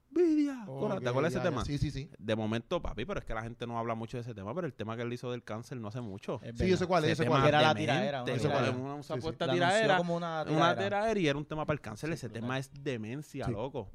envidia. 0.09 0.63
Cora- 0.65 0.95
Ok, 0.95 1.03
¿Te 1.03 1.09
acuerdas 1.09 1.33
de 1.33 1.39
ese 1.39 1.45
ya. 1.45 1.49
tema? 1.51 1.65
Sí, 1.65 1.77
sí, 1.77 1.91
sí. 1.91 2.09
De 2.17 2.35
momento, 2.35 2.81
papi, 2.81 3.05
pero 3.05 3.19
es 3.19 3.25
que 3.25 3.33
la 3.33 3.41
gente 3.41 3.65
no 3.67 3.77
habla 3.79 3.95
mucho 3.95 4.17
de 4.17 4.21
ese 4.21 4.33
tema, 4.33 4.53
pero 4.55 4.67
el 4.67 4.73
tema 4.73 4.95
que 4.95 5.03
él 5.03 5.13
hizo 5.13 5.31
del 5.31 5.43
cáncer 5.43 5.77
no 5.79 5.87
hace 5.89 6.01
mucho. 6.01 6.39
Es 6.43 6.57
Sí, 6.57 6.67
yo 6.67 6.77
sé 6.77 6.85
cuál 6.87 7.05
es, 7.05 7.11
Ese 7.11 7.23
yo 7.23 7.23
sé 7.23 7.23
tema 7.25 7.35
cuál. 7.37 7.47
Era 7.49 7.61
la 7.61 7.75
tiradera, 7.75 8.23
una 8.23 8.33
eso 8.33 8.49
fue 8.49 8.69
una 8.69 9.03
Sí, 9.03 9.07
sí. 9.07 9.13
supuesta 9.15 9.45
La 9.45 9.53
anunció 9.53 9.67
tiradera, 9.69 9.97
como 9.97 10.15
una 10.15 10.41
una 10.47 10.75
tiradera. 10.75 11.19
y 11.19 11.27
era 11.27 11.37
un 11.37 11.45
tema 11.45 11.65
para 11.65 11.75
el 11.75 11.81
cáncer. 11.81 12.11
Ese 12.11 12.29
tema 12.29 12.57
es 12.57 12.71
demencia, 12.83 13.45
Sí. 13.45 13.51
loco. 13.51 13.89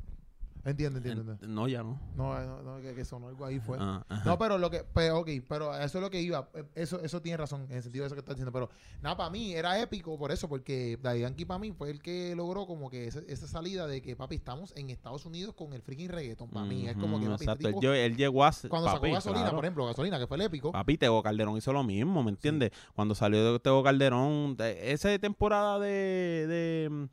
Entiendo, 0.65 0.97
entiendo, 0.99 1.23
En- 1.23 1.29
entiendo. 1.31 1.55
no, 1.55 1.69
ya 1.69 1.83
no. 1.83 2.01
No, 2.17 2.41
no, 2.41 2.63
no, 2.63 2.81
que, 2.81 2.95
que 2.95 3.05
sonó 3.05 3.29
algo 3.29 3.45
ahí 3.45 3.61
fue. 3.61 3.77
Ah. 3.81 4.03
No, 4.25 4.39
pero 4.39 4.57
lo 4.57 4.71
que, 4.71 4.83
pues, 4.85 5.11
ok, 5.13 5.29
pero 5.47 5.75
eso 5.77 5.99
es 5.99 6.03
lo 6.03 6.09
que 6.11 6.23
iba. 6.23 6.49
eh, 6.55 6.65
Eso, 6.75 7.01
eso 7.03 7.21
tiene 7.21 7.37
razón, 7.37 7.67
en 7.69 7.77
el 7.77 7.83
sentido 7.83 8.03
de 8.05 8.07
eso 8.07 8.15
que 8.15 8.21
estás 8.21 8.35
diciendo. 8.35 8.51
Pero 8.53 8.71
nada, 9.03 9.15
para 9.17 9.29
mí 9.31 9.53
era 9.53 9.79
épico 9.81 10.19
por 10.19 10.33
eso, 10.33 10.49
porque 10.49 10.99
Daddy 11.03 11.21
Yankee 11.21 11.45
para 11.45 11.59
mí 11.59 11.73
fue 11.73 11.91
el 11.91 12.01
que 12.01 12.35
logró 12.35 12.67
como 12.67 12.89
que 12.89 13.09
ese- 13.09 13.25
esa 13.29 13.47
salida 13.47 13.87
de 13.87 14.01
que, 14.01 14.17
papi, 14.17 14.37
estamos 14.37 14.73
en 14.77 14.89
Estados 14.89 15.27
Unidos 15.27 15.55
con 15.55 15.75
el 15.75 15.83
freaking 15.83 16.09
reggaeton. 16.09 16.49
Para 16.49 16.65
mí 16.65 16.89
es 16.89 16.97
como 16.97 17.21
que, 17.21 17.27
papi, 17.27 17.45
exacto. 17.45 17.53
este 17.53 17.69
Él, 17.69 17.75
tipo- 17.75 17.93
lle- 17.93 18.05
él 18.07 18.17
llegó 18.17 18.45
a... 18.45 18.53
cuando 18.69 18.87
papi, 18.87 18.97
sacó 19.09 19.13
gasolina, 19.15 19.41
claro. 19.43 19.57
por 19.57 19.65
ejemplo, 19.67 19.87
gasolina, 19.87 20.19
que 20.19 20.27
fue 20.27 20.37
el 20.39 20.43
épico. 20.45 20.73
Papi, 20.73 20.97
Tego 20.97 21.23
Calderón 21.23 21.59
hizo 21.59 21.73
lo 21.75 21.83
mismo, 21.85 22.23
¿me 22.23 22.31
entiendes? 22.31 22.71
Cuando 22.95 23.15
salió 23.15 23.59
Tego 23.61 23.83
Calderón, 23.83 24.57
de- 24.57 24.93
esa 24.93 25.17
temporada 25.19 25.79
de, 25.79 26.47
de, 26.49 27.09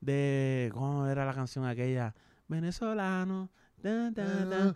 de, 0.00 0.70
¿cómo 0.74 1.06
era 1.06 1.24
la 1.24 1.32
canción 1.34 1.64
aquella? 1.64 2.14
Venezolano, 2.50 3.48
da, 3.82 4.10
da, 4.10 4.24
da, 4.44 4.74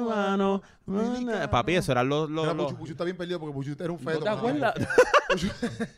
cubano, 0.00 0.62
dominicano. 0.86 1.50
papi, 1.50 1.74
eso 1.74 1.92
eran 1.92 2.08
los... 2.08 2.28
los, 2.30 2.44
Era 2.44 2.54
los- 2.54 2.66
Puchu, 2.66 2.78
Puchu 2.78 2.92
está 2.92 3.04
bien 3.04 3.16
perdido 3.16 3.38
porque 3.38 3.54
Puchu 3.54 3.76
era 3.78 3.92
un 3.92 4.02
¿No 4.02 4.10
feto. 4.10 4.24
te 4.24 4.30
mano. 4.30 4.38
acuerdas? 4.38 4.74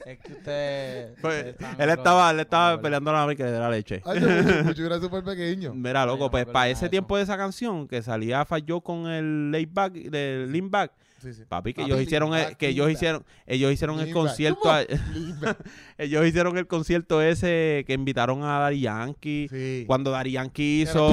Es 0.06 0.18
que 0.18 0.32
usted. 0.32 1.14
Pues, 1.20 1.38
ustedes 1.38 1.60
están 1.60 1.80
él 1.80 1.90
estaba, 1.90 2.30
él 2.30 2.40
estaba 2.40 2.80
peleando 2.80 3.12
la 3.12 3.34
que 3.34 3.44
de 3.44 3.58
la 3.58 3.70
leche. 3.70 4.02
Ay, 4.04 4.20
Puchu, 4.20 4.64
Puchu 4.68 4.82
era 4.84 5.00
súper 5.00 5.24
pequeño. 5.24 5.72
Mira, 5.74 6.04
loco, 6.04 6.18
no 6.18 6.24
me 6.24 6.30
pues 6.30 6.42
acuerdo 6.42 6.52
para 6.52 6.64
nada 6.66 6.72
ese 6.72 6.88
tiempo 6.88 7.16
de 7.16 7.22
esa 7.22 7.36
canción 7.36 7.88
que 7.88 8.02
salía 8.02 8.44
Falló 8.44 8.80
con 8.80 9.06
el 9.06 9.50
laid 9.50 9.68
back, 9.72 9.92
de 9.94 10.46
lean 10.48 10.70
back, 10.70 10.92
Sí, 11.24 11.34
sí. 11.34 11.42
Papi, 11.48 11.74
que 11.74 11.80
Papi, 11.82 11.90
ellos 11.92 12.02
hicieron, 12.02 12.34
el- 12.34 12.56
que 12.56 12.68
ellos 12.68 12.88
hicieron, 12.90 13.24
ellos 13.46 13.72
hicieron 13.72 13.98
el 13.98 14.12
concierto, 14.12 14.60
ellos 15.98 16.26
hicieron 16.26 16.56
el 16.58 16.66
concierto 16.66 17.20
ese 17.22 17.84
que 17.86 17.92
invitaron 17.94 18.42
a 18.42 18.58
Dari 18.60 18.80
Yankee. 18.80 19.48
Sí. 19.50 19.84
Cuando 19.86 20.10
Dari 20.10 20.32
Yankee 20.32 20.82
hizo, 20.82 21.10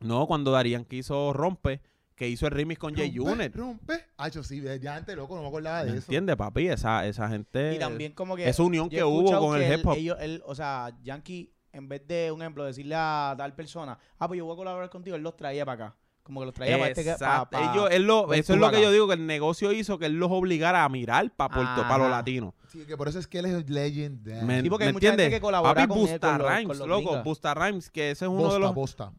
no, 0.00 0.26
cuando 0.26 0.50
Dari 0.50 0.70
Yankee 0.70 0.98
hizo 0.98 1.32
Rompe, 1.32 1.80
que 2.14 2.28
hizo 2.28 2.46
el 2.46 2.52
remix 2.52 2.78
con 2.78 2.94
Jay 2.94 3.12
Rompe, 3.16 3.32
Unit. 3.32 3.56
Rompe. 3.56 4.04
Hacho, 4.18 4.42
sí, 4.44 4.62
ya 4.80 4.96
antes, 4.96 5.16
loco, 5.16 5.34
no 5.34 5.42
me 5.42 5.48
acordaba 5.48 5.84
de 5.84 5.92
¿Me 5.92 5.98
eso. 5.98 6.06
entiendes, 6.06 6.36
papi? 6.36 6.68
Esa, 6.68 7.06
esa 7.06 7.28
gente. 7.28 7.74
Y 7.74 7.78
también 7.78 8.12
como 8.12 8.36
que... 8.36 8.48
esa 8.48 8.62
unión 8.62 8.88
yo 8.88 8.98
que 8.98 9.04
hubo 9.04 9.38
con 9.38 9.58
que 9.58 9.66
el 9.66 9.80
hip 9.80 9.86
hop. 9.86 9.96
ellos- 9.96 10.16
él- 10.20 10.42
o 10.46 10.54
sea, 10.54 10.96
Yankee, 11.02 11.52
en 11.72 11.88
vez 11.88 12.06
de, 12.06 12.30
un 12.30 12.40
ejemplo, 12.40 12.64
decirle 12.64 12.94
a 12.96 13.34
tal 13.36 13.54
persona, 13.54 13.98
ah, 14.18 14.28
pues 14.28 14.38
yo 14.38 14.44
voy 14.44 14.54
a 14.54 14.56
colaborar 14.56 14.90
contigo, 14.90 15.16
él 15.16 15.22
los 15.22 15.36
traía 15.36 15.64
para 15.64 15.86
acá. 15.86 15.96
Como 16.24 16.40
que 16.40 16.46
los 16.46 16.54
traía 16.54 16.78
para 16.78 16.90
este... 16.90 17.14
pa- 17.18 17.48
pa- 17.50 17.72
Ellos- 17.72 17.88
él 17.92 18.02
lo- 18.06 18.26
ven 18.26 18.40
eso 18.40 18.54
es 18.54 18.58
lo 18.58 18.70
que 18.70 18.80
yo 18.82 18.90
digo, 18.90 19.06
que 19.06 19.14
el 19.14 19.26
negocio 19.26 19.70
hizo 19.72 19.98
que 19.98 20.06
él 20.06 20.14
los 20.18 20.30
obligara 20.32 20.82
a 20.82 20.88
mirar 20.88 21.30
para 21.36 21.54
para 21.76 21.98
los 21.98 22.10
latinos. 22.10 22.54
Sí, 22.72 22.84
que 22.86 22.96
por 22.96 23.08
eso 23.08 23.18
es 23.18 23.26
que 23.26 23.38
él 23.40 23.44
es 23.46 23.68
legend. 23.70 24.26
¿Me, 24.42 24.62
Sí, 24.62 24.70
porque 24.70 24.84
me 24.84 24.88
hay 24.88 24.92
mucha 24.94 25.06
gente 25.08 25.22
entiendes? 25.24 25.30
que 25.30 25.40
colabora 25.40 25.74
Papi, 25.74 25.86
con 25.88 25.98
él, 25.98 26.02
Busta 26.10 26.28
con 26.30 26.38
los- 26.38 26.48
Rhymes, 26.50 26.66
con 26.66 26.78
los 26.78 26.88
loco. 27.04 27.22
Busta 27.22 27.54
Rhymes, 27.54 27.90
que 27.90 28.10
ese 28.10 28.24
es 28.24 28.28
uno 28.28 28.38
Bosta, 28.40 28.54
de 28.54 28.60
los... 28.60 28.74
Bosta. 28.74 29.12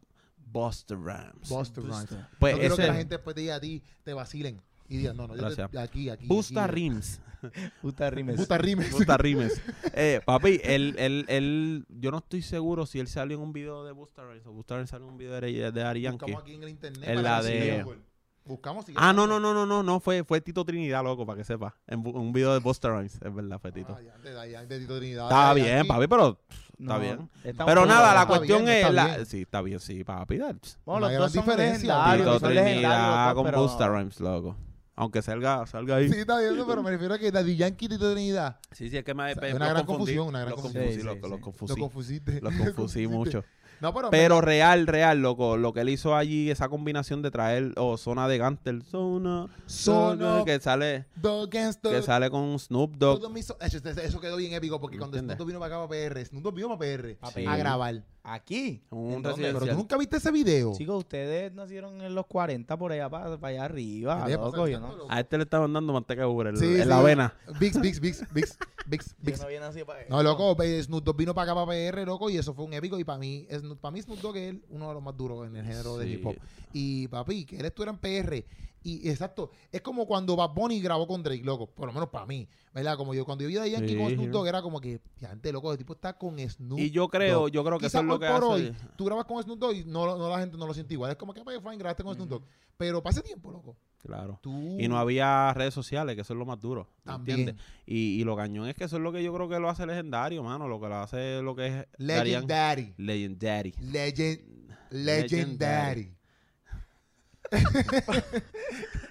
Busta 0.46 0.94
Rhymes. 0.94 1.48
Busta 1.48 1.80
Rhymes. 1.80 2.08
Pues 2.38 2.54
Yo 2.54 2.58
quiero 2.60 2.76
que 2.76 2.86
la 2.86 2.94
gente 2.94 3.14
después 3.16 3.36
de 3.36 3.42
ir 3.42 3.52
a 3.52 3.60
ti 3.60 3.82
te 4.04 4.12
vacilen 4.14 4.60
y 4.88 4.96
digan, 4.98 5.16
no, 5.16 5.26
no, 5.26 5.34
yo 5.34 5.42
Gracias. 5.42 5.70
te- 5.70 5.78
aquí, 5.78 6.08
aquí. 6.10 6.26
Busta 6.26 6.64
aquí. 6.64 6.72
Rhymes. 6.74 7.20
Busta 7.82 8.10
Rimes. 8.10 8.36
Busta 8.38 8.58
Rimes. 8.58 8.90
Busta 8.92 9.16
Rimes. 9.18 9.62
Eh, 9.92 10.20
papi, 10.24 10.60
él, 10.64 10.96
él, 10.98 11.24
él, 11.28 11.84
yo 11.88 12.10
no 12.10 12.18
estoy 12.18 12.42
seguro 12.42 12.86
si 12.86 12.98
él 12.98 13.08
salió 13.08 13.36
en 13.36 13.42
un 13.42 13.52
video 13.52 13.84
de 13.84 13.92
Busta 13.92 14.24
Rhymes 14.24 14.46
o 14.46 14.52
Busta 14.52 14.74
Rhymes 14.76 14.90
salió 14.90 15.06
en 15.06 15.12
un 15.12 15.18
video 15.18 15.38
de, 15.40 15.70
de 15.72 15.82
Ari 15.82 16.00
Yankee. 16.02 16.24
Buscamos 16.24 16.42
aquí 16.42 16.54
en 16.54 16.62
el 16.62 16.68
internet. 16.70 17.02
En 17.08 17.16
para 17.16 17.22
la 17.22 17.40
ver 17.42 17.52
si 17.52 17.58
de- 17.58 17.76
vemos. 17.76 17.96
Buscamos 18.46 18.86
si 18.86 18.92
Ah, 18.94 19.12
no, 19.12 19.26
no, 19.26 19.40
no, 19.40 19.52
no, 19.52 19.66
no, 19.66 19.82
no, 19.82 19.98
fue, 19.98 20.22
fue 20.22 20.40
Tito 20.40 20.64
Trinidad, 20.64 21.02
loco, 21.02 21.26
para 21.26 21.36
que 21.38 21.44
sepa. 21.44 21.74
En 21.88 22.02
bu- 22.04 22.14
un 22.14 22.32
video 22.32 22.52
de 22.52 22.60
Busta 22.60 22.88
Rhymes, 22.88 23.16
es 23.20 23.34
verdad, 23.34 23.58
fue 23.60 23.72
Tito. 23.72 23.96
Ah, 23.98 24.00
ya, 24.02 24.16
de- 24.18 24.56
antes 24.56 24.68
de 24.68 24.78
Tito 24.80 24.98
Trinidad. 24.98 25.24
Está 25.24 25.52
bien, 25.52 25.78
aquí. 25.80 25.88
papi, 25.88 26.06
pero 26.06 26.40
No, 26.78 26.92
está 26.94 26.98
bien. 26.98 27.30
Pero 27.42 27.86
nada, 27.86 28.14
la 28.14 28.22
está 28.22 28.26
cuestión 28.28 28.64
bien, 28.64 28.70
es... 28.70 28.76
está 28.82 28.92
la- 28.92 29.06
bien. 29.16 29.26
sí, 29.26 29.42
está 29.42 29.62
bien, 29.62 29.80
sí, 29.80 30.04
papi. 30.04 30.38
Bueno, 30.38 30.58
Una 30.86 31.00
los 31.00 31.08
gran 31.10 31.20
dos 31.22 31.32
son 31.32 31.44
diferencia, 31.44 31.88
legendarios. 31.96 32.26
Tito 32.26 32.38
son 32.40 32.54
legendarios 32.54 32.80
Trinidad 32.82 33.26
los 33.26 33.34
con 33.34 33.44
pero- 33.46 33.62
Busta 33.62 33.88
Rhymes, 33.88 34.20
loco. 34.20 34.56
Aunque 34.98 35.20
salga, 35.20 35.66
salga 35.66 35.96
ahí. 35.96 36.08
Sí, 36.10 36.20
está 36.20 36.40
bien, 36.40 36.54
pero 36.66 36.82
me 36.82 36.90
refiero 36.90 37.12
a 37.14 37.18
que 37.18 37.30
Daddy 37.30 37.54
Yankee 37.56 37.86
Tito 37.86 38.12
Trinidad. 38.14 38.58
Sí, 38.72 38.88
sí, 38.88 38.96
es 38.96 39.04
que 39.04 39.12
me, 39.14 39.30
O 39.30 39.34
sea, 39.34 39.42
me- 39.42 39.54
una 39.54 39.68
gran 39.68 39.84
confundí, 39.84 40.16
confusión, 40.16 40.28
una 40.28 40.38
gran 40.40 40.50
los 40.52 40.60
confusión. 40.62 40.84
confusí, 40.84 40.94
Sí, 40.94 41.00
sí, 41.00 41.06
los 41.28 41.36
sí. 41.36 41.42
confusí. 41.42 41.74
Lo 41.74 41.76
confusiste. 41.80 42.40
Los 42.40 42.54
confusí 42.54 43.06
mucho. 43.06 43.44
No, 43.80 43.92
pero. 43.92 44.10
Pero 44.10 44.40
real, 44.40 44.86
real, 44.86 45.20
loco. 45.20 45.56
Lo 45.56 45.72
que 45.72 45.80
él 45.80 45.88
hizo 45.90 46.14
allí, 46.16 46.50
esa 46.50 46.68
combinación 46.68 47.22
de 47.22 47.30
traer 47.30 47.72
o 47.76 47.96
zona 47.96 48.26
de 48.28 48.38
Gantel, 48.38 48.82
zona, 48.82 49.48
Zona. 49.66 50.42
que 50.44 50.58
sale, 50.60 51.06
que 51.82 52.02
sale 52.02 52.30
con 52.30 52.58
Snoop 52.58 52.96
Dogg. 52.96 53.20
Todo 53.20 53.30
me 53.30 53.40
hizo- 53.40 53.56
Eso, 53.60 53.78
eso 53.78 54.20
quedó 54.20 54.36
bien 54.36 54.52
épico 54.52 54.80
porque 54.80 54.98
cuando 54.98 55.16
¿Entiendes? 55.16 55.36
Snoop 55.36 55.38
Dogg 55.38 55.46
vino 55.48 55.60
para 55.60 55.76
acá 55.76 55.88
para 55.88 56.00
PR, 56.14 56.24
Snoop 56.26 56.42
Dogg 56.44 56.54
vino 56.54 56.68
para 56.68 56.78
PR 56.78 57.16
PR. 57.34 57.48
a 57.48 57.56
grabar. 57.56 58.02
Aquí. 58.28 58.82
Pero 58.90 59.60
tú 59.60 59.66
nunca 59.74 59.96
viste 59.96 60.16
ese 60.16 60.32
video. 60.32 60.72
Chicos, 60.76 60.98
ustedes 60.98 61.52
nacieron 61.52 62.00
en 62.00 62.12
los 62.12 62.26
40 62.26 62.76
por 62.76 62.90
allá 62.90 63.08
para, 63.08 63.34
allá 63.40 63.64
arriba. 63.64 64.24
A 65.08 65.20
este 65.20 65.36
le 65.38 65.44
estaban 65.44 65.72
dando 65.72 65.92
manteca 65.92 66.22
de 66.22 66.26
Uber 66.26 66.48
en, 66.48 66.56
Sí, 66.56 66.64
en 66.64 66.82
sí. 66.82 66.88
la 66.88 66.98
avena. 66.98 67.34
Bix, 67.60 67.80
Bix, 67.80 68.00
Bix, 68.00 68.24
Bix, 68.32 68.58
Bix, 68.86 69.14
Yo 69.14 69.46
Bix. 69.48 70.08
no 70.08 70.22
loco, 70.24 70.60
eh, 70.62 70.82
Snoop 70.82 71.04
Dogg 71.04 71.16
vino 71.16 71.34
para 71.34 71.52
acá 71.52 71.54
para 71.64 71.70
PR, 71.70 72.04
loco, 72.04 72.28
y 72.28 72.36
eso 72.36 72.52
fue 72.52 72.64
un 72.64 72.72
épico. 72.72 72.98
Y 72.98 73.04
para 73.04 73.18
mí, 73.18 73.46
Snoop, 73.48 73.65
para 73.74 73.92
mí 73.92 74.02
Snoop 74.02 74.20
Dogg 74.20 74.36
es 74.36 74.54
uno 74.70 74.88
de 74.88 74.94
los 74.94 75.02
más 75.02 75.16
duros 75.16 75.46
en 75.46 75.56
el 75.56 75.64
género 75.64 75.96
de 75.98 76.08
hip 76.08 76.26
hop. 76.26 76.36
Y 76.72 77.08
papi, 77.08 77.44
que 77.44 77.56
él 77.56 77.64
estuviera 77.64 77.92
en 77.92 77.98
PR. 77.98 78.44
Y 78.88 79.08
exacto, 79.08 79.50
es 79.72 79.80
como 79.80 80.06
cuando 80.06 80.36
Bad 80.36 80.50
Bunny 80.54 80.80
grabó 80.80 81.08
con 81.08 81.20
Drake, 81.20 81.42
loco. 81.42 81.66
Por 81.66 81.88
lo 81.88 81.92
menos 81.92 82.08
para 82.08 82.24
mí, 82.24 82.48
¿verdad? 82.72 82.96
Como 82.96 83.14
yo, 83.14 83.24
cuando 83.24 83.42
yo 83.42 83.48
vi 83.48 83.56
a 83.56 83.66
Yankee 83.66 83.94
Sí. 83.94 83.96
con 83.96 84.12
Snoop 84.12 84.28
Dogg, 84.30 84.46
era 84.46 84.62
como 84.62 84.80
que, 84.80 85.00
antes, 85.28 85.52
loco, 85.52 85.72
el 85.72 85.78
tipo 85.78 85.94
está 85.94 86.16
con 86.16 86.38
Snoop 86.38 86.78
Y 86.78 86.90
yo 86.92 87.08
creo, 87.08 87.40
Dogg. 87.40 87.50
yo 87.50 87.64
creo 87.64 87.78
que 87.78 87.86
Quizás 87.86 87.94
eso 87.94 88.00
es 88.02 88.06
lo 88.06 88.20
que 88.20 88.26
por 88.28 88.36
hace. 88.36 88.44
hoy, 88.68 88.76
tú 88.96 89.04
grabas 89.06 89.24
con 89.24 89.42
Snoop 89.42 89.58
Dogg 89.58 89.74
y 89.74 89.84
no, 89.84 90.16
no 90.16 90.28
la 90.30 90.38
gente 90.38 90.56
no 90.56 90.68
lo 90.68 90.72
siente 90.74 90.94
igual. 90.94 91.10
Es 91.10 91.16
como 91.16 91.34
que, 91.34 91.42
pues, 91.42 91.58
fine, 91.60 91.76
grabaste 91.78 92.04
con 92.04 92.14
Snoop 92.14 92.28
Dogg. 92.28 92.44
Pero 92.76 93.02
pasa 93.02 93.22
tiempo, 93.22 93.50
loco. 93.50 93.76
Claro. 94.02 94.38
Tú... 94.40 94.78
Y 94.78 94.86
no 94.86 94.98
había 94.98 95.52
redes 95.52 95.74
sociales, 95.74 96.14
que 96.14 96.20
eso 96.20 96.32
es 96.34 96.38
lo 96.38 96.46
más 96.46 96.60
duro. 96.60 96.88
¿me 97.04 97.10
También. 97.12 97.38
¿Entiendes? 97.40 97.66
Y, 97.86 98.20
y 98.20 98.22
lo 98.24 98.36
cañón 98.36 98.68
es 98.68 98.76
que 98.76 98.84
eso 98.84 98.98
es 98.98 99.02
lo 99.02 99.10
que 99.10 99.20
yo 99.20 99.34
creo 99.34 99.48
que 99.48 99.58
lo 99.58 99.68
hace 99.68 99.84
legendario, 99.84 100.44
mano. 100.44 100.68
Lo 100.68 100.80
que 100.80 100.86
lo 100.88 100.94
hace 100.96 101.42
lo 101.42 101.56
que 101.56 101.66
es. 101.66 101.86
Legendary. 101.98 102.94
Legendary. 102.98 103.74
Legend, 103.80 104.40
legendary. 104.90 106.12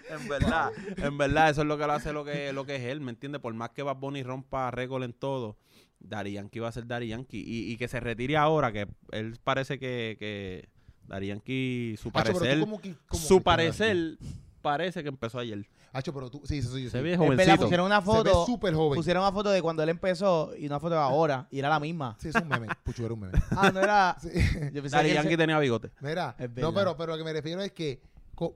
En 0.09 0.27
verdad, 0.29 0.71
en 0.97 1.17
verdad, 1.17 1.49
eso 1.49 1.61
es 1.61 1.67
lo 1.67 1.77
que 1.77 1.86
lo 1.88 1.93
hace 1.93 2.13
lo 2.13 2.23
que, 2.23 2.53
lo 2.53 2.65
que 2.65 2.75
es 2.75 2.83
él, 2.83 3.01
¿me 3.01 3.09
entiendes? 3.11 3.41
Por 3.41 3.53
más 3.53 3.71
que 3.71 3.81
Bad 3.81 3.97
Bunny 3.97 4.23
rompa 4.23 4.69
récord 4.71 5.03
en 5.03 5.13
todo, 5.13 5.57
Daddy 5.99 6.33
Yankee 6.33 6.59
va 6.59 6.69
a 6.69 6.71
ser 6.71 6.86
Daddy 6.86 7.07
Yankee. 7.07 7.43
Y, 7.45 7.71
y 7.71 7.77
que 7.77 7.88
se 7.88 7.99
retire 7.99 8.38
ahora, 8.38 8.71
que 8.71 8.88
él 9.11 9.38
parece 9.43 9.79
que, 9.79 10.15
que 10.19 10.69
Daddy 11.07 11.27
Yankee, 11.27 11.95
su 11.97 12.09
Hacho, 12.09 12.33
parecer, 12.33 12.65
su 13.11 13.41
parecer 13.41 14.17
parece 14.61 15.01
que 15.03 15.09
empezó 15.09 15.39
ayer. 15.39 15.67
Hacho, 15.91 16.13
pero 16.13 16.29
tú, 16.29 16.41
sí, 16.45 16.59
eso 16.59 16.75
sí, 16.75 16.83
Se 16.89 16.97
sí. 16.97 16.97
ve 16.97 17.11
verdad, 17.11 17.25
jovencito. 17.25 17.61
pusieron 17.63 17.86
una 17.88 18.01
Se 18.01 18.07
ve 18.07 18.13
foto, 18.17 18.45
súper 18.45 18.73
joven. 18.75 18.97
pusieron 18.97 19.23
una 19.23 19.31
foto 19.31 19.49
de 19.49 19.61
cuando 19.61 19.81
él 19.81 19.89
empezó 19.89 20.51
y 20.57 20.65
una 20.67 20.79
foto 20.79 20.93
de 20.95 21.01
ahora, 21.01 21.47
y 21.49 21.59
era 21.59 21.69
la 21.69 21.79
misma. 21.79 22.15
Sí, 22.19 22.29
es 22.29 22.36
un 22.36 22.47
meme. 22.47 22.67
Pucho 22.83 23.05
era 23.05 23.13
un 23.13 23.21
meme. 23.21 23.39
Ah, 23.51 23.71
no 23.73 23.79
era... 23.79 24.15
Sí. 24.21 24.29
Yo 24.73 24.81
que 24.83 24.88
él 24.88 25.13
Yankee 25.13 25.31
se- 25.31 25.38
tenía 25.38 25.57
bigote. 25.59 25.91
Mira, 26.01 26.36
no, 26.57 26.73
pero, 26.73 26.95
pero 26.97 27.13
lo 27.13 27.17
que 27.17 27.23
me 27.23 27.33
refiero 27.33 27.61
es 27.61 27.71
que 27.71 28.01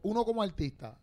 uno 0.04 0.26
como 0.26 0.42
artista, 0.42 0.98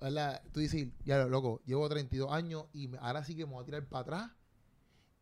¿verdad? 0.00 0.42
Tú 0.52 0.60
dices, 0.60 0.88
ya, 1.04 1.24
loco, 1.26 1.60
llevo 1.66 1.88
32 1.88 2.30
años 2.32 2.64
y 2.72 2.88
ahora 3.00 3.24
sí 3.24 3.34
que 3.34 3.46
me 3.46 3.52
voy 3.52 3.62
a 3.62 3.66
tirar 3.66 3.84
para 3.86 4.02
atrás 4.02 4.30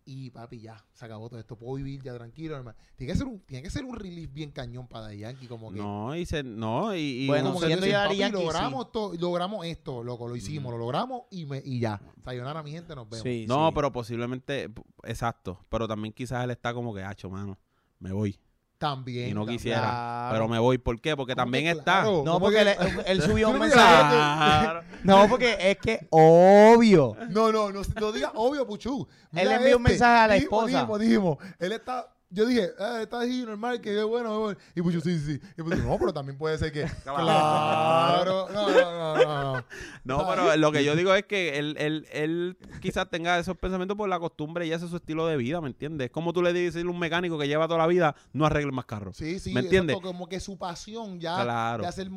y 0.09 0.31
papi, 0.31 0.61
ya, 0.61 0.85
se 0.93 1.05
acabó 1.05 1.29
todo 1.29 1.41
esto. 1.41 1.57
Puedo 1.57 1.75
vivir 1.75 2.01
ya 2.01 2.15
tranquilo, 2.15 2.55
hermano. 2.57 2.77
Tiene 2.95 3.13
que 3.13 3.19
ser 3.19 3.27
un, 3.27 3.41
tiene 3.41 3.65
que 3.65 3.71
ser 3.71 3.85
un 3.85 3.97
relief 3.97 4.33
bien 4.33 4.53
cañón 4.53 4.87
para 4.87 5.07
Daddy 5.07 5.19
Yankee, 5.19 5.49
como 5.49 5.73
que... 5.73 5.79
No, 5.81 6.15
y 6.15 6.25
se, 6.27 6.45
no, 6.45 6.95
y, 6.95 7.25
y 7.25 7.27
Bueno, 7.27 7.53
como 7.55 7.67
que 7.67 7.77
papi, 7.77 8.17
Yankee, 8.17 8.31
logramos, 8.45 8.93
to- 8.93 9.15
logramos 9.19 9.67
esto, 9.67 10.05
loco, 10.05 10.29
lo 10.29 10.37
hicimos, 10.37 10.71
lo 10.73 10.79
logramos 10.79 11.23
y, 11.33 11.45
me, 11.47 11.61
y 11.65 11.81
ya. 11.81 12.01
Sayonara, 12.25 12.63
mi 12.63 12.71
gente, 12.71 12.95
nos 12.95 13.09
vemos. 13.11 13.25
Sí, 13.25 13.47
No, 13.49 13.69
sí. 13.69 13.73
pero 13.75 13.91
posiblemente, 13.91 14.71
exacto. 15.03 15.59
Pero 15.69 15.89
también 15.89 16.13
quizás 16.15 16.45
él 16.45 16.51
está 16.53 16.73
como 16.73 16.95
que, 16.95 17.03
hacho, 17.03 17.29
mano, 17.29 17.59
me 17.99 18.13
voy. 18.13 18.39
También. 18.79 19.31
Y 19.31 19.35
no 19.35 19.47
quisiera. 19.47 19.81
Claro. 19.81 20.33
Pero 20.35 20.49
me 20.49 20.59
voy. 20.59 20.77
¿Por 20.79 21.01
qué? 21.01 21.17
Porque 21.17 21.33
¿Cómo 21.35 21.45
también 21.45 21.65
que 21.65 21.71
está. 21.71 22.03
claro? 22.03 22.23
No, 22.25 22.33
¿Cómo 22.35 22.41
porque 22.41 22.59
que- 22.65 22.71
él, 22.73 23.03
él 23.07 23.23
subió 23.23 23.49
un 23.51 23.59
mensaje. 23.61 24.81
No, 25.05 25.29
porque 25.29 25.57
es 25.61 25.79
que 25.79 26.07
obvio. 26.11 27.17
No, 27.31 27.53
no, 27.53 27.71
no, 27.71 27.83
no 28.01 28.13
digas 28.13 28.33
obvio, 28.35 28.67
Puchu. 28.67 29.07
Él 29.35 29.53
envió 29.53 29.77
un 29.77 29.83
mensaje 29.85 30.25
a 30.25 30.27
la 30.27 30.35
Dijimos, 30.35 30.65
esposa. 30.69 30.79
Dijimos, 30.81 31.01
dijimos. 31.01 31.39
Él 31.61 31.73
está. 31.73 32.09
Yo 32.29 32.45
dije, 32.45 32.71
ah, 32.81 32.99
está 33.03 33.21
ahí 33.21 33.45
normal, 33.47 33.81
que 33.81 33.97
es 33.97 34.05
bueno, 34.05 34.41
bueno. 34.41 34.59
Y 34.75 34.83
Puchu, 34.83 35.01
sí, 35.01 35.19
sí. 35.19 35.41
Y 35.57 35.63
Puchu, 35.63 35.77
no, 35.77 35.97
pero 35.97 36.13
también 36.13 36.37
puede 36.37 36.59
ser 36.59 36.73
que. 36.73 36.85
claro. 37.05 38.49
No, 38.53 38.69
no, 38.69 38.81
no, 38.83 39.17
no. 39.55 39.65
no. 40.05 40.29
Pero 40.29 40.57
lo 40.57 40.73
que 40.73 40.85
yo 40.85 40.97
digo 40.97 41.15
es 41.15 41.25
que 41.25 41.59
él, 41.59 41.77
él, 41.79 42.07
él 42.11 42.59
quizás 42.83 43.09
tenga 43.09 43.39
esos 43.39 43.57
pensamientos 43.57 43.97
por 43.97 44.09
la 44.09 44.19
costumbre 44.19 44.67
y 44.67 44.73
ese 44.73 44.87
es 44.87 44.91
su 44.91 44.97
estilo 44.97 45.27
de 45.27 45.37
vida, 45.37 45.61
¿me 45.61 45.69
entiendes? 45.69 46.07
Es 46.07 46.11
como 46.11 46.33
tú 46.33 46.43
le 46.43 46.53
dices 46.53 46.85
a 46.85 46.89
un 46.89 46.99
mecánico 46.99 47.39
que 47.39 47.47
lleva 47.47 47.69
toda 47.69 47.79
la 47.79 47.87
vida, 47.87 48.17
no 48.33 48.45
arregle 48.45 48.73
más 48.73 48.87
carros. 48.87 49.17
Sí, 49.17 49.39
sí. 49.39 49.53
¿Me 49.53 49.61
entiendes? 49.61 49.97
como 50.03 50.29
que 50.29 50.41
su 50.41 50.59
pasión 50.59 51.21
ya. 51.21 51.43
Claro. 51.43 51.85
El. 51.97 52.11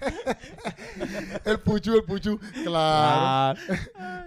el 1.44 1.58
Puchu, 1.60 1.94
el 1.94 2.04
Puchu. 2.04 2.38
Claro. 2.64 3.58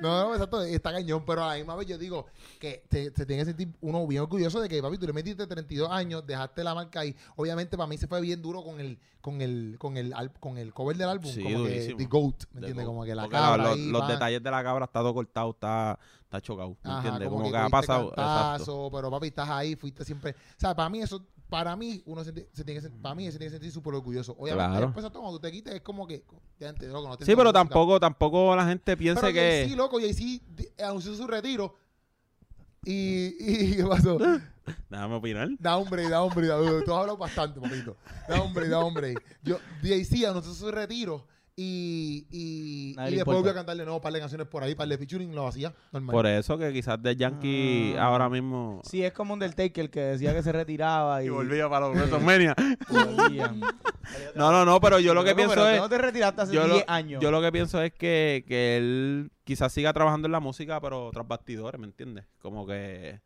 No, 0.01 0.23
no, 0.29 0.33
exacto, 0.33 0.63
está 0.63 0.91
cañón, 0.91 1.23
pero 1.27 1.43
a 1.43 1.49
la 1.49 1.55
misma 1.57 1.75
vez 1.75 1.85
yo 1.87 1.95
digo 1.95 2.25
que 2.59 2.83
te- 2.89 3.11
se 3.15 3.23
tiene 3.23 3.43
que 3.43 3.45
sentir 3.45 3.69
uno 3.81 4.07
bien 4.07 4.23
orgulloso 4.23 4.59
de 4.59 4.67
que, 4.67 4.81
papi, 4.81 4.97
tú 4.97 5.05
le 5.05 5.13
metiste 5.13 5.45
32 5.45 5.91
años, 5.91 6.25
dejaste 6.25 6.63
la 6.63 6.73
marca 6.73 7.01
ahí. 7.01 7.15
Obviamente 7.35 7.77
para 7.77 7.85
mí 7.85 7.99
se 7.99 8.07
fue 8.07 8.19
bien 8.19 8.41
duro 8.41 8.63
con 8.63 8.79
el 8.79 8.97
con 9.21 9.41
el 9.41 9.75
con 9.77 9.97
el 9.97 10.11
con 10.39 10.57
el 10.57 10.73
cover 10.73 10.97
del 10.97 11.07
álbum, 11.07 11.31
Sí, 11.31 11.43
como 11.43 11.59
durísimo. 11.59 11.97
que 11.97 12.03
The 12.03 12.09
Goat, 12.09 12.33
¿me 12.53 12.61
De 12.61 12.67
entiendes? 12.67 12.85
Como 12.87 13.03
que 13.05 13.13
la 13.13 13.21
porque 13.21 13.37
cabra 13.37 13.63
los, 13.63 13.73
ahí, 13.75 13.91
los 13.91 14.01
pan. 14.01 14.09
detalles 14.09 14.41
de 14.41 14.49
la 14.51 14.63
cabra 14.63 14.85
está 14.85 14.99
todo 15.01 15.13
cortado, 15.13 15.51
está, 15.51 15.99
está 16.23 16.41
chocado, 16.41 16.75
¿me 16.83 16.91
entiendes? 16.95 17.29
Como, 17.29 17.51
que, 17.51 17.57
ha 17.57 17.69
pasado. 17.69 18.09
Cantazo, 18.15 18.89
pero 18.91 19.11
papi, 19.11 19.27
estás 19.27 19.49
ahí, 19.49 19.75
fuiste 19.75 20.03
siempre. 20.03 20.31
O 20.31 20.59
sea, 20.59 20.75
para 20.75 20.89
mí 20.89 20.99
eso, 20.99 21.23
para 21.51 21.75
mí, 21.75 22.01
uno 22.05 22.23
se, 22.23 22.31
se 22.53 22.63
tiene 22.63 22.79
que 22.81 22.89
para 22.89 23.13
mí 23.13 23.25
se 23.25 23.31
tiene 23.37 23.47
que 23.47 23.51
sentir 23.57 23.71
súper 23.73 23.93
orgulloso. 23.93 24.31
Obviamente, 24.39 24.69
Claro. 24.71 24.85
después 24.87 25.05
cuando 25.11 25.31
tú 25.33 25.39
te 25.41 25.51
quites 25.51 25.75
es 25.75 25.81
como 25.81 26.07
que, 26.07 26.23
ya 26.57 26.69
ente, 26.69 26.87
loco, 26.87 27.09
no 27.09 27.17
te 27.17 27.25
Sí, 27.25 27.35
pero 27.35 27.51
tampoco, 27.51 27.99
tampoco 27.99 28.55
la 28.55 28.65
gente 28.65 28.95
piense 28.95 29.19
Pero 29.19 29.33
que. 29.33 29.39
Jay-Z, 29.59 29.75
loco, 29.75 29.99
Jay-Z 29.99 30.45
di- 30.55 30.69
anunció 30.81 31.13
su 31.13 31.27
retiro. 31.27 31.75
Y, 32.85 33.35
y 33.73 33.75
¿qué 33.75 33.83
pasó? 33.83 34.17
Déjame 34.89 35.15
opinar. 35.15 35.49
Da 35.59 35.75
hombre, 35.75 36.07
da 36.07 36.21
hombre, 36.23 36.47
da, 36.47 36.57
tú 36.57 36.93
has 36.93 36.99
hablado 37.01 37.17
bastante, 37.17 37.59
papito. 37.59 37.97
Da 38.29 38.41
hombre, 38.41 38.69
da 38.69 38.79
hombre. 38.79 39.15
Yo, 39.43 39.57
anunció 40.25 40.53
su 40.53 40.71
retiro 40.71 41.27
y, 41.55 42.25
y, 42.31 42.93
después 42.93 43.37
volvió 43.37 43.51
a 43.51 43.53
cantar 43.53 43.75
de 43.75 43.83
nuevo 43.83 43.97
un 43.97 44.01
par 44.01 44.13
de 44.13 44.19
canciones 44.19 44.47
por 44.47 44.63
ahí, 44.63 44.71
un 44.71 44.77
par 44.77 44.87
de 44.87 44.97
featuring, 44.97 45.35
lo 45.35 45.47
hacía 45.47 45.73
normal. 45.91 46.13
Por 46.13 46.25
eso 46.25 46.57
que 46.57 46.71
quizás 46.71 47.01
de 47.01 47.15
Yankee 47.15 47.93
Ah. 47.97 48.05
ahora 48.05 48.29
mismo... 48.29 48.81
Sí, 48.83 49.03
es 49.03 49.11
como 49.13 49.33
Undertaker 49.33 49.89
que 49.89 49.99
decía 49.99 50.33
que 50.33 50.43
se 50.43 50.51
retiraba 50.51 51.21
y, 51.23 51.25
Y 51.27 51.29
volvía 51.29 51.69
para 51.69 51.87
los 51.87 51.95
WrestleMania. 51.95 52.55
No, 54.35 54.51
no, 54.51 54.65
no, 54.65 54.81
pero 54.81 54.99
yo 54.99 55.13
lo 55.13 55.23
que 55.23 55.35
pienso 55.35 55.55
pero 55.55 55.69
es... 55.69 55.79
No 55.79 55.87
te 55.87 55.97
retiraste 55.97 56.41
hace 56.41 56.53
yo 56.53 56.65
10 56.65 56.77
lo, 56.79 56.83
años. 56.91 57.21
yo 57.21 57.31
lo 57.31 57.41
que 57.41 57.51
pienso 57.51 57.81
es 57.81 57.93
que, 57.93 58.43
que 58.47 58.77
él 58.77 59.31
quizás 59.43 59.71
siga 59.71 59.93
trabajando 59.93 60.27
en 60.27 60.33
la 60.33 60.39
música, 60.39 60.81
pero 60.81 61.11
tras 61.13 61.27
bastidores, 61.27 61.79
¿me 61.79 61.87
entiendes? 61.87 62.25
Como 62.39 62.65
que... 62.65 63.21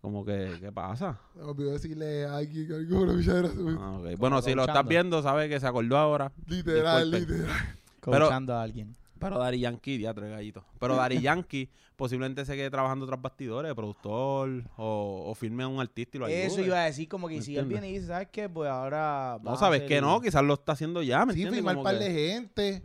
Como 0.00 0.24
que, 0.24 0.56
¿qué 0.60 0.70
pasa? 0.70 1.18
Me 1.34 1.42
olvidó 1.42 1.72
decirle 1.72 2.24
a 2.24 2.36
alguien 2.36 2.72
algo, 2.72 3.00
pero 3.00 3.14
muchas 3.14 3.34
gracias. 3.34 3.76
Ah, 3.80 3.98
ok. 3.98 4.06
Bueno, 4.18 4.40
si 4.42 4.54
lo 4.54 4.62
estás 4.62 4.74
coachando. 4.76 4.88
viendo, 4.88 5.22
sabes 5.22 5.48
que 5.48 5.58
se 5.58 5.66
acordó 5.66 5.96
ahora. 5.98 6.30
Literal, 6.46 7.10
Disculpe. 7.10 7.34
literal. 7.34 7.78
Coachando 8.00 8.54
a 8.54 8.62
alguien. 8.62 8.96
Pero 9.18 9.36
Dari 9.38 9.58
Yankee, 9.58 9.98
ya 9.98 10.14
tres 10.14 10.30
gallitos. 10.30 10.62
Pero 10.78 10.94
Dari 10.94 11.20
Yankee 11.20 11.68
posiblemente 11.96 12.44
se 12.44 12.54
quede 12.54 12.70
trabajando 12.70 13.04
tras 13.08 13.20
bastidores, 13.20 13.74
productor, 13.74 14.62
o, 14.76 15.24
o 15.26 15.34
firme 15.34 15.64
a 15.64 15.68
un 15.68 15.80
artista 15.80 16.16
y 16.16 16.20
lo 16.20 16.26
ayude. 16.26 16.46
Eso 16.46 16.60
iba 16.60 16.80
a 16.80 16.84
decir 16.84 17.08
como 17.08 17.26
que 17.26 17.34
¿Me 17.38 17.42
si 17.42 17.56
él 17.56 17.62
entiendes? 17.64 17.80
viene 17.82 17.88
y 17.96 17.98
dice, 17.98 18.12
¿sabes 18.12 18.28
qué? 18.30 18.48
Pues 18.48 18.70
ahora... 18.70 19.38
No, 19.42 19.54
a 19.54 19.56
sabes 19.56 19.80
hacer- 19.80 19.88
que 19.88 20.00
no, 20.00 20.20
quizás 20.20 20.44
lo 20.44 20.54
está 20.54 20.72
haciendo 20.72 21.02
ya, 21.02 21.26
¿me 21.26 21.32
Sí, 21.32 21.40
entiendes? 21.42 21.56
firmar 21.58 21.74
Como 21.74 21.82
par 21.84 21.98
que- 21.98 22.04
de 22.04 22.12
gente. 22.32 22.82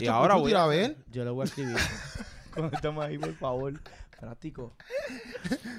Y 0.00 0.06
ahora 0.06 0.36
voy 0.36 0.54
a 0.54 0.64
a 0.64 0.66
ver. 0.66 0.96
Yo 1.12 1.22
le 1.24 1.30
voy 1.30 1.42
a 1.42 1.44
escribir. 1.44 1.76
Cuando 2.54 2.74
estamos 2.74 3.04
ahí, 3.04 3.18
por 3.18 3.34
favor. 3.34 3.74
Práctico. 4.24 4.74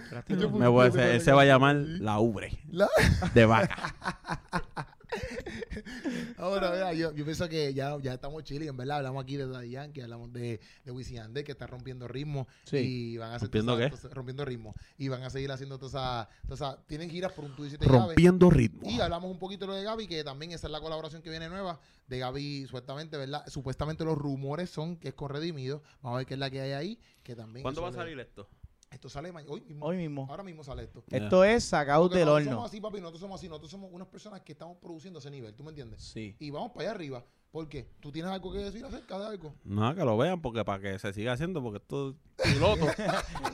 Práctico. 0.10 0.50
Me 0.52 0.68
voy 0.68 0.86
a 0.86 0.90
hacer- 0.90 1.16
él 1.16 1.22
se 1.22 1.32
va 1.32 1.42
a 1.42 1.46
llamar. 1.46 1.76
La 1.76 2.20
Ubre 2.20 2.60
La- 2.70 2.88
de 3.34 3.46
vaca. 3.46 3.76
Ahora, 6.38 6.72
mira, 6.72 6.94
yo, 6.94 7.14
yo 7.14 7.24
pienso 7.26 7.48
que 7.50 7.74
ya, 7.74 7.98
ya 8.02 8.14
estamos 8.14 8.44
chilling, 8.44 8.70
en 8.70 8.78
verdad. 8.78 8.98
Hablamos 8.98 9.24
aquí 9.24 9.38
de 9.38 9.48
Daddy 9.48 9.70
Yankee, 9.72 10.02
hablamos 10.02 10.32
de, 10.34 10.60
de 10.84 10.92
Wisin 10.92 11.18
Yandel, 11.18 11.44
que 11.44 11.52
está 11.52 11.68
rompiendo 11.68 12.08
ritmo. 12.08 12.48
Sí. 12.66 12.78
Y 12.78 13.18
van 13.18 13.32
a 13.32 13.36
hacer 13.36 13.48
¿Rompiendo 13.48 13.74
toda 13.74 13.80
qué? 13.82 13.86
esa- 13.88 13.96
toda 14.02 14.08
esa- 14.10 14.16
rompiendo 14.16 14.46
ritmo. 14.46 14.76
Y 14.98 15.08
van 15.10 15.24
a 15.24 15.30
seguir 15.30 15.52
haciendo 15.52 15.78
todas 15.78 15.94
esas... 15.94 16.28
todas 16.48 16.60
esas- 16.62 16.88
tienen 16.88 17.10
giras 17.10 17.32
por 17.34 17.46
un 17.46 17.56
tú 17.56 17.66
y 17.66 17.70
siete 17.70 17.86
llaves. 17.86 18.02
Rompiendo 18.08 18.50
ritmo. 18.50 18.90
Y 18.90 19.00
hablamos 19.00 19.32
un 19.32 19.40
poquito 19.40 19.66
de 19.66 19.68
lo 19.68 19.74
de 19.76 19.84
Gaby, 19.84 20.08
que 20.08 20.24
también 20.24 20.52
esa 20.52 20.68
es 20.68 20.72
la 20.72 20.80
colaboración 20.82 21.22
que 21.22 21.30
viene 21.30 21.50
nueva 21.50 21.80
de 22.08 22.20
Gaby, 22.20 22.66
supuestamente, 22.66 23.18
¿verdad? 23.18 23.44
Supuestamente 23.48 24.04
los 24.06 24.18
rumores 24.18 24.70
son 24.70 24.98
que 24.98 25.10
es 25.10 25.14
con 25.14 25.30
Redimido. 25.30 25.82
Vamos 26.02 26.16
a 26.16 26.18
ver 26.20 26.26
qué 26.28 26.34
es 26.36 26.40
la 26.40 26.50
que 26.50 26.62
hay 26.62 26.72
ahí, 26.72 27.00
que 27.24 27.36
también... 27.36 27.64
¿Cuándo 27.64 27.82
va 27.82 27.90
a 27.90 27.94
salir 27.94 28.20
esto? 28.20 28.48
Esto 28.96 29.10
sale 29.10 29.30
hoy 29.30 29.60
mismo. 29.60 29.86
Hoy 29.86 29.98
mismo. 29.98 30.26
Ahora 30.30 30.42
mismo 30.42 30.64
sale 30.64 30.84
esto. 30.84 31.04
Ya. 31.08 31.18
Esto 31.18 31.44
es 31.44 31.66
sacado 31.66 32.08
del 32.08 32.20
nosotros 32.22 32.36
horno. 32.38 32.52
somos 32.52 32.70
así, 32.70 32.80
papi, 32.80 33.02
nosotros 33.02 33.20
somos 33.20 33.42
así. 33.42 33.50
Nosotros 33.50 33.70
somos 33.72 33.90
unas 33.92 34.08
personas 34.08 34.40
que 34.40 34.54
estamos 34.54 34.78
produciendo 34.78 35.20
ese 35.20 35.30
nivel, 35.30 35.54
¿tú 35.54 35.66
me 35.66 35.72
entiendes? 35.72 36.02
Sí. 36.02 36.34
Y 36.40 36.50
vamos 36.50 36.72
para 36.72 36.84
allá 36.84 36.92
arriba. 36.92 37.26
¿Por 37.56 37.70
qué? 37.70 37.88
¿Tú 38.02 38.12
tienes 38.12 38.30
algo 38.34 38.52
que 38.52 38.58
decir 38.60 38.84
acerca 38.84 39.18
de 39.18 39.28
algo? 39.28 39.54
No, 39.64 39.96
que 39.96 40.04
lo 40.04 40.18
vean, 40.18 40.42
porque 40.42 40.66
para 40.66 40.82
que 40.82 41.00
se 41.00 41.14
siga 41.14 41.32
haciendo, 41.32 41.64
porque 41.64 41.78
esto 41.78 42.10
es 42.10 42.16
piloto. 42.54 42.86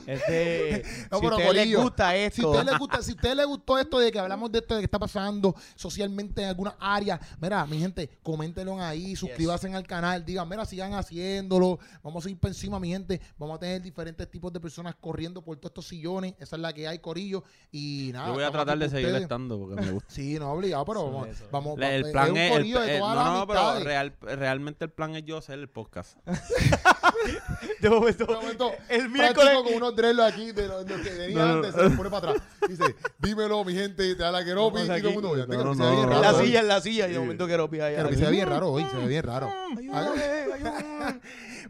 Este, 0.06 0.82
No, 1.08 1.18
si 1.18 1.24
pero, 1.24 1.36
les 1.38 1.46
Corillo, 1.46 1.82
gusta 1.82 2.10
Si 2.10 2.12
a 2.12 2.16
esto, 2.16 2.50
usted 2.50 2.64
le 2.64 2.78
gusta, 2.78 3.02
si 3.02 3.12
usted 3.12 3.34
le 3.36 3.44
gustó 3.44 3.78
esto 3.78 4.00
de 4.00 4.10
que 4.10 4.18
hablamos 4.18 4.50
de 4.50 4.58
esto 4.58 4.74
de 4.74 4.80
que 4.80 4.84
está 4.86 4.98
pasando 4.98 5.54
socialmente 5.76 6.42
en 6.42 6.48
alguna 6.48 6.74
área, 6.80 7.20
mira, 7.40 7.64
mi 7.66 7.78
gente, 7.78 8.10
coméntenlo 8.24 8.80
ahí, 8.82 9.14
suscríbanse 9.14 9.72
al 9.72 9.86
canal, 9.86 10.24
digan, 10.24 10.48
mira, 10.48 10.64
sigan 10.64 10.94
haciéndolo, 10.94 11.78
vamos 12.02 12.26
a 12.26 12.30
ir 12.30 12.36
por 12.38 12.48
encima, 12.48 12.80
mi 12.80 12.88
gente, 12.90 13.20
vamos 13.38 13.56
a 13.56 13.60
tener 13.60 13.80
diferentes 13.82 14.28
tipos 14.28 14.52
de 14.52 14.58
personas 14.58 14.96
corriendo 15.00 15.42
por 15.42 15.56
todos 15.58 15.70
estos 15.70 15.86
sillones, 15.86 16.34
esa 16.40 16.56
es 16.56 16.62
la 16.62 16.72
que 16.72 16.88
hay, 16.88 16.98
Corillo, 16.98 17.44
y 17.70 18.10
nada. 18.12 18.26
Yo 18.26 18.34
voy 18.34 18.42
a 18.42 18.50
tratar 18.50 18.76
de 18.78 18.88
seguir 18.88 19.06
ustedes. 19.06 19.22
estando, 19.22 19.58
porque 19.60 19.80
me 19.80 19.92
gusta. 19.92 20.12
Sí, 20.12 20.38
no, 20.40 20.50
obligado, 20.52 20.84
pero 20.86 21.04
vamos, 21.04 21.28
vamos, 21.52 21.78
Le- 21.78 21.94
El 21.96 22.06
es 22.06 22.10
plan 22.12 22.30
un 22.32 22.36
es, 22.36 22.50
el- 22.50 22.56
corillo 22.58 22.80
de 22.80 22.94
el- 22.94 22.98
todas 23.00 23.14
no, 23.16 23.22
las 23.24 23.32
no, 23.38 23.46
pero. 23.46 23.91
Real, 23.92 24.14
realmente 24.22 24.84
el 24.86 24.90
plan 24.90 25.14
es 25.16 25.24
yo 25.24 25.36
hacer 25.38 25.58
el 25.58 25.68
podcast. 25.68 26.16
de 27.80 27.90
momento, 27.90 28.26
De 28.26 28.34
momento, 28.34 28.72
el 28.88 29.08
miércoles, 29.08 29.54
con 29.62 29.74
unos 29.74 29.94
dreadlocks 29.94 30.32
aquí 30.32 30.52
de 30.52 30.66
los, 30.68 30.84
que 30.84 31.10
venía 31.10 31.38
No, 31.38 31.46
no. 31.46 31.54
antes, 31.56 31.74
se 31.74 31.82
los 31.82 31.92
pone 31.92 32.10
para 32.10 32.30
atrás. 32.32 32.46
Dice, 32.68 32.94
dímelo, 33.18 33.64
mi 33.64 33.74
gente, 33.74 34.14
te 34.14 34.22
da 34.22 34.30
la 34.32 34.44
queropi. 34.44 34.80
Vamos 34.80 34.84
Y 34.84 34.86
todo 34.88 34.96
el 34.96 35.04
aquí. 35.06 35.14
mundo, 35.14 35.36
ya, 35.36 35.42
No, 35.44 35.48
tengo 35.48 35.64
no, 35.64 35.70
que 35.72 35.76
se 35.76 35.82
ve 35.84 35.88
no, 35.90 35.96
bien 35.96 36.06
no, 36.08 36.12
en 36.16 36.22
raro. 36.22 36.32
la 36.32 36.38
hoy. 36.38 36.46
silla, 36.46 36.60
en 36.60 36.68
la 36.68 36.80
silla, 36.80 37.08
y 37.08 37.12
de 37.12 37.18
momento 37.18 37.46
que 37.46 37.56
Ropi 37.56 37.80
ahí. 37.80 37.94
Pero 37.96 38.08
que 38.08 38.16
se 38.16 38.24
ve 38.24 38.30
bien 38.30 38.48
raro 38.48 38.68
hoy, 38.70 38.86
se 38.90 38.96
ve 38.96 39.06
bien 39.06 39.22
raro. 39.24 39.52
Ayúdame, 39.76 40.22
ayúdame. 40.54 41.20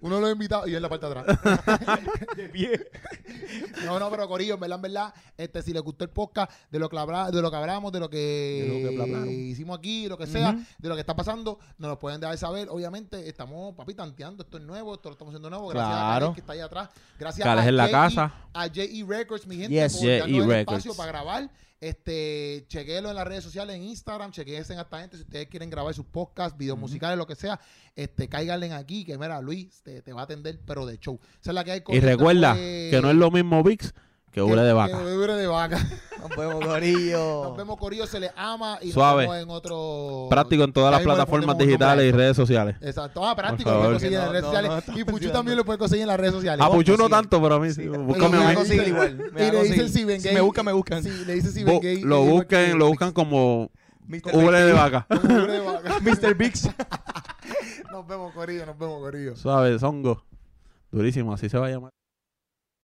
Uno 0.03 0.17
de 0.17 0.21
los 0.21 0.33
invitados 0.33 0.67
y 0.69 0.71
él 0.71 0.77
en 0.77 0.83
la 0.83 0.89
parte 0.91 1.07
de 1.09 1.19
atrás. 1.19 1.39
De 2.37 2.49
pie. 2.51 2.91
No, 3.85 3.99
no, 3.99 4.11
pero 4.11 4.27
Corillo, 4.29 4.55
en 4.55 4.61
verdad, 4.61 4.77
en 4.77 4.83
verdad, 4.83 5.15
este, 5.37 5.63
si 5.63 5.73
les 5.73 5.83
gustó 5.83 6.05
el 6.05 6.11
podcast, 6.11 6.51
de 6.71 6.79
lo 6.79 6.89
que, 6.89 6.99
habla, 6.99 7.31
de 7.31 7.43
lo 7.43 7.51
que 7.51 7.57
hablamos, 7.57 7.93
de 7.93 8.01
lo 8.01 8.09
que, 8.09 8.83
De 8.83 8.83
lo 8.85 8.91
que 8.91 9.03
hablaron. 9.03 9.29
hicimos 9.31 9.79
aquí, 9.79 10.09
lo 10.09 10.17
que 10.17 10.27
sea, 10.27 10.57
de 10.79 10.89
lo 10.89 10.95
que 10.95 11.01
está 11.01 11.15
pasando, 11.15 11.59
nos 11.79 11.91
lo 11.91 11.99
pueden 11.99 12.21
dejar 12.21 12.39
saber. 12.39 12.69
Obviamente, 12.71 13.29
estamos, 13.29 13.75
papi, 13.75 13.95
tanteando, 13.95 14.43
esto 14.45 14.57
es 14.59 14.63
nuevo, 14.65 14.95
esto 14.95 15.09
lo 15.09 15.13
estamos 15.15 15.33
haciendo 15.33 15.51
nuevo. 15.51 15.69
Gracias 15.69 15.93
a 15.95 16.01
Claro. 16.01 16.21
Khaled, 16.27 16.35
que 16.35 16.41
está 16.41 16.53
ahí 16.55 16.61
atrás. 16.61 16.89
Gracias 17.19 17.45
Cales 17.45 17.65
a 17.65 17.69
en 17.69 17.77
la 17.77 17.85
J.E. 17.85 17.93
casa. 17.93 18.33
a 18.55 18.67
JE 18.69 19.05
Records, 19.07 19.47
mi 19.47 19.57
gente, 19.57 19.75
Yes. 19.75 19.93
por 19.93 20.01
J.E. 20.03 20.19
darnos 20.21 20.39
el 20.43 20.49
Records. 20.49 20.79
espacio 20.79 20.97
para 20.97 21.13
grabar. 21.13 21.51
Este, 21.83 22.64
chequéelo 22.68 23.11
en 23.11 23.16
las 23.16 23.26
redes 23.26 23.43
sociales, 23.43 23.74
en 23.74 23.83
Instagram, 23.83 24.30
chequense 24.30 24.72
a 24.74 24.83
esta 24.83 25.01
gente 25.01 25.16
si 25.16 25.24
ustedes 25.24 25.49
quieren 25.49 25.68
grabar 25.68 25.93
sus 25.93 26.07
podcasts, 26.07 26.57
videos 26.57 26.78
musicales, 26.78 27.18
lo 27.18 27.26
que 27.26 27.35
sea, 27.35 27.59
este, 27.97 28.28
cáiganle 28.28 28.72
aquí, 28.72 29.05
que 29.05 29.18
mira, 29.18 29.41
Luis 29.41 29.83
te, 29.83 30.01
te 30.01 30.12
va 30.12 30.20
a 30.20 30.24
atender, 30.24 30.61
pero 30.64 30.87
de 30.87 30.97
show. 31.01 31.18
Esa 31.41 31.51
es 31.51 31.55
la 31.57 31.64
que 31.64 31.72
hay 31.72 31.83
Y 31.89 31.99
recuerda 31.99 32.55
fue- 32.55 32.89
que 32.93 33.01
no 33.03 33.11
es 33.11 33.16
lo 33.16 33.33
mismo 33.33 33.64
VIX 33.64 33.93
que 34.33 34.43
Ure 34.43 34.62
de 34.62 34.72
vaca. 34.72 34.99
Que 34.99 35.16
ure 35.16 35.35
de 35.35 35.47
vaca. 35.47 35.78
Nos 36.22 36.37
vemos, 36.37 36.64
Corillo. 36.64 37.43
Nos 37.45 37.57
vemos, 37.57 37.76
Corillo, 37.76 38.07
se 38.07 38.20
les 38.20 38.30
ama 38.37 38.78
y 38.80 38.93
Suave. 38.93 39.26
nos 39.26 39.35
vemos 39.35 39.43
en 39.43 39.51
otro... 39.51 40.26
Práctico 40.30 40.62
en 40.64 40.72
todas 40.72 40.89
Ya 40.89 40.91
las 40.93 41.01
le 41.01 41.05
plataformas 41.05 41.59
digitales 41.59 42.07
y 42.07 42.12
redes 42.12 42.37
sociales. 42.37 42.76
Exacto. 42.80 43.26
Ah, 43.26 43.35
práctico, 43.37 43.70
lo 43.70 43.76
pueden 43.78 43.93
conseguir 43.93 44.16
en 44.18 44.22
las 44.22 44.30
redes 44.30 44.43
no, 44.45 44.49
sociales. 44.51 44.85
y 44.89 45.05
Puchu 45.05 45.05
pensando. 45.12 45.33
también 45.33 45.57
lo 45.59 45.64
pueden 45.64 45.78
conseguir 45.80 46.03
en 46.03 46.09
las 46.09 46.20
redes 46.20 46.35
sociales. 46.35 46.64
A 46.64 46.70
Puchu 46.70 46.97
no 46.97 47.09
tanto, 47.09 47.43
pero 47.43 47.57
a 47.57 47.61
mí 47.61 47.68
sí. 47.72 47.83
Sí. 47.83 47.89
Búscame 47.89 48.37
a 48.39 48.49
mí. 48.51 48.57
Y 49.37 49.51
le 49.51 49.62
dicen 49.64 49.89
si 49.89 50.05
ven 50.05 50.20
Si 50.20 50.28
gay. 50.28 50.35
me 50.37 50.41
buscan, 50.41 50.64
me 50.64 50.72
buscan. 50.72 51.03
Sí, 51.03 51.24
le 51.26 51.35
dicen 51.35 51.53
si 51.53 51.64
ven 51.64 51.80
gay. 51.80 52.01
Lo 52.03 52.22
busquen, 52.22 52.78
lo 52.78 52.87
buscan 52.89 53.12
como. 53.12 53.70
Ure 54.33 54.61
de 54.62 54.72
vaca. 54.72 55.07
de 55.11 55.61
vaca. 55.61 56.01
Mr. 56.01 56.35
Biggs. 56.35 56.70
Nos 57.91 58.07
vemos, 58.07 58.33
Corillo, 58.33 58.64
nos 58.64 58.78
vemos, 58.78 59.01
Corillo. 59.01 59.37
Suave, 59.37 59.78
zongo. 59.78 60.24
Durísimo, 60.91 61.33
así 61.35 61.49
se 61.49 61.59
va 61.59 61.66
a 61.66 61.70
llamar. 61.70 61.93